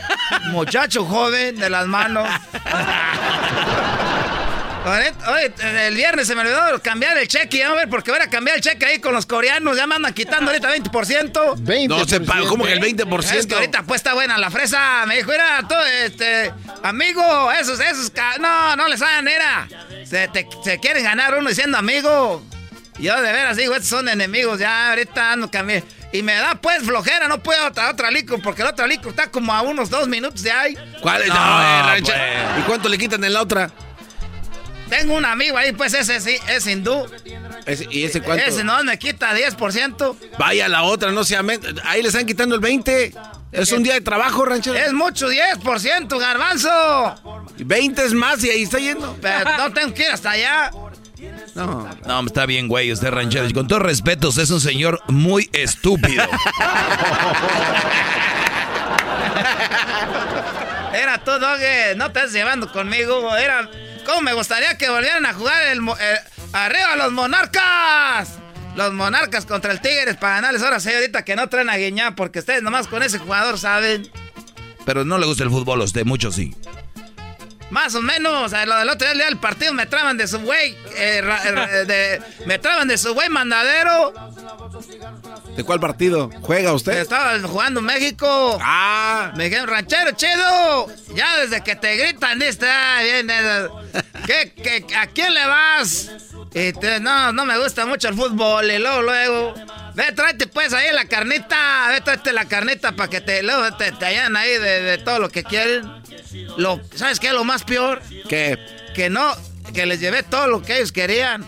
muchacho 0.53 1.05
joven 1.05 1.57
de 1.57 1.71
las 1.71 1.87
manos. 1.87 2.29
El 4.85 5.95
viernes 5.95 6.27
se 6.27 6.35
me 6.35 6.41
olvidó 6.41 6.81
cambiar 6.83 7.19
el 7.19 7.29
cheque, 7.29 7.59
ya 7.59 7.71
a 7.71 7.75
ver, 7.75 7.89
porque 7.91 8.11
voy 8.11 8.21
a 8.21 8.31
cambiar 8.31 8.57
el 8.57 8.63
cheque 8.63 8.87
ahí 8.87 8.99
con 8.99 9.13
los 9.13 9.27
coreanos, 9.27 9.77
ya 9.77 9.87
me 9.87 9.95
andan 9.97 10.15
quitando 10.15 10.51
ahorita 10.51 10.75
20%. 10.75 11.57
20%. 11.57 11.89
No 11.89 12.05
se 12.07 12.21
paga, 12.21 12.47
¿cómo 12.49 12.65
que 12.65 12.73
el 12.73 12.81
20%? 12.81 13.35
Es 13.35 13.47
que 13.47 13.55
ahorita 13.55 13.83
pues 13.83 13.99
está 14.01 14.15
buena 14.15 14.39
la 14.39 14.51
fresa. 14.51 15.05
Me 15.07 15.17
dijo, 15.17 15.31
mira, 15.31 15.63
tú, 15.69 15.75
este, 16.05 16.53
amigo, 16.83 17.53
esos, 17.53 17.79
esos, 17.79 18.11
no, 18.41 18.75
no 18.77 18.89
les 18.89 19.03
hagan, 19.03 19.29
era. 19.29 19.69
Se, 20.05 20.29
te- 20.29 20.49
se 20.65 20.79
quieren 20.81 21.05
ganar 21.05 21.35
uno 21.39 21.49
diciendo 21.51 21.77
amigo. 21.77 22.43
Yo 22.99 23.21
de 23.21 23.33
veras 23.33 23.57
digo, 23.57 23.75
estos 23.75 23.89
son 23.89 24.09
enemigos, 24.09 24.59
ya 24.61 24.91
ahorita 24.91 25.33
ando 25.33 25.51
cambié. 25.51 25.85
Y 26.13 26.23
me 26.23 26.35
da 26.35 26.55
pues 26.57 26.83
flojera, 26.83 27.29
no 27.29 27.43
puedo 27.43 27.67
otra, 27.67 27.91
otra 27.91 28.11
licor, 28.11 28.43
porque 28.43 28.63
la 28.65 28.71
otra 28.71 28.87
licor 28.87 29.11
está 29.11 29.31
como 29.31 29.55
a 29.55 29.63
unos 29.63 29.91
dos 29.91 30.09
minutos 30.09 30.43
de 30.43 30.51
ahí. 30.53 30.77
¿Cuál 31.01 31.23
es? 31.23 31.29
No, 31.29 31.35
No, 31.35 31.61
eh, 31.63 31.83
rancha- 31.83 32.15
pues. 32.15 32.59
¿Y 32.59 32.63
cuánto 32.67 32.89
le 32.89 32.99
quitan 32.99 33.23
en 33.25 33.33
la 33.35 33.43
otra? 33.43 33.71
Tengo 34.91 35.15
un 35.15 35.25
amigo 35.25 35.57
ahí, 35.57 35.73
pues 35.73 35.95
ese 35.95 36.21
sí, 36.21 36.37
es 36.49 36.67
hindú. 36.67 37.07
Ese- 37.65 37.87
¿Y 37.91 38.05
ese 38.05 38.21
cuánto? 38.21 38.45
Ese 38.45 38.63
no 38.65 38.83
me 38.85 38.99
quita 38.99 39.33
10%. 39.35 40.17
Vaya 40.39 40.69
la 40.69 40.83
otra, 40.83 41.11
no 41.13 41.25
sea... 41.25 41.43
Ahí 41.85 42.03
le 42.03 42.09
están 42.09 42.27
quitando 42.27 42.55
el 42.57 42.61
20. 42.61 43.15
Es 43.53 43.73
un 43.73 43.83
día 43.83 43.95
de 43.95 44.01
trabajo, 44.01 44.45
ranchero. 44.45 44.77
Es 44.77 44.93
mucho, 44.93 45.29
10%, 45.31 46.19
garbanzo. 46.19 47.43
20 47.59 48.05
es 48.05 48.13
más 48.15 48.43
y 48.45 48.51
ahí 48.51 48.63
está 48.65 48.79
yendo. 48.79 49.17
Pero 49.23 49.57
no 49.57 49.73
tengo 49.73 49.95
que 49.95 50.03
ir 50.03 50.11
hasta 50.11 50.31
allá. 50.33 50.71
No. 51.55 51.89
No, 52.07 52.21
está 52.27 52.47
bien, 52.47 52.69
güey, 52.69 52.93
usted 52.93 53.11
ranchero. 53.11 53.47
Y 53.47 53.53
con 53.53 53.67
todo 53.69 53.79
respeto, 53.81 54.29
usted 54.29 54.43
es 54.43 54.51
un 54.51 54.61
señor 54.61 55.01
muy 55.09 55.49
estúpido. 55.53 56.25
Era 60.95 61.19
tú, 61.25 61.31
Doge, 61.39 61.95
no 61.97 62.11
te 62.13 62.19
estás 62.21 62.33
llevando 62.33 62.71
conmigo. 62.73 63.37
Era. 63.37 63.69
¿Cómo 64.11 64.23
me 64.23 64.33
gustaría 64.33 64.77
que 64.77 64.91
volvieran 64.91 65.25
a 65.25 65.33
jugar 65.33 65.69
el, 65.69 65.81
mo- 65.83 65.97
eh, 65.97 66.19
arriba 66.53 66.97
los 66.97 67.13
monarcas? 67.13 68.39
Los 68.75 68.93
monarcas 68.93 69.47
contra 69.47 69.71
el 69.71 69.81
Tigres 69.81 70.17
para 70.17 70.35
ganarles 70.35 70.63
ahora 70.63 70.81
sí, 70.81 70.91
ahorita 70.93 71.25
que 71.25 71.37
no 71.37 71.49
traen 71.49 71.71
a 71.71 71.77
Guiñá, 71.77 72.17
porque 72.17 72.41
ustedes 72.41 72.61
nomás 72.61 72.89
con 72.89 73.05
ese 73.05 73.19
jugador 73.19 73.57
saben. 73.57 74.11
Pero 74.85 75.05
no 75.05 75.17
le 75.17 75.27
gusta 75.27 75.45
el 75.45 75.51
fútbol 75.51 75.81
a 75.81 75.85
usted, 75.85 76.05
mucho 76.05 76.33
sí. 76.33 76.57
Más 77.71 77.95
o 77.95 78.03
menos, 78.03 78.53
a 78.53 78.67
lo 78.67 78.77
del 78.77 78.89
otro 78.89 79.07
día 79.07 79.13
el 79.13 79.19
día 79.19 79.27
del 79.27 79.39
partido 79.39 79.73
me 79.73 79.87
traban 79.87 80.17
de 80.17 80.27
su 80.27 80.41
güey, 80.41 80.73
eh, 80.97 81.23
eh, 81.45 81.85
de- 81.87 82.23
me 82.47 82.59
traban 82.59 82.89
de 82.89 82.99
su 82.99 83.15
güey 83.15 83.29
mandadero. 83.29 84.13
¿De 85.57 85.65
cuál 85.65 85.79
partido? 85.81 86.31
¿Juega 86.43 86.73
usted? 86.73 86.99
Estaba 86.99 87.39
jugando 87.41 87.81
México. 87.81 88.59
Ah. 88.63 89.33
Me 89.37 89.45
dijeron, 89.45 89.69
ranchero 89.69 90.13
chido. 90.13 90.87
Ya 91.15 91.37
desde 91.39 91.63
que 91.63 91.77
te 91.77 91.97
gritan, 91.97 92.41
está 92.43 93.03
bien. 93.03 93.29
eh, 93.31 93.69
¿qué, 94.27 94.53
qué, 94.53 94.97
a 94.97 95.07
quién 95.07 95.35
le 95.35 95.47
vas? 95.47 96.11
Y 96.55 96.73
te- 96.73 97.01
no, 97.01 97.33
no 97.33 97.45
me 97.45 97.59
gusta 97.59 97.87
mucho 97.87 98.09
el 98.09 98.15
fútbol. 98.15 98.71
Y 98.71 98.79
luego, 98.79 99.03
luego. 99.03 99.55
Ve, 99.95 100.13
tráete 100.13 100.47
pues 100.47 100.73
ahí 100.73 100.93
la 100.93 101.05
carnita. 101.07 101.89
Ve, 101.91 102.01
tráete 102.01 102.33
la 102.33 102.47
carnita 102.47 102.93
para 102.93 103.11
que 103.11 103.21
te, 103.21 103.43
luego 103.43 103.77
te, 103.77 103.93
te 103.93 104.07
hallan 104.07 104.37
ahí 104.37 104.51
de, 104.53 104.83
de 104.83 104.99
todo 104.99 105.19
lo 105.19 105.29
que 105.29 105.43
quieren. 105.45 106.00
Lo, 106.57 106.81
¿Sabes 106.95 107.19
qué 107.21 107.29
es 107.29 107.33
lo 107.33 107.45
más 107.45 107.63
peor? 107.65 108.01
¿Qué? 108.29 108.59
Que 108.95 109.09
no, 109.11 109.33
que 109.75 109.87
les 109.87 110.01
llevé 110.01 110.23
todo 110.23 110.47
lo 110.49 110.63
que 110.63 110.77
ellos 110.77 110.93
querían. 110.93 111.47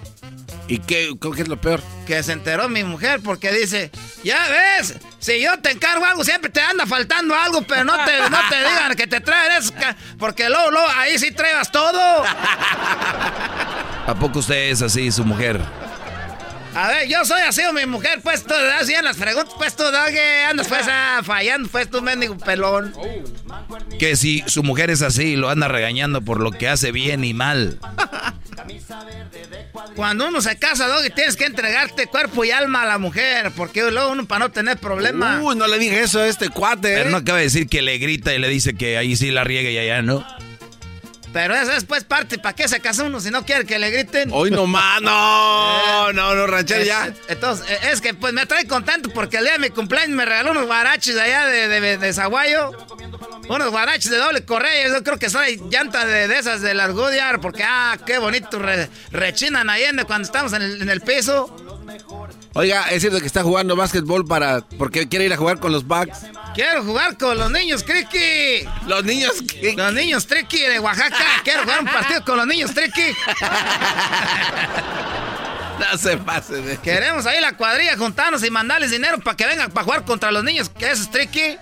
¿Y 0.68 0.78
qué, 0.78 1.10
qué 1.20 1.42
es 1.42 1.48
lo 1.48 1.60
peor? 1.60 1.82
Que 2.06 2.22
se 2.22 2.32
enteró 2.32 2.68
mi 2.68 2.84
mujer 2.84 3.20
porque 3.22 3.50
dice, 3.52 3.90
ya 4.24 4.38
ves, 4.48 4.94
si 5.18 5.40
yo 5.42 5.58
te 5.58 5.70
encargo 5.72 6.04
algo, 6.04 6.24
siempre 6.24 6.50
te 6.50 6.60
anda 6.60 6.86
faltando 6.86 7.34
algo, 7.34 7.62
pero 7.62 7.84
no 7.84 7.92
te, 8.04 8.18
no 8.30 8.38
te 8.48 8.58
digan 8.58 8.94
que 8.94 9.06
te 9.06 9.20
traen 9.20 9.52
eso, 9.60 9.74
ca- 9.74 9.96
porque 10.18 10.48
luego, 10.48 10.70
luego, 10.70 10.86
ahí 10.96 11.18
sí 11.18 11.32
traebas 11.32 11.70
todo. 11.72 12.24
¿A 14.06 14.14
poco 14.18 14.38
usted 14.40 14.70
es 14.70 14.82
así, 14.82 15.10
su 15.12 15.24
mujer? 15.24 15.60
A 16.74 16.88
ver, 16.88 17.08
yo 17.08 17.24
soy 17.24 17.40
así, 17.42 17.62
o 17.68 17.72
mi 17.72 17.84
mujer, 17.84 18.20
pues 18.22 18.44
tú 18.44 18.54
das 18.54 18.88
bien 18.88 19.04
las 19.04 19.16
preguntas, 19.16 19.54
pues 19.58 19.76
tú, 19.76 19.82
Doge, 19.82 20.44
andas 20.44 20.68
pues 20.68 20.86
ah, 20.88 21.20
fallando, 21.22 21.68
pues 21.68 21.90
tú, 21.90 22.00
mendigo 22.00 22.36
pelón. 22.38 22.94
Que 23.98 24.16
si 24.16 24.42
su 24.46 24.62
mujer 24.62 24.90
es 24.90 25.02
así, 25.02 25.36
lo 25.36 25.50
anda 25.50 25.68
regañando 25.68 26.22
por 26.22 26.40
lo 26.40 26.50
que 26.50 26.68
hace 26.68 26.90
bien 26.90 27.24
y 27.24 27.34
mal. 27.34 27.78
Cuando 29.94 30.28
uno 30.28 30.40
se 30.40 30.56
casa, 30.56 30.86
Doge, 30.88 31.10
tienes 31.10 31.36
que 31.36 31.44
entregarte 31.44 32.06
cuerpo 32.06 32.44
y 32.44 32.50
alma 32.50 32.82
a 32.82 32.86
la 32.86 32.98
mujer, 32.98 33.52
porque 33.54 33.90
luego 33.90 34.10
uno 34.10 34.24
para 34.26 34.46
no 34.46 34.50
tener 34.50 34.78
problemas. 34.78 35.40
Uy, 35.42 35.56
no 35.56 35.66
le 35.66 35.78
dije 35.78 36.00
eso 36.00 36.20
a 36.20 36.26
este 36.26 36.48
cuate, 36.48 36.92
¿eh? 36.92 36.96
Pero 36.98 37.10
no 37.10 37.18
acaba 37.18 37.38
de 37.38 37.44
decir 37.44 37.68
que 37.68 37.82
le 37.82 37.98
grita 37.98 38.32
y 38.34 38.38
le 38.38 38.48
dice 38.48 38.74
que 38.74 38.96
ahí 38.96 39.14
sí 39.16 39.30
la 39.30 39.44
riega 39.44 39.68
y 39.68 39.78
allá 39.78 40.00
no. 40.00 40.24
Pero 41.32 41.54
esa 41.54 41.76
es 41.76 41.84
pues 41.84 42.04
parte, 42.04 42.38
¿para 42.38 42.54
qué 42.54 42.68
se 42.68 42.80
casa 42.80 43.04
uno 43.04 43.18
si 43.20 43.30
no 43.30 43.44
quiere 43.44 43.64
que 43.64 43.78
le 43.78 43.90
griten? 43.90 44.30
Hoy 44.32 44.50
nomás, 44.50 45.00
no, 45.02 46.12
no, 46.12 46.34
no, 46.34 46.46
ranchero, 46.46 46.82
ya. 46.84 47.06
Eh, 47.08 47.14
Entonces, 47.28 47.66
eh, 47.70 47.78
es 47.92 48.00
que 48.00 48.12
pues 48.14 48.32
me 48.32 48.44
trae 48.46 48.66
contento 48.66 49.08
porque 49.14 49.38
el 49.38 49.44
día 49.44 49.52
de 49.54 49.58
mi 49.58 49.70
cumpleaños 49.70 50.14
me 50.16 50.24
regaló 50.24 50.50
unos 50.50 50.66
guaraches 50.66 51.14
de 51.14 51.22
allá 51.22 51.46
de, 51.46 51.68
de, 51.68 51.96
de 51.98 52.12
Zaguayo. 52.12 52.70
Unos 53.48 53.70
guaraches 53.70 54.10
de 54.10 54.18
doble 54.18 54.44
correa. 54.44 54.88
Yo 54.88 55.02
creo 55.02 55.18
que 55.18 55.28
son 55.30 55.42
llantas 55.70 56.06
de, 56.06 56.28
de 56.28 56.38
esas 56.38 56.60
de 56.62 56.74
las 56.74 56.92
Goodyear 56.92 57.40
porque, 57.40 57.64
ah, 57.64 57.98
qué 58.06 58.18
bonito 58.18 58.58
re- 58.58 58.88
rechinan 59.10 59.68
ahí 59.70 59.84
cuando 60.06 60.26
estamos 60.26 60.52
en 60.52 60.62
el, 60.62 60.82
en 60.82 60.90
el 60.90 61.00
piso. 61.00 61.56
Oiga, 62.54 62.90
es 62.90 63.00
cierto 63.00 63.20
que 63.20 63.26
está 63.26 63.42
jugando 63.42 63.76
básquetbol 63.76 64.26
para... 64.26 64.60
porque 64.78 65.08
quiere 65.08 65.24
ir 65.24 65.32
a 65.32 65.36
jugar 65.36 65.58
con 65.58 65.72
los 65.72 65.86
Bucks. 65.86 66.26
Quiero 66.54 66.84
jugar 66.84 67.16
con 67.16 67.38
los 67.38 67.50
niños 67.50 67.84
Triki. 67.84 68.68
Los 68.86 69.04
niños. 69.04 69.32
Los 69.76 69.92
niños 69.94 70.26
Triki 70.26 70.60
de 70.60 70.78
Oaxaca. 70.78 71.16
Quiero 71.44 71.62
jugar 71.62 71.80
un 71.80 71.86
partido 71.86 72.24
con 72.24 72.36
los 72.36 72.46
niños 72.46 72.72
Triki. 72.74 73.02
No 75.78 75.98
se 75.98 76.16
pase 76.18 76.62
de... 76.62 76.76
Queremos 76.78 77.26
ahí 77.26 77.40
la 77.40 77.56
cuadrilla 77.56 77.96
juntarnos 77.96 78.44
y 78.44 78.50
mandarles 78.50 78.90
dinero 78.90 79.18
para 79.18 79.36
que 79.36 79.46
vengan 79.46 79.70
para 79.70 79.84
jugar 79.84 80.04
contra 80.04 80.30
los 80.30 80.44
niños, 80.44 80.68
que 80.68 80.90
eso 80.90 81.02
es 81.02 81.10
tricky. 81.10 81.56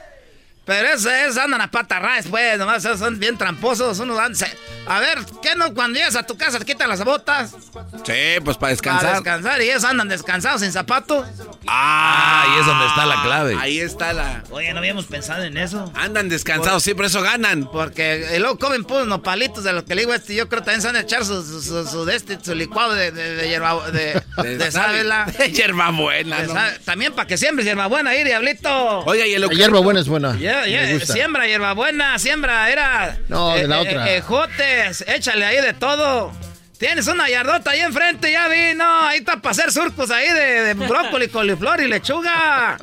Pero 0.71 0.87
esos, 0.89 1.07
esos 1.13 1.37
andan 1.37 1.61
a 1.63 1.69
pata 1.69 1.99
ras, 1.99 2.27
pues, 2.31 2.57
nomás 2.57 2.85
son 2.85 3.19
bien 3.19 3.37
tramposos. 3.37 3.99
Uno 3.99 4.15
dan- 4.15 4.37
se- 4.37 4.57
a 4.87 5.01
ver, 5.01 5.19
¿qué 5.43 5.57
no? 5.57 5.75
Cuando 5.75 5.99
llegas 5.99 6.15
a 6.15 6.23
tu 6.23 6.37
casa 6.37 6.61
te 6.61 6.65
quitan 6.65 6.89
las 6.89 7.03
botas 7.05 7.51
Sí, 7.51 8.13
pues 8.45 8.57
para 8.57 8.59
para 8.59 8.69
descansar. 8.71 9.13
descansar 9.15 9.63
y 9.63 9.65
ellos 9.71 9.83
andan 9.83 10.07
descansados 10.09 10.61
sin 10.61 10.71
zapatos. 10.73 11.27
Ah, 11.67 12.43
ahí 12.47 12.61
es 12.61 12.67
donde 12.67 12.87
está 12.87 13.05
la 13.05 13.21
clave. 13.23 13.57
Ahí 13.59 13.81
está 13.81 14.13
la... 14.13 14.45
Oye, 14.51 14.73
no 14.73 14.79
habíamos 14.79 15.07
pensado 15.07 15.43
en 15.43 15.57
eso. 15.57 15.91
Andan 15.97 16.29
descansados, 16.29 16.83
sí, 16.85 16.95
por 16.95 17.05
eso 17.05 17.21
ganan. 17.21 17.69
Porque 17.71 18.29
y 18.37 18.39
luego 18.39 18.57
comen 18.59 18.85
puros 18.85 19.07
nopalitos 19.09 19.65
de 19.65 19.73
lo 19.73 19.85
que 19.85 19.95
le 19.97 20.03
digo 20.03 20.13
a 20.13 20.17
este. 20.17 20.35
Yo 20.37 20.49
creo 20.49 20.61
que 20.63 20.67
también 20.67 20.83
se 20.83 20.87
van 20.87 20.97
a 20.97 21.01
echar 21.01 21.25
su, 21.25 21.43
su, 21.43 21.61
su- 21.63 21.87
su 21.87 22.05
de 22.05 22.15
este, 22.17 22.39
su 22.43 22.55
licuado 22.55 22.95
de, 22.95 23.11
de, 23.11 23.35
de 23.37 23.49
hierba, 23.49 23.91
de, 23.91 24.23
de, 24.57 24.71
sábila. 24.71 25.27
De 25.39 25.51
hierba 25.53 25.91
buena, 25.91 26.43
De 26.43 26.79
También 26.85 27.13
para 27.13 27.27
que 27.27 27.37
siembres 27.37 27.67
hierbabuena 27.67 28.11
ahí, 28.11 28.23
diablito. 28.25 29.01
Oiga, 29.01 29.27
y 29.27 29.35
el 29.35 29.41
La 29.41 29.47
eucalipto? 29.47 29.57
hierba 29.67 29.81
buena 29.81 30.01
es 30.01 30.09
buena. 30.09 30.37
Ya, 30.67 30.81
ya, 30.81 30.87
Me 30.87 30.95
gusta. 30.95 31.13
siembra 31.13 31.47
hierbabuena, 31.47 32.19
siembra, 32.19 32.71
era. 32.71 33.19
No, 33.29 33.55
de 33.55 33.67
la 33.69 33.81
otra. 33.81 34.11
ejotes, 34.15 35.05
échale 35.07 35.45
ahí 35.45 35.61
de 35.61 35.73
todo. 35.75 36.33
Tienes 36.79 37.07
una 37.09 37.29
yardota 37.29 37.73
ahí 37.73 37.81
enfrente, 37.81 38.33
ya 38.33 38.49
vi, 38.49 38.75
no, 38.75 39.03
ahí 39.07 39.19
está 39.19 39.37
para 39.37 39.51
hacer 39.51 39.71
surcos 39.71 40.11
ahí 40.11 40.29
de, 40.33 40.63
de 40.63 40.75
brócoli, 40.75 41.29
coliflor 41.33 41.81
y 41.83 41.89
lechuga. 41.89 42.79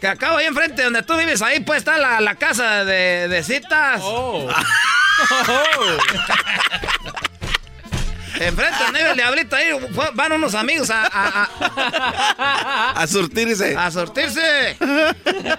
Que 0.00 0.08
acabo 0.08 0.38
ahí 0.38 0.46
enfrente 0.46 0.82
donde 0.82 1.02
tú 1.02 1.16
vives, 1.16 1.40
ahí 1.42 1.60
pues 1.60 1.78
está 1.80 1.98
la, 1.98 2.20
la 2.20 2.34
casa 2.36 2.84
de, 2.84 3.28
de 3.28 3.42
citas. 3.44 4.00
Enfrente 8.40 8.84
del 8.84 8.92
nivel 8.94 9.16
diablito 9.16 9.54
ahí 9.54 9.68
van 10.14 10.32
unos 10.32 10.54
amigos 10.54 10.90
a... 10.90 11.48
A, 12.96 13.06
surtirse. 13.06 13.76
A 13.76 13.90
surtirse. 13.90 14.76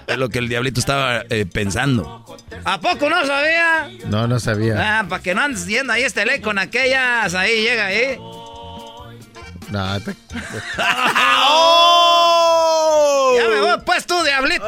Es 0.08 0.18
lo 0.18 0.30
que 0.30 0.40
el 0.40 0.50
diablito 0.50 0.80
estaba 0.80 1.24
eh, 1.30 1.46
pensando. 1.46 2.26
¿A 2.66 2.82
poco 2.82 3.10
no 3.10 3.26
sabía? 3.26 3.90
No, 4.08 4.28
no 4.28 4.40
sabía. 4.40 5.00
Ah, 5.00 5.06
para 5.08 5.22
que 5.22 5.36
no 5.36 5.42
andes 5.42 5.68
yendo 5.68 5.94
ahí 5.94 6.04
este 6.04 6.26
ley 6.26 6.42
con 6.42 6.58
aquellas, 6.58 7.34
ahí 7.36 7.62
llega 7.62 7.86
ahí. 7.86 8.18
No, 9.72 9.98
¡Oh! 11.48 13.38
Ya 13.38 13.48
me 13.48 13.62
voy 13.62 13.78
pues 13.86 14.06
tú, 14.06 14.22
diablito. 14.22 14.68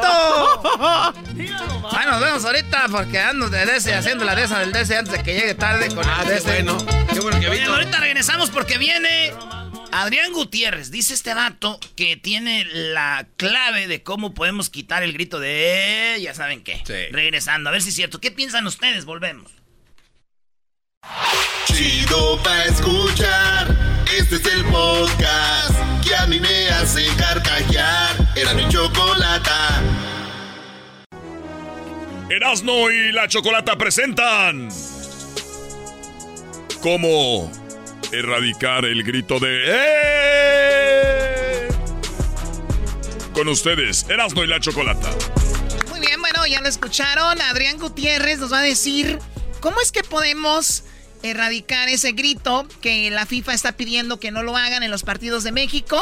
Ay, 1.90 2.06
nos 2.06 2.20
vemos 2.22 2.42
ahorita 2.42 2.86
porque 2.90 3.18
ando 3.18 3.50
de 3.50 3.66
DC 3.66 3.94
haciendo 3.94 4.24
la 4.24 4.34
desa 4.34 4.60
del 4.60 4.72
DC 4.72 4.96
antes 4.96 5.12
de 5.12 5.22
que 5.22 5.34
llegue 5.34 5.54
tarde 5.54 5.94
con 5.94 6.08
ah, 6.08 6.22
el 6.22 6.28
DC. 6.28 6.62
bueno. 6.62 6.78
Qué 7.12 7.20
bueno 7.20 7.38
que 7.38 7.50
vino. 7.50 7.74
ahorita 7.74 8.00
regresamos 8.00 8.48
porque 8.48 8.78
viene 8.78 9.34
Adrián 9.92 10.32
Gutiérrez. 10.32 10.90
Dice 10.90 11.12
este 11.12 11.34
vato 11.34 11.78
que 11.96 12.16
tiene 12.16 12.64
la 12.64 13.26
clave 13.36 13.86
de 13.86 14.02
cómo 14.02 14.32
podemos 14.32 14.70
quitar 14.70 15.02
el 15.02 15.12
grito 15.12 15.38
de 15.38 16.18
ya 16.22 16.32
saben 16.32 16.64
qué. 16.64 16.82
Regresando, 17.12 17.68
a 17.68 17.72
ver 17.72 17.82
si 17.82 17.90
es 17.90 17.94
cierto. 17.94 18.20
¿Qué 18.20 18.30
piensan 18.30 18.66
ustedes? 18.66 19.04
Volvemos. 19.04 19.52
Chido 21.66 22.42
pa 22.42 22.64
escuchar. 22.64 23.83
Este 24.16 24.36
es 24.36 24.46
el 24.46 24.64
podcast 24.66 25.74
que 26.06 26.14
a 26.14 26.24
mí 26.26 26.38
me 26.38 26.68
hace 26.68 27.04
carcajear. 27.16 28.14
Era 28.36 28.54
mi 28.54 28.68
chocolata. 28.68 29.82
Erasno 32.30 32.92
y 32.92 33.10
la 33.10 33.26
chocolata 33.26 33.76
presentan. 33.76 34.68
¿Cómo 36.80 37.50
erradicar 38.12 38.84
el 38.84 39.02
grito 39.02 39.40
de 39.40 39.64
¡Eh! 39.66 41.68
Con 43.32 43.48
ustedes, 43.48 44.06
Erasno 44.08 44.44
y 44.44 44.46
la 44.46 44.60
chocolata. 44.60 45.10
Muy 45.88 45.98
bien, 45.98 46.20
bueno, 46.20 46.46
ya 46.46 46.60
lo 46.60 46.68
escucharon. 46.68 47.42
Adrián 47.42 47.78
Gutiérrez 47.78 48.38
nos 48.38 48.52
va 48.52 48.60
a 48.60 48.62
decir 48.62 49.18
cómo 49.58 49.80
es 49.80 49.90
que 49.90 50.04
podemos 50.04 50.84
erradicar 51.24 51.88
ese 51.88 52.12
grito 52.12 52.68
que 52.82 53.10
la 53.10 53.24
FIFA 53.24 53.54
está 53.54 53.72
pidiendo 53.72 54.20
que 54.20 54.30
no 54.30 54.42
lo 54.42 54.56
hagan 54.56 54.82
en 54.82 54.90
los 54.90 55.02
partidos 55.02 55.42
de 55.42 55.52
México. 55.52 55.98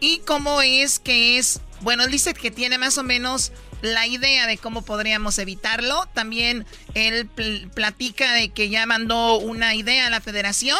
Y 0.00 0.18
cómo 0.20 0.60
es 0.62 0.98
que 0.98 1.38
es, 1.38 1.60
bueno, 1.80 2.06
dice 2.06 2.34
que 2.34 2.50
tiene 2.50 2.76
más 2.76 2.98
o 2.98 3.02
menos 3.02 3.52
la 3.80 4.06
idea 4.06 4.46
de 4.46 4.58
cómo 4.58 4.82
podríamos 4.82 5.38
evitarlo. 5.38 6.06
También 6.12 6.66
él 6.94 7.26
platica 7.74 8.32
de 8.34 8.50
que 8.50 8.68
ya 8.68 8.84
mandó 8.84 9.38
una 9.38 9.74
idea 9.74 10.06
a 10.06 10.10
la 10.10 10.20
federación, 10.20 10.78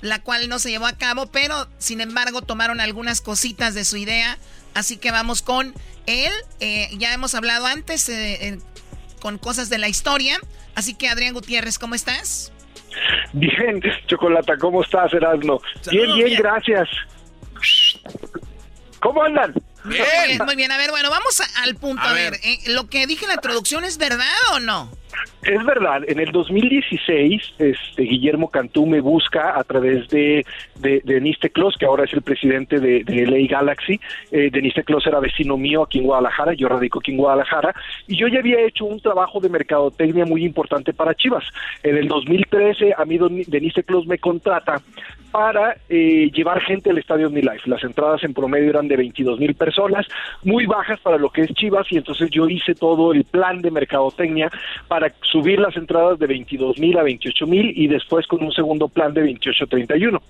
la 0.00 0.20
cual 0.20 0.48
no 0.48 0.58
se 0.58 0.70
llevó 0.70 0.86
a 0.86 0.98
cabo, 0.98 1.26
pero 1.26 1.68
sin 1.78 2.00
embargo 2.00 2.42
tomaron 2.42 2.80
algunas 2.80 3.20
cositas 3.20 3.74
de 3.74 3.84
su 3.84 3.96
idea. 3.96 4.38
Así 4.74 4.96
que 4.96 5.12
vamos 5.12 5.42
con 5.42 5.72
él. 6.06 6.32
Eh, 6.58 6.90
ya 6.98 7.12
hemos 7.12 7.36
hablado 7.36 7.66
antes 7.66 8.08
eh, 8.08 8.58
con 9.20 9.38
cosas 9.38 9.68
de 9.68 9.78
la 9.78 9.88
historia. 9.88 10.40
Así 10.74 10.94
que 10.94 11.08
Adrián 11.08 11.34
Gutiérrez, 11.34 11.78
¿cómo 11.78 11.94
estás? 11.94 12.50
Bien, 13.32 13.80
Chocolata, 14.06 14.56
¿cómo 14.56 14.82
estás, 14.82 15.12
Erasmo? 15.12 15.60
Bien, 15.90 16.14
bien, 16.14 16.38
gracias. 16.38 16.88
¿Cómo 19.00 19.22
andan? 19.22 19.54
Bien. 19.84 20.04
Muy 20.44 20.56
bien, 20.56 20.70
A 20.72 20.76
ver, 20.76 20.90
bueno, 20.90 21.10
vamos 21.10 21.40
al 21.62 21.74
punto. 21.76 22.02
A, 22.02 22.12
ver, 22.12 22.34
eh, 22.42 22.58
¿lo 22.66 22.88
que 22.88 23.06
dije 23.06 23.24
en 23.24 23.28
la 23.28 23.34
introducción 23.34 23.84
es 23.84 23.98
verdad 23.98 24.26
o 24.52 24.60
no? 24.60 24.90
Es 25.42 25.64
verdad, 25.64 26.02
en 26.06 26.20
el 26.20 26.32
2016 26.32 27.54
este, 27.58 28.02
Guillermo 28.02 28.50
Cantú 28.50 28.86
me 28.86 29.00
busca 29.00 29.58
a 29.58 29.64
través 29.64 30.08
de, 30.08 30.44
de, 30.78 31.00
de 31.04 31.38
que 31.78 31.86
ahora 31.86 32.04
es 32.04 32.12
el 32.12 32.22
presidente 32.22 32.78
de, 32.78 33.04
de 33.04 33.26
LA 33.26 33.48
Galaxy. 33.48 34.00
Eh, 34.30 34.50
Deniste 34.52 34.84
Clos 34.84 35.06
era 35.06 35.18
vecino 35.20 35.56
mío 35.56 35.82
aquí 35.82 35.98
en 35.98 36.04
Guadalajara, 36.04 36.52
yo 36.54 36.68
radico 36.68 36.98
aquí 36.98 37.12
en 37.12 37.18
Guadalajara, 37.18 37.74
y 38.06 38.16
yo 38.16 38.28
ya 38.28 38.40
había 38.40 38.60
hecho 38.60 38.84
un 38.84 39.00
trabajo 39.00 39.40
de 39.40 39.48
mercadotecnia 39.48 40.26
muy 40.26 40.44
importante 40.44 40.92
para 40.92 41.14
Chivas. 41.14 41.44
En 41.82 41.96
el 41.96 42.08
2013 42.08 42.94
a 42.96 43.04
mí 43.04 43.18
Deniste 43.46 43.82
Clos 43.82 44.06
me 44.06 44.18
contrata 44.18 44.80
para 45.30 45.76
eh, 45.88 46.30
llevar 46.32 46.60
gente 46.60 46.90
al 46.90 46.98
estadio 46.98 47.28
Life. 47.28 47.62
Las 47.66 47.82
entradas 47.84 48.22
en 48.24 48.34
promedio 48.34 48.70
eran 48.70 48.88
de 48.88 48.96
22 48.96 49.38
mil 49.38 49.54
personas, 49.54 50.06
muy 50.42 50.66
bajas 50.66 50.98
para 51.00 51.18
lo 51.18 51.30
que 51.30 51.42
es 51.42 51.54
Chivas, 51.54 51.86
y 51.90 51.96
entonces 51.96 52.30
yo 52.30 52.48
hice 52.48 52.74
todo 52.74 53.12
el 53.12 53.24
plan 53.24 53.62
de 53.62 53.70
mercadotecnia 53.70 54.50
para 54.88 55.12
subir 55.22 55.60
las 55.60 55.76
entradas 55.76 56.18
de 56.18 56.26
22 56.26 56.78
mil 56.78 56.98
a 56.98 57.02
28 57.02 57.46
mil 57.46 57.72
y 57.76 57.86
después 57.86 58.26
con 58.26 58.42
un 58.42 58.52
segundo 58.52 58.88
plan 58.88 59.14
de 59.14 59.22
28 59.22 59.64
a 59.64 59.66
31. 59.66 60.22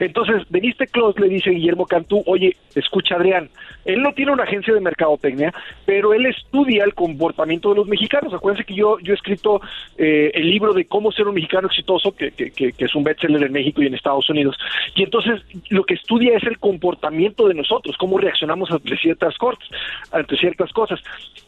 Entonces, 0.00 0.42
Deniste 0.50 0.86
Clos 0.86 1.18
le 1.18 1.28
dice 1.28 1.50
a 1.50 1.52
Guillermo 1.52 1.86
Cantú, 1.86 2.22
oye, 2.26 2.56
escucha 2.74 3.16
Adrián, 3.16 3.48
él 3.84 4.02
no 4.02 4.12
tiene 4.12 4.32
una 4.32 4.44
agencia 4.44 4.74
de 4.74 4.80
mercadotecnia, 4.80 5.52
pero 5.86 6.12
él 6.12 6.26
estudia 6.26 6.84
el 6.84 6.94
comportamiento 6.94 7.70
de 7.70 7.76
los 7.76 7.88
mexicanos. 7.88 8.34
Acuérdense 8.34 8.66
que 8.66 8.74
yo, 8.74 8.98
yo 9.00 9.12
he 9.12 9.16
escrito 9.16 9.60
eh, 9.96 10.30
el 10.34 10.50
libro 10.50 10.72
de 10.74 10.86
cómo 10.86 11.12
ser 11.12 11.26
un 11.26 11.34
mexicano 11.34 11.68
exitoso, 11.68 12.14
que, 12.14 12.32
que, 12.32 12.50
que, 12.50 12.72
que 12.72 12.84
es 12.84 12.94
un 12.94 13.04
bestseller 13.04 13.42
en 13.44 13.52
México 13.52 13.82
y 13.82 13.86
en 13.86 13.94
Estados 13.94 14.28
Unidos 14.28 14.47
y 14.94 15.02
entonces 15.04 15.42
lo 15.70 15.84
que 15.84 15.94
estudia 15.94 16.36
es 16.36 16.42
el 16.44 16.58
comportamiento 16.58 17.48
de 17.48 17.54
nosotros, 17.54 17.96
cómo 17.98 18.18
reaccionamos 18.18 18.70
ante 18.70 18.96
ciertas 18.96 19.36
cosas, 19.38 19.64
ante 20.12 20.36
ciertas 20.36 20.72
cosas. 20.72 21.00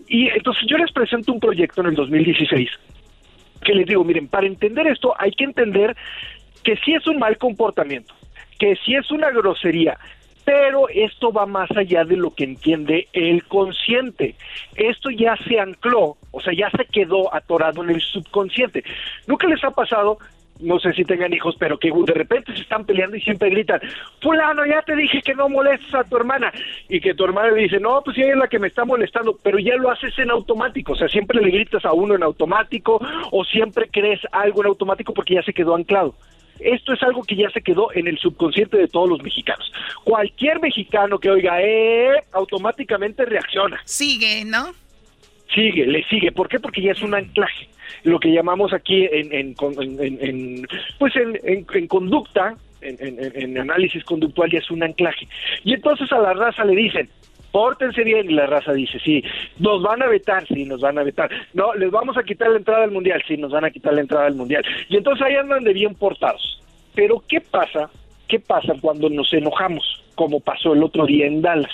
Y 0.08 0.28
entonces 0.28 0.64
yo 0.66 0.76
les 0.76 0.92
presento 0.92 1.32
un 1.32 1.40
proyecto 1.40 1.80
en 1.80 1.88
el 1.88 1.94
2016 1.94 2.70
que 3.62 3.74
les 3.74 3.86
digo, 3.86 4.04
miren, 4.04 4.28
para 4.28 4.46
entender 4.46 4.86
esto 4.86 5.14
hay 5.18 5.32
que 5.32 5.44
entender 5.44 5.96
que 6.62 6.76
sí 6.76 6.94
es 6.94 7.06
un 7.06 7.18
mal 7.18 7.36
comportamiento, 7.38 8.14
que 8.58 8.76
sí 8.84 8.94
es 8.94 9.10
una 9.10 9.30
grosería, 9.30 9.98
pero 10.44 10.88
esto 10.88 11.32
va 11.32 11.46
más 11.46 11.70
allá 11.76 12.04
de 12.04 12.16
lo 12.16 12.34
que 12.34 12.44
entiende 12.44 13.08
el 13.12 13.44
consciente. 13.44 14.34
Esto 14.74 15.10
ya 15.10 15.36
se 15.36 15.60
ancló, 15.60 16.16
o 16.30 16.40
sea, 16.40 16.52
ya 16.52 16.70
se 16.70 16.86
quedó 16.86 17.32
atorado 17.34 17.84
en 17.84 17.90
el 17.90 18.00
subconsciente. 18.00 18.82
¿Nunca 19.26 19.46
les 19.46 19.62
ha 19.62 19.70
pasado 19.70 20.18
no 20.60 20.78
sé 20.78 20.92
si 20.92 21.04
tengan 21.04 21.32
hijos, 21.32 21.56
pero 21.58 21.78
que 21.78 21.90
de 21.90 22.14
repente 22.14 22.54
se 22.54 22.62
están 22.62 22.84
peleando 22.84 23.16
y 23.16 23.20
siempre 23.20 23.50
gritan, 23.50 23.80
fulano, 24.20 24.64
ya 24.66 24.82
te 24.82 24.96
dije 24.96 25.22
que 25.22 25.34
no 25.34 25.48
molestes 25.48 25.94
a 25.94 26.04
tu 26.04 26.16
hermana, 26.16 26.52
y 26.88 27.00
que 27.00 27.14
tu 27.14 27.24
hermana 27.24 27.50
le 27.50 27.62
dice, 27.62 27.80
no, 27.80 28.02
pues 28.02 28.16
ella 28.18 28.32
es 28.32 28.36
la 28.36 28.48
que 28.48 28.58
me 28.58 28.68
está 28.68 28.84
molestando, 28.84 29.38
pero 29.42 29.58
ya 29.58 29.76
lo 29.76 29.90
haces 29.90 30.18
en 30.18 30.30
automático, 30.30 30.92
o 30.92 30.96
sea, 30.96 31.08
siempre 31.08 31.40
le 31.40 31.50
gritas 31.50 31.84
a 31.84 31.92
uno 31.92 32.14
en 32.14 32.22
automático, 32.22 33.00
o 33.30 33.44
siempre 33.44 33.88
crees 33.90 34.20
algo 34.32 34.62
en 34.62 34.68
automático 34.68 35.12
porque 35.14 35.34
ya 35.34 35.42
se 35.42 35.54
quedó 35.54 35.74
anclado. 35.74 36.14
Esto 36.60 36.92
es 36.92 37.02
algo 37.02 37.22
que 37.22 37.36
ya 37.36 37.48
se 37.50 37.62
quedó 37.62 37.90
en 37.94 38.06
el 38.06 38.18
subconsciente 38.18 38.76
de 38.76 38.86
todos 38.86 39.08
los 39.08 39.22
mexicanos. 39.22 39.72
Cualquier 40.04 40.60
mexicano 40.60 41.18
que 41.18 41.30
oiga, 41.30 41.60
eh, 41.62 42.22
automáticamente 42.32 43.24
reacciona. 43.24 43.80
Sigue, 43.84 44.44
¿no? 44.44 44.74
Sigue, 45.54 45.86
le 45.86 46.04
sigue. 46.04 46.32
¿Por 46.32 46.48
qué? 46.48 46.60
Porque 46.60 46.82
ya 46.82 46.92
es 46.92 47.02
un 47.02 47.14
anclaje 47.14 47.68
lo 48.04 48.18
que 48.18 48.32
llamamos 48.32 48.72
aquí 48.72 49.08
en, 49.10 49.32
en, 49.32 50.66
pues 50.98 51.14
en, 51.16 51.86
conducta, 51.86 52.56
en, 52.80 53.58
análisis 53.58 54.04
conductual 54.04 54.50
ya 54.50 54.58
es 54.58 54.70
un 54.70 54.82
anclaje. 54.82 55.28
Y 55.64 55.74
entonces 55.74 56.10
a 56.12 56.18
la 56.18 56.32
raza 56.32 56.64
le 56.64 56.74
dicen, 56.74 57.08
pórtense 57.52 58.02
bien 58.04 58.30
y 58.30 58.34
la 58.34 58.46
raza 58.46 58.72
dice, 58.72 58.98
sí, 59.00 59.22
nos 59.58 59.82
van 59.82 60.02
a 60.02 60.06
vetar, 60.06 60.46
sí, 60.46 60.64
nos 60.64 60.80
van 60.80 60.98
a 60.98 61.02
vetar. 61.02 61.30
No, 61.52 61.74
les 61.74 61.90
vamos 61.90 62.16
a 62.16 62.22
quitar 62.22 62.50
la 62.50 62.58
entrada 62.58 62.84
al 62.84 62.90
mundial, 62.90 63.22
sí, 63.26 63.36
nos 63.36 63.52
van 63.52 63.64
a 63.64 63.70
quitar 63.70 63.94
la 63.94 64.00
entrada 64.00 64.26
al 64.26 64.34
mundial. 64.34 64.64
Y 64.88 64.96
entonces 64.96 65.24
ahí 65.26 65.34
andan 65.34 65.64
de 65.64 65.72
bien 65.72 65.94
portados. 65.94 66.62
Pero 66.94 67.22
¿qué 67.28 67.40
pasa? 67.40 67.90
¿Qué 68.28 68.40
pasa 68.40 68.74
cuando 68.80 69.08
nos 69.10 69.32
enojamos? 69.32 70.02
Como 70.14 70.40
pasó 70.40 70.74
el 70.74 70.82
otro 70.82 71.06
día 71.06 71.26
en 71.26 71.42
Dallas. 71.42 71.72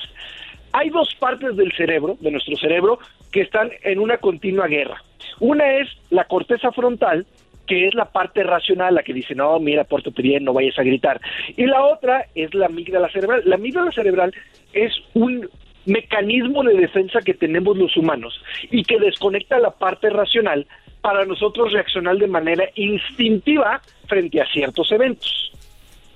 Hay 0.77 0.91
dos 0.91 1.15
partes 1.19 1.57
del 1.57 1.73
cerebro, 1.73 2.19
de 2.21 2.31
nuestro 2.31 2.55
cerebro, 2.59 2.99
que 3.33 3.41
están 3.41 3.71
en 3.83 3.99
una 3.99 4.19
continua 4.19 4.67
guerra. 4.67 5.03
Una 5.41 5.79
es 5.79 5.89
la 6.11 6.25
corteza 6.25 6.71
frontal, 6.71 7.27
que 7.67 7.89
es 7.89 7.95
la 7.95 8.05
parte 8.05 8.43
racional, 8.43 8.95
la 8.95 9.03
que 9.03 9.15
dice, 9.15 9.35
no, 9.35 9.59
mira, 9.59 9.85
pórtate 9.85 10.21
bien, 10.21 10.45
no 10.45 10.53
vayas 10.53 10.79
a 10.79 10.83
gritar. 10.83 11.19
Y 11.57 11.65
la 11.65 11.83
otra 11.83 12.27
es 12.35 12.53
la 12.53 12.67
amígdala 12.67 13.09
cerebral. 13.09 13.41
La 13.47 13.55
amígdala 13.55 13.91
cerebral 13.91 14.35
es 14.75 14.93
un 15.15 15.49
mecanismo 15.87 16.63
de 16.63 16.75
defensa 16.75 17.21
que 17.23 17.33
tenemos 17.33 17.75
los 17.79 17.97
humanos 17.97 18.39
y 18.71 18.83
que 18.83 19.01
desconecta 19.01 19.59
la 19.59 19.71
parte 19.71 20.11
racional 20.11 20.67
para 21.01 21.25
nosotros 21.25 21.73
reaccionar 21.73 22.19
de 22.19 22.27
manera 22.27 22.65
instintiva 22.75 23.81
frente 24.09 24.43
a 24.43 24.47
ciertos 24.53 24.93
eventos. 24.93 25.53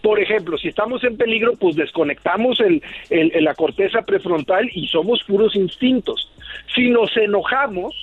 Por 0.03 0.19
ejemplo, 0.19 0.57
si 0.57 0.69
estamos 0.69 1.05
en 1.05 1.17
peligro, 1.17 1.55
pues 1.57 1.77
desconectamos 1.77 2.61
el, 2.61 2.83
la 3.45 3.55
corteza 3.55 4.03
prefrontal 4.03 4.71
y 4.73 4.89
somos 4.89 5.23
puros 5.25 5.55
instintos. 5.55 6.31
Si 6.75 6.89
nos 6.89 7.15
enojamos, 7.17 7.95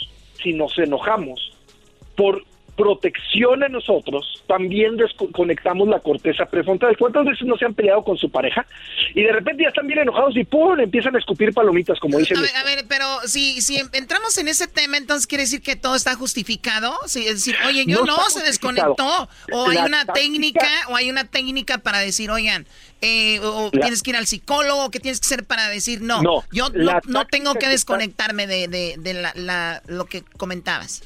si 0.41 0.53
nos 0.53 0.77
enojamos 0.77 1.53
por 2.15 2.43
protección 2.77 3.63
a 3.63 3.67
nosotros, 3.69 4.41
también 4.47 4.95
desconectamos 4.95 5.87
la 5.87 5.99
corteza 5.99 6.45
prefrontal. 6.45 6.95
¿Cuántas 6.95 7.25
veces 7.25 7.45
no 7.47 7.57
se 7.57 7.65
han 7.65 7.73
peleado 7.73 8.03
con 8.03 8.17
su 8.17 8.29
pareja? 8.29 8.65
Y 9.15 9.23
de 9.23 9.31
repente 9.31 9.63
ya 9.63 9.69
están 9.69 9.87
bien 9.87 9.99
enojados 9.99 10.37
y 10.37 10.43
¡pum! 10.43 10.79
empiezan 10.79 11.15
a 11.15 11.19
escupir 11.19 11.53
palomitas, 11.53 11.99
como 11.99 12.19
dicen. 12.19 12.37
A 12.37 12.41
ver, 12.41 12.55
a 12.55 12.63
ver, 12.63 12.85
pero 12.87 13.05
si, 13.25 13.61
si 13.61 13.81
entramos 13.93 14.37
en 14.37 14.47
ese 14.47 14.67
tema, 14.67 14.97
entonces 14.97 15.25
quiere 15.25 15.43
decir 15.43 15.61
que 15.61 15.75
todo 15.75 15.95
está 15.95 16.15
justificado. 16.15 16.93
es 17.03 17.13
decir, 17.13 17.55
oye, 17.65 17.85
yo 17.87 18.05
no, 18.05 18.17
se 18.29 18.43
desconectó. 18.43 19.27
O 19.51 19.69
hay 19.69 19.77
una 19.79 20.05
técnica, 20.05 20.69
o 20.89 20.95
hay 20.95 21.09
una 21.09 21.25
técnica 21.25 21.79
para 21.79 21.99
decir, 21.99 22.29
oigan, 22.29 22.67
eh, 23.01 23.39
o 23.41 23.71
tienes 23.71 24.03
que 24.03 24.11
ir 24.11 24.17
al 24.17 24.27
psicólogo, 24.27 24.91
¿qué 24.91 24.99
tienes 24.99 25.19
que 25.19 25.25
hacer 25.25 25.45
para 25.45 25.67
decir 25.67 26.01
no? 26.01 26.21
yo 26.51 26.69
no, 27.07 27.25
tengo 27.25 27.55
que 27.55 27.67
desconectarme 27.67 28.45
de, 28.45 28.67
de, 28.67 29.13
la, 29.13 29.81
lo 29.87 30.05
que 30.05 30.21
comentabas 30.37 31.01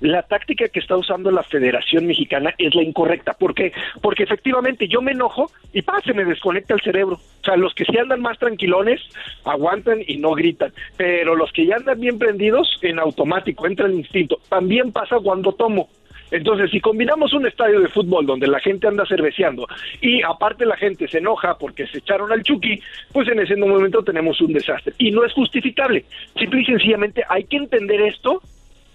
la 0.00 0.22
táctica 0.22 0.68
que 0.68 0.80
está 0.80 0.96
usando 0.96 1.30
la 1.30 1.42
Federación 1.42 2.06
Mexicana 2.06 2.54
es 2.58 2.74
la 2.74 2.82
incorrecta. 2.82 3.32
¿Por 3.32 3.54
qué? 3.54 3.72
Porque 4.02 4.24
efectivamente 4.24 4.88
yo 4.88 5.00
me 5.00 5.12
enojo 5.12 5.50
y 5.72 5.82
pa, 5.82 6.00
se 6.02 6.14
me 6.14 6.24
desconecta 6.24 6.74
el 6.74 6.80
cerebro. 6.80 7.16
O 7.16 7.44
sea, 7.44 7.56
los 7.56 7.74
que 7.74 7.84
sí 7.84 7.96
andan 7.98 8.20
más 8.20 8.38
tranquilones 8.38 9.00
aguantan 9.44 10.00
y 10.06 10.16
no 10.18 10.32
gritan, 10.32 10.72
pero 10.96 11.34
los 11.34 11.52
que 11.52 11.66
ya 11.66 11.76
andan 11.76 12.00
bien 12.00 12.18
prendidos 12.18 12.78
en 12.82 12.98
automático, 12.98 13.66
entra 13.66 13.86
el 13.86 13.94
instinto. 13.94 14.38
También 14.48 14.92
pasa 14.92 15.16
cuando 15.22 15.52
tomo. 15.52 15.88
Entonces, 16.30 16.70
si 16.70 16.80
combinamos 16.80 17.32
un 17.34 17.46
estadio 17.46 17.80
de 17.80 17.88
fútbol 17.88 18.26
donde 18.26 18.48
la 18.48 18.58
gente 18.58 18.88
anda 18.88 19.06
cerveceando 19.06 19.66
y 20.00 20.22
aparte 20.22 20.66
la 20.66 20.76
gente 20.76 21.06
se 21.06 21.18
enoja 21.18 21.56
porque 21.56 21.86
se 21.86 21.98
echaron 21.98 22.32
al 22.32 22.42
Chucky, 22.42 22.80
pues 23.12 23.28
en 23.28 23.38
ese 23.38 23.54
momento 23.56 24.02
tenemos 24.02 24.40
un 24.40 24.52
desastre. 24.52 24.92
Y 24.98 25.12
no 25.12 25.24
es 25.24 25.32
justificable. 25.32 26.04
Simple 26.36 26.62
y 26.62 26.64
sencillamente 26.64 27.22
hay 27.28 27.44
que 27.44 27.56
entender 27.56 28.00
esto 28.00 28.42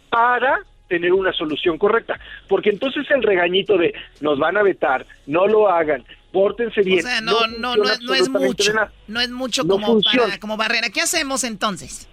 para 0.10 0.60
tener 0.92 1.14
una 1.14 1.32
solución 1.32 1.78
correcta. 1.78 2.20
Porque 2.50 2.70
entonces 2.70 3.10
el 3.12 3.24
regañito 3.24 3.78
de 3.78 3.94
nos 4.20 4.38
van 4.38 4.58
a 4.58 4.62
vetar, 4.62 5.06
no 5.26 5.48
lo 5.48 5.70
hagan, 5.70 6.04
pórtense 6.34 6.82
bien. 6.82 7.00
O 7.00 7.02
sea, 7.04 7.22
no, 7.22 7.48
no, 7.48 7.78
no, 7.78 7.84
no, 8.02 8.14
es 8.14 8.28
mucho. 8.28 8.74
No 9.08 9.22
es 9.22 9.30
mucho 9.30 9.66
como, 9.66 10.02
como 10.42 10.58
barrera. 10.58 10.90
¿Qué 10.90 11.00
hacemos 11.00 11.46
entonces? 11.46 12.10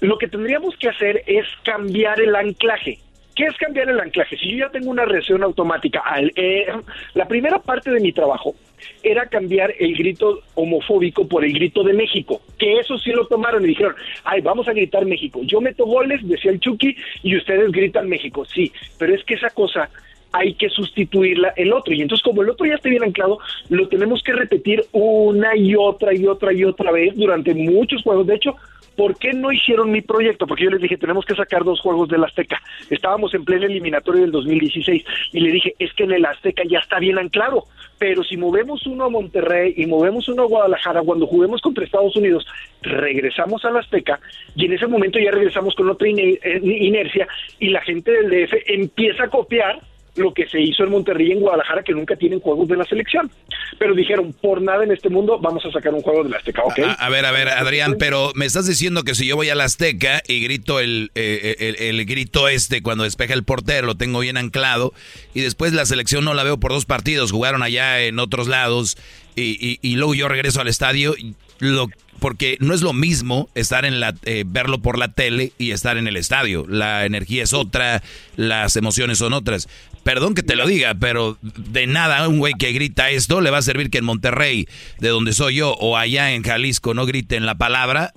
Lo 0.00 0.16
que 0.16 0.26
tendríamos 0.26 0.74
que 0.78 0.88
hacer 0.88 1.22
es 1.26 1.44
cambiar 1.64 2.18
el 2.18 2.34
anclaje. 2.34 2.98
¿Qué 3.36 3.44
es 3.44 3.56
cambiar 3.58 3.90
el 3.90 4.00
anclaje? 4.00 4.38
Si 4.38 4.52
yo 4.52 4.66
ya 4.66 4.70
tengo 4.70 4.90
una 4.90 5.04
reacción 5.04 5.42
automática, 5.42 6.00
al, 6.00 6.32
eh, 6.34 6.66
la 7.12 7.28
primera 7.28 7.58
parte 7.58 7.90
de 7.90 8.00
mi 8.00 8.12
trabajo 8.12 8.54
era 9.02 9.26
cambiar 9.26 9.74
el 9.78 9.94
grito 9.94 10.40
homofóbico 10.54 11.26
por 11.26 11.44
el 11.44 11.52
grito 11.52 11.82
de 11.82 11.92
México, 11.92 12.40
que 12.58 12.78
eso 12.78 12.98
sí 12.98 13.10
lo 13.10 13.26
tomaron 13.26 13.64
y 13.64 13.68
dijeron, 13.68 13.94
ay, 14.24 14.40
vamos 14.40 14.68
a 14.68 14.72
gritar 14.72 15.04
México. 15.06 15.40
Yo 15.44 15.60
meto 15.60 15.86
goles, 15.86 16.26
decía 16.26 16.50
el 16.50 16.60
Chucky, 16.60 16.96
y 17.22 17.36
ustedes 17.36 17.70
gritan 17.72 18.08
México. 18.08 18.44
Sí, 18.44 18.72
pero 18.98 19.14
es 19.14 19.24
que 19.24 19.34
esa 19.34 19.50
cosa 19.50 19.90
hay 20.34 20.54
que 20.54 20.68
sustituirla 20.68 21.52
el 21.56 21.72
otro. 21.72 21.94
Y 21.94 22.02
entonces, 22.02 22.24
como 22.24 22.42
el 22.42 22.50
otro 22.50 22.66
ya 22.66 22.74
está 22.74 22.88
bien 22.88 23.04
anclado, 23.04 23.38
lo 23.68 23.86
tenemos 23.88 24.20
que 24.22 24.32
repetir 24.32 24.84
una 24.90 25.56
y 25.56 25.76
otra 25.76 26.12
y 26.12 26.26
otra 26.26 26.52
y 26.52 26.64
otra 26.64 26.90
vez 26.90 27.14
durante 27.14 27.54
muchos 27.54 28.02
juegos. 28.02 28.26
De 28.26 28.34
hecho, 28.34 28.56
¿por 28.96 29.16
qué 29.16 29.32
no 29.32 29.52
hicieron 29.52 29.92
mi 29.92 30.02
proyecto? 30.02 30.46
Porque 30.46 30.64
yo 30.64 30.70
les 30.70 30.80
dije, 30.80 30.96
tenemos 30.96 31.24
que 31.24 31.36
sacar 31.36 31.62
dos 31.62 31.80
juegos 31.80 32.08
del 32.08 32.24
Azteca. 32.24 32.60
Estábamos 32.90 33.32
en 33.34 33.44
pleno 33.44 33.66
eliminatorio 33.66 34.22
del 34.22 34.32
2016 34.32 35.04
y 35.32 35.40
le 35.40 35.52
dije, 35.52 35.74
es 35.78 35.92
que 35.94 36.02
en 36.02 36.12
el 36.12 36.24
Azteca 36.24 36.64
ya 36.68 36.80
está 36.80 36.98
bien 36.98 37.18
anclado, 37.18 37.66
pero 37.98 38.22
si 38.24 38.36
movemos 38.36 38.86
uno 38.86 39.04
a 39.04 39.10
Monterrey 39.10 39.74
y 39.76 39.86
movemos 39.86 40.28
uno 40.28 40.42
a 40.42 40.46
Guadalajara, 40.46 41.02
cuando 41.02 41.26
juguemos 41.26 41.60
contra 41.60 41.84
Estados 41.84 42.16
Unidos, 42.16 42.46
regresamos 42.82 43.64
al 43.64 43.76
Azteca 43.76 44.20
y 44.54 44.66
en 44.66 44.72
ese 44.72 44.86
momento 44.86 45.18
ya 45.18 45.30
regresamos 45.30 45.74
con 45.74 45.88
otra 45.88 46.08
eh, 46.08 46.60
inercia 46.62 47.26
y 47.58 47.68
la 47.68 47.80
gente 47.82 48.10
del 48.10 48.30
DF 48.30 48.52
empieza 48.66 49.24
a 49.24 49.28
copiar 49.28 49.80
lo 50.16 50.32
que 50.32 50.48
se 50.48 50.60
hizo 50.60 50.84
en 50.84 50.90
Monterrey 50.90 51.28
y 51.28 51.32
en 51.32 51.40
Guadalajara, 51.40 51.82
que 51.82 51.92
nunca 51.92 52.16
tienen 52.16 52.40
juegos 52.40 52.68
de 52.68 52.76
la 52.76 52.84
selección. 52.84 53.30
Pero 53.78 53.94
dijeron, 53.94 54.32
por 54.40 54.62
nada 54.62 54.84
en 54.84 54.92
este 54.92 55.08
mundo 55.08 55.38
vamos 55.38 55.64
a 55.64 55.70
sacar 55.70 55.92
un 55.92 56.02
juego 56.02 56.24
de 56.24 56.30
la 56.30 56.36
Azteca, 56.36 56.62
¿ok? 56.62 56.78
A, 56.98 57.08
ver, 57.08 57.24
a 57.26 57.32
ver, 57.32 57.48
Adrián, 57.48 57.96
pero 57.98 58.32
me 58.34 58.46
estás 58.46 58.66
diciendo 58.66 59.02
que 59.02 59.14
si 59.14 59.26
yo 59.26 59.36
voy 59.36 59.48
a 59.48 59.54
la 59.54 59.64
Azteca 59.64 60.22
y 60.26 60.40
grito 60.40 60.80
el, 60.80 61.10
eh, 61.14 61.56
el, 61.58 61.76
el, 61.76 62.06
grito 62.06 62.48
este 62.48 62.82
cuando 62.82 63.04
despeja 63.04 63.34
el 63.34 63.44
portero, 63.44 63.86
lo 63.86 63.96
tengo 63.96 64.20
bien 64.20 64.36
anclado, 64.36 64.92
y 65.34 65.40
después 65.40 65.72
la 65.72 65.86
selección 65.86 66.24
no 66.24 66.34
la 66.34 66.44
veo 66.44 66.58
por 66.58 66.72
dos 66.72 66.84
partidos, 66.84 67.32
jugaron 67.32 67.62
allá 67.62 68.02
en 68.02 68.18
otros 68.18 68.46
lados, 68.46 68.96
y, 69.36 69.58
y, 69.60 69.78
y 69.82 69.96
luego 69.96 70.14
yo 70.14 70.28
regreso 70.28 70.60
al 70.60 70.68
estadio, 70.68 71.14
lo 71.58 71.88
porque 72.20 72.56
no 72.60 72.72
es 72.72 72.80
lo 72.80 72.94
mismo 72.94 73.50
estar 73.54 73.84
en 73.84 74.00
la 74.00 74.14
eh, 74.24 74.44
verlo 74.46 74.78
por 74.78 74.98
la 74.98 75.08
tele 75.08 75.52
y 75.58 75.72
estar 75.72 75.98
en 75.98 76.08
el 76.08 76.16
estadio. 76.16 76.64
La 76.66 77.04
energía 77.04 77.42
es 77.42 77.52
otra, 77.52 78.02
las 78.36 78.76
emociones 78.76 79.18
son 79.18 79.34
otras. 79.34 79.68
Perdón 80.04 80.34
que 80.34 80.42
te 80.42 80.54
lo 80.56 80.66
diga, 80.66 80.94
pero 80.98 81.38
de 81.42 81.86
nada 81.86 82.28
un 82.28 82.38
güey 82.38 82.52
que 82.58 82.72
grita 82.72 83.10
esto 83.10 83.40
le 83.40 83.50
va 83.50 83.58
a 83.58 83.62
servir 83.62 83.90
que 83.90 83.98
en 83.98 84.04
Monterrey, 84.04 84.66
de 85.00 85.08
donde 85.08 85.32
soy 85.32 85.56
yo, 85.56 85.72
o 85.72 85.96
allá 85.96 86.32
en 86.32 86.42
Jalisco 86.42 86.92
no 86.92 87.06
griten 87.06 87.46
la 87.46 87.56
palabra 87.56 88.12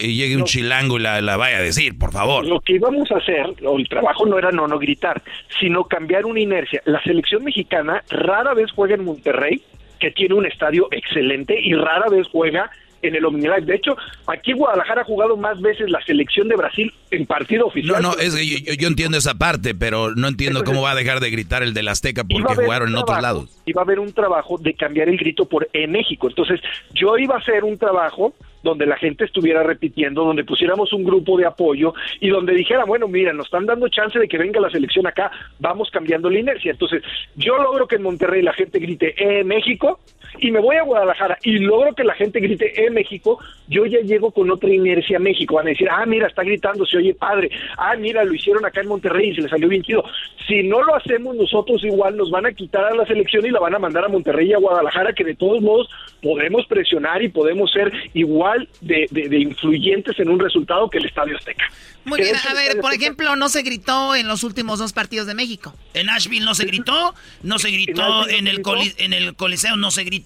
y 0.00 0.16
llegue 0.16 0.36
un 0.36 0.44
chilango 0.44 0.98
y 0.98 1.02
la, 1.02 1.36
vaya 1.36 1.58
a 1.58 1.62
decir, 1.62 1.98
por 1.98 2.12
favor. 2.12 2.46
Lo 2.46 2.60
que 2.60 2.74
íbamos 2.74 3.10
a 3.10 3.16
hacer, 3.16 3.46
el 3.58 3.88
trabajo 3.88 4.26
no 4.26 4.38
era 4.38 4.50
no 4.50 4.68
no 4.68 4.78
gritar, 4.78 5.22
sino 5.60 5.84
cambiar 5.84 6.26
una 6.26 6.40
inercia. 6.40 6.82
La 6.84 7.02
selección 7.02 7.42
mexicana 7.44 8.04
rara 8.10 8.52
vez 8.52 8.70
juega 8.72 8.94
en 8.94 9.04
Monterrey, 9.04 9.62
que 10.00 10.10
tiene 10.10 10.34
un 10.34 10.46
estadio 10.46 10.88
excelente, 10.90 11.54
y 11.60 11.74
rara 11.74 12.08
vez 12.08 12.26
juega 12.32 12.70
en 13.02 13.14
el 13.14 13.24
Omnilife. 13.24 13.62
De 13.62 13.74
hecho, 13.76 13.96
aquí 14.26 14.52
en 14.52 14.58
Guadalajara 14.58 15.02
ha 15.02 15.04
jugado 15.04 15.36
más 15.36 15.60
veces 15.60 15.90
la 15.90 16.02
selección 16.04 16.48
de 16.48 16.56
Brasil 16.56 16.92
en 17.10 17.26
partido 17.26 17.66
oficial. 17.66 18.02
No, 18.02 18.10
no, 18.10 18.18
es 18.18 18.34
que 18.34 18.76
yo, 18.76 18.88
entiendo 18.88 19.18
esa 19.18 19.34
parte, 19.34 19.74
pero 19.74 20.14
no 20.14 20.28
entiendo 20.28 20.64
cómo 20.64 20.82
va 20.82 20.92
a 20.92 20.94
dejar 20.94 21.20
de 21.20 21.30
gritar 21.30 21.62
el 21.62 21.74
del 21.74 21.88
Azteca 21.88 22.24
porque 22.24 22.54
jugaron 22.54 22.90
en 22.90 22.96
otros 22.96 23.20
lados. 23.20 23.62
Iba 23.66 23.82
a 23.82 23.84
haber 23.84 23.98
un 23.98 24.12
trabajo 24.12 24.58
de 24.58 24.74
cambiar 24.74 25.08
el 25.08 25.16
grito 25.16 25.46
por 25.46 25.68
en 25.72 25.92
México. 25.92 26.28
Entonces, 26.28 26.60
yo 26.94 27.16
iba 27.18 27.36
a 27.36 27.38
hacer 27.38 27.64
un 27.64 27.78
trabajo 27.78 28.34
donde 28.62 28.86
la 28.86 28.96
gente 28.96 29.24
estuviera 29.24 29.62
repitiendo, 29.62 30.24
donde 30.24 30.44
pusiéramos 30.44 30.92
un 30.92 31.04
grupo 31.04 31.38
de 31.38 31.46
apoyo 31.46 31.94
y 32.20 32.28
donde 32.28 32.54
dijera, 32.54 32.84
bueno, 32.84 33.08
mira, 33.08 33.32
nos 33.32 33.46
están 33.46 33.66
dando 33.66 33.88
chance 33.88 34.18
de 34.18 34.28
que 34.28 34.38
venga 34.38 34.60
la 34.60 34.70
selección 34.70 35.06
acá, 35.06 35.30
vamos 35.58 35.90
cambiando 35.90 36.30
la 36.30 36.38
inercia. 36.38 36.72
Entonces, 36.72 37.02
yo 37.36 37.56
logro 37.58 37.86
que 37.86 37.96
en 37.96 38.02
Monterrey 38.02 38.42
la 38.42 38.52
gente 38.52 38.78
grite, 38.78 39.14
eh, 39.16 39.44
México, 39.44 40.00
y 40.38 40.50
me 40.50 40.60
voy 40.60 40.76
a 40.76 40.82
Guadalajara 40.82 41.38
y 41.42 41.58
logro 41.58 41.94
que 41.94 42.04
la 42.04 42.14
gente 42.14 42.40
grite, 42.40 42.84
eh, 42.84 42.90
México, 42.90 43.38
yo 43.68 43.86
ya 43.86 44.00
llego 44.00 44.30
con 44.30 44.50
otra 44.50 44.72
inercia 44.72 45.16
a 45.16 45.20
México. 45.20 45.56
Van 45.56 45.66
a 45.66 45.70
decir, 45.70 45.88
ah, 45.90 46.04
mira, 46.06 46.28
está 46.28 46.42
gritando, 46.42 46.86
se 46.86 46.98
oye 46.98 47.14
padre. 47.14 47.50
Ah, 47.76 47.94
mira, 47.96 48.24
lo 48.24 48.34
hicieron 48.34 48.64
acá 48.64 48.80
en 48.80 48.88
Monterrey 48.88 49.30
y 49.30 49.34
se 49.34 49.42
le 49.42 49.48
salió 49.48 49.68
bien 49.68 49.82
chido. 49.82 50.04
Si 50.46 50.62
no 50.62 50.82
lo 50.82 50.94
hacemos 50.94 51.36
nosotros 51.36 51.82
igual, 51.84 52.16
nos 52.16 52.30
van 52.30 52.46
a 52.46 52.52
quitar 52.52 52.84
a 52.84 52.94
la 52.94 53.06
selección 53.06 53.44
y 53.46 53.50
la 53.50 53.60
van 53.60 53.74
a 53.74 53.78
mandar 53.78 54.04
a 54.04 54.08
Monterrey 54.08 54.48
y 54.48 54.54
a 54.54 54.58
Guadalajara, 54.58 55.12
que 55.12 55.24
de 55.24 55.34
todos 55.34 55.60
modos 55.60 55.88
podemos 56.22 56.66
presionar 56.66 57.22
y 57.22 57.28
podemos 57.28 57.70
ser 57.72 57.92
igual 58.14 58.68
de, 58.80 59.06
de, 59.10 59.38
influyentes 59.38 60.18
en 60.18 60.28
un 60.28 60.38
resultado 60.38 60.88
que 60.90 60.98
el 60.98 61.06
Estadio 61.06 61.36
Azteca. 61.36 61.64
Muy 62.04 62.20
bien, 62.20 62.36
a 62.36 62.54
ver, 62.54 62.80
por 62.80 62.92
ejemplo, 62.92 63.36
no 63.36 63.48
se 63.48 63.62
gritó 63.62 64.14
en 64.14 64.26
los 64.26 64.42
últimos 64.42 64.78
dos 64.78 64.92
partidos 64.92 65.26
de 65.26 65.34
México. 65.34 65.74
En 65.94 66.08
Asheville 66.08 66.44
no 66.44 66.54
se 66.54 66.64
gritó, 66.64 67.14
no 67.42 67.58
se 67.58 67.70
gritó 67.70 68.28
en, 68.28 68.46
el, 68.46 68.62
en 68.98 69.12
el 69.12 69.34
Coliseo, 69.34 69.76
no 69.76 69.90
se 69.90 70.04
gritó. 70.04 70.19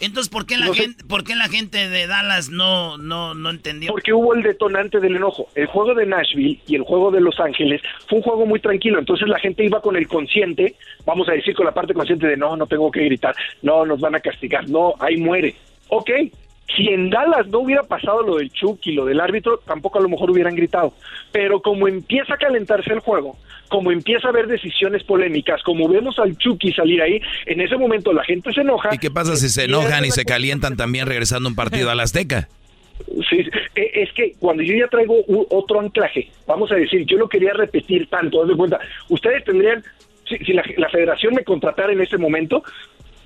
Entonces, 0.00 0.28
¿por 0.28 0.46
qué 0.46 0.56
la, 0.56 0.72
gente, 0.74 1.04
¿por 1.04 1.24
qué 1.24 1.34
la 1.34 1.48
gente 1.48 1.88
de 1.88 2.06
Dallas 2.06 2.50
no, 2.50 2.98
no, 2.98 3.34
no 3.34 3.50
entendió? 3.50 3.90
Porque 3.90 4.12
hubo 4.12 4.34
el 4.34 4.42
detonante 4.42 5.00
del 5.00 5.16
enojo. 5.16 5.48
El 5.54 5.66
juego 5.66 5.94
de 5.94 6.06
Nashville 6.06 6.60
y 6.66 6.74
el 6.74 6.82
juego 6.82 7.10
de 7.10 7.20
Los 7.20 7.38
Ángeles 7.40 7.80
fue 8.08 8.18
un 8.18 8.24
juego 8.24 8.46
muy 8.46 8.60
tranquilo. 8.60 8.98
Entonces 8.98 9.28
la 9.28 9.38
gente 9.38 9.64
iba 9.64 9.80
con 9.80 9.96
el 9.96 10.08
consciente, 10.08 10.76
vamos 11.04 11.28
a 11.28 11.32
decir 11.32 11.54
con 11.54 11.66
la 11.66 11.72
parte 11.72 11.94
consciente 11.94 12.26
de 12.26 12.36
no, 12.36 12.56
no 12.56 12.66
tengo 12.66 12.90
que 12.90 13.04
gritar, 13.04 13.34
no, 13.62 13.84
nos 13.84 14.00
van 14.00 14.14
a 14.14 14.20
castigar, 14.20 14.68
no, 14.68 14.94
ahí 14.98 15.16
muere. 15.16 15.54
Ok, 15.88 16.10
si 16.74 16.88
en 16.88 17.10
Dallas 17.10 17.46
no 17.48 17.60
hubiera 17.60 17.82
pasado 17.84 18.22
lo 18.22 18.36
del 18.36 18.50
Chucky, 18.50 18.92
lo 18.92 19.04
del 19.04 19.20
árbitro, 19.20 19.58
tampoco 19.58 19.98
a 19.98 20.02
lo 20.02 20.08
mejor 20.08 20.30
hubieran 20.30 20.54
gritado. 20.54 20.94
Pero 21.32 21.60
como 21.60 21.86
empieza 21.86 22.34
a 22.34 22.38
calentarse 22.38 22.92
el 22.92 23.00
juego, 23.00 23.36
como 23.68 23.92
empieza 23.92 24.28
a 24.28 24.30
haber 24.30 24.46
decisiones 24.46 25.04
polémicas, 25.04 25.62
como 25.62 25.88
vemos 25.88 26.18
al 26.18 26.36
Chucky 26.36 26.72
salir 26.72 27.02
ahí, 27.02 27.20
en 27.46 27.60
ese 27.60 27.76
momento 27.76 28.12
la 28.12 28.24
gente 28.24 28.52
se 28.52 28.62
enoja. 28.62 28.90
¿Y 28.92 28.98
qué 28.98 29.10
pasa 29.10 29.36
si 29.36 29.48
se 29.48 29.64
enojan 29.64 30.04
y 30.04 30.10
se 30.10 30.24
calientan 30.24 30.76
también 30.76 31.06
regresando 31.06 31.48
un 31.48 31.54
partido 31.54 31.90
a 31.90 31.94
la 31.94 32.02
Azteca? 32.02 32.48
Sí, 33.28 33.44
e, 33.74 33.90
es 33.94 34.12
que 34.12 34.34
cuando 34.38 34.62
yo 34.62 34.74
ya 34.74 34.88
traigo 34.88 35.16
otro 35.50 35.80
anclaje, 35.80 36.30
vamos 36.46 36.72
a 36.72 36.76
decir, 36.76 37.04
yo 37.06 37.18
no 37.18 37.28
quería 37.28 37.52
repetir 37.52 38.08
tanto, 38.08 38.42
haz 38.42 38.48
de 38.48 38.56
cuenta, 38.56 38.80
ustedes 39.08 39.44
tendrían, 39.44 39.84
si, 40.26 40.52
la, 40.52 40.64
la, 40.78 40.88
federación 40.88 41.34
me 41.34 41.44
contratara 41.44 41.92
en 41.92 42.00
ese 42.00 42.16
momento, 42.16 42.62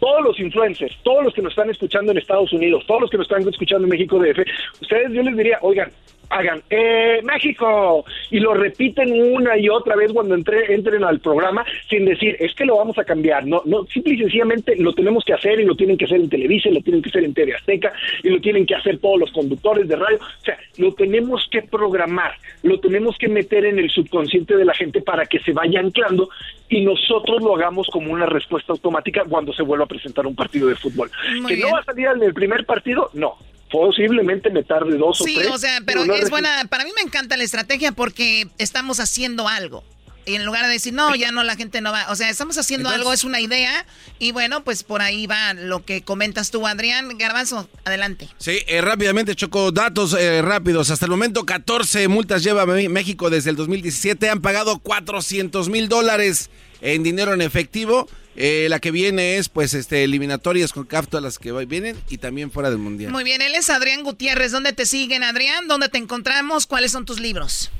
todos 0.00 0.24
los 0.24 0.40
influencers, 0.40 0.96
todos 1.04 1.24
los 1.24 1.34
que 1.34 1.42
nos 1.42 1.52
están 1.52 1.70
escuchando 1.70 2.10
en 2.10 2.18
Estados 2.18 2.52
Unidos, 2.52 2.84
todos 2.86 3.02
los 3.02 3.10
que 3.10 3.18
nos 3.18 3.30
están 3.30 3.46
escuchando 3.48 3.84
en 3.84 3.90
México 3.90 4.18
DF, 4.18 4.40
ustedes 4.80 5.12
yo 5.12 5.22
les 5.22 5.36
diría, 5.36 5.58
oigan, 5.62 5.90
hagan 6.30 6.62
eh, 6.70 7.20
México 7.24 8.04
y 8.30 8.38
lo 8.38 8.54
repiten 8.54 9.12
una 9.34 9.58
y 9.58 9.68
otra 9.68 9.96
vez 9.96 10.12
cuando 10.12 10.34
entre, 10.34 10.72
entren 10.72 11.04
al 11.04 11.20
programa 11.20 11.64
sin 11.88 12.04
decir 12.04 12.36
es 12.38 12.54
que 12.54 12.64
lo 12.64 12.76
vamos 12.76 12.98
a 12.98 13.04
cambiar. 13.04 13.46
No, 13.46 13.62
no, 13.66 13.84
simple 13.86 14.14
y 14.14 14.18
sencillamente 14.18 14.76
lo 14.76 14.92
tenemos 14.92 15.24
que 15.24 15.34
hacer 15.34 15.60
y 15.60 15.64
lo 15.64 15.74
tienen 15.74 15.98
que 15.98 16.04
hacer 16.04 16.20
en 16.20 16.28
Televisa, 16.28 16.68
y 16.68 16.74
lo 16.74 16.80
tienen 16.80 17.02
que 17.02 17.10
hacer 17.10 17.24
en 17.24 17.34
TV 17.34 17.54
Azteca 17.54 17.92
y 18.22 18.28
lo 18.30 18.40
tienen 18.40 18.64
que 18.64 18.74
hacer 18.74 18.98
todos 18.98 19.18
los 19.18 19.32
conductores 19.32 19.88
de 19.88 19.96
radio. 19.96 20.18
O 20.18 20.44
sea, 20.44 20.58
lo 20.78 20.92
tenemos 20.94 21.46
que 21.50 21.62
programar, 21.62 22.32
lo 22.62 22.78
tenemos 22.80 23.18
que 23.18 23.28
meter 23.28 23.64
en 23.64 23.78
el 23.78 23.90
subconsciente 23.90 24.56
de 24.56 24.64
la 24.64 24.74
gente 24.74 25.02
para 25.02 25.26
que 25.26 25.40
se 25.40 25.52
vaya 25.52 25.80
anclando 25.80 26.30
y 26.68 26.82
nosotros 26.82 27.42
lo 27.42 27.56
hagamos 27.56 27.88
como 27.88 28.12
una 28.12 28.26
respuesta 28.26 28.72
automática 28.72 29.24
cuando 29.28 29.52
se 29.52 29.62
vuelva 29.62 29.84
a 29.84 29.88
presentar 29.88 30.26
un 30.26 30.36
partido 30.36 30.68
de 30.68 30.76
fútbol. 30.76 31.10
Muy 31.42 31.56
que 31.56 31.60
no 31.60 31.72
va 31.72 31.80
a 31.80 31.84
salir 31.84 32.06
en 32.06 32.22
el 32.22 32.32
primer 32.32 32.64
partido, 32.64 33.10
no. 33.14 33.36
Posiblemente 33.70 34.50
me 34.50 34.62
tarde 34.64 34.96
dos 34.98 35.20
o 35.20 35.24
Sí, 35.24 35.34
tres. 35.34 35.48
o 35.50 35.58
sea, 35.58 35.80
pero 35.84 36.04
no 36.04 36.14
es 36.14 36.28
buena. 36.30 36.64
Para 36.68 36.84
mí 36.84 36.90
me 36.96 37.02
encanta 37.02 37.36
la 37.36 37.44
estrategia 37.44 37.92
porque 37.92 38.48
estamos 38.58 39.00
haciendo 39.00 39.48
algo. 39.48 39.84
Y 40.26 40.34
en 40.34 40.44
lugar 40.44 40.66
de 40.66 40.72
decir, 40.72 40.92
no, 40.92 41.14
ya 41.16 41.32
no, 41.32 41.42
la 41.44 41.56
gente 41.56 41.80
no 41.80 41.92
va. 41.92 42.06
O 42.10 42.14
sea, 42.14 42.28
estamos 42.28 42.56
haciendo 42.58 42.88
Entonces- 42.90 43.00
algo, 43.00 43.12
es 43.14 43.24
una 43.24 43.40
idea. 43.40 43.86
Y 44.18 44.32
bueno, 44.32 44.62
pues 44.64 44.82
por 44.82 45.00
ahí 45.02 45.26
va 45.26 45.54
lo 45.54 45.84
que 45.84 46.02
comentas 46.02 46.50
tú, 46.50 46.66
Adrián. 46.66 47.16
Garbanzo, 47.16 47.68
adelante. 47.84 48.28
Sí, 48.38 48.58
eh, 48.66 48.80
rápidamente, 48.82 49.34
Choco, 49.34 49.72
datos 49.72 50.14
eh, 50.14 50.42
rápidos. 50.42 50.90
Hasta 50.90 51.06
el 51.06 51.10
momento, 51.10 51.46
14 51.46 52.06
multas 52.08 52.44
lleva 52.44 52.66
México 52.66 53.30
desde 53.30 53.50
el 53.50 53.56
2017. 53.56 54.28
Han 54.28 54.42
pagado 54.42 54.78
400 54.78 55.68
mil 55.70 55.88
dólares 55.88 56.50
en 56.82 57.02
dinero 57.02 57.32
en 57.32 57.40
efectivo. 57.40 58.06
Eh, 58.36 58.68
la 58.70 58.78
que 58.78 58.90
viene 58.90 59.38
es, 59.38 59.48
pues, 59.48 59.74
este, 59.74 60.04
eliminatorias 60.04 60.72
con 60.72 60.86
CAF, 60.86 61.08
todas 61.08 61.22
las 61.22 61.38
que 61.38 61.52
vienen 61.66 61.96
y 62.08 62.18
también 62.18 62.50
fuera 62.50 62.70
del 62.70 62.78
Mundial. 62.78 63.10
Muy 63.12 63.24
bien, 63.24 63.42
él 63.42 63.54
es 63.54 63.70
Adrián 63.70 64.02
Gutiérrez. 64.02 64.52
¿Dónde 64.52 64.72
te 64.72 64.86
siguen, 64.86 65.24
Adrián? 65.24 65.68
¿Dónde 65.68 65.88
te 65.88 65.98
encontramos? 65.98 66.66
¿Cuáles 66.66 66.92
son 66.92 67.04
tus 67.04 67.20
libros? 67.20 67.70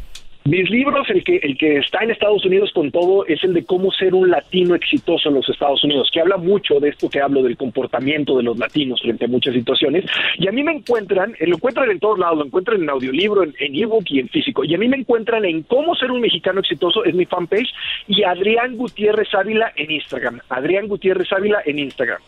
Mis 0.45 0.71
libros, 0.71 1.09
el 1.11 1.23
que, 1.23 1.37
el 1.37 1.57
que 1.59 1.77
está 1.77 2.03
en 2.03 2.11
Estados 2.11 2.45
Unidos 2.47 2.71
con 2.75 2.91
todo, 2.91 3.27
es 3.27 3.45
el 3.45 3.53
de 3.53 3.65
cómo 3.65 3.93
ser 3.93 4.15
un 4.15 4.31
latino 4.31 4.75
exitoso 4.75 5.29
en 5.29 5.35
los 5.35 5.49
Estados 5.49 5.85
Unidos, 5.85 6.11
que 6.13 6.21
habla 6.21 6.39
mucho 6.39 6.81
de 6.81 6.89
esto 6.89 7.11
que 7.11 7.21
hablo 7.21 7.43
del 7.43 7.57
comportamiento 7.57 8.37
de 8.39 8.45
los 8.45 8.59
latinos 8.59 9.01
frente 9.03 9.27
a 9.27 9.29
muchas 9.29 9.55
situaciones. 9.55 10.07
Y 10.39 10.49
a 10.49 10.53
mí 10.53 10.63
me 10.63 10.73
encuentran, 10.73 11.35
eh, 11.39 11.47
lo 11.47 11.57
encuentran 11.57 11.91
en 11.91 12.01
todos 12.01 12.19
lados, 12.19 12.39
lo 12.39 12.47
encuentran 12.47 12.83
en 12.83 12.89
audiolibro, 12.89 13.43
en 13.43 13.55
en 13.61 13.77
ebook 13.77 14.05
y 14.07 14.21
en 14.21 14.29
físico. 14.29 14.65
Y 14.65 14.75
a 14.75 14.79
mí 14.79 14.89
me 14.89 14.97
encuentran 14.97 15.45
en 15.45 15.63
cómo 15.63 15.95
ser 15.95 16.11
un 16.11 16.21
mexicano 16.21 16.61
exitoso, 16.61 17.05
es 17.05 17.15
mi 17.15 17.27
fanpage, 17.27 17.73
y 18.09 18.23
Adrián 18.23 18.77
Gutiérrez 18.77 19.33
Ávila 19.35 19.73
en 19.77 19.91
Instagram. 19.91 20.41
Adrián 20.49 20.89
Gutiérrez 20.89 21.33
Ávila 21.33 21.63
en 21.65 21.79
Instagram. 21.79 22.21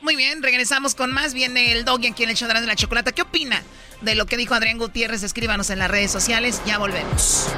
Muy 0.00 0.16
bien, 0.16 0.42
regresamos 0.42 0.94
con 0.94 1.12
más. 1.12 1.34
Viene 1.34 1.72
el 1.72 1.84
doggy 1.84 2.08
aquí 2.08 2.22
en 2.22 2.30
el 2.30 2.36
show 2.36 2.48
de 2.48 2.60
la 2.60 2.76
chocolata. 2.76 3.12
¿Qué 3.12 3.22
opina 3.22 3.62
de 4.00 4.14
lo 4.14 4.26
que 4.26 4.36
dijo 4.36 4.54
Adrián 4.54 4.78
Gutiérrez? 4.78 5.22
Escríbanos 5.22 5.70
en 5.70 5.78
las 5.80 5.90
redes 5.90 6.10
sociales. 6.10 6.62
Ya 6.66 6.78
volvemos. 6.78 7.48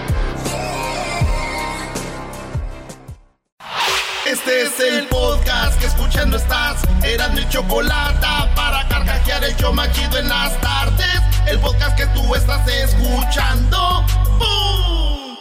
Este 4.26 4.62
es 4.62 4.78
el 4.80 5.06
podcast 5.08 5.78
que 5.80 5.86
escuchando 5.86 6.36
estás. 6.36 6.82
Eran 7.02 7.34
mi 7.34 7.48
chocolate 7.48 8.26
para 8.54 8.86
carcajear 8.88 9.42
el 9.44 9.56
show 9.56 9.72
más 9.72 9.90
chido 9.92 10.18
en 10.18 10.28
las 10.28 10.58
tardes. 10.60 11.20
El 11.46 11.58
podcast 11.58 11.96
que 11.96 12.06
tú 12.08 12.34
estás 12.34 12.66
escuchando. 12.68 14.06
¡Bum! 14.38 15.36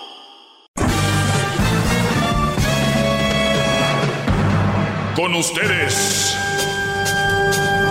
Con 5.15 5.35
ustedes. 5.35 6.35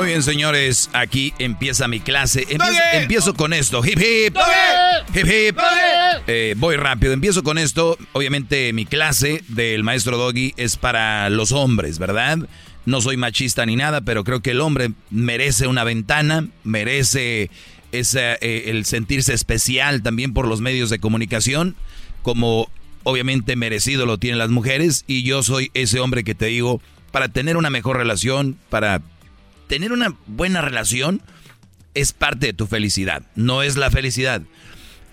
Muy 0.00 0.08
bien, 0.08 0.22
señores, 0.22 0.88
aquí 0.94 1.34
empieza 1.38 1.86
mi 1.86 2.00
clase. 2.00 2.46
Empiezo, 2.48 2.80
empiezo 2.94 3.34
con 3.34 3.52
esto. 3.52 3.82
Hip 3.84 3.98
hip. 3.98 4.34
Hip 5.14 5.26
hip. 5.26 5.58
Eh, 6.26 6.54
voy 6.56 6.76
rápido. 6.76 7.12
Empiezo 7.12 7.42
con 7.42 7.58
esto. 7.58 7.98
Obviamente 8.12 8.72
mi 8.72 8.86
clase 8.86 9.44
del 9.48 9.84
maestro 9.84 10.16
Doggy 10.16 10.54
es 10.56 10.78
para 10.78 11.28
los 11.28 11.52
hombres, 11.52 11.98
¿verdad? 11.98 12.38
No 12.86 13.02
soy 13.02 13.18
machista 13.18 13.66
ni 13.66 13.76
nada, 13.76 14.00
pero 14.00 14.24
creo 14.24 14.40
que 14.40 14.52
el 14.52 14.62
hombre 14.62 14.92
merece 15.10 15.66
una 15.66 15.84
ventana, 15.84 16.48
merece 16.64 17.50
esa, 17.92 18.36
eh, 18.36 18.70
el 18.70 18.86
sentirse 18.86 19.34
especial 19.34 20.02
también 20.02 20.32
por 20.32 20.48
los 20.48 20.62
medios 20.62 20.88
de 20.88 20.98
comunicación, 20.98 21.76
como 22.22 22.70
obviamente 23.02 23.54
merecido 23.54 24.06
lo 24.06 24.16
tienen 24.16 24.38
las 24.38 24.48
mujeres. 24.48 25.04
Y 25.06 25.24
yo 25.24 25.42
soy 25.42 25.70
ese 25.74 26.00
hombre 26.00 26.24
que 26.24 26.34
te 26.34 26.46
digo, 26.46 26.80
para 27.10 27.28
tener 27.28 27.58
una 27.58 27.68
mejor 27.68 27.98
relación, 27.98 28.56
para 28.70 29.02
tener 29.70 29.92
una 29.92 30.16
buena 30.26 30.60
relación 30.60 31.22
es 31.94 32.12
parte 32.12 32.46
de 32.46 32.52
tu 32.52 32.66
felicidad, 32.66 33.22
no 33.36 33.62
es 33.62 33.76
la 33.76 33.88
felicidad. 33.88 34.42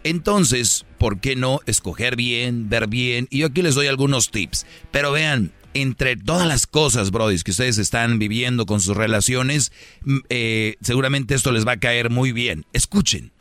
Entonces, 0.03 0.83
¿por 0.97 1.19
qué 1.19 1.35
no 1.35 1.59
escoger 1.67 2.15
bien, 2.15 2.67
ver 2.67 2.87
bien? 2.87 3.27
Y 3.29 3.39
yo 3.39 3.47
aquí 3.47 3.61
les 3.61 3.75
doy 3.75 3.85
algunos 3.85 4.31
tips. 4.31 4.65
Pero 4.89 5.11
vean, 5.11 5.51
entre 5.75 6.15
todas 6.15 6.47
las 6.47 6.65
cosas, 6.65 7.11
brodis, 7.11 7.43
que 7.43 7.51
ustedes 7.51 7.77
están 7.77 8.17
viviendo 8.17 8.65
con 8.65 8.81
sus 8.81 8.97
relaciones, 8.97 9.71
mm, 10.01 10.17
eh, 10.29 10.75
seguramente 10.81 11.35
esto 11.35 11.51
les 11.51 11.67
va 11.67 11.73
a 11.73 11.79
caer 11.79 12.09
muy 12.09 12.31
bien. 12.31 12.65
Escuchen. 12.73 13.31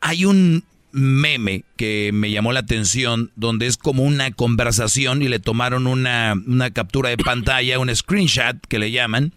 Hay 0.00 0.24
un 0.26 0.64
meme 0.92 1.64
que 1.76 2.10
me 2.14 2.30
llamó 2.30 2.52
la 2.52 2.60
atención 2.60 3.32
donde 3.34 3.66
es 3.66 3.76
como 3.76 4.04
una 4.04 4.30
conversación 4.30 5.22
y 5.22 5.28
le 5.28 5.40
tomaron 5.40 5.88
una, 5.88 6.34
una 6.46 6.70
captura 6.70 7.10
de 7.10 7.16
pantalla, 7.16 7.80
un 7.80 7.94
screenshot 7.94 8.58
que 8.68 8.78
le 8.78 8.92
llaman, 8.92 9.32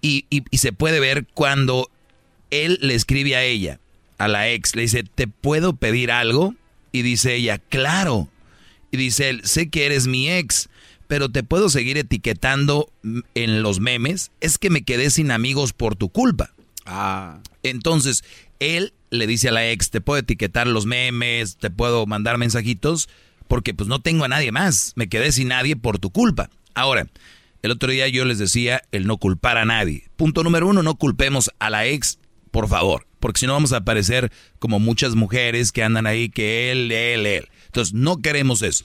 y, 0.00 0.26
y- 0.30 0.44
y 0.50 0.58
se 0.58 0.72
puede 0.72 1.00
ver 1.00 1.26
cuando 1.34 1.90
él 2.50 2.78
le 2.82 2.94
escribe 2.94 3.36
a 3.36 3.42
ella, 3.44 3.80
a 4.18 4.28
la 4.28 4.48
ex, 4.50 4.74
le 4.76 4.82
dice, 4.82 5.02
¿te 5.04 5.26
puedo 5.28 5.74
pedir 5.76 6.10
algo? 6.10 6.54
Y 6.92 7.02
dice 7.02 7.34
ella, 7.34 7.58
claro. 7.58 8.28
Y 8.90 8.96
dice 8.96 9.28
él, 9.28 9.42
sé 9.44 9.68
que 9.68 9.84
eres 9.86 10.06
mi 10.06 10.30
ex, 10.30 10.68
pero 11.08 11.28
te 11.28 11.42
puedo 11.42 11.68
seguir 11.68 11.98
etiquetando 11.98 12.90
en 13.34 13.62
los 13.62 13.80
memes. 13.80 14.30
Es 14.40 14.58
que 14.58 14.70
me 14.70 14.82
quedé 14.82 15.10
sin 15.10 15.30
amigos 15.30 15.72
por 15.72 15.96
tu 15.96 16.08
culpa. 16.08 16.50
Ah. 16.86 17.40
Entonces, 17.62 18.24
él 18.60 18.92
le 19.10 19.26
dice 19.26 19.48
a 19.48 19.52
la 19.52 19.68
ex, 19.70 19.90
te 19.90 20.00
puedo 20.00 20.18
etiquetar 20.20 20.66
los 20.66 20.86
memes, 20.86 21.56
te 21.56 21.70
puedo 21.70 22.06
mandar 22.06 22.38
mensajitos, 22.38 23.08
porque 23.48 23.74
pues 23.74 23.88
no 23.88 24.00
tengo 24.00 24.24
a 24.24 24.28
nadie 24.28 24.52
más. 24.52 24.92
Me 24.96 25.08
quedé 25.08 25.30
sin 25.32 25.48
nadie 25.48 25.76
por 25.76 25.98
tu 25.98 26.10
culpa. 26.10 26.48
Ahora, 26.74 27.06
el 27.66 27.72
otro 27.72 27.90
día 27.92 28.08
yo 28.08 28.24
les 28.24 28.38
decía 28.38 28.82
el 28.92 29.06
no 29.06 29.18
culpar 29.18 29.58
a 29.58 29.64
nadie. 29.64 30.08
Punto 30.16 30.42
número 30.42 30.66
uno, 30.66 30.82
no 30.82 30.96
culpemos 30.96 31.50
a 31.58 31.68
la 31.70 31.86
ex, 31.86 32.18
por 32.50 32.68
favor. 32.68 33.06
Porque 33.20 33.40
si 33.40 33.46
no 33.46 33.52
vamos 33.52 33.72
a 33.72 33.84
parecer 33.84 34.32
como 34.58 34.78
muchas 34.78 35.14
mujeres 35.14 35.72
que 35.72 35.82
andan 35.82 36.06
ahí, 36.06 36.28
que 36.28 36.70
él, 36.70 36.90
él, 36.92 37.26
él. 37.26 37.48
Entonces, 37.66 37.92
no 37.94 38.18
queremos 38.18 38.62
eso. 38.62 38.84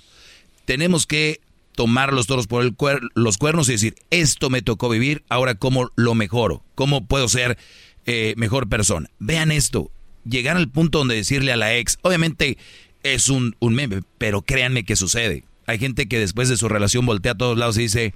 Tenemos 0.66 1.06
que 1.06 1.42
tomar 1.76 2.12
los 2.14 2.28
toros 2.28 2.48
por 2.48 2.64
el 2.64 2.76
cuer- 2.76 3.08
los 3.16 3.38
cuernos 3.38 3.70
y 3.70 3.74
decir, 3.74 3.96
esto 4.10 4.50
me 4.50 4.62
tocó 4.62 4.90
vivir, 4.90 5.24
ahora 5.30 5.56
cómo 5.56 5.90
lo 5.96 6.16
mejoro, 6.16 6.64
cómo 6.76 7.06
puedo 7.08 7.28
ser 7.30 7.58
eh, 8.06 8.34
mejor 8.36 8.68
persona. 8.68 9.10
Vean 9.20 9.52
esto, 9.52 9.92
llegar 10.26 10.58
al 10.58 10.70
punto 10.70 11.00
donde 11.00 11.16
decirle 11.16 11.52
a 11.52 11.58
la 11.58 11.76
ex, 11.76 11.98
obviamente 12.02 12.58
es 13.04 13.30
un, 13.30 13.56
un 13.60 13.74
meme, 13.74 14.02
pero 14.18 14.42
créanme 14.42 14.84
que 14.84 14.96
sucede. 14.96 15.46
Hay 15.66 15.80
gente 15.80 16.08
que 16.08 16.20
después 16.20 16.50
de 16.50 16.58
su 16.58 16.68
relación 16.68 17.06
voltea 17.06 17.34
a 17.34 17.38
todos 17.38 17.58
lados 17.58 17.78
y 17.78 17.84
dice, 17.84 18.14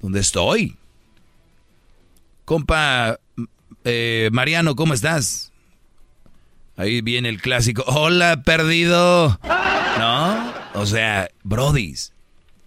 ¿dónde 0.00 0.20
estoy? 0.20 0.76
Compa, 2.44 3.18
eh, 3.84 4.28
Mariano, 4.32 4.76
¿cómo 4.76 4.94
estás? 4.94 5.52
Ahí 6.76 7.00
viene 7.00 7.28
el 7.28 7.40
clásico, 7.40 7.84
hola, 7.86 8.42
perdido. 8.42 9.38
¿No? 9.98 10.52
O 10.74 10.84
sea, 10.84 11.30
brodis, 11.42 12.12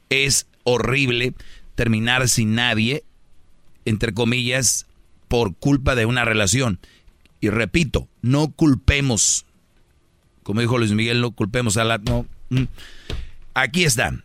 es 0.10 0.48
horrible 0.64 1.34
terminar 1.76 2.28
sin 2.28 2.56
nadie, 2.56 3.04
entre 3.86 4.14
comillas, 4.14 4.88
por 5.28 5.56
culpa 5.56 5.96
de 5.96 6.06
una 6.06 6.26
relación. 6.26 6.80
Y 7.40 7.50
repito, 7.50 8.10
no 8.22 8.52
culpemos, 8.52 9.46
como 10.44 10.62
dijo 10.62 10.78
Luis 10.78 10.92
Miguel, 10.92 11.22
no 11.22 11.32
culpemos 11.32 11.78
a 11.78 11.84
la... 11.84 12.00
No. 12.00 12.26
mm. 12.50 12.64
Aquí 13.54 13.84
está. 13.84 14.24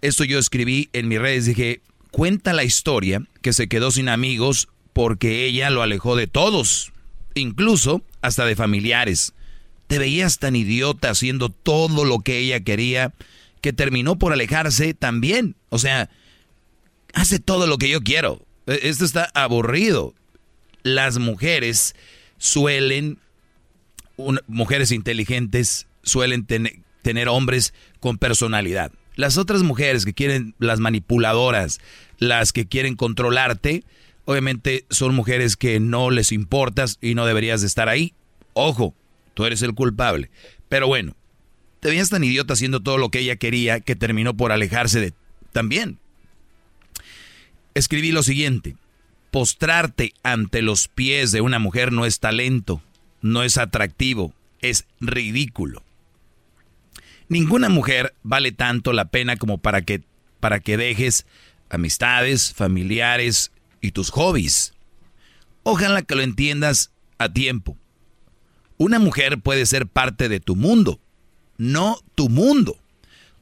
Esto 0.00 0.24
yo 0.24 0.38
escribí 0.38 0.90
en 0.92 1.08
mis 1.08 1.20
redes, 1.20 1.46
dije, 1.46 1.80
cuenta 2.12 2.52
la 2.52 2.62
historia 2.62 3.26
que 3.40 3.52
se 3.52 3.66
quedó 3.66 3.90
sin 3.90 4.08
amigos 4.08 4.68
porque 4.92 5.46
ella 5.46 5.70
lo 5.70 5.82
alejó 5.82 6.14
de 6.14 6.28
todos, 6.28 6.92
incluso 7.34 8.02
hasta 8.20 8.44
de 8.44 8.54
familiares. 8.54 9.32
Te 9.88 9.98
veías 9.98 10.38
tan 10.38 10.54
idiota 10.54 11.10
haciendo 11.10 11.48
todo 11.48 12.04
lo 12.04 12.20
que 12.20 12.38
ella 12.38 12.60
quería 12.60 13.12
que 13.60 13.72
terminó 13.72 14.18
por 14.18 14.32
alejarse 14.32 14.94
también. 14.94 15.56
O 15.70 15.78
sea, 15.78 16.10
hace 17.14 17.38
todo 17.38 17.66
lo 17.66 17.78
que 17.78 17.88
yo 17.88 18.02
quiero. 18.02 18.44
E, 18.66 18.80
esto 18.82 19.04
está 19.04 19.30
aburrido. 19.34 20.14
Las 20.82 21.18
mujeres 21.18 21.94
suelen, 22.38 23.18
mujeres 24.46 24.92
inteligentes, 24.92 25.86
suelen 26.02 26.46
tener 27.02 27.28
hombres 27.28 27.72
con 28.00 28.18
personalidad. 28.18 28.92
Las 29.14 29.36
otras 29.36 29.62
mujeres 29.62 30.04
que 30.04 30.14
quieren, 30.14 30.54
las 30.58 30.80
manipuladoras, 30.80 31.80
las 32.18 32.52
que 32.52 32.66
quieren 32.66 32.96
controlarte, 32.96 33.84
obviamente 34.24 34.86
son 34.90 35.14
mujeres 35.14 35.56
que 35.56 35.80
no 35.80 36.10
les 36.10 36.32
importas 36.32 36.98
y 37.00 37.14
no 37.14 37.26
deberías 37.26 37.60
de 37.60 37.66
estar 37.66 37.88
ahí. 37.88 38.14
Ojo, 38.54 38.94
tú 39.34 39.44
eres 39.44 39.62
el 39.62 39.74
culpable. 39.74 40.30
Pero 40.68 40.86
bueno, 40.86 41.14
te 41.80 41.88
veías 41.88 42.10
tan 42.10 42.24
idiota 42.24 42.54
haciendo 42.54 42.80
todo 42.80 42.96
lo 42.96 43.10
que 43.10 43.18
ella 43.18 43.36
quería 43.36 43.80
que 43.80 43.96
terminó 43.96 44.36
por 44.36 44.52
alejarse 44.52 45.00
de 45.00 45.12
también. 45.52 45.98
Escribí 47.74 48.12
lo 48.12 48.22
siguiente, 48.22 48.76
postrarte 49.30 50.12
ante 50.22 50.62
los 50.62 50.88
pies 50.88 51.32
de 51.32 51.40
una 51.40 51.58
mujer 51.58 51.92
no 51.92 52.06
es 52.06 52.20
talento, 52.20 52.82
no 53.20 53.42
es 53.42 53.58
atractivo, 53.58 54.34
es 54.60 54.86
ridículo. 55.00 55.82
Ninguna 57.32 57.70
mujer 57.70 58.14
vale 58.22 58.52
tanto 58.52 58.92
la 58.92 59.06
pena 59.06 59.38
como 59.38 59.56
para 59.56 59.80
que, 59.80 60.02
para 60.38 60.60
que 60.60 60.76
dejes 60.76 61.24
amistades, 61.70 62.52
familiares 62.52 63.52
y 63.80 63.92
tus 63.92 64.10
hobbies. 64.10 64.74
Ojalá 65.62 66.02
que 66.02 66.14
lo 66.14 66.20
entiendas 66.20 66.92
a 67.16 67.32
tiempo. 67.32 67.78
Una 68.76 68.98
mujer 68.98 69.40
puede 69.40 69.64
ser 69.64 69.86
parte 69.86 70.28
de 70.28 70.40
tu 70.40 70.56
mundo, 70.56 71.00
no 71.56 71.96
tu 72.14 72.28
mundo. 72.28 72.76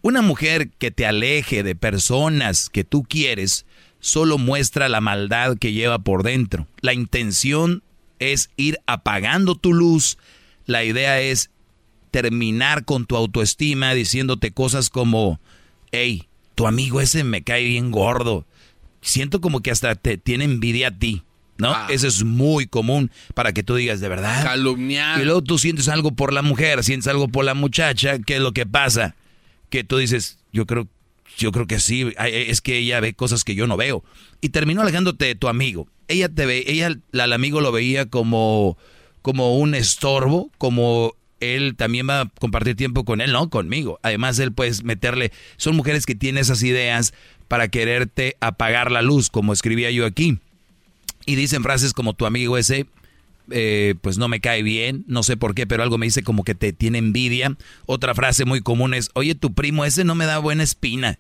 Una 0.03 0.23
mujer 0.23 0.71
que 0.71 0.93
te 0.93 1.05
aleje 1.05 1.65
de 1.65 1.75
personas 1.75 2.71
que 2.71 2.85
tú 2.85 3.03
quieres 3.03 3.67
solo 3.99 4.39
muestra 4.39 4.89
la 4.89 5.01
maldad 5.01 5.59
que 5.59 5.73
lleva 5.73 5.99
por 5.99 6.23
dentro. 6.23 6.69
La 6.81 6.95
intención 6.95 7.83
es 8.21 8.51
ir 8.57 8.79
apagando 8.87 9.57
tu 9.57 9.73
luz. 9.73 10.17
La 10.65 10.85
idea 10.85 11.21
es 11.21 11.51
terminar 12.11 12.85
con 12.85 13.07
tu 13.07 13.17
autoestima 13.17 13.95
diciéndote 13.95 14.53
cosas 14.53 14.91
como, 14.91 15.41
hey, 15.93 16.29
tu 16.55 16.67
amigo 16.67 17.01
ese 17.01 17.25
me 17.25 17.43
cae 17.43 17.65
bien 17.65 17.91
gordo. 17.91 18.47
Siento 19.01 19.41
como 19.41 19.61
que 19.61 19.71
hasta 19.71 19.95
te 19.95 20.19
tiene 20.19 20.45
envidia 20.45 20.89
a 20.89 20.99
ti. 20.99 21.23
¿No? 21.59 21.73
Ah. 21.75 21.89
Eso 21.91 22.07
es 22.07 22.25
muy 22.25 22.67
común 22.67 23.11
para 23.35 23.53
que 23.53 23.63
tú 23.63 23.75
digas 23.77 24.01
de 24.01 24.09
verdad. 24.09 24.43
Calumniar. 24.45 25.21
Y 25.21 25.25
luego 25.25 25.43
tú 25.43 25.59
sientes 25.59 25.89
algo 25.89 26.13
por 26.13 26.33
la 26.33 26.41
mujer, 26.41 26.83
sientes 26.83 27.07
algo 27.07 27.29
por 27.29 27.45
la 27.45 27.53
muchacha. 27.53 28.19
¿Qué 28.19 28.37
es 28.37 28.41
lo 28.41 28.53
que 28.53 28.65
pasa? 28.65 29.15
Que 29.69 29.85
tú 29.85 29.99
dices, 29.99 30.39
yo 30.55 30.65
creo, 30.65 30.89
yo 31.37 31.53
creo 31.53 31.67
que 31.67 31.79
sí, 31.79 32.15
es 32.19 32.63
que 32.63 32.79
ella 32.79 33.01
ve 33.01 33.13
cosas 33.13 33.45
que 33.45 33.55
yo 33.55 33.67
no 33.67 33.77
veo. 33.77 34.03
Y 34.41 34.49
terminó 34.49 34.81
alejándote 34.81 35.27
de 35.27 35.35
tu 35.35 35.49
amigo. 35.49 35.87
Ella 36.09 36.31
te 36.31 36.47
ve, 36.47 36.65
ella, 36.67 36.97
al 37.13 37.33
amigo 37.35 37.61
lo 37.61 37.73
veía 37.73 38.07
como, 38.07 38.79
como 39.21 39.59
un 39.59 39.75
estorbo, 39.75 40.51
como 40.57 41.15
él 41.41 41.75
también 41.77 42.09
va 42.09 42.23
a 42.23 42.29
compartir 42.39 42.77
tiempo 42.77 43.05
con 43.05 43.21
él, 43.21 43.33
no 43.33 43.51
conmigo. 43.51 43.99
Además, 44.03 44.39
él 44.39 44.53
puede 44.53 44.73
meterle. 44.85 45.33
Son 45.57 45.75
mujeres 45.75 46.07
que 46.07 46.15
tienen 46.15 46.41
esas 46.41 46.63
ideas 46.63 47.13
para 47.49 47.69
quererte 47.69 48.37
apagar 48.41 48.93
la 48.93 49.03
luz, 49.03 49.31
como 49.31 49.53
escribía 49.53 49.91
yo 49.91 50.07
aquí. 50.07 50.39
Y 51.27 51.35
dicen 51.35 51.63
frases 51.63 51.93
como 51.93 52.15
tu 52.15 52.27
amigo 52.27 52.57
ese, 52.57 52.87
eh, 53.51 53.95
pues 54.01 54.19
no 54.19 54.29
me 54.29 54.41
cae 54.41 54.63
bien, 54.63 55.05
no 55.07 55.23
sé 55.23 55.37
por 55.37 55.55
qué, 55.55 55.67
pero 55.67 55.83
algo 55.83 55.99
me 55.99 56.07
dice 56.07 56.23
como 56.23 56.45
que 56.45 56.55
te 56.55 56.73
tiene 56.73 56.99
envidia. 56.99 57.57
Otra 57.87 58.15
frase 58.15 58.45
muy 58.45 58.61
común 58.61 58.95
es, 58.95 59.11
oye, 59.15 59.35
tu 59.35 59.53
primo 59.53 59.85
ese 59.85 60.05
no 60.05 60.15
me 60.15 60.27
da 60.27 60.39
buena 60.39 60.63
espina. 60.63 61.19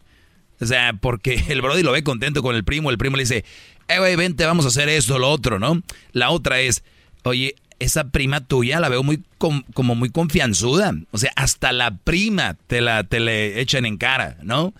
O 0.61 0.67
sea, 0.67 0.93
porque 0.93 1.43
el 1.49 1.63
Brody 1.63 1.83
lo 1.83 1.93
ve 1.93 2.05
contento 2.05 2.43
con 2.43 2.55
el 2.55 2.65
primo, 2.65 2.91
el 2.91 2.99
primo 2.99 3.17
le 3.17 3.25
dice, 3.25 3.45
eh, 3.89 3.99
güey, 3.99 4.17
vente, 4.17 4.45
vamos 4.45 4.65
a 4.65 4.69
hacer 4.69 4.89
esto, 4.89 5.19
lo 5.19 5.29
otro, 5.29 5.59
¿no? 5.59 5.83
La 6.13 6.31
otra 6.31 6.61
es, 6.61 6.85
oye, 7.25 7.57
esa 7.81 8.11
prima 8.11 8.40
tuya 8.47 8.78
la 8.78 8.89
veo 8.89 9.02
muy 9.02 9.23
como 9.39 9.94
muy 9.94 10.11
confianzuda. 10.11 10.94
O 11.11 11.19
sea, 11.19 11.32
hasta 11.35 11.73
la 11.73 11.97
prima 11.97 12.57
te 12.66 12.81
la 12.81 13.02
te 13.05 13.19
le 13.19 13.61
echan 13.61 13.86
en 13.86 13.97
cara, 13.97 14.36
¿no? 14.43 14.73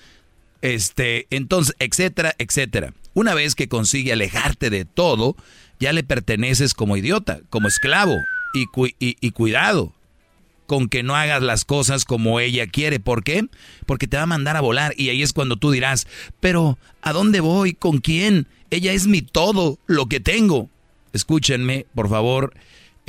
Este, 0.63 1.27
entonces, 1.31 1.75
etcétera, 1.79 2.35
etcétera. 2.39 2.93
Una 3.15 3.35
vez 3.35 3.55
que 3.55 3.69
consigue 3.69 4.13
alejarte 4.13 4.71
de 4.71 4.85
todo, 4.85 5.35
ya 5.81 5.93
le 5.93 6.05
perteneces 6.05 6.75
como 6.75 6.97
idiota, 6.97 7.41
como 7.49 7.67
esclavo. 7.67 8.17
Y, 8.53 8.67
y, 8.99 9.31
cuidado 9.31 9.93
con 10.67 10.89
que 10.89 11.05
no 11.05 11.15
hagas 11.15 11.41
las 11.41 11.65
cosas 11.65 12.05
como 12.05 12.41
ella 12.41 12.67
quiere. 12.67 12.99
¿Por 12.99 13.23
qué? 13.23 13.47
Porque 13.87 14.09
te 14.09 14.17
va 14.17 14.25
a 14.25 14.27
mandar 14.27 14.57
a 14.57 14.61
volar. 14.61 14.93
Y 14.97 15.09
ahí 15.09 15.23
es 15.23 15.33
cuando 15.33 15.57
tú 15.57 15.71
dirás, 15.71 16.09
pero 16.41 16.79
¿a 17.01 17.13
dónde 17.13 17.39
voy? 17.39 17.75
¿Con 17.75 17.99
quién? 17.99 18.49
Ella 18.71 18.93
es 18.93 19.07
mi 19.07 19.23
todo, 19.23 19.79
lo 19.87 20.07
que 20.07 20.19
tengo. 20.19 20.69
Escúchenme, 21.13 21.87
por 21.95 22.09
favor 22.09 22.53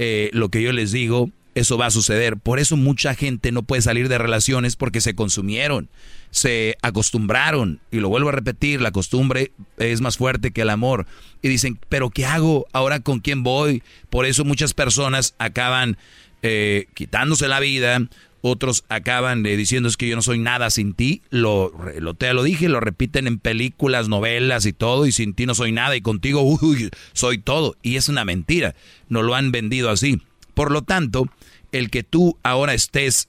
eh, 0.04 0.32
lo 0.34 0.50
que 0.50 0.64
yo 0.64 0.72
les 0.72 0.92
digo, 0.92 1.30
eso 1.54 1.78
va 1.78 1.86
a 1.86 1.92
suceder. 1.92 2.36
Por 2.36 2.58
eso 2.58 2.76
mucha 2.76 3.14
gente 3.14 3.52
no 3.52 3.62
puede 3.62 3.84
salir 3.84 4.10
de 4.10 4.18
relaciones 4.18 4.76
porque 4.76 5.00
se 5.00 5.14
consumieron, 5.14 5.90
se 6.32 6.76
acostumbraron. 6.82 7.80
Y 7.92 8.00
lo 8.00 8.10
vuelvo 8.10 8.30
a 8.30 8.32
repetir, 8.32 8.82
la 8.82 8.90
costumbre 8.90 9.52
es 9.78 10.02
más 10.02 10.18
fuerte 10.18 10.50
que 10.50 10.64
el 10.64 10.72
amor. 10.72 11.06
Y 11.44 11.50
dicen, 11.50 11.80
pero 11.88 12.10
¿qué 12.10 12.26
hago? 12.26 12.66
¿Ahora 12.74 13.02
con 13.02 13.20
quién 13.20 13.44
voy? 13.44 13.84
Por 14.10 14.26
eso 14.26 14.44
muchas 14.44 14.74
personas 14.74 15.36
acaban 15.38 15.98
eh, 16.42 16.88
quitándose 16.96 17.48
la 17.48 17.60
vida. 17.60 18.00
Otros 18.42 18.86
acaban 18.90 19.44
de 19.44 19.56
diciendo 19.56 19.88
es 19.88 19.98
que 19.98 20.08
yo 20.08 20.16
no 20.16 20.24
soy 20.24 20.40
nada 20.40 20.72
sin 20.72 20.94
ti. 20.94 21.22
Lo, 21.30 21.72
lo, 22.00 22.16
te 22.16 22.34
lo 22.34 22.42
dije, 22.42 22.70
lo 22.70 22.80
repiten 22.80 23.28
en 23.28 23.38
películas, 23.38 24.10
novelas 24.10 24.66
y 24.66 24.74
todo. 24.74 25.06
Y 25.06 25.12
sin 25.12 25.36
ti 25.36 25.46
no 25.46 25.54
soy 25.54 25.72
nada 25.72 25.96
y 25.96 26.02
contigo 26.02 26.42
uy, 26.42 26.90
soy 27.14 27.38
todo. 27.38 27.78
Y 27.84 27.98
es 27.98 28.10
una 28.10 28.26
mentira. 28.26 28.76
No 29.10 29.22
lo 29.22 29.36
han 29.36 29.52
vendido 29.52 29.92
así. 29.92 30.22
Por 30.56 30.72
lo 30.72 30.82
tanto, 30.82 31.30
el 31.72 31.92
que 31.92 32.02
tú 32.04 32.38
ahora 32.42 32.74
estés, 32.74 33.28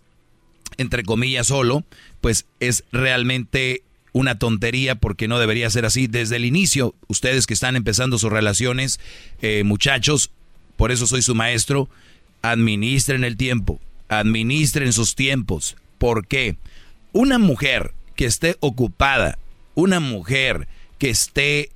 entre 0.79 1.05
comillas, 1.05 1.49
solo, 1.49 1.85
pues 2.23 2.47
es 2.59 2.85
realmente 2.91 3.83
una 4.13 4.39
tontería 4.39 4.95
porque 4.95 5.29
no 5.29 5.39
debería 5.39 5.69
ser 5.69 5.85
así 5.85 6.07
desde 6.07 6.37
el 6.37 6.47
inicio. 6.47 6.95
Ustedes 7.07 7.47
que 7.47 7.55
están 7.55 7.77
empezando 7.77 8.19
sus 8.19 8.33
relaciones, 8.33 8.99
eh, 9.43 9.63
muchachos, 9.63 10.31
por 10.77 10.91
eso 10.91 11.07
soy 11.07 11.21
su 11.21 11.35
maestro, 11.35 11.91
administren 12.41 13.25
el 13.25 13.37
tiempo 13.37 13.79
administren 14.19 14.93
sus 14.93 15.15
tiempos. 15.15 15.77
¿Por 15.99 16.27
qué? 16.27 16.57
Una 17.13 17.39
mujer 17.39 17.95
que 18.17 18.25
esté 18.25 18.57
ocupada, 18.61 19.39
una 19.75 20.01
mujer 20.01 20.69
que 20.99 21.11
esté 21.11 21.71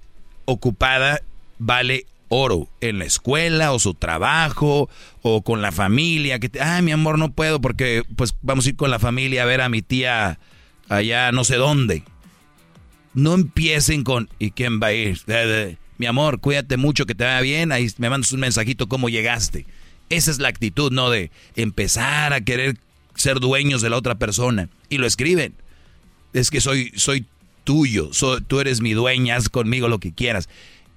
ocupada 0.44 1.20
vale 1.58 2.06
oro 2.28 2.68
en 2.80 2.98
la 2.98 3.04
escuela 3.04 3.72
o 3.72 3.78
su 3.78 3.94
trabajo 3.94 4.88
o 5.22 5.42
con 5.42 5.62
la 5.62 5.72
familia 5.72 6.38
que 6.38 6.48
te, 6.48 6.60
ay 6.60 6.82
mi 6.82 6.92
amor 6.92 7.18
no 7.18 7.32
puedo 7.32 7.60
porque 7.60 8.02
pues 8.16 8.34
vamos 8.42 8.66
a 8.66 8.70
ir 8.70 8.76
con 8.76 8.90
la 8.90 8.98
familia 8.98 9.42
a 9.42 9.46
ver 9.46 9.60
a 9.60 9.68
mi 9.68 9.82
tía 9.82 10.38
allá 10.88 11.30
no 11.30 11.44
sé 11.44 11.56
dónde 11.56 12.02
no 13.14 13.34
empiecen 13.34 14.02
con 14.02 14.28
y 14.38 14.50
quién 14.50 14.80
va 14.80 14.88
a 14.88 14.92
ir 14.92 15.20
mi 15.98 16.06
amor 16.06 16.40
cuídate 16.40 16.76
mucho 16.76 17.06
que 17.06 17.14
te 17.14 17.24
vaya 17.24 17.40
bien 17.40 17.70
ahí 17.70 17.88
me 17.98 18.10
mandas 18.10 18.32
un 18.32 18.40
mensajito 18.40 18.88
cómo 18.88 19.08
llegaste 19.08 19.66
esa 20.10 20.30
es 20.30 20.38
la 20.38 20.48
actitud, 20.48 20.92
no 20.92 21.10
de 21.10 21.30
empezar 21.56 22.32
a 22.32 22.40
querer 22.40 22.76
ser 23.14 23.40
dueños 23.40 23.82
de 23.82 23.90
la 23.90 23.96
otra 23.96 24.16
persona. 24.16 24.68
Y 24.88 24.98
lo 24.98 25.06
escriben. 25.06 25.54
Es 26.32 26.50
que 26.50 26.60
soy, 26.60 26.92
soy 26.96 27.26
tuyo, 27.64 28.10
tú 28.46 28.60
eres 28.60 28.80
mi 28.80 28.92
dueña, 28.92 29.36
haz 29.36 29.48
conmigo 29.48 29.88
lo 29.88 29.98
que 29.98 30.12
quieras. 30.12 30.48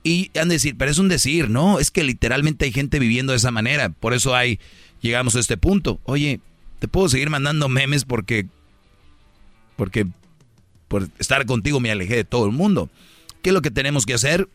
Y 0.03 0.31
han 0.39 0.49
de 0.49 0.55
decir, 0.55 0.75
pero 0.77 0.91
es 0.91 0.99
un 0.99 1.09
decir, 1.09 1.49
no, 1.49 1.79
es 1.79 1.91
que 1.91 2.03
literalmente 2.03 2.65
hay 2.65 2.71
gente 2.71 2.99
viviendo 2.99 3.33
de 3.33 3.37
esa 3.37 3.51
manera. 3.51 3.89
Por 3.89 4.13
eso 4.13 4.35
hay, 4.35 4.59
llegamos 5.01 5.35
a 5.35 5.39
este 5.39 5.57
punto. 5.57 5.99
Oye, 6.03 6.39
te 6.79 6.87
puedo 6.87 7.09
seguir 7.09 7.29
mandando 7.29 7.67
memes 7.69 8.05
porque, 8.05 8.45
porque 9.75 10.07
por 10.87 11.09
estar 11.19 11.45
contigo 11.45 11.79
me 11.79 11.91
alejé 11.91 12.15
de 12.15 12.23
todo 12.23 12.45
el 12.45 12.51
mundo. 12.51 12.89
¿Qué 13.41 13.49
es 13.49 13.53
lo 13.53 13.61
que 13.61 13.71
tenemos 13.71 14.05
que 14.05 14.13
hacer 14.13 14.47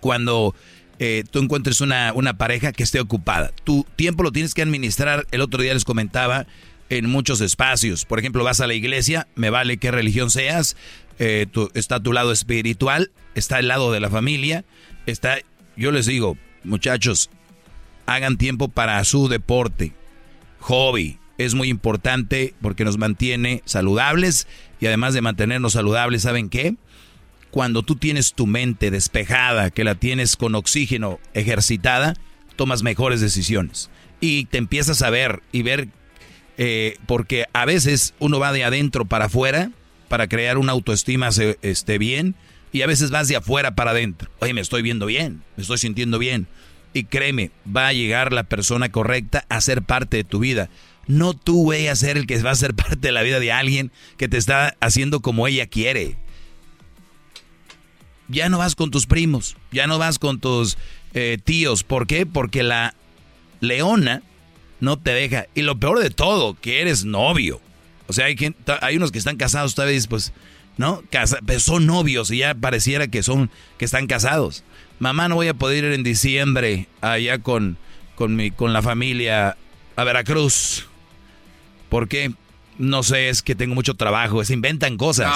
cuando 0.00 0.54
eh, 0.98 1.24
tú 1.30 1.40
encuentres 1.40 1.80
una, 1.80 2.12
una 2.14 2.38
pareja 2.38 2.72
que 2.72 2.82
esté 2.82 3.00
ocupada. 3.00 3.52
Tu 3.64 3.86
tiempo 3.96 4.22
lo 4.22 4.32
tienes 4.32 4.54
que 4.54 4.62
administrar, 4.62 5.26
el 5.30 5.40
otro 5.40 5.62
día 5.62 5.74
les 5.74 5.84
comentaba, 5.84 6.46
en 6.88 7.08
muchos 7.08 7.40
espacios. 7.40 8.04
Por 8.04 8.18
ejemplo, 8.18 8.44
vas 8.44 8.60
a 8.60 8.66
la 8.66 8.74
iglesia, 8.74 9.26
me 9.34 9.50
vale 9.50 9.78
qué 9.78 9.90
religión 9.90 10.30
seas, 10.30 10.76
eh, 11.18 11.46
está 11.74 12.00
tu 12.00 12.12
lado 12.12 12.32
espiritual, 12.32 13.10
está 13.34 13.56
al 13.56 13.68
lado 13.68 13.92
de 13.92 14.00
la 14.00 14.10
familia, 14.10 14.64
está, 15.06 15.38
yo 15.76 15.90
les 15.90 16.06
digo, 16.06 16.36
muchachos, 16.64 17.30
hagan 18.06 18.36
tiempo 18.36 18.68
para 18.68 19.02
su 19.04 19.28
deporte, 19.28 19.92
hobby. 20.60 21.18
Es 21.38 21.54
muy 21.54 21.68
importante 21.68 22.54
porque 22.62 22.84
nos 22.84 22.96
mantiene 22.96 23.62
saludables 23.66 24.46
y 24.80 24.86
además 24.86 25.12
de 25.12 25.20
mantenernos 25.20 25.74
saludables, 25.74 26.22
¿saben 26.22 26.48
qué? 26.48 26.76
Cuando 27.56 27.82
tú 27.82 27.96
tienes 27.96 28.34
tu 28.34 28.46
mente 28.46 28.90
despejada, 28.90 29.70
que 29.70 29.82
la 29.82 29.94
tienes 29.94 30.36
con 30.36 30.54
oxígeno 30.54 31.18
ejercitada, 31.32 32.12
tomas 32.54 32.82
mejores 32.82 33.22
decisiones. 33.22 33.88
Y 34.20 34.44
te 34.44 34.58
empiezas 34.58 35.00
a 35.00 35.08
ver 35.08 35.42
y 35.52 35.62
ver, 35.62 35.88
eh, 36.58 36.98
porque 37.06 37.46
a 37.54 37.64
veces 37.64 38.12
uno 38.18 38.38
va 38.38 38.52
de 38.52 38.64
adentro 38.64 39.06
para 39.06 39.24
afuera 39.24 39.70
para 40.08 40.28
crear 40.28 40.58
una 40.58 40.72
autoestima 40.72 41.30
este, 41.62 41.96
bien 41.96 42.34
Y 42.74 42.82
a 42.82 42.86
veces 42.86 43.10
vas 43.10 43.26
de 43.26 43.36
afuera 43.36 43.74
para 43.74 43.92
adentro. 43.92 44.30
Oye, 44.40 44.52
me 44.52 44.60
estoy 44.60 44.82
viendo 44.82 45.06
bien, 45.06 45.42
me 45.56 45.62
estoy 45.62 45.78
sintiendo 45.78 46.18
bien. 46.18 46.48
Y 46.92 47.04
créeme, 47.04 47.52
va 47.74 47.88
a 47.88 47.94
llegar 47.94 48.34
la 48.34 48.42
persona 48.42 48.90
correcta 48.90 49.46
a 49.48 49.62
ser 49.62 49.80
parte 49.80 50.18
de 50.18 50.24
tu 50.24 50.40
vida. 50.40 50.68
No 51.06 51.32
tú, 51.32 51.62
güey, 51.62 51.88
a 51.88 51.96
ser 51.96 52.18
el 52.18 52.26
que 52.26 52.36
va 52.42 52.50
a 52.50 52.54
ser 52.54 52.74
parte 52.74 52.98
de 52.98 53.12
la 53.12 53.22
vida 53.22 53.40
de 53.40 53.50
alguien 53.50 53.92
que 54.18 54.28
te 54.28 54.36
está 54.36 54.76
haciendo 54.80 55.22
como 55.22 55.48
ella 55.48 55.66
quiere. 55.68 56.18
Ya 58.28 58.48
no 58.48 58.58
vas 58.58 58.74
con 58.74 58.90
tus 58.90 59.06
primos, 59.06 59.56
ya 59.70 59.86
no 59.86 59.98
vas 59.98 60.18
con 60.18 60.40
tus 60.40 60.76
eh, 61.14 61.38
tíos. 61.42 61.84
¿Por 61.84 62.06
qué? 62.06 62.26
Porque 62.26 62.62
la 62.62 62.94
leona 63.60 64.22
no 64.80 64.98
te 64.98 65.12
deja. 65.12 65.46
Y 65.54 65.62
lo 65.62 65.78
peor 65.78 66.00
de 66.00 66.10
todo, 66.10 66.54
que 66.60 66.80
eres 66.80 67.04
novio. 67.04 67.60
O 68.08 68.12
sea, 68.12 68.26
hay, 68.26 68.36
hay 68.80 68.96
unos 68.96 69.12
que 69.12 69.18
están 69.18 69.36
casados 69.36 69.74
todavía, 69.74 70.00
pues, 70.08 70.32
¿no? 70.76 71.02
Casa, 71.10 71.38
pero 71.44 71.60
son 71.60 71.86
novios 71.86 72.30
y 72.30 72.38
ya 72.38 72.54
pareciera 72.54 73.08
que 73.08 73.22
son, 73.22 73.50
que 73.78 73.84
están 73.84 74.06
casados. 74.06 74.64
Mamá, 74.98 75.28
no 75.28 75.34
voy 75.34 75.48
a 75.48 75.54
poder 75.54 75.84
ir 75.84 75.92
en 75.92 76.02
diciembre 76.02 76.88
allá 77.00 77.38
con, 77.38 77.78
con, 78.14 78.36
mi, 78.36 78.50
con 78.50 78.72
la 78.72 78.82
familia 78.82 79.56
a 79.96 80.04
Veracruz. 80.04 80.86
¿Por 81.88 82.08
qué? 82.08 82.32
No 82.78 83.02
sé, 83.02 83.30
es 83.30 83.42
que 83.42 83.54
tengo 83.54 83.74
mucho 83.74 83.94
trabajo, 83.94 84.44
se 84.44 84.52
inventan 84.52 84.96
cosas. 84.96 85.32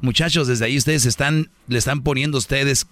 Muchachos, 0.00 0.48
desde 0.48 0.64
ahí 0.64 0.78
ustedes 0.78 1.04
están, 1.04 1.50
le 1.66 1.78
están 1.78 2.02
poniendo 2.02 2.38
ustedes, 2.38 2.86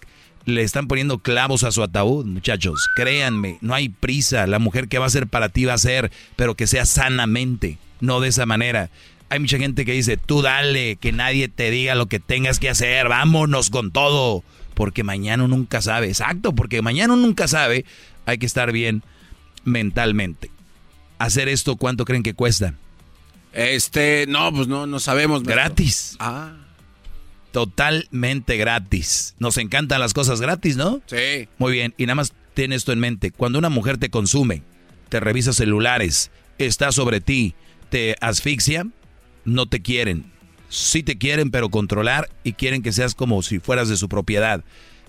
le 0.44 0.62
están 0.62 0.86
poniendo 0.86 1.18
clavos 1.18 1.64
a 1.64 1.72
su 1.72 1.82
ataúd, 1.82 2.26
muchachos. 2.26 2.88
Créanme, 2.94 3.58
no 3.62 3.74
hay 3.74 3.88
prisa. 3.88 4.46
La 4.46 4.58
mujer 4.58 4.88
que 4.88 4.98
va 4.98 5.06
a 5.06 5.10
ser 5.10 5.26
para 5.26 5.48
ti 5.48 5.64
va 5.64 5.74
a 5.74 5.78
ser, 5.78 6.10
pero 6.36 6.54
que 6.54 6.66
sea 6.66 6.84
sanamente, 6.84 7.78
no 8.00 8.20
de 8.20 8.28
esa 8.28 8.44
manera. 8.44 8.90
Hay 9.28 9.40
mucha 9.40 9.58
gente 9.58 9.84
que 9.84 9.92
dice, 9.92 10.16
tú 10.18 10.42
dale, 10.42 10.96
que 10.96 11.12
nadie 11.12 11.48
te 11.48 11.70
diga 11.70 11.94
lo 11.94 12.06
que 12.06 12.20
tengas 12.20 12.58
que 12.60 12.68
hacer, 12.68 13.08
vámonos 13.08 13.70
con 13.70 13.90
todo, 13.90 14.44
porque 14.74 15.04
mañana 15.04 15.48
nunca 15.48 15.80
sabe. 15.80 16.08
Exacto, 16.08 16.54
porque 16.54 16.82
mañana 16.82 17.16
nunca 17.16 17.48
sabe, 17.48 17.86
hay 18.26 18.38
que 18.38 18.46
estar 18.46 18.72
bien 18.72 19.02
mentalmente. 19.64 20.50
Hacer 21.18 21.48
esto, 21.48 21.76
¿cuánto 21.76 22.04
creen 22.04 22.22
que 22.22 22.34
cuesta? 22.34 22.74
Este, 23.56 24.26
no, 24.28 24.52
pues 24.52 24.68
no, 24.68 24.86
no 24.86 25.00
sabemos. 25.00 25.42
Gratis. 25.42 26.16
Ah. 26.20 26.52
Totalmente 27.52 28.58
gratis. 28.58 29.34
Nos 29.38 29.56
encantan 29.56 29.98
las 29.98 30.12
cosas 30.12 30.42
gratis, 30.42 30.76
¿no? 30.76 31.00
Sí. 31.06 31.48
Muy 31.56 31.72
bien, 31.72 31.94
y 31.96 32.04
nada 32.04 32.16
más 32.16 32.34
ten 32.52 32.72
esto 32.74 32.92
en 32.92 33.00
mente. 33.00 33.30
Cuando 33.30 33.58
una 33.58 33.70
mujer 33.70 33.96
te 33.96 34.10
consume, 34.10 34.62
te 35.08 35.20
revisa 35.20 35.54
celulares, 35.54 36.30
está 36.58 36.92
sobre 36.92 37.22
ti, 37.22 37.54
te 37.88 38.16
asfixia, 38.20 38.86
no 39.46 39.66
te 39.66 39.80
quieren. 39.80 40.30
Sí 40.68 41.02
te 41.02 41.16
quieren, 41.16 41.50
pero 41.50 41.70
controlar 41.70 42.28
y 42.44 42.52
quieren 42.52 42.82
que 42.82 42.92
seas 42.92 43.14
como 43.14 43.40
si 43.42 43.58
fueras 43.58 43.88
de 43.88 43.96
su 43.96 44.10
propiedad. 44.10 44.64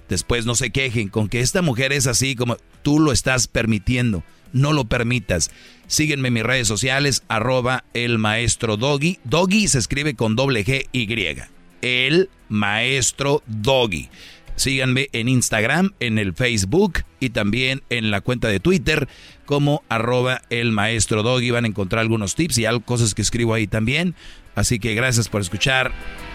Después 0.08 0.46
no 0.46 0.56
se 0.56 0.70
quejen 0.70 1.10
con 1.10 1.28
que 1.28 1.42
esta 1.42 1.62
mujer 1.62 1.92
es 1.92 2.08
así 2.08 2.36
como 2.36 2.56
tú 2.82 3.00
lo 3.00 3.12
estás 3.12 3.50
permitiendo. 3.50 4.24
No 4.54 4.72
lo 4.72 4.86
permitas. 4.86 5.52
Síguenme 5.88 6.28
en 6.28 6.34
mis 6.34 6.44
redes 6.44 6.68
sociales, 6.68 7.24
arroba 7.30 7.86
el 7.94 8.18
maestro 8.18 8.76
Doggy. 8.78 9.20
Doggy 9.24 9.68
se 9.70 9.80
escribe 9.80 10.16
con 10.16 10.36
doble 10.36 10.66
G 10.66 10.88
Y. 10.92 11.42
El 11.82 12.30
maestro 12.50 13.42
Doggy. 13.48 14.10
Síganme 14.58 15.08
en 15.14 15.30
Instagram, 15.30 15.94
en 16.00 16.18
el 16.18 16.34
Facebook 16.34 17.04
y 17.20 17.30
también 17.30 17.84
en 17.90 18.12
la 18.12 18.22
cuenta 18.22 18.48
de 18.48 18.60
Twitter 18.60 19.08
como 19.46 19.84
arroba 19.88 20.42
el 20.50 20.72
maestro 20.72 21.24
Doggy. 21.24 21.52
Van 21.52 21.66
a 21.66 21.68
encontrar 21.68 22.02
algunos 22.02 22.36
tips 22.36 22.58
y 22.58 22.66
algo, 22.66 22.84
cosas 22.84 23.14
que 23.14 23.22
escribo 23.22 23.54
ahí 23.54 23.68
también. 23.68 24.16
Así 24.56 24.80
que 24.80 24.96
gracias 24.96 25.30
por 25.30 25.42
escuchar 25.42 25.92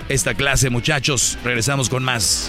esta 0.09 0.35
clase 0.35 0.71
muchachos. 0.71 1.37
Regresamos 1.45 1.89
con 1.89 2.05
más. 2.05 2.49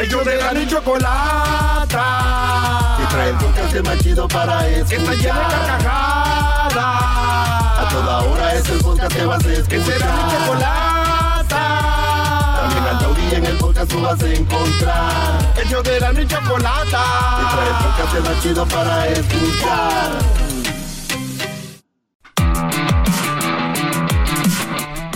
Ellos 0.00 0.24
de 0.24 0.36
la 0.36 0.52
ni 0.52 0.66
chocolata. 0.66 2.06
Que 2.98 3.06
trae 3.14 3.30
el 3.30 3.36
podcast 3.36 3.86
más 3.86 3.98
chido 3.98 4.26
para 4.28 4.66
escuchar. 4.68 4.88
Que 4.88 4.96
está 4.96 5.12
llena 5.14 5.48
de 5.48 5.54
carcajadas. 5.66 6.74
A 7.78 7.88
toda 7.90 8.18
hora 8.20 8.54
es 8.54 8.68
el 8.68 8.78
podcast 8.78 9.14
que 9.14 9.26
vas 9.26 9.44
a 9.44 9.52
escuchar. 9.52 9.68
Que 9.68 9.84
será 9.84 10.06
mi 10.06 10.22
chocolata. 10.32 11.62
También 12.60 12.84
al 12.84 12.98
taurí 12.98 13.34
en 13.34 13.46
el 13.46 13.56
podcast 13.58 13.90
tú 13.90 14.00
vas 14.00 14.22
a 14.22 14.28
encontrar. 14.28 15.52
Ellos 15.64 15.82
de 15.82 16.00
la 16.00 16.12
ni 16.12 16.26
chocolata. 16.26 17.04
Que 17.38 17.44
trae 17.54 17.68
el 17.68 17.76
podcast 17.84 18.28
más 18.28 18.42
chido 18.42 18.66
para 18.66 19.06
escuchar. 19.08 20.10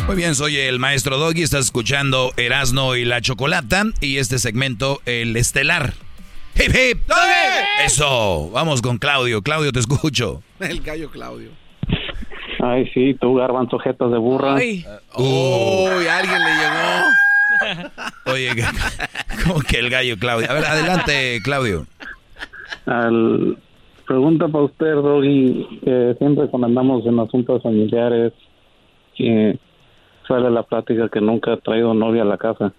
Muy 0.06 0.16
bien, 0.16 0.34
soy 0.34 0.58
el 0.58 0.78
maestro 0.78 1.16
Doggy, 1.16 1.42
estás 1.42 1.64
escuchando 1.64 2.32
Erasno 2.36 2.94
y 2.94 3.06
la 3.06 3.22
Chocolata 3.22 3.84
y 4.02 4.18
este 4.18 4.38
segmento, 4.38 5.00
el 5.06 5.34
estelar. 5.34 5.94
¡Hip, 6.56 6.74
hip! 6.74 7.08
¡Doggy! 7.08 7.86
Eso, 7.86 8.50
vamos 8.52 8.82
con 8.82 8.98
Claudio. 8.98 9.40
Claudio, 9.40 9.72
te 9.72 9.80
escucho. 9.80 10.42
El 10.60 10.82
gallo 10.82 11.10
Claudio. 11.10 11.50
Ay, 12.60 12.86
sí, 12.92 13.14
tú, 13.18 13.34
garbanzo, 13.34 13.78
jetas 13.78 14.10
de 14.10 14.18
burra. 14.18 14.56
Ay. 14.56 14.84
Uy, 15.16 16.06
alguien 16.06 16.38
le 16.38 16.50
llegó. 16.60 17.92
Oye, 18.32 18.64
¿cómo 19.44 19.60
que 19.60 19.78
el 19.78 19.90
gallo 19.90 20.18
Claudio? 20.18 20.50
A 20.50 20.54
ver, 20.54 20.64
adelante, 20.64 21.38
Claudio. 21.42 21.86
Al, 22.86 23.58
pregunta 24.06 24.48
para 24.48 24.64
usted, 24.64 24.94
Doggy, 24.94 25.80
que 25.82 26.14
siempre 26.18 26.46
cuando 26.48 26.66
andamos 26.66 27.06
en 27.06 27.18
asuntos 27.18 27.62
familiares, 27.62 28.32
que 29.16 29.58
sale 30.26 30.50
la 30.50 30.62
plática 30.62 31.08
que 31.08 31.20
nunca 31.20 31.52
ha 31.52 31.56
traído 31.58 31.94
novia 31.94 32.22
a 32.22 32.26
la 32.26 32.38
casa. 32.38 32.72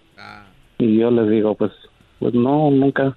Y 0.78 0.98
yo 0.98 1.12
les 1.12 1.30
digo, 1.30 1.56
pues, 1.56 1.72
pues 2.20 2.34
no, 2.34 2.70
nunca. 2.72 3.16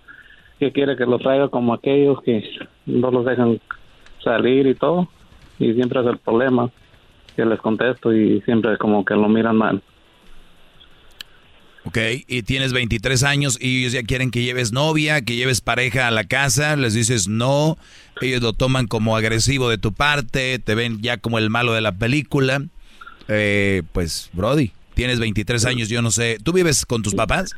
Que 0.59 0.73
quiere 0.73 0.97
que 0.97 1.07
lo 1.07 1.19
traiga 1.19 1.49
como 1.49 1.73
aquellos 1.73 2.21
que 2.23 2.43
no 2.87 3.11
los 3.11 3.25
dejan 3.25 3.61
salir 4.23 4.67
y 4.67 4.75
todo. 4.75 5.09
Y 5.59 5.73
siempre 5.75 6.01
es 6.01 6.07
el 6.07 6.19
problema 6.19 6.71
que 7.37 7.45
les 7.45 7.61
contesto 7.61 8.13
y 8.13 8.41
siempre 8.43 8.77
como 8.79 9.05
que 9.05 9.15
lo 9.15 9.29
miran 9.29 9.57
mal. 9.57 9.83
Ok, 11.85 11.99
y 12.27 12.43
tienes 12.43 12.73
23 12.73 13.23
años 13.23 13.57
y 13.59 13.81
ellos 13.81 13.93
ya 13.93 14.03
quieren 14.03 14.31
que 14.31 14.43
lleves 14.43 14.73
novia, 14.73 15.23
que 15.23 15.37
lleves 15.37 15.63
pareja 15.63 16.07
a 16.07 16.11
la 16.11 16.25
casa, 16.25 16.77
les 16.77 16.93
dices 16.93 17.29
no, 17.29 17.79
ellos 18.21 18.43
lo 18.43 18.53
toman 18.53 18.87
como 18.87 19.17
agresivo 19.17 19.71
de 19.71 19.79
tu 19.79 19.95
parte, 19.95 20.59
te 20.59 20.75
ven 20.75 21.01
ya 21.01 21.17
como 21.17 21.39
el 21.39 21.49
malo 21.49 21.73
de 21.73 21.81
la 21.81 21.93
película. 21.93 22.61
Eh, 23.29 23.83
pues, 23.93 24.31
Brody, 24.33 24.73
tienes 24.95 25.21
23 25.21 25.65
años, 25.67 25.89
yo 25.89 26.03
no 26.03 26.11
sé, 26.11 26.39
¿tú 26.43 26.53
vives 26.53 26.85
con 26.87 27.03
tus 27.03 27.15
papás? 27.15 27.55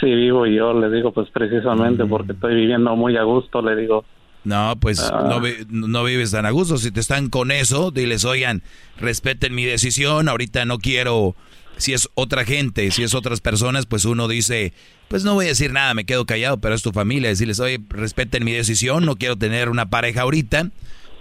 Sí, 0.00 0.06
vivo 0.06 0.46
y 0.46 0.56
yo 0.56 0.72
le 0.78 0.90
digo, 0.90 1.12
pues 1.12 1.28
precisamente 1.32 2.04
porque 2.04 2.32
estoy 2.32 2.54
viviendo 2.56 2.96
muy 2.96 3.16
a 3.16 3.22
gusto, 3.22 3.62
le 3.62 3.76
digo. 3.76 4.04
No, 4.42 4.74
pues 4.78 5.00
Ah. 5.00 5.26
no, 5.28 5.40
vi- 5.40 5.66
no 5.70 6.04
vives 6.04 6.32
tan 6.32 6.44
a 6.44 6.50
gusto. 6.50 6.76
Si 6.76 6.90
te 6.90 7.00
están 7.00 7.30
con 7.30 7.50
eso, 7.50 7.90
diles, 7.90 8.24
oigan, 8.24 8.62
respeten 8.98 9.54
mi 9.54 9.64
decisión, 9.64 10.28
ahorita 10.28 10.64
no 10.66 10.78
quiero, 10.78 11.34
si 11.78 11.92
es 11.94 12.10
otra 12.14 12.44
gente, 12.44 12.90
si 12.90 13.02
es 13.04 13.14
otras 13.14 13.40
personas, 13.40 13.86
pues 13.86 14.04
uno 14.04 14.28
dice, 14.28 14.74
pues 15.08 15.24
no 15.24 15.34
voy 15.34 15.46
a 15.46 15.48
decir 15.48 15.72
nada, 15.72 15.94
me 15.94 16.04
quedo 16.04 16.26
callado, 16.26 16.58
pero 16.58 16.74
es 16.74 16.82
tu 16.82 16.90
familia, 16.92 17.30
decirles, 17.30 17.60
oye, 17.60 17.80
respeten 17.88 18.44
mi 18.44 18.52
decisión, 18.52 19.06
no 19.06 19.16
quiero 19.16 19.36
tener 19.36 19.68
una 19.70 19.88
pareja 19.88 20.22
ahorita, 20.22 20.70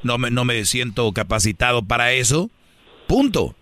no 0.01 0.17
me, 0.17 0.29
no 0.31 0.43
me 0.43 0.65
siento 0.65 1.09
capacitado 1.13 1.83
para 1.83 2.11
eso, 2.11 2.49
punto. 3.13 3.55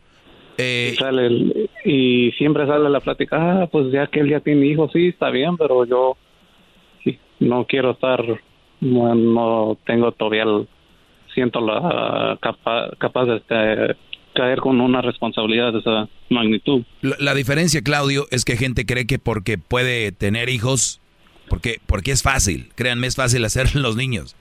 Eh, 0.58 0.96
Sale 0.98 1.26
el- 1.28 1.70
y 1.86 2.32
siempre 2.38 2.66
sale 2.68 2.90
la 2.90 3.00
plática, 3.00 3.38
ah, 3.64 3.68
pues 3.72 3.92
ya 3.92 4.08
que 4.08 4.20
él 4.20 4.30
ya 4.30 4.40
tiene 4.42 4.66
hijos, 4.68 4.92
sí, 4.94 5.08
está 5.08 5.30
bien, 5.30 5.58
pero 5.58 5.86
yo 5.86 6.18
sí, 7.04 7.18
no 7.40 7.66
quiero 7.66 7.92
estar, 7.92 8.24
no, 8.82 9.16
no 9.16 9.78
tengo 9.86 10.12
todavía, 10.12 10.44
el- 10.44 10.68
siento 11.34 11.62
la 11.62 12.38
capa- 12.42 12.92
capaz 13.00 13.26
de 13.26 13.38
este, 13.38 13.96
caer 14.34 14.60
con 14.60 14.80
una 14.82 15.02
responsabilidad 15.02 15.74
de 15.74 15.80
esa 15.80 16.08
magnitud. 16.30 16.84
La, 17.02 17.16
la 17.20 17.34
diferencia, 17.34 17.82
Claudio, 17.82 18.26
es 18.32 18.46
que 18.46 18.56
gente 18.58 18.86
cree 18.86 19.06
que 19.08 19.18
porque 19.20 19.58
puede 19.58 20.12
tener 20.12 20.50
hijos, 20.50 21.00
porque, 21.50 21.80
porque 21.88 22.12
es 22.12 22.22
fácil, 22.22 22.70
créanme, 22.76 23.08
es 23.08 23.16
fácil 23.16 23.44
hacer 23.46 23.74
los 23.76 23.96
niños. 23.96 24.36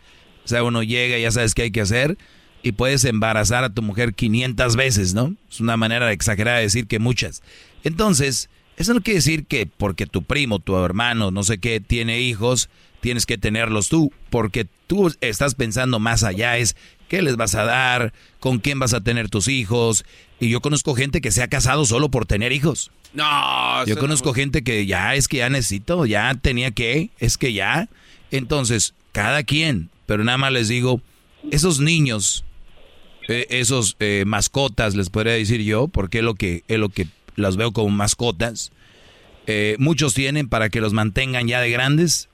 O 0.44 0.48
sea, 0.48 0.62
uno 0.64 0.82
llega 0.82 1.16
y 1.18 1.22
ya 1.22 1.30
sabes 1.30 1.54
qué 1.54 1.62
hay 1.62 1.70
que 1.70 1.80
hacer, 1.80 2.16
y 2.62 2.72
puedes 2.72 3.04
embarazar 3.04 3.64
a 3.64 3.70
tu 3.70 3.82
mujer 3.82 4.14
500 4.14 4.76
veces, 4.76 5.14
¿no? 5.14 5.34
Es 5.50 5.60
una 5.60 5.76
manera 5.76 6.10
exagerada 6.12 6.58
de 6.58 6.64
decir 6.64 6.86
que 6.86 6.98
muchas. 6.98 7.42
Entonces, 7.84 8.50
eso 8.76 8.94
no 8.94 9.00
quiere 9.00 9.18
decir 9.18 9.46
que 9.46 9.66
porque 9.66 10.06
tu 10.06 10.22
primo, 10.22 10.58
tu 10.58 10.76
hermano, 10.76 11.30
no 11.30 11.42
sé 11.42 11.58
qué, 11.58 11.80
tiene 11.80 12.20
hijos, 12.20 12.68
tienes 13.00 13.26
que 13.26 13.38
tenerlos 13.38 13.88
tú, 13.88 14.12
porque 14.30 14.66
tú 14.86 15.14
estás 15.20 15.54
pensando 15.54 15.98
más 15.98 16.22
allá, 16.22 16.58
es 16.58 16.76
qué 17.08 17.22
les 17.22 17.36
vas 17.36 17.54
a 17.54 17.64
dar, 17.64 18.12
con 18.38 18.58
quién 18.58 18.78
vas 18.78 18.94
a 18.94 19.00
tener 19.00 19.28
tus 19.28 19.48
hijos. 19.48 20.04
Y 20.38 20.48
yo 20.48 20.60
conozco 20.60 20.94
gente 20.94 21.20
que 21.20 21.30
se 21.30 21.42
ha 21.42 21.48
casado 21.48 21.84
solo 21.84 22.10
por 22.10 22.26
tener 22.26 22.52
hijos. 22.52 22.90
No, 23.12 23.84
Yo 23.86 23.98
conozco 23.98 24.32
gente 24.32 24.62
que 24.62 24.86
ya 24.86 25.16
es 25.16 25.26
que 25.26 25.38
ya 25.38 25.50
necesito, 25.50 26.06
ya 26.06 26.32
tenía 26.40 26.70
que, 26.70 27.10
es 27.18 27.36
que 27.36 27.52
ya. 27.52 27.88
Entonces, 28.30 28.94
cada 29.10 29.42
quien, 29.42 29.90
pero 30.06 30.22
nada 30.22 30.38
más 30.38 30.52
les 30.52 30.68
digo, 30.68 31.00
esos 31.50 31.80
niños, 31.80 32.44
eh, 33.30 33.46
esos 33.50 33.96
eh, 34.00 34.24
mascotas, 34.26 34.94
les 34.94 35.08
podría 35.10 35.32
decir 35.34 35.62
yo, 35.62 35.88
porque 35.88 36.18
es 36.18 36.24
lo 36.24 36.34
que, 36.34 36.64
es 36.68 36.78
lo 36.78 36.88
que 36.88 37.06
las 37.36 37.56
veo 37.56 37.72
como 37.72 37.88
mascotas. 37.90 38.72
Eh, 39.46 39.76
muchos 39.78 40.14
tienen 40.14 40.48
para 40.48 40.68
que 40.68 40.80
los 40.80 40.92
mantengan 40.92 41.48
ya 41.48 41.60
de 41.60 41.70
grandes, 41.70 42.28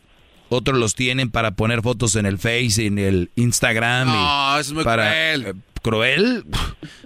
otros 0.48 0.78
los 0.78 0.94
tienen 0.94 1.30
para 1.30 1.52
poner 1.52 1.82
fotos 1.82 2.16
en 2.16 2.26
el 2.26 2.38
Face, 2.38 2.84
en 2.86 2.98
el 2.98 3.30
Instagram. 3.36 4.08
No, 4.08 4.56
y 4.56 4.60
eso 4.60 4.70
es 4.70 4.72
muy 4.74 4.84
para, 4.84 5.10
cruel. 5.10 5.46
eh, 5.46 5.54
¿Cruel? 5.82 6.44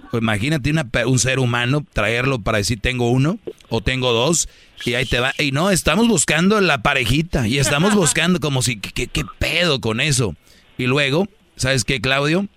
Pues 0.09 0.21
imagínate 0.21 0.69
una 0.71 0.87
un 1.05 1.19
ser 1.19 1.39
humano 1.39 1.85
traerlo 1.93 2.39
para 2.39 2.57
decir 2.57 2.79
tengo 2.81 3.09
uno 3.11 3.39
o 3.69 3.81
tengo 3.81 4.11
dos 4.11 4.49
y 4.85 4.95
ahí 4.95 5.05
te 5.05 5.19
va. 5.19 5.33
Y 5.37 5.51
no, 5.51 5.69
estamos 5.69 6.07
buscando 6.07 6.59
la 6.61 6.81
parejita 6.81 7.47
y 7.47 7.59
estamos 7.59 7.95
buscando 7.95 8.39
como 8.39 8.61
si, 8.61 8.79
¿qué, 8.79 9.07
qué 9.07 9.23
pedo 9.39 9.79
con 9.79 10.01
eso? 10.01 10.35
Y 10.77 10.87
luego, 10.87 11.27
¿sabes 11.55 11.85
qué, 11.85 12.01
Claudio? 12.01 12.47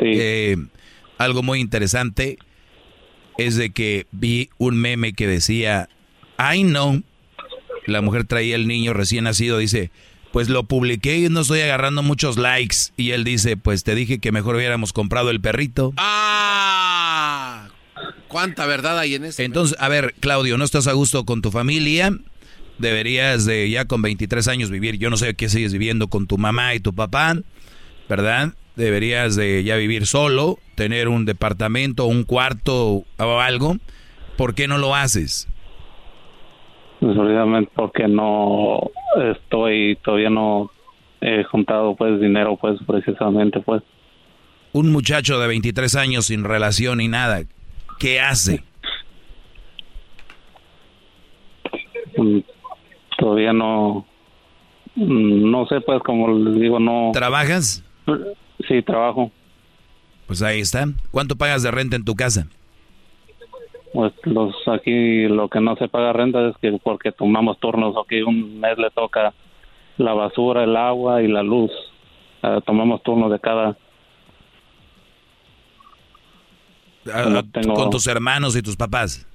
Eh, 0.00 0.56
algo 1.18 1.42
muy 1.42 1.60
interesante 1.60 2.38
es 3.38 3.56
de 3.56 3.70
que 3.70 4.06
vi 4.10 4.50
un 4.58 4.76
meme 4.76 5.12
que 5.12 5.26
decía, 5.26 5.88
I 6.38 6.62
know, 6.62 7.02
la 7.86 8.00
mujer 8.00 8.24
traía 8.24 8.56
el 8.56 8.66
niño 8.66 8.92
recién 8.92 9.24
nacido, 9.24 9.58
dice, 9.58 9.90
pues 10.32 10.48
lo 10.48 10.64
publiqué 10.64 11.18
y 11.18 11.28
no 11.28 11.40
estoy 11.40 11.60
agarrando 11.60 12.02
muchos 12.02 12.36
likes. 12.36 12.76
Y 12.96 13.10
él 13.10 13.24
dice, 13.24 13.56
pues 13.56 13.84
te 13.84 13.94
dije 13.94 14.18
que 14.18 14.32
mejor 14.32 14.56
hubiéramos 14.56 14.92
comprado 14.92 15.30
el 15.30 15.40
perrito. 15.40 15.92
¡Ah! 15.96 17.68
¿Cuánta 18.28 18.66
verdad 18.66 18.98
hay 18.98 19.16
en 19.16 19.24
eso? 19.24 19.42
Entonces, 19.42 19.76
a 19.80 19.88
ver, 19.88 20.14
Claudio, 20.20 20.56
¿no 20.56 20.64
estás 20.64 20.86
a 20.86 20.92
gusto 20.92 21.24
con 21.24 21.42
tu 21.42 21.50
familia? 21.50 22.16
Deberías 22.78 23.44
de 23.44 23.68
ya 23.68 23.86
con 23.86 24.02
23 24.02 24.46
años 24.48 24.70
vivir, 24.70 24.98
yo 24.98 25.10
no 25.10 25.16
sé 25.16 25.34
qué 25.34 25.48
sigues 25.48 25.72
viviendo 25.72 26.08
con 26.08 26.26
tu 26.26 26.38
mamá 26.38 26.74
y 26.74 26.80
tu 26.80 26.94
papá, 26.94 27.36
¿verdad? 28.08 28.54
Deberías 28.76 29.36
de 29.36 29.62
ya 29.64 29.76
vivir 29.76 30.06
solo, 30.06 30.58
tener 30.74 31.08
un 31.08 31.24
departamento, 31.24 32.06
un 32.06 32.24
cuarto 32.24 33.04
o 33.18 33.40
algo. 33.40 33.76
¿Por 34.36 34.54
qué 34.54 34.68
no 34.68 34.78
lo 34.78 34.94
haces? 34.94 35.48
Desgraciadamente 37.00 37.70
porque 37.74 38.08
no 38.08 38.90
estoy, 39.32 39.98
todavía 40.02 40.30
no 40.30 40.70
he 41.20 41.44
juntado 41.44 41.94
pues 41.96 42.20
dinero 42.20 42.56
pues 42.60 42.78
precisamente 42.86 43.60
pues. 43.60 43.82
Un 44.72 44.92
muchacho 44.92 45.38
de 45.40 45.48
23 45.48 45.96
años 45.96 46.26
sin 46.26 46.44
relación 46.44 47.00
y 47.00 47.08
nada, 47.08 47.42
¿qué 47.98 48.20
hace? 48.20 48.62
Mm, 52.16 52.38
Todavía 53.20 53.52
no, 53.52 54.06
mm, 54.94 55.50
no 55.50 55.66
sé 55.66 55.82
pues 55.82 56.02
como 56.02 56.32
les 56.32 56.58
digo 56.58 56.80
no. 56.80 57.10
¿Trabajas? 57.12 57.84
Sí, 58.68 58.82
trabajo. 58.82 59.30
Pues 60.26 60.42
ahí 60.42 60.60
está. 60.60 60.86
¿Cuánto 61.10 61.36
pagas 61.36 61.62
de 61.62 61.70
renta 61.70 61.96
en 61.96 62.04
tu 62.04 62.14
casa? 62.14 62.46
Pues 63.92 64.12
los 64.24 64.54
aquí 64.68 65.26
lo 65.26 65.48
que 65.48 65.60
no 65.60 65.74
se 65.76 65.88
paga 65.88 66.12
renta 66.12 66.48
es 66.48 66.56
que 66.58 66.78
porque 66.82 67.10
tomamos 67.10 67.58
turnos 67.58 67.96
aquí 68.04 68.22
un 68.22 68.60
mes 68.60 68.78
le 68.78 68.90
toca 68.90 69.34
la 69.96 70.12
basura, 70.14 70.62
el 70.64 70.76
agua 70.76 71.22
y 71.22 71.26
la 71.28 71.42
luz. 71.42 71.72
Ah, 72.42 72.60
tomamos 72.64 73.02
turnos 73.02 73.30
de 73.32 73.40
cada 73.40 73.76
Ah, 77.12 77.24
ah, 77.38 77.42
tengo- 77.52 77.74
Con 77.74 77.90
tus 77.90 78.06
hermanos 78.06 78.54
y 78.56 78.62
tus 78.62 78.76
papás. 78.76 79.26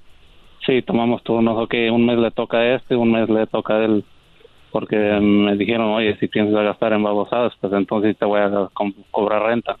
Sí, 0.64 0.82
tomamos 0.82 1.22
turnos. 1.24 1.58
Ok, 1.62 1.74
un 1.92 2.06
mes 2.06 2.16
le 2.18 2.30
toca 2.30 2.58
a 2.58 2.74
este, 2.76 2.94
un 2.96 3.10
mes 3.12 3.28
le 3.28 3.46
toca 3.48 3.74
a 3.74 3.84
él. 3.84 4.04
Porque 4.78 4.94
me 5.22 5.56
dijeron, 5.56 5.86
oye, 5.86 6.18
si 6.20 6.26
piensas 6.28 6.52
gastar 6.62 6.92
en 6.92 7.02
babosadas, 7.02 7.54
pues 7.62 7.72
entonces 7.72 8.14
te 8.18 8.26
voy 8.26 8.40
a 8.40 8.50
co- 8.74 8.92
cobrar 9.10 9.44
renta. 9.44 9.78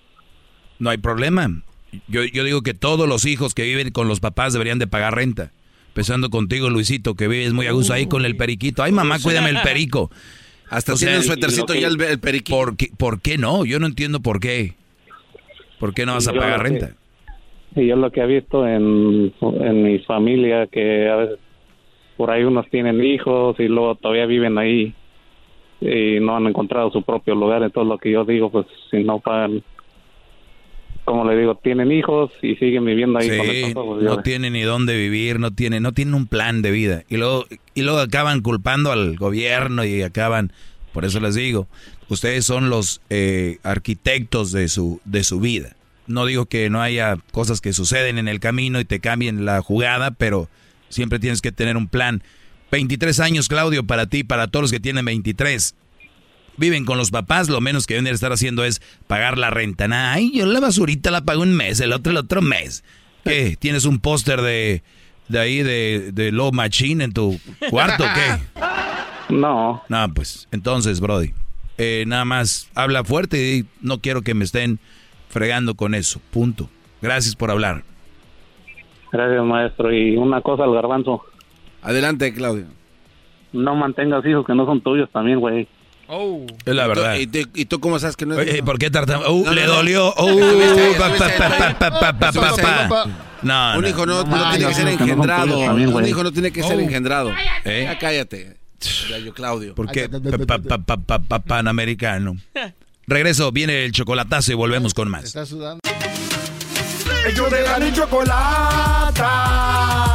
No 0.78 0.88
hay 0.88 0.96
problema. 0.96 1.50
Yo, 2.08 2.24
yo 2.24 2.44
digo 2.44 2.62
que 2.62 2.72
todos 2.72 3.06
los 3.06 3.26
hijos 3.26 3.52
que 3.54 3.64
viven 3.64 3.90
con 3.90 4.08
los 4.08 4.20
papás 4.20 4.54
deberían 4.54 4.78
de 4.78 4.86
pagar 4.86 5.14
renta. 5.14 5.52
Empezando 5.88 6.30
contigo, 6.30 6.70
Luisito, 6.70 7.14
que 7.14 7.28
vives 7.28 7.52
muy 7.52 7.66
a 7.66 7.72
gusto 7.72 7.92
ahí 7.92 8.06
con 8.06 8.24
el 8.24 8.38
periquito. 8.38 8.82
Ay, 8.82 8.92
mamá, 8.92 9.18
cuídame 9.22 9.50
el 9.50 9.60
perico. 9.60 10.10
Hasta 10.70 10.94
tiene 10.94 11.18
un 11.18 11.24
suétercito 11.24 11.74
ya 11.74 11.88
el, 11.88 12.00
el 12.00 12.18
periquito. 12.18 12.56
¿por 12.56 12.76
qué, 12.78 12.88
¿Por 12.96 13.20
qué 13.20 13.36
no? 13.36 13.66
Yo 13.66 13.78
no 13.78 13.84
entiendo 13.86 14.20
por 14.20 14.40
qué. 14.40 14.76
¿Por 15.78 15.92
qué 15.92 16.06
no 16.06 16.14
vas 16.14 16.26
a 16.26 16.32
pagar 16.32 16.62
que- 16.62 16.68
renta? 16.70 16.90
Y 17.74 17.86
yo 17.88 17.96
lo 17.96 18.10
que 18.10 18.22
he 18.22 18.26
visto 18.26 18.66
en, 18.66 19.30
en 19.60 19.82
mi 19.82 19.98
familia, 19.98 20.66
que 20.68 21.06
a 21.10 21.16
veces 21.16 21.38
por 22.16 22.30
ahí 22.30 22.44
unos 22.44 22.68
tienen 22.70 23.02
hijos 23.04 23.56
y 23.58 23.68
luego 23.68 23.94
todavía 23.96 24.26
viven 24.26 24.56
ahí 24.58 24.94
y 25.80 26.18
no 26.20 26.36
han 26.36 26.46
encontrado 26.46 26.90
su 26.90 27.02
propio 27.02 27.34
lugar. 27.34 27.62
Entonces 27.62 27.88
lo 27.88 27.98
que 27.98 28.10
yo 28.10 28.24
digo, 28.24 28.50
pues 28.50 28.66
si 28.90 29.04
no 29.04 29.20
pagan, 29.20 29.62
como 31.04 31.24
le 31.30 31.36
digo, 31.38 31.54
tienen 31.56 31.92
hijos 31.92 32.32
y 32.42 32.56
siguen 32.56 32.84
viviendo 32.84 33.18
ahí 33.18 33.28
con 33.72 34.00
yo- 34.02 34.16
no 34.16 34.22
tienen 34.22 34.54
ni 34.54 34.62
dónde 34.62 34.96
vivir, 34.96 35.38
no 35.38 35.52
tienen, 35.52 35.82
no 35.82 35.92
tienen 35.92 36.14
un 36.14 36.26
plan 36.26 36.62
de 36.62 36.70
vida. 36.70 37.04
Y 37.08 37.16
luego, 37.16 37.44
y 37.74 37.82
luego 37.82 37.98
acaban 38.00 38.40
culpando 38.40 38.90
al 38.90 39.16
gobierno 39.16 39.84
y 39.84 40.02
acaban, 40.02 40.52
por 40.92 41.04
eso 41.04 41.20
les 41.20 41.34
digo, 41.34 41.68
ustedes 42.08 42.44
son 42.44 42.70
los 42.70 43.00
eh, 43.10 43.58
arquitectos 43.62 44.50
de 44.52 44.68
su, 44.68 45.00
de 45.04 45.22
su 45.22 45.38
vida. 45.38 45.76
No 46.08 46.24
digo 46.24 46.46
que 46.46 46.70
no 46.70 46.80
haya 46.82 47.18
cosas 47.32 47.60
que 47.60 47.72
suceden 47.72 48.18
en 48.18 48.28
el 48.28 48.40
camino 48.40 48.80
y 48.80 48.84
te 48.84 49.00
cambien 49.00 49.44
la 49.44 49.60
jugada, 49.60 50.12
pero 50.12 50.48
siempre 50.88 51.18
tienes 51.18 51.40
que 51.40 51.52
tener 51.52 51.76
un 51.76 51.88
plan. 51.88 52.22
23 52.70 53.20
años, 53.20 53.48
Claudio, 53.48 53.84
para 53.84 54.06
ti, 54.06 54.24
para 54.24 54.48
todos 54.48 54.64
los 54.64 54.72
que 54.72 54.80
tienen 54.80 55.04
23. 55.04 55.74
Viven 56.56 56.84
con 56.84 56.98
los 56.98 57.10
papás, 57.10 57.48
lo 57.48 57.60
menos 57.60 57.86
que 57.86 57.94
deben 57.94 58.06
de 58.06 58.10
estar 58.12 58.32
haciendo 58.32 58.64
es 58.64 58.80
pagar 59.06 59.36
la 59.36 59.50
renta. 59.50 59.88
Nah, 59.88 60.14
Ay, 60.14 60.32
yo 60.34 60.46
la 60.46 60.60
basurita 60.60 61.10
la 61.10 61.20
pago 61.22 61.42
un 61.42 61.54
mes, 61.54 61.80
el 61.80 61.92
otro 61.92 62.12
el 62.12 62.16
otro 62.16 62.40
mes. 62.40 62.82
¿Qué? 63.24 63.56
¿Tienes 63.58 63.84
un 63.84 63.98
póster 63.98 64.40
de, 64.40 64.82
de 65.28 65.38
ahí 65.38 65.62
de, 65.62 66.12
de 66.12 66.32
Low 66.32 66.52
Machine 66.52 67.04
en 67.04 67.12
tu 67.12 67.38
cuarto 67.70 68.04
o 68.04 68.08
qué? 68.14 68.60
No. 69.28 69.82
No, 69.88 70.14
pues, 70.14 70.46
entonces, 70.52 71.00
Brody, 71.00 71.32
eh, 71.78 72.04
nada 72.06 72.24
más 72.24 72.68
habla 72.74 73.02
fuerte 73.04 73.56
y 73.56 73.66
no 73.80 74.00
quiero 74.00 74.22
que 74.22 74.34
me 74.34 74.44
estén 74.44 74.78
fregando 75.28 75.74
con 75.74 75.94
eso. 75.94 76.20
Punto. 76.30 76.70
Gracias 77.02 77.34
por 77.34 77.50
hablar. 77.50 77.82
Gracias, 79.16 79.44
maestro. 79.44 79.92
Y 79.94 80.16
una 80.16 80.40
cosa 80.42 80.64
al 80.64 80.72
garbanzo. 80.74 81.22
Adelante, 81.82 82.32
Claudio. 82.34 82.66
No 83.52 83.74
mantengas 83.74 84.24
hijos 84.26 84.44
que 84.46 84.54
no 84.54 84.66
son 84.66 84.80
tuyos 84.82 85.08
también, 85.10 85.40
güey. 85.40 85.66
Es 86.64 86.74
la 86.74 86.86
verdad. 86.86 87.16
¿Y, 87.16 87.26
tú- 87.26 87.48
y 87.54 87.64
tú 87.64 87.80
cómo 87.80 87.98
sabes 87.98 88.14
que 88.16 88.26
no 88.26 88.38
es 88.38 88.48
Oye? 88.48 88.62
¿por 88.62 88.78
qué 88.78 88.92
tartam- 88.92 89.22
Uh, 89.28 89.44
No, 89.44 89.52
le 89.52 89.62
no, 89.62 89.66
no. 89.72 89.74
dolió. 89.76 90.14
No, 93.42 93.74
Un 93.76 93.82
no. 93.82 93.88
hijo 93.88 94.06
no, 94.06 94.24
tiene 94.24 94.66
que 94.68 94.74
ser 94.74 94.88
engendrado. 94.88 95.58
también, 95.64 95.94
Un 95.94 96.06
hijo 96.06 96.22
no 96.22 96.32
tiene 96.32 96.50
que 96.52 96.62
ser 96.62 96.76
Oh. 96.76 96.80
engendrado. 96.80 97.32
¿Eh? 97.64 97.82
Ya 97.84 97.98
cállate. 97.98 98.56
Gallo 99.10 99.32
Claudio. 99.34 99.74
¿Por 99.74 99.90
qué? 99.90 100.08
Pa, 100.08 100.58
pa, 100.58 100.78
pa, 100.78 100.96
pa, 100.98 101.18
pa, 101.18 101.38
panamericano. 101.40 102.36
Regreso, 103.08 103.52
viene 103.52 103.84
el 103.84 103.92
chocolatazo 103.92 104.52
y 104.52 104.54
volvemos 104.54 104.92
con 104.92 105.08
más. 105.08 105.24
Está 105.24 105.46
sudando. 105.46 105.80
Ellos 107.26 107.50
de 107.50 107.62
la 107.62 107.78
ni 107.80 107.92
chocolata. 107.92 109.30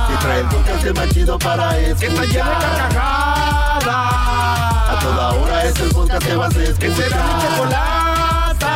Que 0.08 0.16
trae 0.26 0.40
el 0.40 0.48
podcast 0.48 0.96
más 0.96 1.10
chido 1.10 1.38
para 1.38 1.78
escuchar. 1.78 2.00
Que 2.00 2.06
está 2.08 2.24
llena 2.24 2.50
de 2.50 2.66
carcajadas. 2.78 3.86
A 3.86 5.00
toda 5.02 5.32
hora 5.34 5.66
es 5.66 5.78
el 5.82 5.90
podcast 5.90 6.26
que 6.26 6.36
vas 6.36 6.56
a 6.56 6.64
escuchar. 6.64 6.80
Que 6.80 6.96
será 6.96 7.18
mi 7.18 7.34
chocolata. 7.42 8.74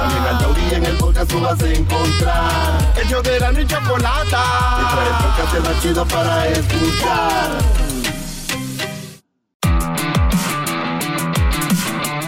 También 0.00 0.22
al 0.24 0.38
taurí 0.38 0.74
en 0.74 0.84
el 0.84 0.96
podcast 0.98 1.30
tú 1.30 1.40
vas 1.40 1.62
a 1.62 1.68
encontrar. 1.72 2.92
Ellos 3.02 3.22
de 3.22 3.40
la 3.40 3.52
ni 3.52 3.66
chocolata. 3.66 4.42
Que 4.76 4.84
trae 4.94 5.08
el 5.08 5.14
podcast 5.24 5.66
más 5.66 5.82
chido 5.82 6.06
para 6.06 6.46
escuchar. 6.46 7.50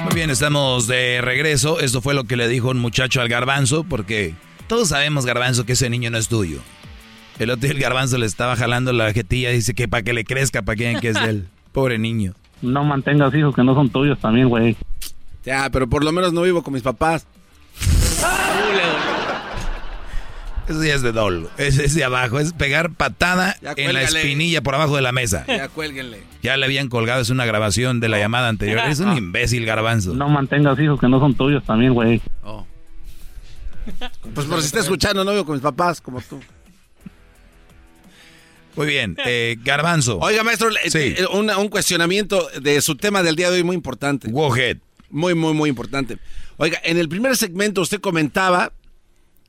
Muy 0.04 0.14
bien, 0.14 0.30
estamos 0.30 0.86
de 0.86 1.20
regreso. 1.20 1.80
Esto 1.80 2.00
fue 2.00 2.14
lo 2.14 2.24
que 2.24 2.36
le 2.36 2.48
dijo 2.48 2.70
un 2.70 2.78
muchacho 2.78 3.20
al 3.20 3.28
garbanzo, 3.28 3.84
porque 3.84 4.34
todos 4.72 4.88
sabemos, 4.88 5.26
garbanzo, 5.26 5.66
que 5.66 5.74
ese 5.74 5.90
niño 5.90 6.08
no 6.08 6.16
es 6.16 6.28
tuyo. 6.28 6.60
El 7.38 7.50
otro 7.50 7.60
día 7.60 7.72
el 7.72 7.78
garbanzo 7.78 8.16
le 8.16 8.24
estaba 8.24 8.56
jalando 8.56 8.94
la 8.94 9.12
jetilla 9.12 9.50
y 9.50 9.56
dice 9.56 9.74
que 9.74 9.86
para 9.86 10.02
que 10.02 10.14
le 10.14 10.24
crezca, 10.24 10.62
para 10.62 10.76
que 10.76 10.96
que 10.98 11.10
es 11.10 11.22
de 11.22 11.28
él. 11.28 11.48
Pobre 11.72 11.98
niño. 11.98 12.32
No 12.62 12.82
mantengas 12.82 13.34
hijos 13.34 13.54
que 13.54 13.62
no 13.64 13.74
son 13.74 13.90
tuyos 13.90 14.18
también, 14.18 14.48
güey. 14.48 14.74
Ya, 15.44 15.68
pero 15.68 15.90
por 15.90 16.02
lo 16.02 16.12
menos 16.12 16.32
no 16.32 16.40
vivo 16.40 16.62
con 16.62 16.72
mis 16.72 16.82
papás. 16.82 17.26
Eso 20.66 20.82
ya 20.82 20.94
es 20.94 21.02
de 21.02 21.12
dolo. 21.12 21.50
Ese 21.58 21.84
es 21.84 21.94
de 21.94 22.04
abajo. 22.04 22.38
Es 22.38 22.54
pegar 22.54 22.94
patada 22.94 23.54
en 23.76 23.92
la 23.92 24.04
espinilla 24.04 24.62
por 24.62 24.74
abajo 24.74 24.96
de 24.96 25.02
la 25.02 25.12
mesa. 25.12 25.44
Ya 25.48 25.68
cuélguenle. 25.68 26.22
Ya 26.42 26.56
le 26.56 26.64
habían 26.64 26.88
colgado, 26.88 27.20
es 27.20 27.28
una 27.28 27.44
grabación 27.44 28.00
de 28.00 28.08
la 28.08 28.18
llamada 28.18 28.48
anterior. 28.48 28.80
Es 28.88 29.00
un 29.00 29.12
imbécil, 29.18 29.66
garbanzo. 29.66 30.14
No 30.14 30.30
mantengas 30.30 30.80
hijos 30.80 30.98
que 30.98 31.10
no 31.10 31.20
son 31.20 31.34
tuyos 31.34 31.62
también, 31.62 31.92
güey. 31.92 32.22
Pues 34.34 34.46
por 34.46 34.60
si 34.60 34.66
está 34.66 34.80
escuchando, 34.80 35.24
novio 35.24 35.44
con 35.44 35.54
mis 35.54 35.62
papás, 35.62 36.00
como 36.00 36.20
tú. 36.20 36.40
Muy 38.74 38.86
bien, 38.86 39.16
eh, 39.26 39.56
garbanzo. 39.62 40.18
Oiga, 40.18 40.42
maestro, 40.42 40.70
eh, 40.70 40.90
Sí. 40.90 41.14
eh, 41.18 41.26
una- 41.32 41.58
un 41.58 41.68
cuestionamiento 41.68 42.48
de 42.60 42.80
su 42.80 42.96
tema 42.96 43.22
del 43.22 43.36
día 43.36 43.50
de 43.50 43.56
hoy 43.58 43.64
muy 43.64 43.76
importante. 43.76 44.30
Go 44.30 44.52
ahead. 44.52 44.78
Muy, 45.10 45.34
muy, 45.34 45.52
muy 45.52 45.68
importante. 45.68 46.16
Oiga, 46.56 46.80
en 46.82 46.96
el 46.96 47.08
primer 47.08 47.36
segmento 47.36 47.82
usted 47.82 48.00
comentaba 48.00 48.72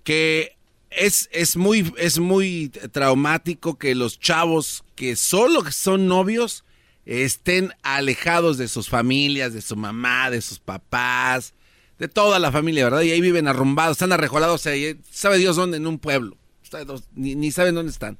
que 0.03 0.57
es, 0.89 1.29
es, 1.31 1.55
muy, 1.55 1.93
es 1.97 2.19
muy 2.19 2.69
traumático 2.91 3.77
que 3.77 3.95
los 3.95 4.19
chavos 4.19 4.83
que 4.95 5.15
solo 5.15 5.71
son 5.71 6.07
novios 6.07 6.65
estén 7.05 7.73
alejados 7.81 8.57
de 8.57 8.67
sus 8.67 8.89
familias, 8.89 9.53
de 9.53 9.61
su 9.61 9.77
mamá, 9.77 10.29
de 10.31 10.41
sus 10.41 10.59
papás, 10.59 11.53
de 12.03 12.09
toda 12.09 12.37
la 12.37 12.51
familia, 12.51 12.83
¿verdad? 12.83 13.01
Y 13.03 13.11
ahí 13.11 13.21
viven 13.21 13.47
arrumbados, 13.47 13.93
están 13.93 14.11
arrejolados, 14.11 14.67
ahí, 14.67 14.99
sabe 15.09 15.37
Dios 15.37 15.55
dónde, 15.55 15.77
en 15.77 15.87
un 15.87 15.99
pueblo. 15.99 16.35
Ni, 17.15 17.33
ni 17.35 17.49
saben 17.51 17.75
dónde 17.75 17.93
están. 17.93 18.17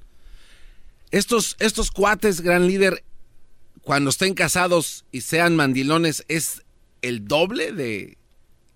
Estos, 1.12 1.58
estos 1.60 1.92
cuates, 1.92 2.40
gran 2.40 2.66
líder, 2.66 3.04
cuando 3.82 4.10
estén 4.10 4.36
casados 4.36 5.04
y 5.12 5.20
sean 5.20 5.58
mandilones, 5.58 6.24
¿es 6.30 6.64
el 7.02 7.28
doble 7.28 7.74
de, 7.74 8.18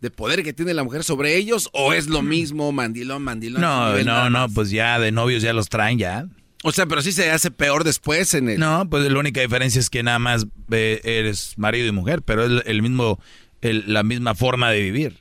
de 0.02 0.12
poder 0.12 0.44
que 0.44 0.52
tiene 0.52 0.74
la 0.74 0.84
mujer 0.84 1.06
sobre 1.06 1.38
ellos? 1.38 1.70
¿O 1.72 1.94
es 1.94 2.08
lo 2.08 2.22
mismo, 2.22 2.74
mandilón, 2.74 3.24
mandilón? 3.24 3.62
No, 3.62 3.98
no, 4.04 4.30
no, 4.30 4.50
pues 4.50 4.72
ya 4.72 5.00
de 5.00 5.14
novios 5.14 5.42
ya 5.42 5.54
los 5.54 5.70
traen 5.70 6.00
ya. 6.00 6.28
O 6.64 6.74
sea, 6.74 6.86
pero 6.86 7.02
sí 7.02 7.14
se 7.14 7.32
hace 7.32 7.50
peor 7.50 7.86
después 7.86 8.34
en 8.34 8.50
el... 8.50 8.60
No, 8.60 8.90
pues 8.90 9.10
la 9.10 9.18
única 9.18 9.40
diferencia 9.40 9.80
es 9.80 9.90
que 9.90 10.04
nada 10.04 10.20
más 10.20 10.48
eh, 10.70 11.00
eres 11.06 11.54
marido 11.56 11.88
y 11.88 11.92
mujer, 11.94 12.24
pero 12.24 12.44
es 12.44 12.64
el 12.66 12.82
mismo, 12.82 13.22
el- 13.62 13.84
la 13.94 14.04
misma 14.04 14.36
forma 14.36 14.72
de 14.72 14.82
vivir. 14.82 15.20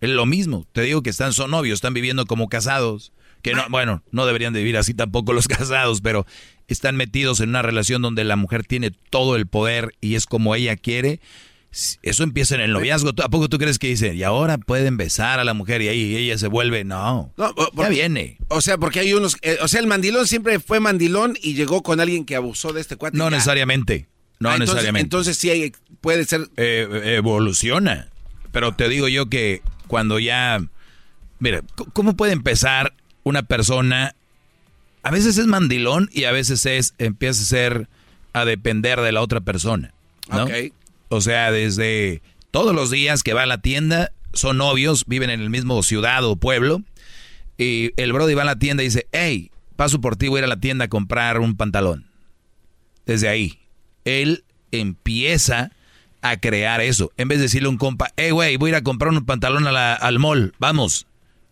Es 0.00 0.10
lo 0.10 0.24
mismo. 0.26 0.66
Te 0.72 0.82
digo 0.82 1.02
que 1.02 1.10
están, 1.10 1.32
son 1.32 1.50
novios, 1.50 1.76
están 1.76 1.94
viviendo 1.94 2.26
como 2.26 2.48
casados. 2.48 3.12
Que 3.42 3.54
no, 3.54 3.64
bueno, 3.70 4.02
no 4.12 4.26
deberían 4.26 4.52
de 4.52 4.60
vivir 4.60 4.76
así 4.76 4.92
tampoco 4.94 5.32
los 5.32 5.48
casados, 5.48 6.00
pero 6.02 6.26
están 6.68 6.96
metidos 6.96 7.40
en 7.40 7.50
una 7.50 7.62
relación 7.62 8.02
donde 8.02 8.24
la 8.24 8.36
mujer 8.36 8.64
tiene 8.64 8.90
todo 9.10 9.36
el 9.36 9.46
poder 9.46 9.94
y 10.00 10.14
es 10.14 10.26
como 10.26 10.54
ella 10.54 10.76
quiere. 10.76 11.20
Eso 12.02 12.24
empieza 12.24 12.56
en 12.56 12.62
el 12.62 12.72
noviazgo. 12.72 13.10
¿A 13.22 13.28
poco 13.28 13.48
tú 13.48 13.56
crees 13.58 13.78
que 13.78 13.86
dicen, 13.86 14.16
y 14.16 14.24
ahora 14.24 14.58
pueden 14.58 14.96
besar 14.96 15.38
a 15.38 15.44
la 15.44 15.54
mujer 15.54 15.80
y 15.82 15.88
ahí 15.88 16.16
ella 16.16 16.36
se 16.36 16.48
vuelve? 16.48 16.82
No. 16.84 17.32
No, 17.36 17.54
ya 17.76 17.88
viene. 17.88 18.38
O 18.48 18.60
sea, 18.60 18.76
porque 18.76 18.98
hay 19.00 19.12
unos... 19.14 19.36
eh, 19.42 19.56
o 19.62 19.68
sea, 19.68 19.78
el 19.80 19.86
mandilón 19.86 20.26
siempre 20.26 20.58
fue 20.58 20.80
mandilón 20.80 21.36
y 21.40 21.54
llegó 21.54 21.82
con 21.84 22.00
alguien 22.00 22.24
que 22.24 22.34
abusó 22.34 22.72
de 22.72 22.80
este 22.80 22.96
cuate. 22.96 23.16
No 23.16 23.30
necesariamente. 23.30 24.08
No 24.40 24.48
Ah, 24.48 24.54
entonces- 24.54 24.74
necesariamente. 24.74 25.04
Entonces 25.04 25.36
sí 25.36 25.50
hay, 25.50 25.72
puede 26.00 26.24
ser... 26.24 26.48
eh, 26.56 27.14
evoluciona. 27.16 28.08
Pero 28.52 28.74
te 28.74 28.88
digo 28.88 29.06
yo 29.08 29.28
que 29.28 29.62
cuando 29.86 30.18
ya... 30.18 30.60
Mira, 31.38 31.62
¿cómo 31.92 32.16
puede 32.16 32.32
empezar 32.32 32.94
una 33.22 33.42
persona? 33.42 34.14
A 35.02 35.10
veces 35.10 35.38
es 35.38 35.46
mandilón 35.46 36.10
y 36.12 36.24
a 36.24 36.32
veces 36.32 36.66
es 36.66 36.94
empieza 36.98 37.42
a 37.42 37.46
ser 37.46 37.88
a 38.32 38.44
depender 38.44 39.00
de 39.00 39.12
la 39.12 39.22
otra 39.22 39.40
persona. 39.40 39.94
O 41.08 41.20
sea, 41.20 41.50
desde 41.50 42.22
todos 42.50 42.74
los 42.74 42.90
días 42.90 43.22
que 43.22 43.32
va 43.34 43.42
a 43.44 43.46
la 43.46 43.60
tienda, 43.62 44.12
son 44.32 44.58
novios, 44.58 45.04
viven 45.06 45.30
en 45.30 45.40
el 45.40 45.50
mismo 45.50 45.82
ciudad 45.82 46.24
o 46.24 46.36
pueblo, 46.36 46.82
y 47.58 47.90
el 47.96 48.12
brody 48.12 48.34
va 48.34 48.42
a 48.42 48.46
la 48.46 48.58
tienda 48.58 48.82
y 48.82 48.86
dice, 48.86 49.06
hey, 49.12 49.50
paso 49.76 50.00
por 50.00 50.16
ti, 50.16 50.28
voy 50.28 50.38
a 50.38 50.40
ir 50.40 50.44
a 50.44 50.48
la 50.48 50.60
tienda 50.60 50.84
a 50.84 50.88
comprar 50.88 51.40
un 51.40 51.56
pantalón. 51.56 52.06
Desde 53.06 53.28
ahí, 53.28 53.58
él 54.04 54.44
empieza 54.72 55.72
a 56.22 56.38
crear 56.38 56.80
eso. 56.80 57.12
En 57.16 57.28
vez 57.28 57.38
de 57.38 57.44
decirle 57.44 57.66
a 57.66 57.70
un 57.70 57.78
compa, 57.78 58.12
hey, 58.16 58.30
güey, 58.30 58.56
voy 58.56 58.70
a 58.70 58.72
ir 58.72 58.76
a 58.76 58.82
comprar 58.82 59.12
un 59.12 59.24
pantalón 59.24 59.66
al 59.66 60.18
mall, 60.18 60.54
vamos, 60.58 61.06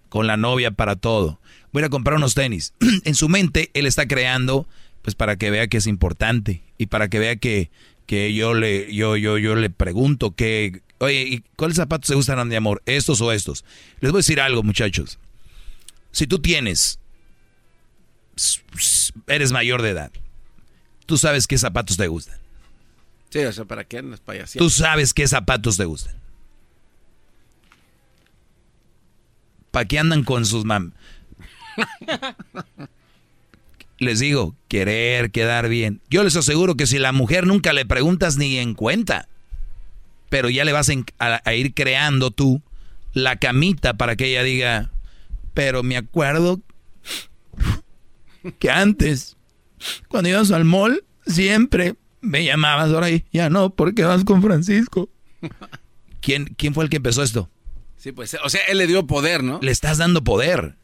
con 0.09 0.27
la 0.27 0.37
novia 0.37 0.71
para 0.71 0.97
todo. 0.97 1.41
Voy 1.73 1.81
a 1.81 1.85
ir 1.85 1.87
a 1.87 1.91
comprar 1.91 2.17
unos 2.17 2.35
tenis. 2.35 2.75
en 3.05 3.15
su 3.15 3.29
mente, 3.29 3.71
él 3.75 3.87
está 3.87 4.07
creando, 4.07 4.67
pues 5.03 5.15
para 5.15 5.37
que 5.37 5.51
vea 5.51 5.69
que 5.69 5.79
es 5.79 5.87
importante 5.87 6.63
y 6.77 6.87
para 6.87 7.09
que 7.09 7.19
vea 7.19 7.37
que, 7.37 7.71
que 8.07 8.35
yo, 8.35 8.55
le, 8.55 8.93
yo, 8.95 9.17
yo, 9.17 9.39
yo 9.39 9.55
le 9.55 9.71
pregunto 9.71 10.33
que, 10.33 10.83
oye, 10.99 11.23
¿y 11.23 11.45
cuáles 11.57 11.77
zapatos 11.77 12.09
te 12.09 12.15
gustan, 12.15 12.53
amor? 12.53 12.83
¿Estos 12.87 13.21
o 13.21 13.33
estos? 13.33 13.65
Les 14.01 14.11
voy 14.13 14.19
a 14.19 14.21
decir 14.21 14.41
algo, 14.41 14.63
muchachos. 14.63 15.19
Si 16.11 16.27
tú 16.27 16.39
tienes, 16.39 16.99
eres 19.27 19.53
mayor 19.53 19.83
de 19.83 19.91
edad, 19.91 20.11
tú 21.09 21.17
sabes 21.17 21.47
qué 21.47 21.57
zapatos 21.57 21.97
te 21.97 22.07
gustan. 22.07 22.39
Sí, 23.31 23.39
o 23.41 23.53
sea, 23.53 23.65
¿para 23.65 23.85
qué 23.85 23.99
andas 23.99 24.21
payaseando? 24.21 24.65
Tú 24.65 24.71
sabes 24.71 25.15
qué 25.15 25.27
zapatos 25.27 25.79
te 25.79 25.87
gustan. 25.87 26.15
¿Para 29.71 29.87
qué 29.87 29.99
andan 29.99 30.23
con 30.23 30.45
sus 30.45 30.67
mam? 30.67 30.93
Les 33.99 34.21
digo, 34.21 34.55
querer 34.69 35.31
quedar 35.31 35.69
bien. 35.69 36.01
Yo 36.09 36.23
les 36.23 36.37
aseguro 36.37 36.77
que 36.77 36.87
si 36.87 36.99
la 36.99 37.11
mujer 37.11 37.49
nunca 37.49 37.73
le 37.73 37.85
preguntas 37.85 38.37
ni 38.37 38.59
en 38.59 38.75
cuenta, 38.75 39.29
pero 40.29 40.51
ya 40.51 40.65
le 40.65 40.73
vas 40.73 40.89
a 41.19 41.55
ir 41.55 41.75
creando 41.75 42.31
tú 42.31 42.63
la 43.13 43.37
camita 43.37 43.95
para 43.95 44.15
que 44.15 44.27
ella 44.27 44.45
diga, 44.45 44.93
pero 45.53 45.83
me 45.83 45.97
acuerdo 45.97 46.61
que 48.61 48.71
antes, 48.71 49.38
cuando 50.09 50.31
ibas 50.31 50.51
al 50.51 50.65
mall, 50.65 51.05
siempre 51.27 51.95
me 52.21 52.45
llamabas, 52.45 52.93
ahora 52.93 53.09
ya 53.33 53.51
no, 53.51 53.71
porque 53.71 54.05
vas 54.05 54.25
con 54.25 54.43
Francisco. 54.43 55.09
¿Quién, 56.21 56.47
¿Quién 56.57 56.75
fue 56.75 56.85
el 56.85 56.91
que 56.91 56.97
empezó 56.97 57.23
esto? 57.23 57.49
Sí, 57.97 58.13
pues, 58.13 58.37
o 58.43 58.49
sea, 58.49 58.61
él 58.69 58.79
le 58.79 58.87
dio 58.87 59.07
poder, 59.07 59.43
¿no? 59.43 59.59
Le 59.63 59.71
estás 59.71 59.99
dando 59.99 60.23
poder. 60.23 60.77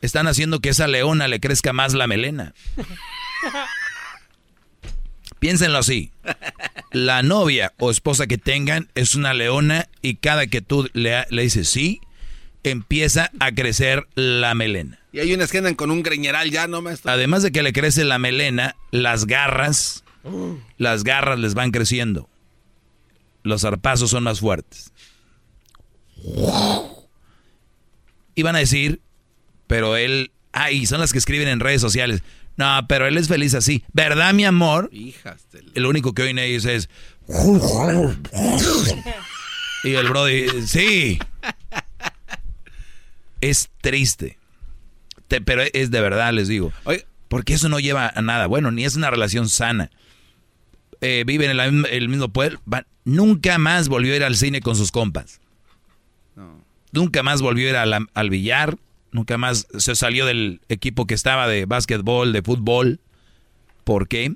Están 0.00 0.26
haciendo 0.26 0.60
que 0.60 0.70
esa 0.70 0.86
leona 0.86 1.28
le 1.28 1.40
crezca 1.40 1.72
más 1.72 1.94
la 1.94 2.06
melena. 2.06 2.54
Piénsenlo 5.38 5.78
así. 5.78 6.12
La 6.92 7.22
novia 7.22 7.72
o 7.78 7.90
esposa 7.90 8.26
que 8.26 8.38
tengan 8.38 8.88
es 8.94 9.14
una 9.14 9.34
leona 9.34 9.88
y 10.00 10.16
cada 10.16 10.46
que 10.46 10.62
tú 10.62 10.88
le, 10.92 11.26
le 11.28 11.42
dices 11.42 11.68
sí, 11.68 12.00
empieza 12.70 13.30
a 13.40 13.52
crecer 13.52 14.06
la 14.14 14.54
melena. 14.54 14.98
Y 15.12 15.20
hay 15.20 15.32
unas 15.34 15.50
que 15.50 15.58
andan 15.58 15.74
con 15.74 15.90
un 15.90 16.02
greñeral 16.02 16.50
ya, 16.50 16.66
¿no, 16.68 16.82
maestro? 16.82 17.10
Además 17.10 17.42
de 17.42 17.52
que 17.52 17.62
le 17.62 17.72
crece 17.72 18.04
la 18.04 18.18
melena, 18.18 18.76
las 18.90 19.26
garras, 19.26 20.04
las 20.76 21.04
garras 21.04 21.38
les 21.38 21.54
van 21.54 21.70
creciendo. 21.70 22.28
Los 23.42 23.62
zarpazos 23.62 24.10
son 24.10 24.24
más 24.24 24.40
fuertes. 24.40 24.92
Y 28.34 28.42
van 28.42 28.56
a 28.56 28.58
decir, 28.58 29.00
pero 29.66 29.96
él, 29.96 30.32
ay, 30.52 30.84
son 30.86 31.00
las 31.00 31.12
que 31.12 31.18
escriben 31.18 31.48
en 31.48 31.60
redes 31.60 31.80
sociales. 31.80 32.22
No, 32.56 32.86
pero 32.88 33.06
él 33.06 33.16
es 33.18 33.28
feliz 33.28 33.54
así. 33.54 33.84
¿Verdad, 33.92 34.32
mi 34.34 34.44
amor? 34.44 34.88
Hijas 34.92 35.46
del- 35.52 35.70
El 35.74 35.86
único 35.86 36.12
que 36.14 36.22
oyen 36.22 36.38
ellos 36.38 36.64
es... 36.64 36.88
Y 39.84 39.94
el 39.94 40.08
brody, 40.08 40.46
sí. 40.66 41.18
Es 43.50 43.70
triste. 43.80 44.38
Te- 45.28 45.40
pero 45.40 45.62
es 45.72 45.90
de 45.90 46.00
verdad, 46.00 46.32
les 46.32 46.48
digo. 46.48 46.72
Porque 47.28 47.54
eso 47.54 47.68
no 47.68 47.80
lleva 47.80 48.08
a 48.14 48.22
nada. 48.22 48.46
Bueno, 48.46 48.70
ni 48.70 48.84
es 48.84 48.96
una 48.96 49.10
relación 49.10 49.48
sana. 49.48 49.90
Eh, 51.00 51.24
viven 51.26 51.50
en 51.58 51.84
el 51.90 52.08
mismo 52.08 52.28
pueblo. 52.28 52.60
Nunca 53.04 53.58
más 53.58 53.88
volvió 53.88 54.12
a 54.12 54.16
ir 54.16 54.24
al 54.24 54.36
cine 54.36 54.60
con 54.60 54.76
sus 54.76 54.90
compas. 54.92 55.40
Nunca 56.92 57.22
más 57.22 57.42
volvió 57.42 57.66
a 57.66 57.70
ir 57.70 57.76
a 57.76 57.86
la- 57.86 58.06
al 58.14 58.30
billar. 58.30 58.78
Nunca 59.12 59.38
más 59.38 59.66
se 59.78 59.94
salió 59.94 60.26
del 60.26 60.60
equipo 60.68 61.06
que 61.06 61.14
estaba 61.14 61.46
de 61.48 61.66
básquetbol, 61.66 62.32
de 62.32 62.42
fútbol. 62.42 63.00
¿Por 63.84 64.08
qué? 64.08 64.34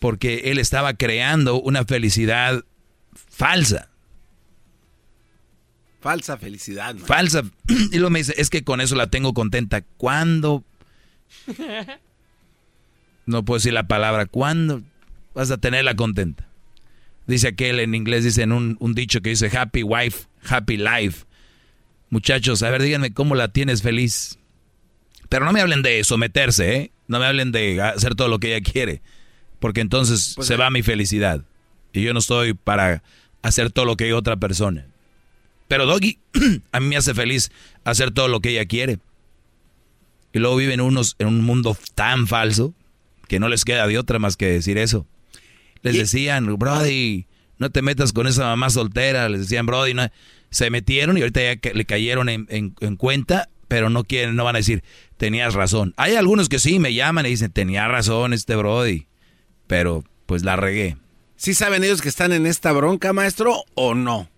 Porque 0.00 0.42
él 0.50 0.58
estaba 0.58 0.94
creando 0.94 1.60
una 1.60 1.84
felicidad 1.84 2.64
falsa. 3.14 3.88
Falsa 6.04 6.36
felicidad, 6.36 6.94
¿no? 6.94 7.06
Falsa. 7.06 7.42
Y 7.90 7.96
luego 7.96 8.10
me 8.10 8.18
dice, 8.18 8.34
es 8.36 8.50
que 8.50 8.62
con 8.62 8.82
eso 8.82 8.94
la 8.94 9.06
tengo 9.08 9.32
contenta. 9.32 9.80
¿Cuándo? 9.96 10.62
No 13.26 13.42
puedo 13.42 13.56
decir 13.58 13.72
la 13.72 13.88
palabra. 13.88 14.26
¿Cuándo 14.26 14.82
vas 15.34 15.50
a 15.50 15.56
tenerla 15.56 15.96
contenta? 15.96 16.46
Dice 17.26 17.48
aquel 17.48 17.80
en 17.80 17.94
inglés, 17.94 18.22
dicen 18.22 18.52
un, 18.52 18.76
un 18.80 18.94
dicho 18.94 19.22
que 19.22 19.30
dice 19.30 19.50
happy 19.56 19.82
wife, 19.82 20.26
happy 20.46 20.76
life. 20.76 21.24
Muchachos, 22.10 22.62
a 22.62 22.68
ver, 22.68 22.82
díganme 22.82 23.14
cómo 23.14 23.34
la 23.34 23.48
tienes 23.48 23.80
feliz. 23.80 24.38
Pero 25.30 25.46
no 25.46 25.52
me 25.54 25.62
hablen 25.62 25.80
de 25.80 26.04
someterse, 26.04 26.76
¿eh? 26.76 26.90
No 27.08 27.18
me 27.18 27.24
hablen 27.24 27.50
de 27.50 27.80
hacer 27.80 28.14
todo 28.14 28.28
lo 28.28 28.38
que 28.40 28.54
ella 28.54 28.70
quiere. 28.70 29.00
Porque 29.58 29.80
entonces 29.80 30.34
Pues 30.36 30.46
se 30.46 30.54
sí. 30.54 30.60
va 30.60 30.68
mi 30.68 30.82
felicidad. 30.82 31.40
Y 31.94 32.02
yo 32.02 32.12
no 32.12 32.18
estoy 32.18 32.52
para 32.52 33.02
hacer 33.40 33.70
todo 33.72 33.86
lo 33.86 33.96
que 33.96 34.12
otra 34.12 34.36
persona. 34.36 34.86
Pero 35.74 35.86
Doggy, 35.86 36.20
a 36.72 36.78
mí 36.78 36.86
me 36.86 36.96
hace 36.96 37.14
feliz 37.14 37.50
hacer 37.82 38.12
todo 38.12 38.28
lo 38.28 38.38
que 38.38 38.50
ella 38.50 38.64
quiere. 38.64 39.00
Y 40.32 40.38
luego 40.38 40.54
viven 40.54 40.80
unos 40.80 41.16
en 41.18 41.26
un 41.26 41.40
mundo 41.42 41.76
tan 41.96 42.28
falso 42.28 42.74
que 43.26 43.40
no 43.40 43.48
les 43.48 43.64
queda 43.64 43.84
de 43.88 43.98
otra 43.98 44.20
más 44.20 44.36
que 44.36 44.46
decir 44.46 44.78
eso. 44.78 45.04
Les 45.82 45.96
decían, 45.98 46.46
Brody, 46.58 47.26
no 47.58 47.70
te 47.70 47.82
metas 47.82 48.12
con 48.12 48.28
esa 48.28 48.44
mamá 48.44 48.70
soltera. 48.70 49.28
Les 49.28 49.40
decían, 49.40 49.66
Brody, 49.66 49.94
no. 49.94 50.08
se 50.50 50.70
metieron 50.70 51.18
y 51.18 51.22
ahorita 51.22 51.40
ya 51.40 51.72
le 51.72 51.84
cayeron 51.86 52.28
en, 52.28 52.46
en- 52.50 52.76
en 52.78 52.94
cuenta, 52.94 53.48
pero 53.66 53.90
no 53.90 54.04
quieren, 54.04 54.36
no 54.36 54.44
van 54.44 54.54
a 54.54 54.58
decir, 54.58 54.84
tenías 55.16 55.54
razón. 55.54 55.92
Hay 55.96 56.14
algunos 56.14 56.48
que 56.48 56.60
sí 56.60 56.78
me 56.78 56.94
llaman 56.94 57.26
y 57.26 57.30
dicen, 57.30 57.50
tenía 57.50 57.88
razón 57.88 58.32
este 58.32 58.54
Brody, 58.54 59.08
pero 59.66 60.04
pues 60.26 60.44
la 60.44 60.54
regué. 60.54 60.98
¿Sí 61.34 61.52
saben 61.52 61.82
ellos 61.82 62.00
que 62.00 62.10
están 62.10 62.30
en 62.32 62.46
esta 62.46 62.70
bronca, 62.70 63.12
maestro, 63.12 63.64
o 63.74 63.96
no? 63.96 64.30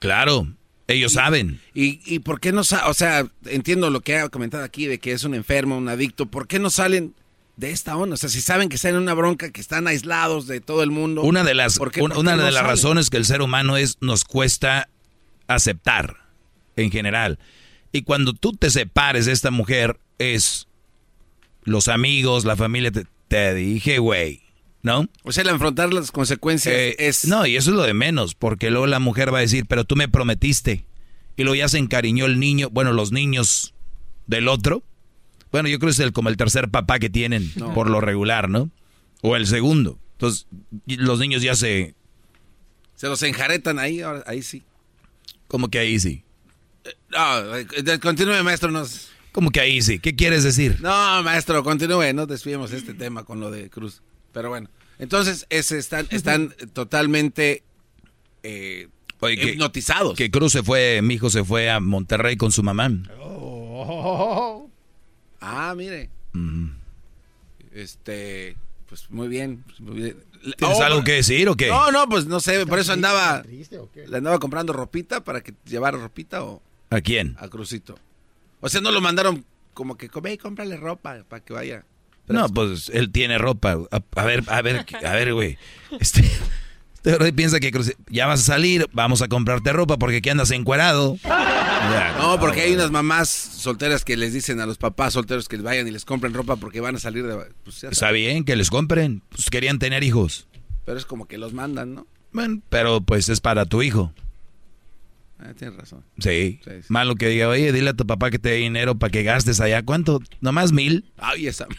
Claro, 0.00 0.48
ellos 0.88 1.12
saben. 1.12 1.60
¿Y, 1.74 2.00
y 2.04 2.18
por 2.18 2.40
qué 2.40 2.52
no 2.52 2.60
O 2.60 2.94
sea, 2.94 3.26
entiendo 3.46 3.90
lo 3.90 4.00
que 4.00 4.18
ha 4.18 4.28
comentado 4.28 4.64
aquí 4.64 4.86
de 4.86 4.98
que 4.98 5.12
es 5.12 5.24
un 5.24 5.34
enfermo, 5.34 5.76
un 5.78 5.88
adicto. 5.88 6.26
¿Por 6.26 6.46
qué 6.46 6.58
no 6.58 6.68
salen 6.70 7.14
de 7.56 7.70
esta 7.70 7.96
onda? 7.96 8.14
O 8.14 8.16
sea, 8.16 8.28
si 8.28 8.40
saben 8.40 8.68
que 8.68 8.76
están 8.76 8.92
en 8.94 9.00
una 9.02 9.14
bronca, 9.14 9.50
que 9.50 9.60
están 9.60 9.86
aislados 9.86 10.46
de 10.46 10.60
todo 10.60 10.82
el 10.82 10.90
mundo. 10.90 11.22
Una 11.22 11.42
de 11.44 11.54
las, 11.54 11.78
¿por 11.78 11.90
qué- 11.90 12.02
un- 12.02 12.08
por 12.08 12.16
qué 12.16 12.20
una 12.20 12.32
no 12.36 12.44
de 12.44 12.50
las 12.50 12.54
salen? 12.60 12.70
razones 12.70 13.10
que 13.10 13.16
el 13.16 13.24
ser 13.24 13.40
humano 13.42 13.76
es, 13.76 13.96
nos 14.00 14.24
cuesta 14.24 14.88
aceptar 15.46 16.16
en 16.76 16.90
general. 16.90 17.38
Y 17.92 18.02
cuando 18.02 18.32
tú 18.32 18.52
te 18.52 18.70
separes 18.70 19.26
de 19.26 19.32
esta 19.32 19.50
mujer, 19.50 19.98
es 20.18 20.66
los 21.64 21.88
amigos, 21.88 22.44
la 22.44 22.56
familia, 22.56 22.90
te, 22.90 23.06
te 23.28 23.54
dije, 23.54 23.98
güey, 23.98 24.42
¿no? 24.84 25.08
O 25.24 25.32
sea, 25.32 25.42
el 25.42 25.48
afrontar 25.48 25.92
las 25.92 26.12
consecuencias 26.12 26.72
Eh, 26.74 26.94
es... 26.98 27.24
No, 27.26 27.44
y 27.46 27.56
eso 27.56 27.70
es 27.70 27.76
lo 27.76 27.82
de 27.82 27.94
menos, 27.94 28.34
porque 28.36 28.70
luego 28.70 28.86
la 28.86 29.00
mujer 29.00 29.32
va 29.34 29.38
a 29.38 29.40
decir, 29.40 29.64
pero 29.66 29.84
tú 29.84 29.96
me 29.96 30.08
prometiste. 30.08 30.84
Y 31.36 31.42
luego 31.42 31.56
ya 31.56 31.68
se 31.68 31.78
encariñó 31.78 32.26
el 32.26 32.38
niño, 32.38 32.68
bueno, 32.70 32.92
los 32.92 33.10
niños 33.10 33.74
del 34.28 34.46
otro. 34.46 34.84
Bueno, 35.50 35.68
yo 35.68 35.78
creo 35.78 35.88
que 35.88 35.92
es 35.94 36.00
el, 36.00 36.12
como 36.12 36.28
el 36.28 36.36
tercer 36.36 36.68
papá 36.68 36.98
que 36.98 37.08
tienen 37.10 37.50
No. 37.56 37.72
por 37.74 37.88
lo 37.90 38.00
regular, 38.00 38.48
¿no? 38.48 38.70
O 39.22 39.36
el 39.36 39.46
segundo. 39.46 39.98
Entonces, 40.12 40.46
los 40.86 41.18
niños 41.18 41.42
ya 41.42 41.56
se... 41.56 41.94
Se 42.94 43.08
los 43.08 43.22
enjaretan 43.22 43.78
ahí, 43.78 44.02
ahora- 44.02 44.22
ahí 44.26 44.42
sí. 44.42 44.62
Como 45.48 45.68
que 45.68 45.78
ahí 45.78 45.98
sí. 45.98 46.22
No, 47.10 47.56
eh, 47.56 47.66
continúe, 48.02 48.42
maestro. 48.44 48.70
Nos... 48.70 49.08
Como 49.32 49.50
que 49.50 49.60
ahí 49.60 49.80
sí. 49.80 49.98
¿Qué 49.98 50.14
quieres 50.14 50.44
decir? 50.44 50.78
No, 50.82 51.22
maestro, 51.22 51.64
continúe. 51.64 52.12
No 52.14 52.26
desviemos 52.26 52.70
este 52.72 52.92
tema 52.94 53.24
con 53.24 53.40
lo 53.40 53.50
de 53.50 53.70
Cruz. 53.70 54.02
Pero 54.34 54.50
bueno, 54.50 54.68
entonces 54.98 55.46
ese 55.48 55.78
están, 55.78 56.06
están 56.10 56.54
totalmente 56.74 57.62
eh, 58.42 58.88
Oye, 59.20 59.36
que- 59.38 59.52
hipnotizados. 59.52 60.14
Que 60.18 60.30
Cruz 60.30 60.52
se 60.52 60.62
fue, 60.62 61.00
mi 61.02 61.14
hijo 61.14 61.30
se 61.30 61.42
fue 61.44 61.70
a 61.70 61.80
Monterrey 61.80 62.36
con 62.36 62.52
su 62.52 62.62
mamá. 62.62 62.90
Ah, 65.40 65.74
mire. 65.76 66.10
Este, 67.72 68.56
pues 68.88 69.10
muy 69.10 69.28
bien. 69.28 69.62
pues, 69.66 69.80
muy 69.80 69.94
bien. 69.96 70.16
¿Tienes 70.58 70.78
Oh, 70.78 70.82
algo 70.84 71.04
que 71.04 71.12
decir 71.12 71.48
o 71.48 71.56
qué? 71.56 71.68
No, 71.68 71.90
no, 71.90 72.06
pues 72.08 72.26
no 72.26 72.38
sé, 72.40 72.66
por 72.66 72.78
eso 72.78 72.92
andaba. 72.92 73.42
¿Le 74.06 74.16
andaba 74.16 74.38
comprando 74.38 74.72
ropita 74.72 75.24
para 75.24 75.42
que 75.42 75.54
llevara 75.64 75.96
ropita 75.98 76.44
o 76.44 76.62
¿A 76.90 77.00
quién? 77.00 77.34
a 77.38 77.48
Crucito? 77.48 77.98
O 78.60 78.68
sea, 78.68 78.80
no 78.80 78.90
lo 78.90 79.00
mandaron 79.00 79.44
como 79.72 79.96
que 79.96 80.08
come 80.08 80.32
y 80.34 80.38
cómprale 80.38 80.76
ropa 80.76 81.24
para 81.28 81.42
que 81.42 81.52
vaya. 81.52 81.84
No, 82.28 82.48
pues 82.48 82.90
él 82.94 83.10
tiene 83.10 83.38
ropa. 83.38 83.78
A, 83.90 84.02
a 84.20 84.24
ver, 84.24 84.44
a 84.46 84.62
ver, 84.62 84.86
a 85.04 85.12
ver, 85.12 85.34
güey. 85.34 85.58
Este, 86.00 86.22
este 87.04 87.32
piensa 87.32 87.60
que 87.60 87.70
ya 88.08 88.26
vas 88.26 88.40
a 88.40 88.44
salir, 88.44 88.88
vamos 88.92 89.20
a 89.22 89.28
comprarte 89.28 89.72
ropa 89.72 89.98
porque 89.98 90.16
aquí 90.18 90.30
andas 90.30 90.50
encuerado. 90.50 91.18
Ya, 91.22 92.14
No, 92.18 92.40
porque 92.40 92.62
hay 92.62 92.74
unas 92.74 92.90
mamás 92.90 93.28
solteras 93.28 94.04
que 94.04 94.16
les 94.16 94.32
dicen 94.32 94.60
a 94.60 94.66
los 94.66 94.78
papás 94.78 95.12
solteros 95.12 95.48
que 95.48 95.58
vayan 95.58 95.86
y 95.86 95.90
les 95.90 96.04
compren 96.06 96.32
ropa 96.32 96.56
porque 96.56 96.80
van 96.80 96.96
a 96.96 96.98
salir 96.98 97.26
de... 97.26 97.36
pues, 97.62 97.84
Está 97.84 98.10
bien 98.10 98.44
que 98.44 98.56
les 98.56 98.70
compren. 98.70 99.22
Pues 99.28 99.50
querían 99.50 99.78
tener 99.78 100.02
hijos. 100.02 100.48
Pero 100.86 100.96
es 100.98 101.04
como 101.04 101.26
que 101.26 101.36
los 101.36 101.52
mandan, 101.52 101.94
¿no? 101.94 102.06
Bueno, 102.32 102.62
pero 102.70 103.00
pues 103.02 103.28
es 103.28 103.40
para 103.40 103.66
tu 103.66 103.82
hijo. 103.82 104.12
Ah, 105.38 105.52
tienes 105.56 105.76
razón. 105.76 106.04
Sí. 106.18 106.60
Sí, 106.64 106.70
sí. 106.80 106.86
Malo 106.88 107.16
que 107.16 107.28
diga, 107.28 107.48
oye, 107.48 107.72
dile 107.72 107.90
a 107.90 107.94
tu 107.94 108.06
papá 108.06 108.30
que 108.30 108.38
te 108.38 108.50
dé 108.50 108.56
dinero 108.56 108.94
para 108.94 109.10
que 109.10 109.22
gastes 109.22 109.60
allá. 109.60 109.82
¿Cuánto? 109.82 110.22
Nomás 110.40 110.72
mil. 110.72 111.04
Ay, 111.18 111.46
esa... 111.46 111.66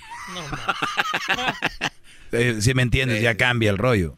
Eh, 2.31 2.57
si 2.59 2.73
me 2.73 2.81
entiendes, 2.81 3.21
ya 3.21 3.37
cambia 3.37 3.69
el 3.69 3.77
rollo. 3.77 4.17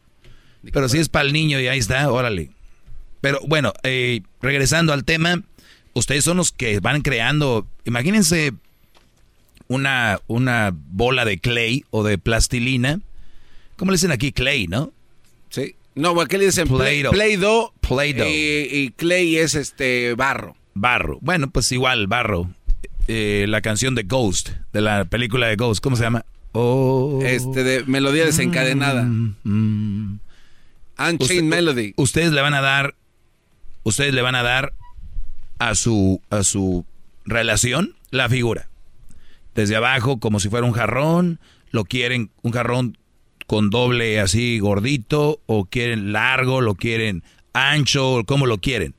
Pero 0.72 0.88
si 0.88 0.98
es 0.98 1.08
para 1.08 1.24
el 1.26 1.32
niño 1.32 1.60
y 1.60 1.68
ahí 1.68 1.78
está, 1.78 2.10
órale. 2.10 2.50
Pero 3.20 3.38
bueno, 3.46 3.72
eh, 3.84 4.22
regresando 4.40 4.92
al 4.92 5.04
tema, 5.04 5.42
ustedes 5.92 6.24
son 6.24 6.38
los 6.38 6.50
que 6.50 6.80
van 6.80 7.02
creando, 7.02 7.66
imagínense 7.84 8.54
una, 9.68 10.20
una 10.26 10.72
bola 10.74 11.24
de 11.24 11.38
clay 11.38 11.84
o 11.90 12.02
de 12.02 12.18
plastilina. 12.18 13.00
¿Cómo 13.76 13.92
le 13.92 13.96
dicen 13.96 14.10
aquí? 14.10 14.32
Clay, 14.32 14.66
¿no? 14.66 14.92
Sí. 15.50 15.76
No, 15.98 16.14
¿qué 16.26 16.38
le 16.38 16.46
dicen? 16.46 16.68
Play-Doh. 16.68 17.10
Play-Doh. 17.10 17.72
Play-Doh. 17.80 18.26
Y, 18.26 18.68
y 18.70 18.90
clay 18.96 19.36
es 19.36 19.54
este 19.54 20.14
barro. 20.14 20.56
Barro. 20.74 21.18
Bueno, 21.20 21.50
pues 21.50 21.70
igual, 21.72 22.06
barro. 22.06 22.50
Eh, 23.08 23.46
la 23.48 23.60
canción 23.62 23.94
de 23.94 24.04
Ghost, 24.04 24.50
de 24.72 24.80
la 24.80 25.06
película 25.06 25.48
de 25.48 25.56
Ghost, 25.56 25.82
¿cómo 25.82 25.96
se 25.96 26.02
llama? 26.04 26.24
Oh. 26.52 27.20
Este 27.24 27.64
de 27.64 27.84
melodía 27.84 28.24
desencadenada. 28.24 29.02
Mm. 29.02 30.18
Unchained 30.98 31.20
Usted- 31.20 31.42
Melody. 31.42 31.94
Ustedes 31.96 32.32
le 32.32 32.40
van 32.42 32.54
a 32.54 32.60
dar, 32.60 32.94
ustedes 33.82 34.14
le 34.14 34.22
van 34.22 34.34
a 34.34 34.42
dar 34.42 34.74
a 35.58 35.74
su, 35.74 36.20
a 36.30 36.42
su 36.44 36.84
relación 37.24 37.94
la 38.10 38.28
figura. 38.28 38.68
Desde 39.54 39.74
abajo, 39.74 40.20
como 40.20 40.38
si 40.38 40.48
fuera 40.48 40.66
un 40.66 40.72
jarrón, 40.72 41.40
lo 41.72 41.84
quieren 41.84 42.30
un 42.42 42.52
jarrón 42.52 42.96
con 43.48 43.70
doble 43.70 44.20
así 44.20 44.58
gordito, 44.58 45.40
o 45.46 45.64
quieren 45.64 46.12
largo, 46.12 46.60
lo 46.60 46.74
quieren 46.74 47.24
ancho, 47.54 48.22
como 48.26 48.44
lo 48.44 48.58
quieren. 48.58 48.94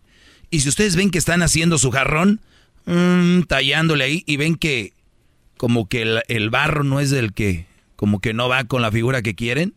Y 0.49 0.61
si 0.61 0.69
ustedes 0.69 0.95
ven 0.95 1.11
que 1.11 1.19
están 1.19 1.43
haciendo 1.43 1.77
su 1.77 1.91
jarrón, 1.91 2.41
mm, 2.85 3.43
tallándole 3.43 4.05
ahí, 4.05 4.23
y 4.25 4.37
ven 4.37 4.55
que 4.55 4.93
como 5.55 5.87
que 5.87 6.01
el, 6.01 6.23
el 6.29 6.49
barro 6.49 6.83
no 6.83 6.99
es 6.99 7.11
del 7.11 7.31
que, 7.31 7.67
como 7.95 8.21
que 8.21 8.33
no 8.33 8.49
va 8.49 8.63
con 8.63 8.81
la 8.81 8.91
figura 8.91 9.21
que 9.21 9.35
quieren, 9.35 9.75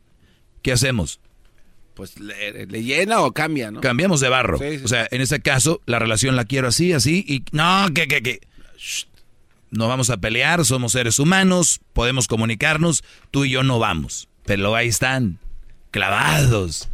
¿qué 0.62 0.72
hacemos? 0.72 1.20
Pues 1.92 2.18
le, 2.18 2.64
le 2.64 2.82
llena 2.82 3.20
o 3.20 3.32
cambia, 3.32 3.70
¿no? 3.70 3.82
Cambiamos 3.82 4.20
de 4.20 4.30
barro. 4.30 4.56
Sí, 4.56 4.78
sí. 4.78 4.84
O 4.86 4.88
sea, 4.88 5.06
en 5.10 5.20
ese 5.20 5.40
caso, 5.40 5.82
la 5.84 5.98
relación 5.98 6.34
la 6.34 6.46
quiero 6.46 6.68
así, 6.68 6.94
así, 6.94 7.22
y 7.28 7.44
no, 7.52 7.88
que, 7.92 8.08
que, 8.08 8.22
que. 8.22 8.40
Shh. 8.78 9.04
No 9.70 9.86
vamos 9.88 10.08
a 10.08 10.16
pelear, 10.16 10.64
somos 10.64 10.92
seres 10.92 11.18
humanos, 11.18 11.80
podemos 11.92 12.26
comunicarnos, 12.26 13.04
tú 13.30 13.44
y 13.44 13.50
yo 13.50 13.62
no 13.62 13.78
vamos. 13.78 14.28
Pero 14.44 14.74
ahí 14.74 14.88
están, 14.88 15.38
clavados. 15.90 16.88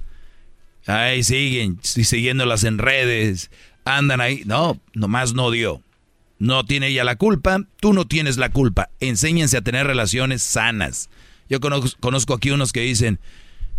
Ahí 0.86 1.23
siguen, 1.23 1.78
siguiéndolas 1.83 2.65
en 2.65 2.78
redes, 2.78 3.51
andan 3.85 4.20
ahí. 4.20 4.43
No, 4.47 4.81
nomás 4.94 5.35
no 5.35 5.51
dio. 5.51 5.83
No 6.39 6.65
tiene 6.65 6.89
ella 6.89 7.05
la 7.05 7.17
culpa, 7.17 7.60
tú 7.81 7.93
no 7.93 8.07
tienes 8.07 8.36
la 8.36 8.51
culpa. 8.51 8.91
Enséñense 9.01 9.57
a 9.57 9.62
tener 9.62 9.86
relaciones 9.86 10.43
sanas. 10.43 11.10
Yo 11.49 11.60
conozco, 11.60 12.35
aquí 12.35 12.51
unos 12.51 12.73
que 12.73 12.81
dicen, 12.81 13.18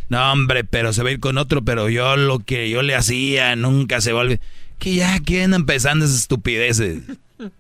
no, 0.10 0.32
hombre, 0.32 0.64
pero 0.64 0.92
se 0.92 1.04
va 1.04 1.10
a 1.10 1.14
ir 1.14 1.20
con 1.20 1.38
otro, 1.38 1.64
pero 1.64 1.90
yo 1.90 2.18
lo 2.18 2.40
que 2.40 2.70
yo 2.70 2.82
le 2.82 2.96
hacía 2.96 3.56
nunca 3.56 4.02
se 4.02 4.12
vuelve. 4.12 4.42
Que 4.78 4.96
ya, 4.96 5.16
andan 5.16 5.54
empezando 5.54 6.06
esas 6.06 6.20
estupideces? 6.20 7.04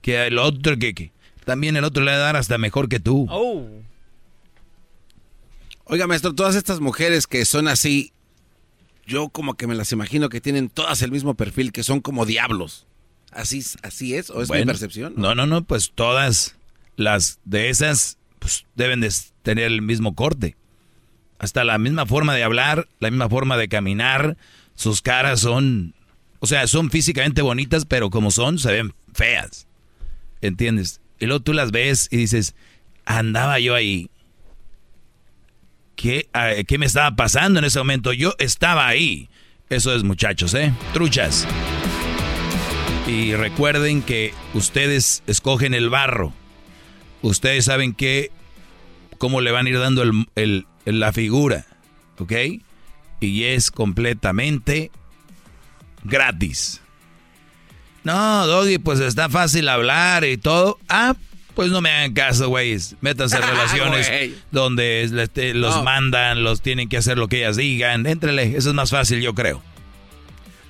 Que 0.00 0.26
el 0.26 0.36
otro, 0.36 0.76
que, 0.76 0.92
que 0.92 1.12
también 1.46 1.78
el 1.78 1.84
otro 1.84 2.04
le 2.04 2.10
va 2.10 2.18
a 2.18 2.20
dar 2.20 2.36
hasta 2.36 2.58
mejor 2.58 2.90
que 2.90 3.00
tú. 3.00 3.26
Oiga, 5.86 6.06
maestro, 6.06 6.34
todas 6.34 6.54
estas 6.54 6.80
mujeres 6.80 7.26
que 7.26 7.44
son 7.44 7.68
así, 7.68 8.12
yo 9.06 9.28
como 9.28 9.54
que 9.54 9.66
me 9.66 9.74
las 9.74 9.92
imagino 9.92 10.28
que 10.28 10.40
tienen 10.40 10.68
todas 10.68 11.02
el 11.02 11.10
mismo 11.10 11.34
perfil, 11.34 11.72
que 11.72 11.82
son 11.82 12.00
como 12.00 12.24
diablos. 12.24 12.86
¿Así, 13.30 13.64
así 13.82 14.14
es? 14.14 14.30
¿O 14.30 14.40
es 14.40 14.50
mi 14.50 14.64
percepción? 14.64 15.14
No, 15.16 15.34
no, 15.34 15.46
no, 15.46 15.64
pues 15.64 15.92
todas 15.94 16.56
las 16.96 17.40
de 17.44 17.68
esas 17.68 18.18
pues, 18.38 18.64
deben 18.74 19.00
de 19.00 19.12
tener 19.42 19.64
el 19.64 19.82
mismo 19.82 20.14
corte. 20.14 20.56
Hasta 21.38 21.64
la 21.64 21.78
misma 21.78 22.06
forma 22.06 22.34
de 22.34 22.44
hablar, 22.44 22.88
la 23.00 23.10
misma 23.10 23.28
forma 23.28 23.56
de 23.56 23.68
caminar, 23.68 24.36
sus 24.76 25.02
caras 25.02 25.40
son, 25.40 25.94
o 26.38 26.46
sea, 26.46 26.66
son 26.66 26.90
físicamente 26.90 27.42
bonitas, 27.42 27.84
pero 27.84 28.08
como 28.08 28.30
son, 28.30 28.58
se 28.58 28.72
ven 28.72 28.94
feas. 29.12 29.66
¿Entiendes? 30.40 31.00
Y 31.18 31.26
luego 31.26 31.42
tú 31.42 31.52
las 31.52 31.72
ves 31.72 32.08
y 32.10 32.16
dices, 32.16 32.54
andaba 33.04 33.58
yo 33.58 33.74
ahí. 33.74 34.10
¿Qué, 35.96 36.28
ah, 36.32 36.50
¿Qué 36.66 36.78
me 36.78 36.86
estaba 36.86 37.14
pasando 37.16 37.58
en 37.58 37.64
ese 37.64 37.78
momento? 37.78 38.12
Yo 38.12 38.34
estaba 38.38 38.86
ahí. 38.86 39.28
Eso 39.70 39.94
es, 39.94 40.02
muchachos, 40.04 40.54
¿eh? 40.54 40.72
Truchas. 40.92 41.46
Y 43.06 43.34
recuerden 43.34 44.02
que 44.02 44.32
ustedes 44.54 45.22
escogen 45.26 45.74
el 45.74 45.90
barro. 45.90 46.32
Ustedes 47.22 47.66
saben 47.66 47.94
que 47.94 48.30
cómo 49.18 49.40
le 49.40 49.50
van 49.52 49.66
a 49.66 49.68
ir 49.70 49.78
dando 49.78 50.02
el- 50.02 50.26
el- 50.34 50.66
la 50.84 51.12
figura. 51.12 51.66
¿Ok? 52.18 52.32
Y 53.20 53.44
es 53.44 53.70
completamente 53.70 54.90
gratis. 56.02 56.80
No, 58.04 58.46
Doggy, 58.46 58.78
pues 58.78 59.00
está 59.00 59.28
fácil 59.28 59.68
hablar 59.68 60.24
y 60.24 60.36
todo. 60.36 60.78
Ah, 60.88 61.14
Pues 61.54 61.70
no 61.70 61.80
me 61.80 61.90
hagan 61.90 62.12
caso, 62.14 62.48
güeyes. 62.48 62.96
Métanse 63.00 63.36
en 63.36 63.42
relaciones 63.48 64.08
Güey. 64.08 64.34
donde 64.50 65.08
los 65.54 65.76
No. 65.76 65.84
mandan, 65.84 66.42
los 66.42 66.60
tienen 66.62 66.88
que 66.88 66.96
hacer 66.96 67.16
lo 67.18 67.28
que 67.28 67.38
ellas 67.38 67.56
digan. 67.56 68.06
Éntrele, 68.06 68.56
eso 68.56 68.70
es 68.70 68.74
más 68.74 68.90
fácil, 68.90 69.20
yo 69.20 69.34
creo. 69.34 69.62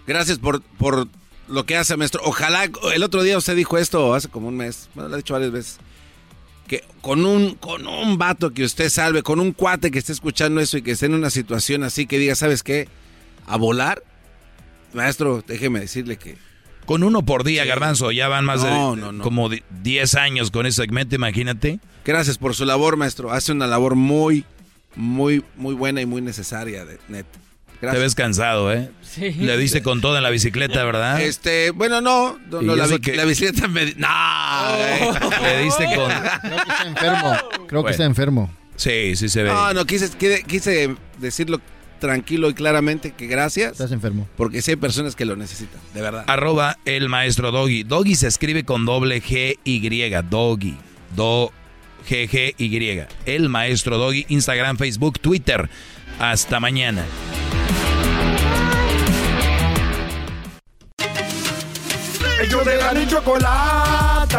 Gracias 0.07 0.39
por, 0.39 0.61
por 0.63 1.09
lo 1.49 1.65
que 1.65 1.77
hace, 1.77 1.97
maestro. 1.97 2.21
Ojalá, 2.25 2.69
el 2.95 3.03
otro 3.03 3.23
día 3.23 3.39
usted 3.39 3.57
dijo 3.57 3.79
esto 3.79 4.15
hace 4.15 4.29
como 4.29 4.49
un 4.49 4.57
mes, 4.57 4.89
bueno, 4.95 5.09
lo 5.09 5.15
ha 5.15 5.17
dicho 5.17 5.33
varias 5.33 5.53
veces, 5.53 5.79
que 6.69 6.85
con 7.01 7.25
un, 7.25 7.55
con 7.55 7.87
un 7.87 8.19
vato 8.19 8.51
que 8.51 8.65
usted 8.65 8.91
salve, 8.91 9.23
con 9.23 9.41
un 9.41 9.53
cuate 9.53 9.91
que 9.91 9.99
esté 9.99 10.13
escuchando 10.13 10.61
eso 10.61 10.77
y 10.77 10.83
que 10.83 10.91
esté 10.91 11.07
en 11.07 11.15
una 11.15 11.31
situación 11.31 11.83
así 11.85 12.07
que 12.07 12.19
diga, 12.19 12.35
¿sabes 12.35 12.63
qué? 12.63 12.89
A 13.47 13.57
volar, 13.57 14.03
maestro, 14.93 15.43
déjeme 15.47 15.81
decirle 15.81 16.17
que... 16.19 16.37
Con 16.87 17.03
uno 17.03 17.23
por 17.23 17.45
día, 17.45 17.65
Garbanzo, 17.65 18.11
ya 18.13 18.29
van 18.29 18.45
más 18.45 18.63
No, 18.63 18.95
de 18.95 19.01
no, 19.01 19.13
no. 19.13 19.25
como 19.25 19.49
di- 19.49 19.63
10 19.83 20.15
años 20.17 20.51
con 20.51 20.67
ese 20.67 20.83
segmento, 20.83 21.15
imagínate. 21.15 21.81
Gracias 22.05 22.37
por 22.39 22.55
su 22.55 22.65
labor, 22.65 22.97
maestro. 22.97 23.33
Hace 23.33 23.53
una 23.53 23.67
labor 23.67 23.95
muy, 23.95 24.45
muy, 24.95 25.43
muy 25.57 25.75
buena 25.75 26.01
y 26.01 26.07
muy 26.07 26.21
necesaria, 26.21 26.85
de, 26.85 26.99
net. 27.09 27.27
Te 27.81 27.99
ves 27.99 28.15
cansado, 28.15 28.73
¿eh? 28.73 28.91
Sí. 29.03 29.33
Le 29.33 29.59
diste 29.59 29.83
con 29.83 30.01
todo 30.01 30.17
en 30.17 30.23
la 30.23 30.31
bicicleta, 30.31 30.83
¿verdad? 30.85 31.21
Este, 31.21 31.71
bueno, 31.71 32.01
no, 32.01 32.39
no, 32.51 32.63
¿Y 32.63 32.65
no, 32.65 32.77
la, 32.77 32.87
bicicleta 32.87 33.69
me... 33.69 33.95
¡No! 33.97 34.09
Le 35.43 35.63
diste 35.65 35.85
con... 35.95 36.11
Creo 36.41 36.57
que 36.65 36.71
está 36.71 36.87
enfermo. 36.87 37.37
Creo 37.67 37.85
que 37.85 37.91
está 37.91 38.05
enfermo. 38.05 38.51
Sí, 38.77 39.17
sí 39.17 39.29
se 39.29 39.43
ve. 39.43 39.51
No, 39.51 39.73
no, 39.75 39.85
quise, 39.85 40.09
quise, 40.17 40.43
quise 40.45 40.97
decirlo 41.19 41.61
tranquilo 41.99 42.51
y 42.51 42.55
claramente 42.55 43.13
que 43.13 43.27
gracias. 43.27 43.73
Estás 43.73 43.93
enfermo. 43.93 44.29
Porque 44.37 44.63
sí 44.63 44.73
hay 44.73 44.77
personas 44.77 45.17
que 45.17 45.25
lo 45.25 45.37
necesitan, 45.37 45.81
de 45.95 46.01
verdad. 46.01 46.25
Arroba 46.27 46.79
el 46.85 47.09
maestro 47.09 47.51
Doggy. 47.51 47.83
Doggy 47.85 48.15
se 48.15 48.27
escribe 48.27 48.65
con 48.65 48.85
doble 48.85 49.23
G 49.23 49.59
Y. 49.65 49.81
Doggy. 50.29 50.77
Do 51.17 51.53
G 52.09 52.29
G 52.29 52.55
Y. 52.59 53.07
El 53.27 53.49
maestro 53.49 53.99
Doggy. 53.99 54.27
Instagram, 54.29 54.77
Facebook, 54.77 55.19
Twitter. 55.21 55.69
Hasta 56.19 56.61
mañana. 56.61 57.05
Ellos 62.43 62.65
de 62.65 62.77
la 62.77 62.93
ni 62.93 63.07
chocolata. 63.07 64.37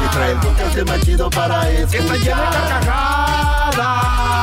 Que 0.00 0.08
trae 0.16 0.32
el 0.32 0.38
podcast 0.38 0.82
más 0.86 1.00
chido 1.04 1.30
para 1.30 1.70
escuchar. 1.70 1.90
Que 1.90 1.98
está 1.98 2.16
llena 2.16 2.50
de 2.50 2.56
carcajadas. 2.68 4.35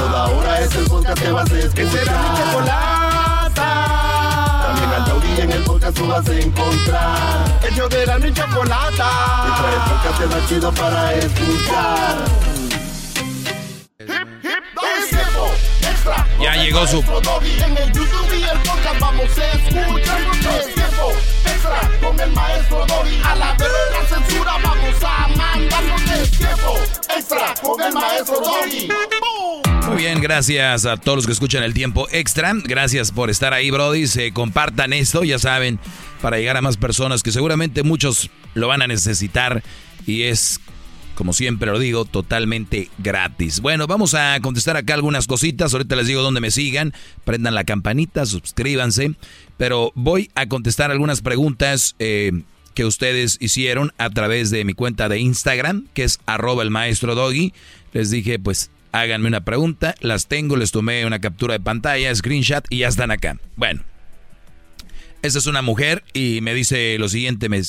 Toda 0.00 0.28
hora 0.28 0.60
es 0.60 0.74
el 0.76 0.84
podcast 0.86 1.22
que 1.22 1.30
vas 1.30 1.50
a 1.52 1.58
escuchar. 1.58 1.74
Que 1.74 1.90
será 1.90 2.22
mi 2.22 2.38
chocolata. 2.38 3.68
También 4.64 4.90
al 4.94 5.04
taurí 5.04 5.40
en 5.42 5.52
el 5.52 5.62
podcast 5.62 5.94
tú 5.94 6.06
vas 6.06 6.26
a 6.26 6.38
encontrar. 6.38 7.60
Ellos 7.70 7.90
de 7.90 8.06
la 8.06 8.18
ni 8.18 8.32
chocolata. 8.32 9.10
Que 9.44 9.50
trae 9.60 9.74
el 9.74 9.82
podcast 9.90 10.34
más 10.34 10.48
chido 10.48 10.72
para 10.72 11.12
escuchar. 11.16 12.16
Es 13.98 15.10
tiempo 15.10 15.52
extra. 15.82 16.26
Ya 16.40 16.54
llegó 16.56 16.86
su-. 16.86 17.04
En 17.62 17.76
el 17.76 17.92
YouTube 17.92 18.32
y 18.32 18.42
el 18.42 18.58
podcast 18.60 19.00
vamos 19.00 19.26
a 19.36 19.52
escuchar. 19.52 20.20
Es 20.56 20.74
tiempo 20.74 21.12
extra 21.44 21.90
con 22.00 22.18
el 22.20 22.32
maestro 22.32 22.86
Doggy. 22.86 23.22
A 23.22 23.34
la 23.34 23.52
verga 23.52 24.06
censura 24.08 24.52
vamos 24.62 25.04
a 25.04 25.28
mandar. 25.36 25.84
Es 26.22 26.30
tiempo 26.30 26.78
extra 27.14 27.54
con 27.62 27.82
el 27.82 27.92
maestro 27.92 28.40
Doggy. 28.40 28.88
Muy 29.86 29.96
bien, 29.96 30.20
gracias 30.20 30.86
a 30.86 30.96
todos 30.96 31.16
los 31.16 31.26
que 31.26 31.32
escuchan 31.32 31.62
el 31.62 31.74
tiempo 31.74 32.06
extra. 32.12 32.52
Gracias 32.64 33.10
por 33.10 33.28
estar 33.28 33.52
ahí, 33.52 33.70
Brody. 33.70 34.06
Se 34.06 34.32
compartan 34.32 34.92
esto, 34.92 35.24
ya 35.24 35.38
saben, 35.38 35.78
para 36.20 36.38
llegar 36.38 36.56
a 36.56 36.62
más 36.62 36.76
personas 36.76 37.22
que 37.22 37.32
seguramente 37.32 37.82
muchos 37.82 38.30
lo 38.54 38.68
van 38.68 38.82
a 38.82 38.86
necesitar. 38.86 39.62
Y 40.06 40.22
es, 40.22 40.60
como 41.16 41.32
siempre 41.32 41.70
lo 41.70 41.78
digo, 41.78 42.04
totalmente 42.04 42.88
gratis. 42.98 43.60
Bueno, 43.60 43.86
vamos 43.86 44.14
a 44.14 44.38
contestar 44.40 44.76
acá 44.76 44.94
algunas 44.94 45.26
cositas. 45.26 45.72
Ahorita 45.72 45.96
les 45.96 46.06
digo 46.06 46.22
dónde 46.22 46.40
me 46.40 46.50
sigan. 46.50 46.94
Prendan 47.24 47.54
la 47.54 47.64
campanita, 47.64 48.26
suscríbanse. 48.26 49.14
Pero 49.56 49.92
voy 49.94 50.30
a 50.34 50.46
contestar 50.46 50.90
algunas 50.90 51.20
preguntas. 51.20 51.96
eh, 51.98 52.42
que 52.74 52.84
ustedes 52.84 53.36
hicieron 53.40 53.92
a 53.98 54.10
través 54.10 54.50
de 54.50 54.64
mi 54.64 54.74
cuenta 54.74 55.08
de 55.08 55.18
Instagram, 55.18 55.86
que 55.92 56.04
es 56.04 56.20
arroba 56.26 56.62
el 56.62 56.70
maestro 56.70 57.14
Doggy. 57.16 57.52
Les 57.92 58.10
dije, 58.10 58.38
pues 58.38 58.70
háganme 58.92 59.28
una 59.28 59.44
pregunta, 59.44 59.94
las 60.00 60.26
tengo, 60.26 60.56
les 60.56 60.72
tomé 60.72 61.06
una 61.06 61.20
captura 61.20 61.54
de 61.54 61.60
pantalla, 61.60 62.14
screenshot 62.14 62.66
y 62.70 62.78
ya 62.78 62.88
están 62.88 63.10
acá. 63.10 63.38
Bueno, 63.56 63.82
esta 65.22 65.38
es 65.38 65.46
una 65.46 65.62
mujer 65.62 66.02
y 66.12 66.40
me 66.40 66.54
dice 66.54 66.96
lo 66.98 67.08
siguiente, 67.08 67.48
me 67.48 67.62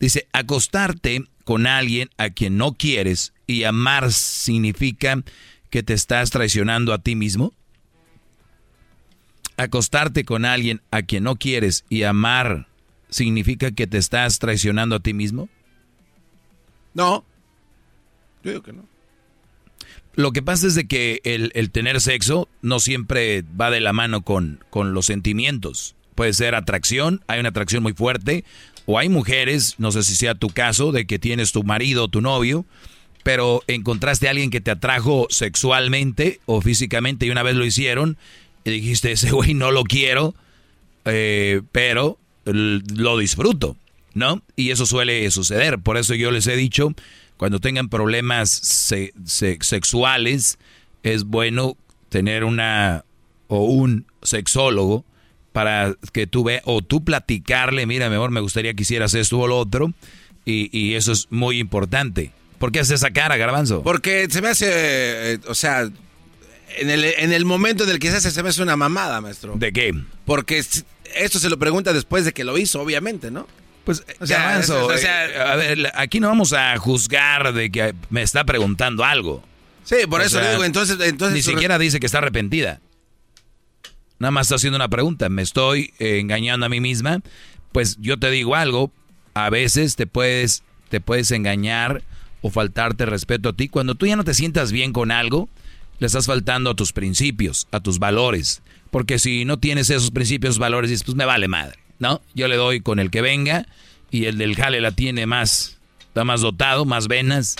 dice, 0.00 0.28
acostarte 0.32 1.24
con 1.44 1.66
alguien 1.66 2.10
a 2.18 2.30
quien 2.30 2.56
no 2.56 2.72
quieres 2.72 3.32
y 3.46 3.64
amar 3.64 4.12
significa 4.12 5.22
que 5.70 5.82
te 5.82 5.94
estás 5.94 6.30
traicionando 6.30 6.92
a 6.92 6.98
ti 6.98 7.14
mismo. 7.14 7.52
Acostarte 9.56 10.24
con 10.24 10.44
alguien 10.44 10.82
a 10.90 11.02
quien 11.02 11.24
no 11.24 11.36
quieres 11.36 11.84
y 11.88 12.02
amar 12.02 12.66
significa 13.08 13.70
que 13.70 13.86
te 13.86 13.98
estás 13.98 14.38
traicionando 14.38 14.96
a 14.96 15.00
ti 15.00 15.14
mismo. 15.14 15.48
No. 16.92 17.24
Yo 18.42 18.50
digo 18.50 18.62
que 18.62 18.72
no. 18.72 18.95
Lo 20.16 20.32
que 20.32 20.42
pasa 20.42 20.66
es 20.66 20.74
de 20.74 20.86
que 20.88 21.20
el, 21.24 21.52
el 21.54 21.70
tener 21.70 22.00
sexo 22.00 22.48
no 22.62 22.80
siempre 22.80 23.44
va 23.60 23.70
de 23.70 23.80
la 23.80 23.92
mano 23.92 24.22
con, 24.22 24.64
con 24.70 24.94
los 24.94 25.06
sentimientos. 25.06 25.94
Puede 26.14 26.32
ser 26.32 26.54
atracción, 26.54 27.22
hay 27.28 27.38
una 27.38 27.50
atracción 27.50 27.82
muy 27.82 27.92
fuerte, 27.92 28.44
o 28.86 28.98
hay 28.98 29.08
mujeres, 29.08 29.74
no 29.78 29.92
sé 29.92 30.02
si 30.02 30.14
sea 30.14 30.34
tu 30.34 30.48
caso, 30.48 30.90
de 30.90 31.06
que 31.06 31.18
tienes 31.18 31.52
tu 31.52 31.64
marido 31.64 32.04
o 32.04 32.08
tu 32.08 32.22
novio, 32.22 32.64
pero 33.24 33.62
encontraste 33.66 34.28
a 34.28 34.30
alguien 34.30 34.50
que 34.50 34.60
te 34.60 34.70
atrajo 34.70 35.26
sexualmente 35.28 36.40
o 36.46 36.60
físicamente 36.60 37.26
y 37.26 37.30
una 37.30 37.42
vez 37.42 37.56
lo 37.56 37.66
hicieron 37.66 38.16
y 38.64 38.70
dijiste, 38.70 39.12
ese 39.12 39.32
güey 39.32 39.52
no 39.52 39.70
lo 39.72 39.84
quiero, 39.84 40.34
eh, 41.04 41.62
pero 41.72 42.18
lo 42.44 43.18
disfruto, 43.18 43.76
¿no? 44.14 44.42
Y 44.54 44.70
eso 44.70 44.86
suele 44.86 45.28
suceder. 45.30 45.80
Por 45.80 45.96
eso 45.96 46.14
yo 46.14 46.30
les 46.30 46.46
he 46.46 46.56
dicho, 46.56 46.94
cuando 47.36 47.60
tengan 47.60 47.88
problemas 47.88 48.50
se- 48.50 49.12
se- 49.24 49.58
sexuales, 49.60 50.58
es 51.02 51.24
bueno 51.24 51.76
tener 52.08 52.44
una 52.44 53.04
o 53.48 53.64
un 53.64 54.06
sexólogo 54.22 55.04
para 55.52 55.94
que 56.12 56.26
tú 56.26 56.44
veas, 56.44 56.62
o 56.66 56.82
tú 56.82 57.02
platicarle, 57.04 57.86
mira, 57.86 58.10
mejor 58.10 58.30
me 58.30 58.40
gustaría 58.40 58.74
que 58.74 58.82
hicieras 58.82 59.14
esto 59.14 59.38
o 59.38 59.46
lo 59.46 59.58
otro, 59.58 59.92
y, 60.44 60.68
y 60.76 60.94
eso 60.94 61.12
es 61.12 61.28
muy 61.30 61.58
importante. 61.58 62.32
¿Por 62.58 62.72
qué 62.72 62.80
haces 62.80 62.94
esa 63.00 63.10
cara, 63.10 63.36
garbanzo? 63.36 63.82
Porque 63.82 64.28
se 64.30 64.40
me 64.42 64.48
hace, 64.48 64.66
eh, 65.34 65.38
o 65.48 65.54
sea, 65.54 65.82
en 66.78 66.90
el, 66.90 67.04
en 67.04 67.32
el 67.32 67.44
momento 67.44 67.84
en 67.84 67.90
el 67.90 67.98
que 67.98 68.10
se 68.10 68.16
hace, 68.18 68.30
se 68.30 68.42
me 68.42 68.48
hace 68.50 68.62
una 68.62 68.76
mamada, 68.76 69.20
maestro. 69.20 69.54
¿De 69.56 69.72
qué? 69.72 69.94
Porque 70.24 70.58
esto 71.14 71.38
se 71.38 71.48
lo 71.50 71.58
pregunta 71.58 71.92
después 71.92 72.24
de 72.24 72.32
que 72.32 72.44
lo 72.44 72.58
hizo, 72.58 72.80
obviamente, 72.80 73.30
¿no? 73.30 73.46
Pues, 73.86 74.04
o 74.20 74.26
sea, 74.26 74.40
Garbanzo, 74.40 74.86
o 74.86 74.98
sea, 74.98 75.26
eh, 75.26 75.38
a 75.38 75.54
ver, 75.54 75.92
aquí 75.94 76.18
no 76.18 76.26
vamos 76.26 76.52
a 76.52 76.76
juzgar 76.76 77.54
de 77.54 77.70
que 77.70 77.94
me 78.10 78.20
está 78.20 78.42
preguntando 78.44 79.04
algo. 79.04 79.44
Sí, 79.84 79.94
por 80.10 80.20
O 80.20 80.24
eso 80.24 80.38
sea, 80.38 80.42
le 80.42 80.50
digo, 80.50 80.64
entonces, 80.64 80.98
entonces 81.00 81.36
Ni 81.36 81.42
siquiera 81.42 81.78
dice 81.78 82.00
que 82.00 82.06
está 82.06 82.18
arrepentida. 82.18 82.80
Nada 84.18 84.32
más 84.32 84.48
está 84.48 84.56
haciendo 84.56 84.76
una 84.76 84.88
pregunta. 84.88 85.28
¿Me 85.28 85.42
estoy 85.42 85.94
eh, 86.00 86.18
engañando 86.18 86.66
a 86.66 86.68
mí 86.68 86.80
misma? 86.80 87.20
Pues 87.70 87.96
yo 88.00 88.18
te 88.18 88.28
digo 88.30 88.56
algo. 88.56 88.90
A 89.34 89.50
veces 89.50 89.94
te 89.94 90.08
puedes, 90.08 90.64
te 90.88 91.00
puedes 91.00 91.30
engañar 91.30 92.02
o 92.42 92.50
faltarte 92.50 93.06
respeto 93.06 93.50
a 93.50 93.52
ti. 93.52 93.68
Cuando 93.68 93.94
tú 93.94 94.06
ya 94.06 94.16
no 94.16 94.24
te 94.24 94.34
sientas 94.34 94.72
bien 94.72 94.92
con 94.92 95.12
algo, 95.12 95.48
le 96.00 96.08
estás 96.08 96.26
faltando 96.26 96.70
a 96.70 96.74
tus 96.74 96.92
principios, 96.92 97.68
a 97.70 97.78
tus 97.78 98.00
valores. 98.00 98.62
Porque 98.90 99.20
si 99.20 99.44
no 99.44 99.58
tienes 99.58 99.90
esos 99.90 100.10
principios, 100.10 100.58
valores, 100.58 100.90
dices, 100.90 101.04
pues 101.04 101.16
me 101.16 101.24
vale 101.24 101.46
madre, 101.46 101.78
¿no? 101.98 102.20
Yo 102.34 102.48
le 102.48 102.56
doy 102.56 102.80
con 102.80 102.98
el 102.98 103.10
que 103.10 103.20
venga 103.22 103.66
y 104.10 104.26
el 104.26 104.38
del 104.38 104.54
jale 104.56 104.80
la 104.80 104.92
tiene 104.92 105.26
más, 105.26 105.78
está 106.00 106.24
más 106.24 106.40
dotado, 106.40 106.84
más 106.84 107.08
venas 107.08 107.56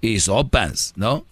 y 0.00 0.20
sopas, 0.20 0.92
¿no? 0.96 1.26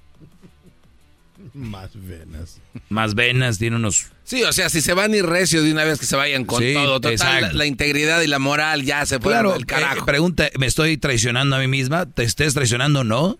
Más 1.54 1.90
venas. 1.94 2.58
Más 2.88 3.14
venas, 3.14 3.58
tiene 3.58 3.76
unos... 3.76 4.06
Sí, 4.24 4.42
o 4.44 4.52
sea, 4.52 4.68
si 4.68 4.80
se 4.80 4.94
van 4.94 5.12
y 5.14 5.22
recio 5.22 5.62
de 5.62 5.72
una 5.72 5.82
vez 5.84 5.98
que 5.98 6.06
se 6.06 6.14
vayan 6.14 6.44
con 6.44 6.62
Sí, 6.62 6.72
todo, 6.74 7.00
total, 7.00 7.42
la, 7.42 7.52
la 7.52 7.66
integridad 7.66 8.20
y 8.20 8.28
la 8.28 8.38
moral 8.38 8.84
ya 8.84 9.04
se 9.06 9.18
fueron 9.18 9.42
Claro, 9.42 9.54
al 9.56 9.66
carajo. 9.66 10.02
eh, 10.02 10.06
pregunta, 10.06 10.48
¿me 10.58 10.66
estoy 10.66 10.96
traicionando 10.98 11.56
a 11.56 11.58
mí 11.58 11.66
misma? 11.66 12.06
¿Te 12.06 12.22
estés 12.22 12.54
traicionando 12.54 13.00
o 13.00 13.04
no? 13.04 13.38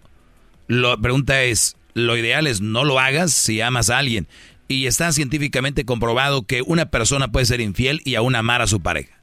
La 0.67 0.97
pregunta 0.97 1.43
es, 1.45 1.77
lo 1.95 2.17
ideal 2.17 2.47
es 2.49 2.61
no 2.61 2.85
lo 2.85 2.99
hagas 2.99 3.33
si 3.33 3.61
amas 3.61 3.91
a 3.91 3.99
alguien. 3.99 4.27
Y 4.71 4.87
está 4.87 5.11
científicamente 5.11 5.85
comprobado 5.85 6.47
que 6.47 6.63
una 6.63 6.87
persona 6.87 7.33
puede 7.33 7.45
ser 7.45 7.61
infiel 7.61 8.03
y 8.05 8.15
aún 8.15 8.37
amar 8.37 8.63
a 8.63 8.69
su 8.69 8.81
pareja. 8.81 9.21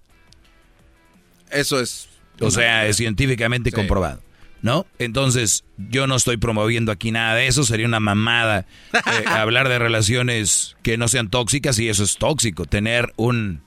Eso 1.50 1.80
es... 1.80 2.09
O 2.42 2.51
sea, 2.51 2.85
es 2.85 2.98
científicamente 2.98 3.72
comprobado. 3.72 4.22
¿No? 4.61 4.85
Entonces, 5.00 5.64
yo 5.77 6.06
no 6.06 6.17
estoy 6.17 6.35
promoviendo 6.35 6.92
aquí 6.92 7.11
nada 7.11 7.34
de 7.34 7.48
eso. 7.48 7.64
Sería 7.64 7.85
una 7.85 8.01
mamada 8.01 8.66
eh, 8.92 9.00
hablar 9.26 9.69
de 9.69 9.80
relaciones 9.80 10.76
que 10.84 10.98
no 10.98 11.08
sean 11.08 11.30
tóxicas 11.30 11.80
y 11.80 11.88
eso 11.88 12.03
es 12.03 12.17
tóxico. 12.17 12.66
Tener 12.66 13.14
un, 13.16 13.61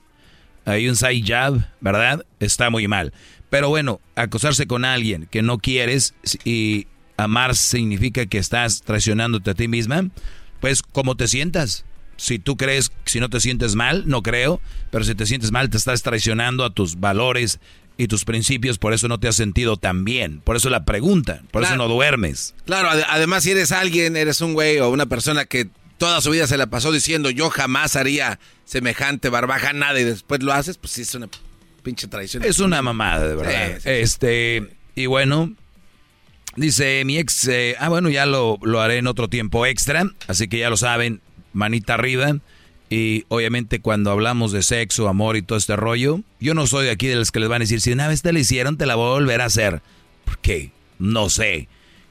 hay 0.65 0.87
un 0.87 0.95
side 0.95 1.23
job, 1.25 1.63
¿verdad? 1.79 2.23
Está 2.39 2.69
muy 2.69 2.87
mal. 2.87 3.11
Pero 3.49 3.69
bueno, 3.69 4.01
acosarse 4.15 4.67
con 4.67 4.85
alguien 4.85 5.27
que 5.31 5.41
no 5.41 5.57
quieres 5.57 6.13
y 6.45 6.85
amar 7.17 7.55
significa 7.55 8.27
que 8.27 8.37
estás 8.37 8.83
traicionándote 8.83 9.49
a 9.49 9.55
ti 9.55 9.67
misma, 9.67 10.09
pues 10.61 10.81
como 10.81 11.17
te 11.17 11.27
sientas. 11.27 11.83
Si 12.15 12.37
tú 12.39 12.55
crees, 12.55 12.91
si 13.05 13.19
no 13.19 13.29
te 13.29 13.39
sientes 13.39 13.75
mal, 13.75 14.03
no 14.07 14.21
creo, 14.21 14.61
pero 14.91 15.03
si 15.03 15.15
te 15.15 15.25
sientes 15.25 15.51
mal, 15.51 15.69
te 15.69 15.77
estás 15.77 16.03
traicionando 16.03 16.63
a 16.63 16.69
tus 16.69 16.99
valores 16.99 17.59
y 17.97 18.07
tus 18.07 18.25
principios, 18.25 18.77
por 18.77 18.93
eso 18.93 19.07
no 19.07 19.19
te 19.19 19.27
has 19.27 19.35
sentido 19.35 19.75
tan 19.75 20.05
bien. 20.05 20.39
Por 20.39 20.55
eso 20.55 20.69
la 20.69 20.85
pregunta, 20.85 21.41
por 21.51 21.63
eso 21.63 21.75
no 21.75 21.87
duermes. 21.87 22.53
Claro, 22.65 22.89
además 23.09 23.43
si 23.43 23.51
eres 23.51 23.71
alguien, 23.71 24.15
eres 24.15 24.39
un 24.41 24.53
güey 24.53 24.77
o 24.79 24.89
una 24.89 25.07
persona 25.07 25.45
que 25.45 25.67
toda 25.97 26.21
su 26.21 26.31
vida 26.31 26.47
se 26.47 26.57
la 26.57 26.67
pasó 26.67 26.91
diciendo 26.91 27.29
yo 27.29 27.49
jamás 27.49 27.95
haría 27.95 28.39
semejante 28.65 29.29
barbaja 29.29 29.73
nada 29.73 29.99
y 29.99 30.03
después 30.03 30.41
lo 30.41 30.53
haces, 30.53 30.77
pues 30.77 30.93
sí 30.93 31.01
es 31.01 31.13
una 31.15 31.27
pinche 31.83 32.07
traición. 32.07 32.43
Es 32.43 32.59
una 32.59 32.81
mamada, 32.81 33.27
de 33.27 33.35
verdad. 33.35 33.87
este, 33.87 34.67
y 34.95 35.07
bueno, 35.07 35.53
dice 36.55 37.03
mi 37.05 37.17
ex, 37.17 37.47
eh, 37.47 37.75
ah 37.79 37.89
bueno, 37.89 38.09
ya 38.09 38.25
lo, 38.25 38.57
lo 38.61 38.81
haré 38.81 38.97
en 38.97 39.07
otro 39.07 39.27
tiempo 39.27 39.65
extra, 39.65 40.09
así 40.27 40.47
que 40.47 40.59
ya 40.59 40.69
lo 40.69 40.77
saben, 40.77 41.21
manita 41.53 41.95
arriba. 41.95 42.37
Y 42.89 43.23
obviamente 43.29 43.79
cuando 43.79 44.11
hablamos 44.11 44.51
de 44.51 44.63
sexo, 44.63 45.07
amor 45.07 45.37
y 45.37 45.41
todo 45.41 45.57
este 45.57 45.77
rollo, 45.77 46.19
yo 46.41 46.53
no 46.53 46.67
soy 46.67 46.85
de 46.85 46.91
aquí 46.91 47.07
de 47.07 47.15
los 47.15 47.31
que 47.31 47.39
les 47.39 47.47
van 47.47 47.61
a 47.61 47.63
decir, 47.63 47.79
si 47.79 47.93
una 47.93 48.09
vez 48.09 48.21
te 48.21 48.33
la 48.33 48.39
hicieron, 48.39 48.77
te 48.77 48.85
la 48.85 48.95
voy 48.95 49.07
a 49.07 49.13
volver 49.13 49.39
a 49.39 49.45
hacer. 49.45 49.81
¿Por 50.25 50.39
qué? 50.39 50.71
No 50.99 51.29
sé. 51.29 51.69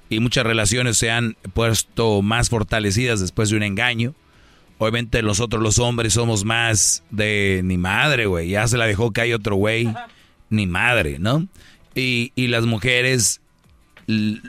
Y 0.09 0.21
muchas 0.21 0.45
relaciones 0.45 0.97
se 0.97 1.11
han 1.11 1.37
puesto 1.53 2.23
más 2.23 2.49
fortalecidas 2.49 3.21
después 3.21 3.51
de 3.51 3.57
un 3.57 3.63
engaño. 3.63 4.15
Obviamente 4.79 5.23
nosotros 5.23 5.63
los 5.63 5.79
hombres 5.79 6.15
somos 6.15 6.47
más 6.47 7.03
de 7.11 7.61
ni 7.63 7.77
madre, 7.77 8.25
güey. 8.25 8.49
Ya 8.49 8.67
se 8.67 8.79
la 8.79 8.87
dejó 8.87 9.13
que 9.13 9.21
hay 9.21 9.35
otro 9.35 9.57
güey. 9.57 9.87
Ni 10.49 10.67
madre, 10.67 11.19
¿no? 11.21 11.47
Y, 11.95 12.33
y 12.35 12.49
las 12.49 12.67
mujeres 12.67 13.40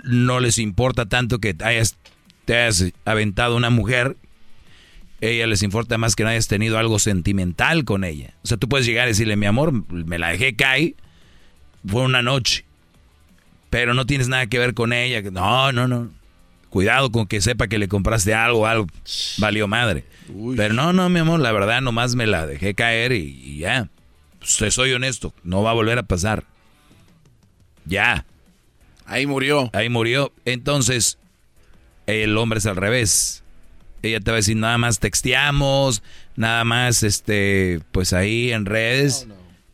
no 0.03 0.40
les 0.40 0.57
importa 0.57 1.06
tanto 1.06 1.40
que 1.40 1.53
te 1.53 1.64
hayas, 1.64 1.98
te 2.45 2.56
hayas 2.56 2.93
aventado 3.06 3.56
una 3.56 3.69
mujer 3.69 4.17
ella 5.22 5.45
les 5.45 5.61
importa 5.61 5.99
más 5.99 6.15
que 6.15 6.23
no 6.23 6.30
hayas 6.30 6.48
tenido 6.48 6.80
algo 6.80 6.98
sentimental 6.98 7.85
con 7.85 8.03
ella. 8.03 8.33
O 8.43 8.48
sea, 8.48 8.57
tú 8.57 8.67
puedes 8.67 8.88
llegar 8.88 9.07
y 9.07 9.11
decirle, 9.11 9.35
mi 9.35 9.45
amor, 9.45 9.72
me 9.91 10.17
la 10.17 10.30
dejé 10.30 10.56
caer, 10.56 10.95
fue 11.85 12.01
una 12.01 12.23
noche, 12.23 12.65
pero 13.69 13.93
no 13.93 14.07
tienes 14.07 14.27
nada 14.27 14.48
que 14.48 14.57
ver 14.57 14.73
con 14.73 14.93
ella. 14.93 15.22
No, 15.30 15.72
no, 15.72 15.88
no. 15.88 16.09
Cuidado 16.69 17.11
con 17.11 17.27
que 17.27 17.40
sepa 17.40 17.67
que 17.67 17.77
le 17.77 17.88
compraste 17.88 18.33
algo, 18.33 18.65
algo, 18.65 18.88
valió 19.38 19.67
madre. 19.67 20.06
Pero 20.56 20.73
no, 20.73 20.91
no, 20.91 21.07
mi 21.09 21.19
amor, 21.19 21.40
la 21.40 21.51
verdad 21.51 21.81
nomás 21.81 22.15
me 22.15 22.25
la 22.25 22.48
dejé 22.48 22.73
caer 22.73 23.11
y, 23.11 23.59
ya. 23.59 23.90
Pues, 24.40 24.73
soy 24.73 24.91
honesto, 24.93 25.35
no 25.43 25.61
va 25.61 25.72
a 25.72 25.75
volver 25.75 25.99
a 25.99 26.03
pasar. 26.03 26.45
Ya. 27.85 28.25
Ahí 29.11 29.27
murió. 29.27 29.69
Ahí 29.73 29.90
murió. 29.90 30.31
Entonces, 30.45 31.17
el 32.07 32.38
hombre 32.38 32.59
es 32.59 32.65
al 32.65 32.75
revés 32.75 33.41
ella 34.03 34.19
te 34.19 34.31
va 34.31 34.35
a 34.35 34.38
decir 34.38 34.57
nada 34.57 34.77
más 34.77 34.99
texteamos, 34.99 36.01
nada 36.35 36.64
más 36.64 37.03
este, 37.03 37.81
pues 37.91 38.14
ahí 38.14 38.51
en 38.51 38.65
redes. 38.65 39.27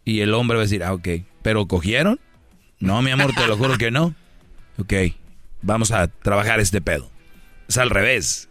Y 0.03 0.22
el 0.22 0.33
hombre 0.33 0.56
va 0.56 0.64
a 0.64 0.66
decir, 0.66 0.83
ah, 0.83 0.93
ok, 0.93 1.07
¿pero 1.41 1.67
cogieron? 1.67 2.19
No, 2.80 3.01
mi 3.01 3.11
amor, 3.11 3.33
te 3.33 3.48
lo 3.48 3.57
juro 3.57 3.77
que 3.77 3.91
no. 3.91 4.16
Ok, 4.77 4.93
vamos 5.61 5.91
a 5.91 6.07
trabajar 6.07 6.59
este 6.59 6.82
pedo. 6.82 7.09
Es 7.67 7.77
al 7.77 7.90
revés. 7.90 8.49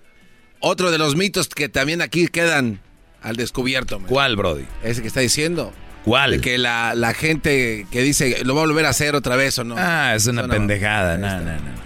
Otro 0.60 0.90
de 0.90 0.98
los 0.98 1.16
mitos 1.16 1.48
que 1.48 1.68
también 1.68 2.02
aquí 2.02 2.28
quedan 2.28 2.80
al 3.22 3.36
descubierto. 3.36 4.00
¿Cuál, 4.06 4.36
Brody? 4.36 4.64
Ese 4.82 5.02
que 5.02 5.08
está 5.08 5.20
diciendo. 5.20 5.72
¿Cuál? 6.06 6.40
que 6.40 6.56
la, 6.56 7.14
gente 7.18 7.84
que 7.90 8.00
dice, 8.00 8.44
lo 8.44 8.54
va 8.54 8.62
a 8.62 8.66
volver 8.66 8.86
a 8.86 8.90
hacer 8.90 9.16
otra 9.16 9.34
vez 9.34 9.58
o 9.58 9.64
no. 9.64 9.74
Ah, 9.76 10.12
es 10.14 10.28
una 10.28 10.46
pendejada. 10.46 11.18
No, 11.18 11.40
no, 11.40 11.52
no. 11.52 11.76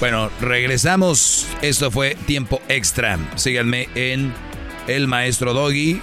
Bueno, 0.00 0.30
regresamos. 0.42 1.46
Esto 1.62 1.90
fue 1.90 2.14
tiempo 2.26 2.60
extra. 2.68 3.18
Síganme 3.36 3.88
en 3.94 4.34
El 4.86 5.08
Maestro 5.08 5.54
Doggy. 5.54 5.98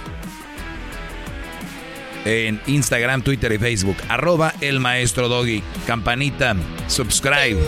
En 2.24 2.60
Instagram, 2.66 3.22
Twitter 3.22 3.52
y 3.52 3.58
Facebook. 3.58 3.96
Arroba 4.08 4.52
El 4.60 4.80
Maestro 4.80 5.28
Doggy. 5.28 5.62
Campanita. 5.86 6.56
Subscribe. 6.88 7.58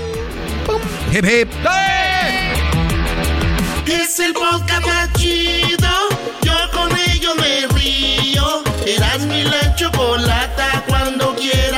Hip 1.12 1.24
hip. 1.24 1.48
Es 3.86 4.18
el 4.18 4.34
podcast 4.34 5.16
chido 5.16 5.88
Eras 8.88 9.26
mi 9.26 9.42
la 9.42 9.74
chocolata 9.74 10.82
cuando 10.88 11.36
quieras 11.36 11.77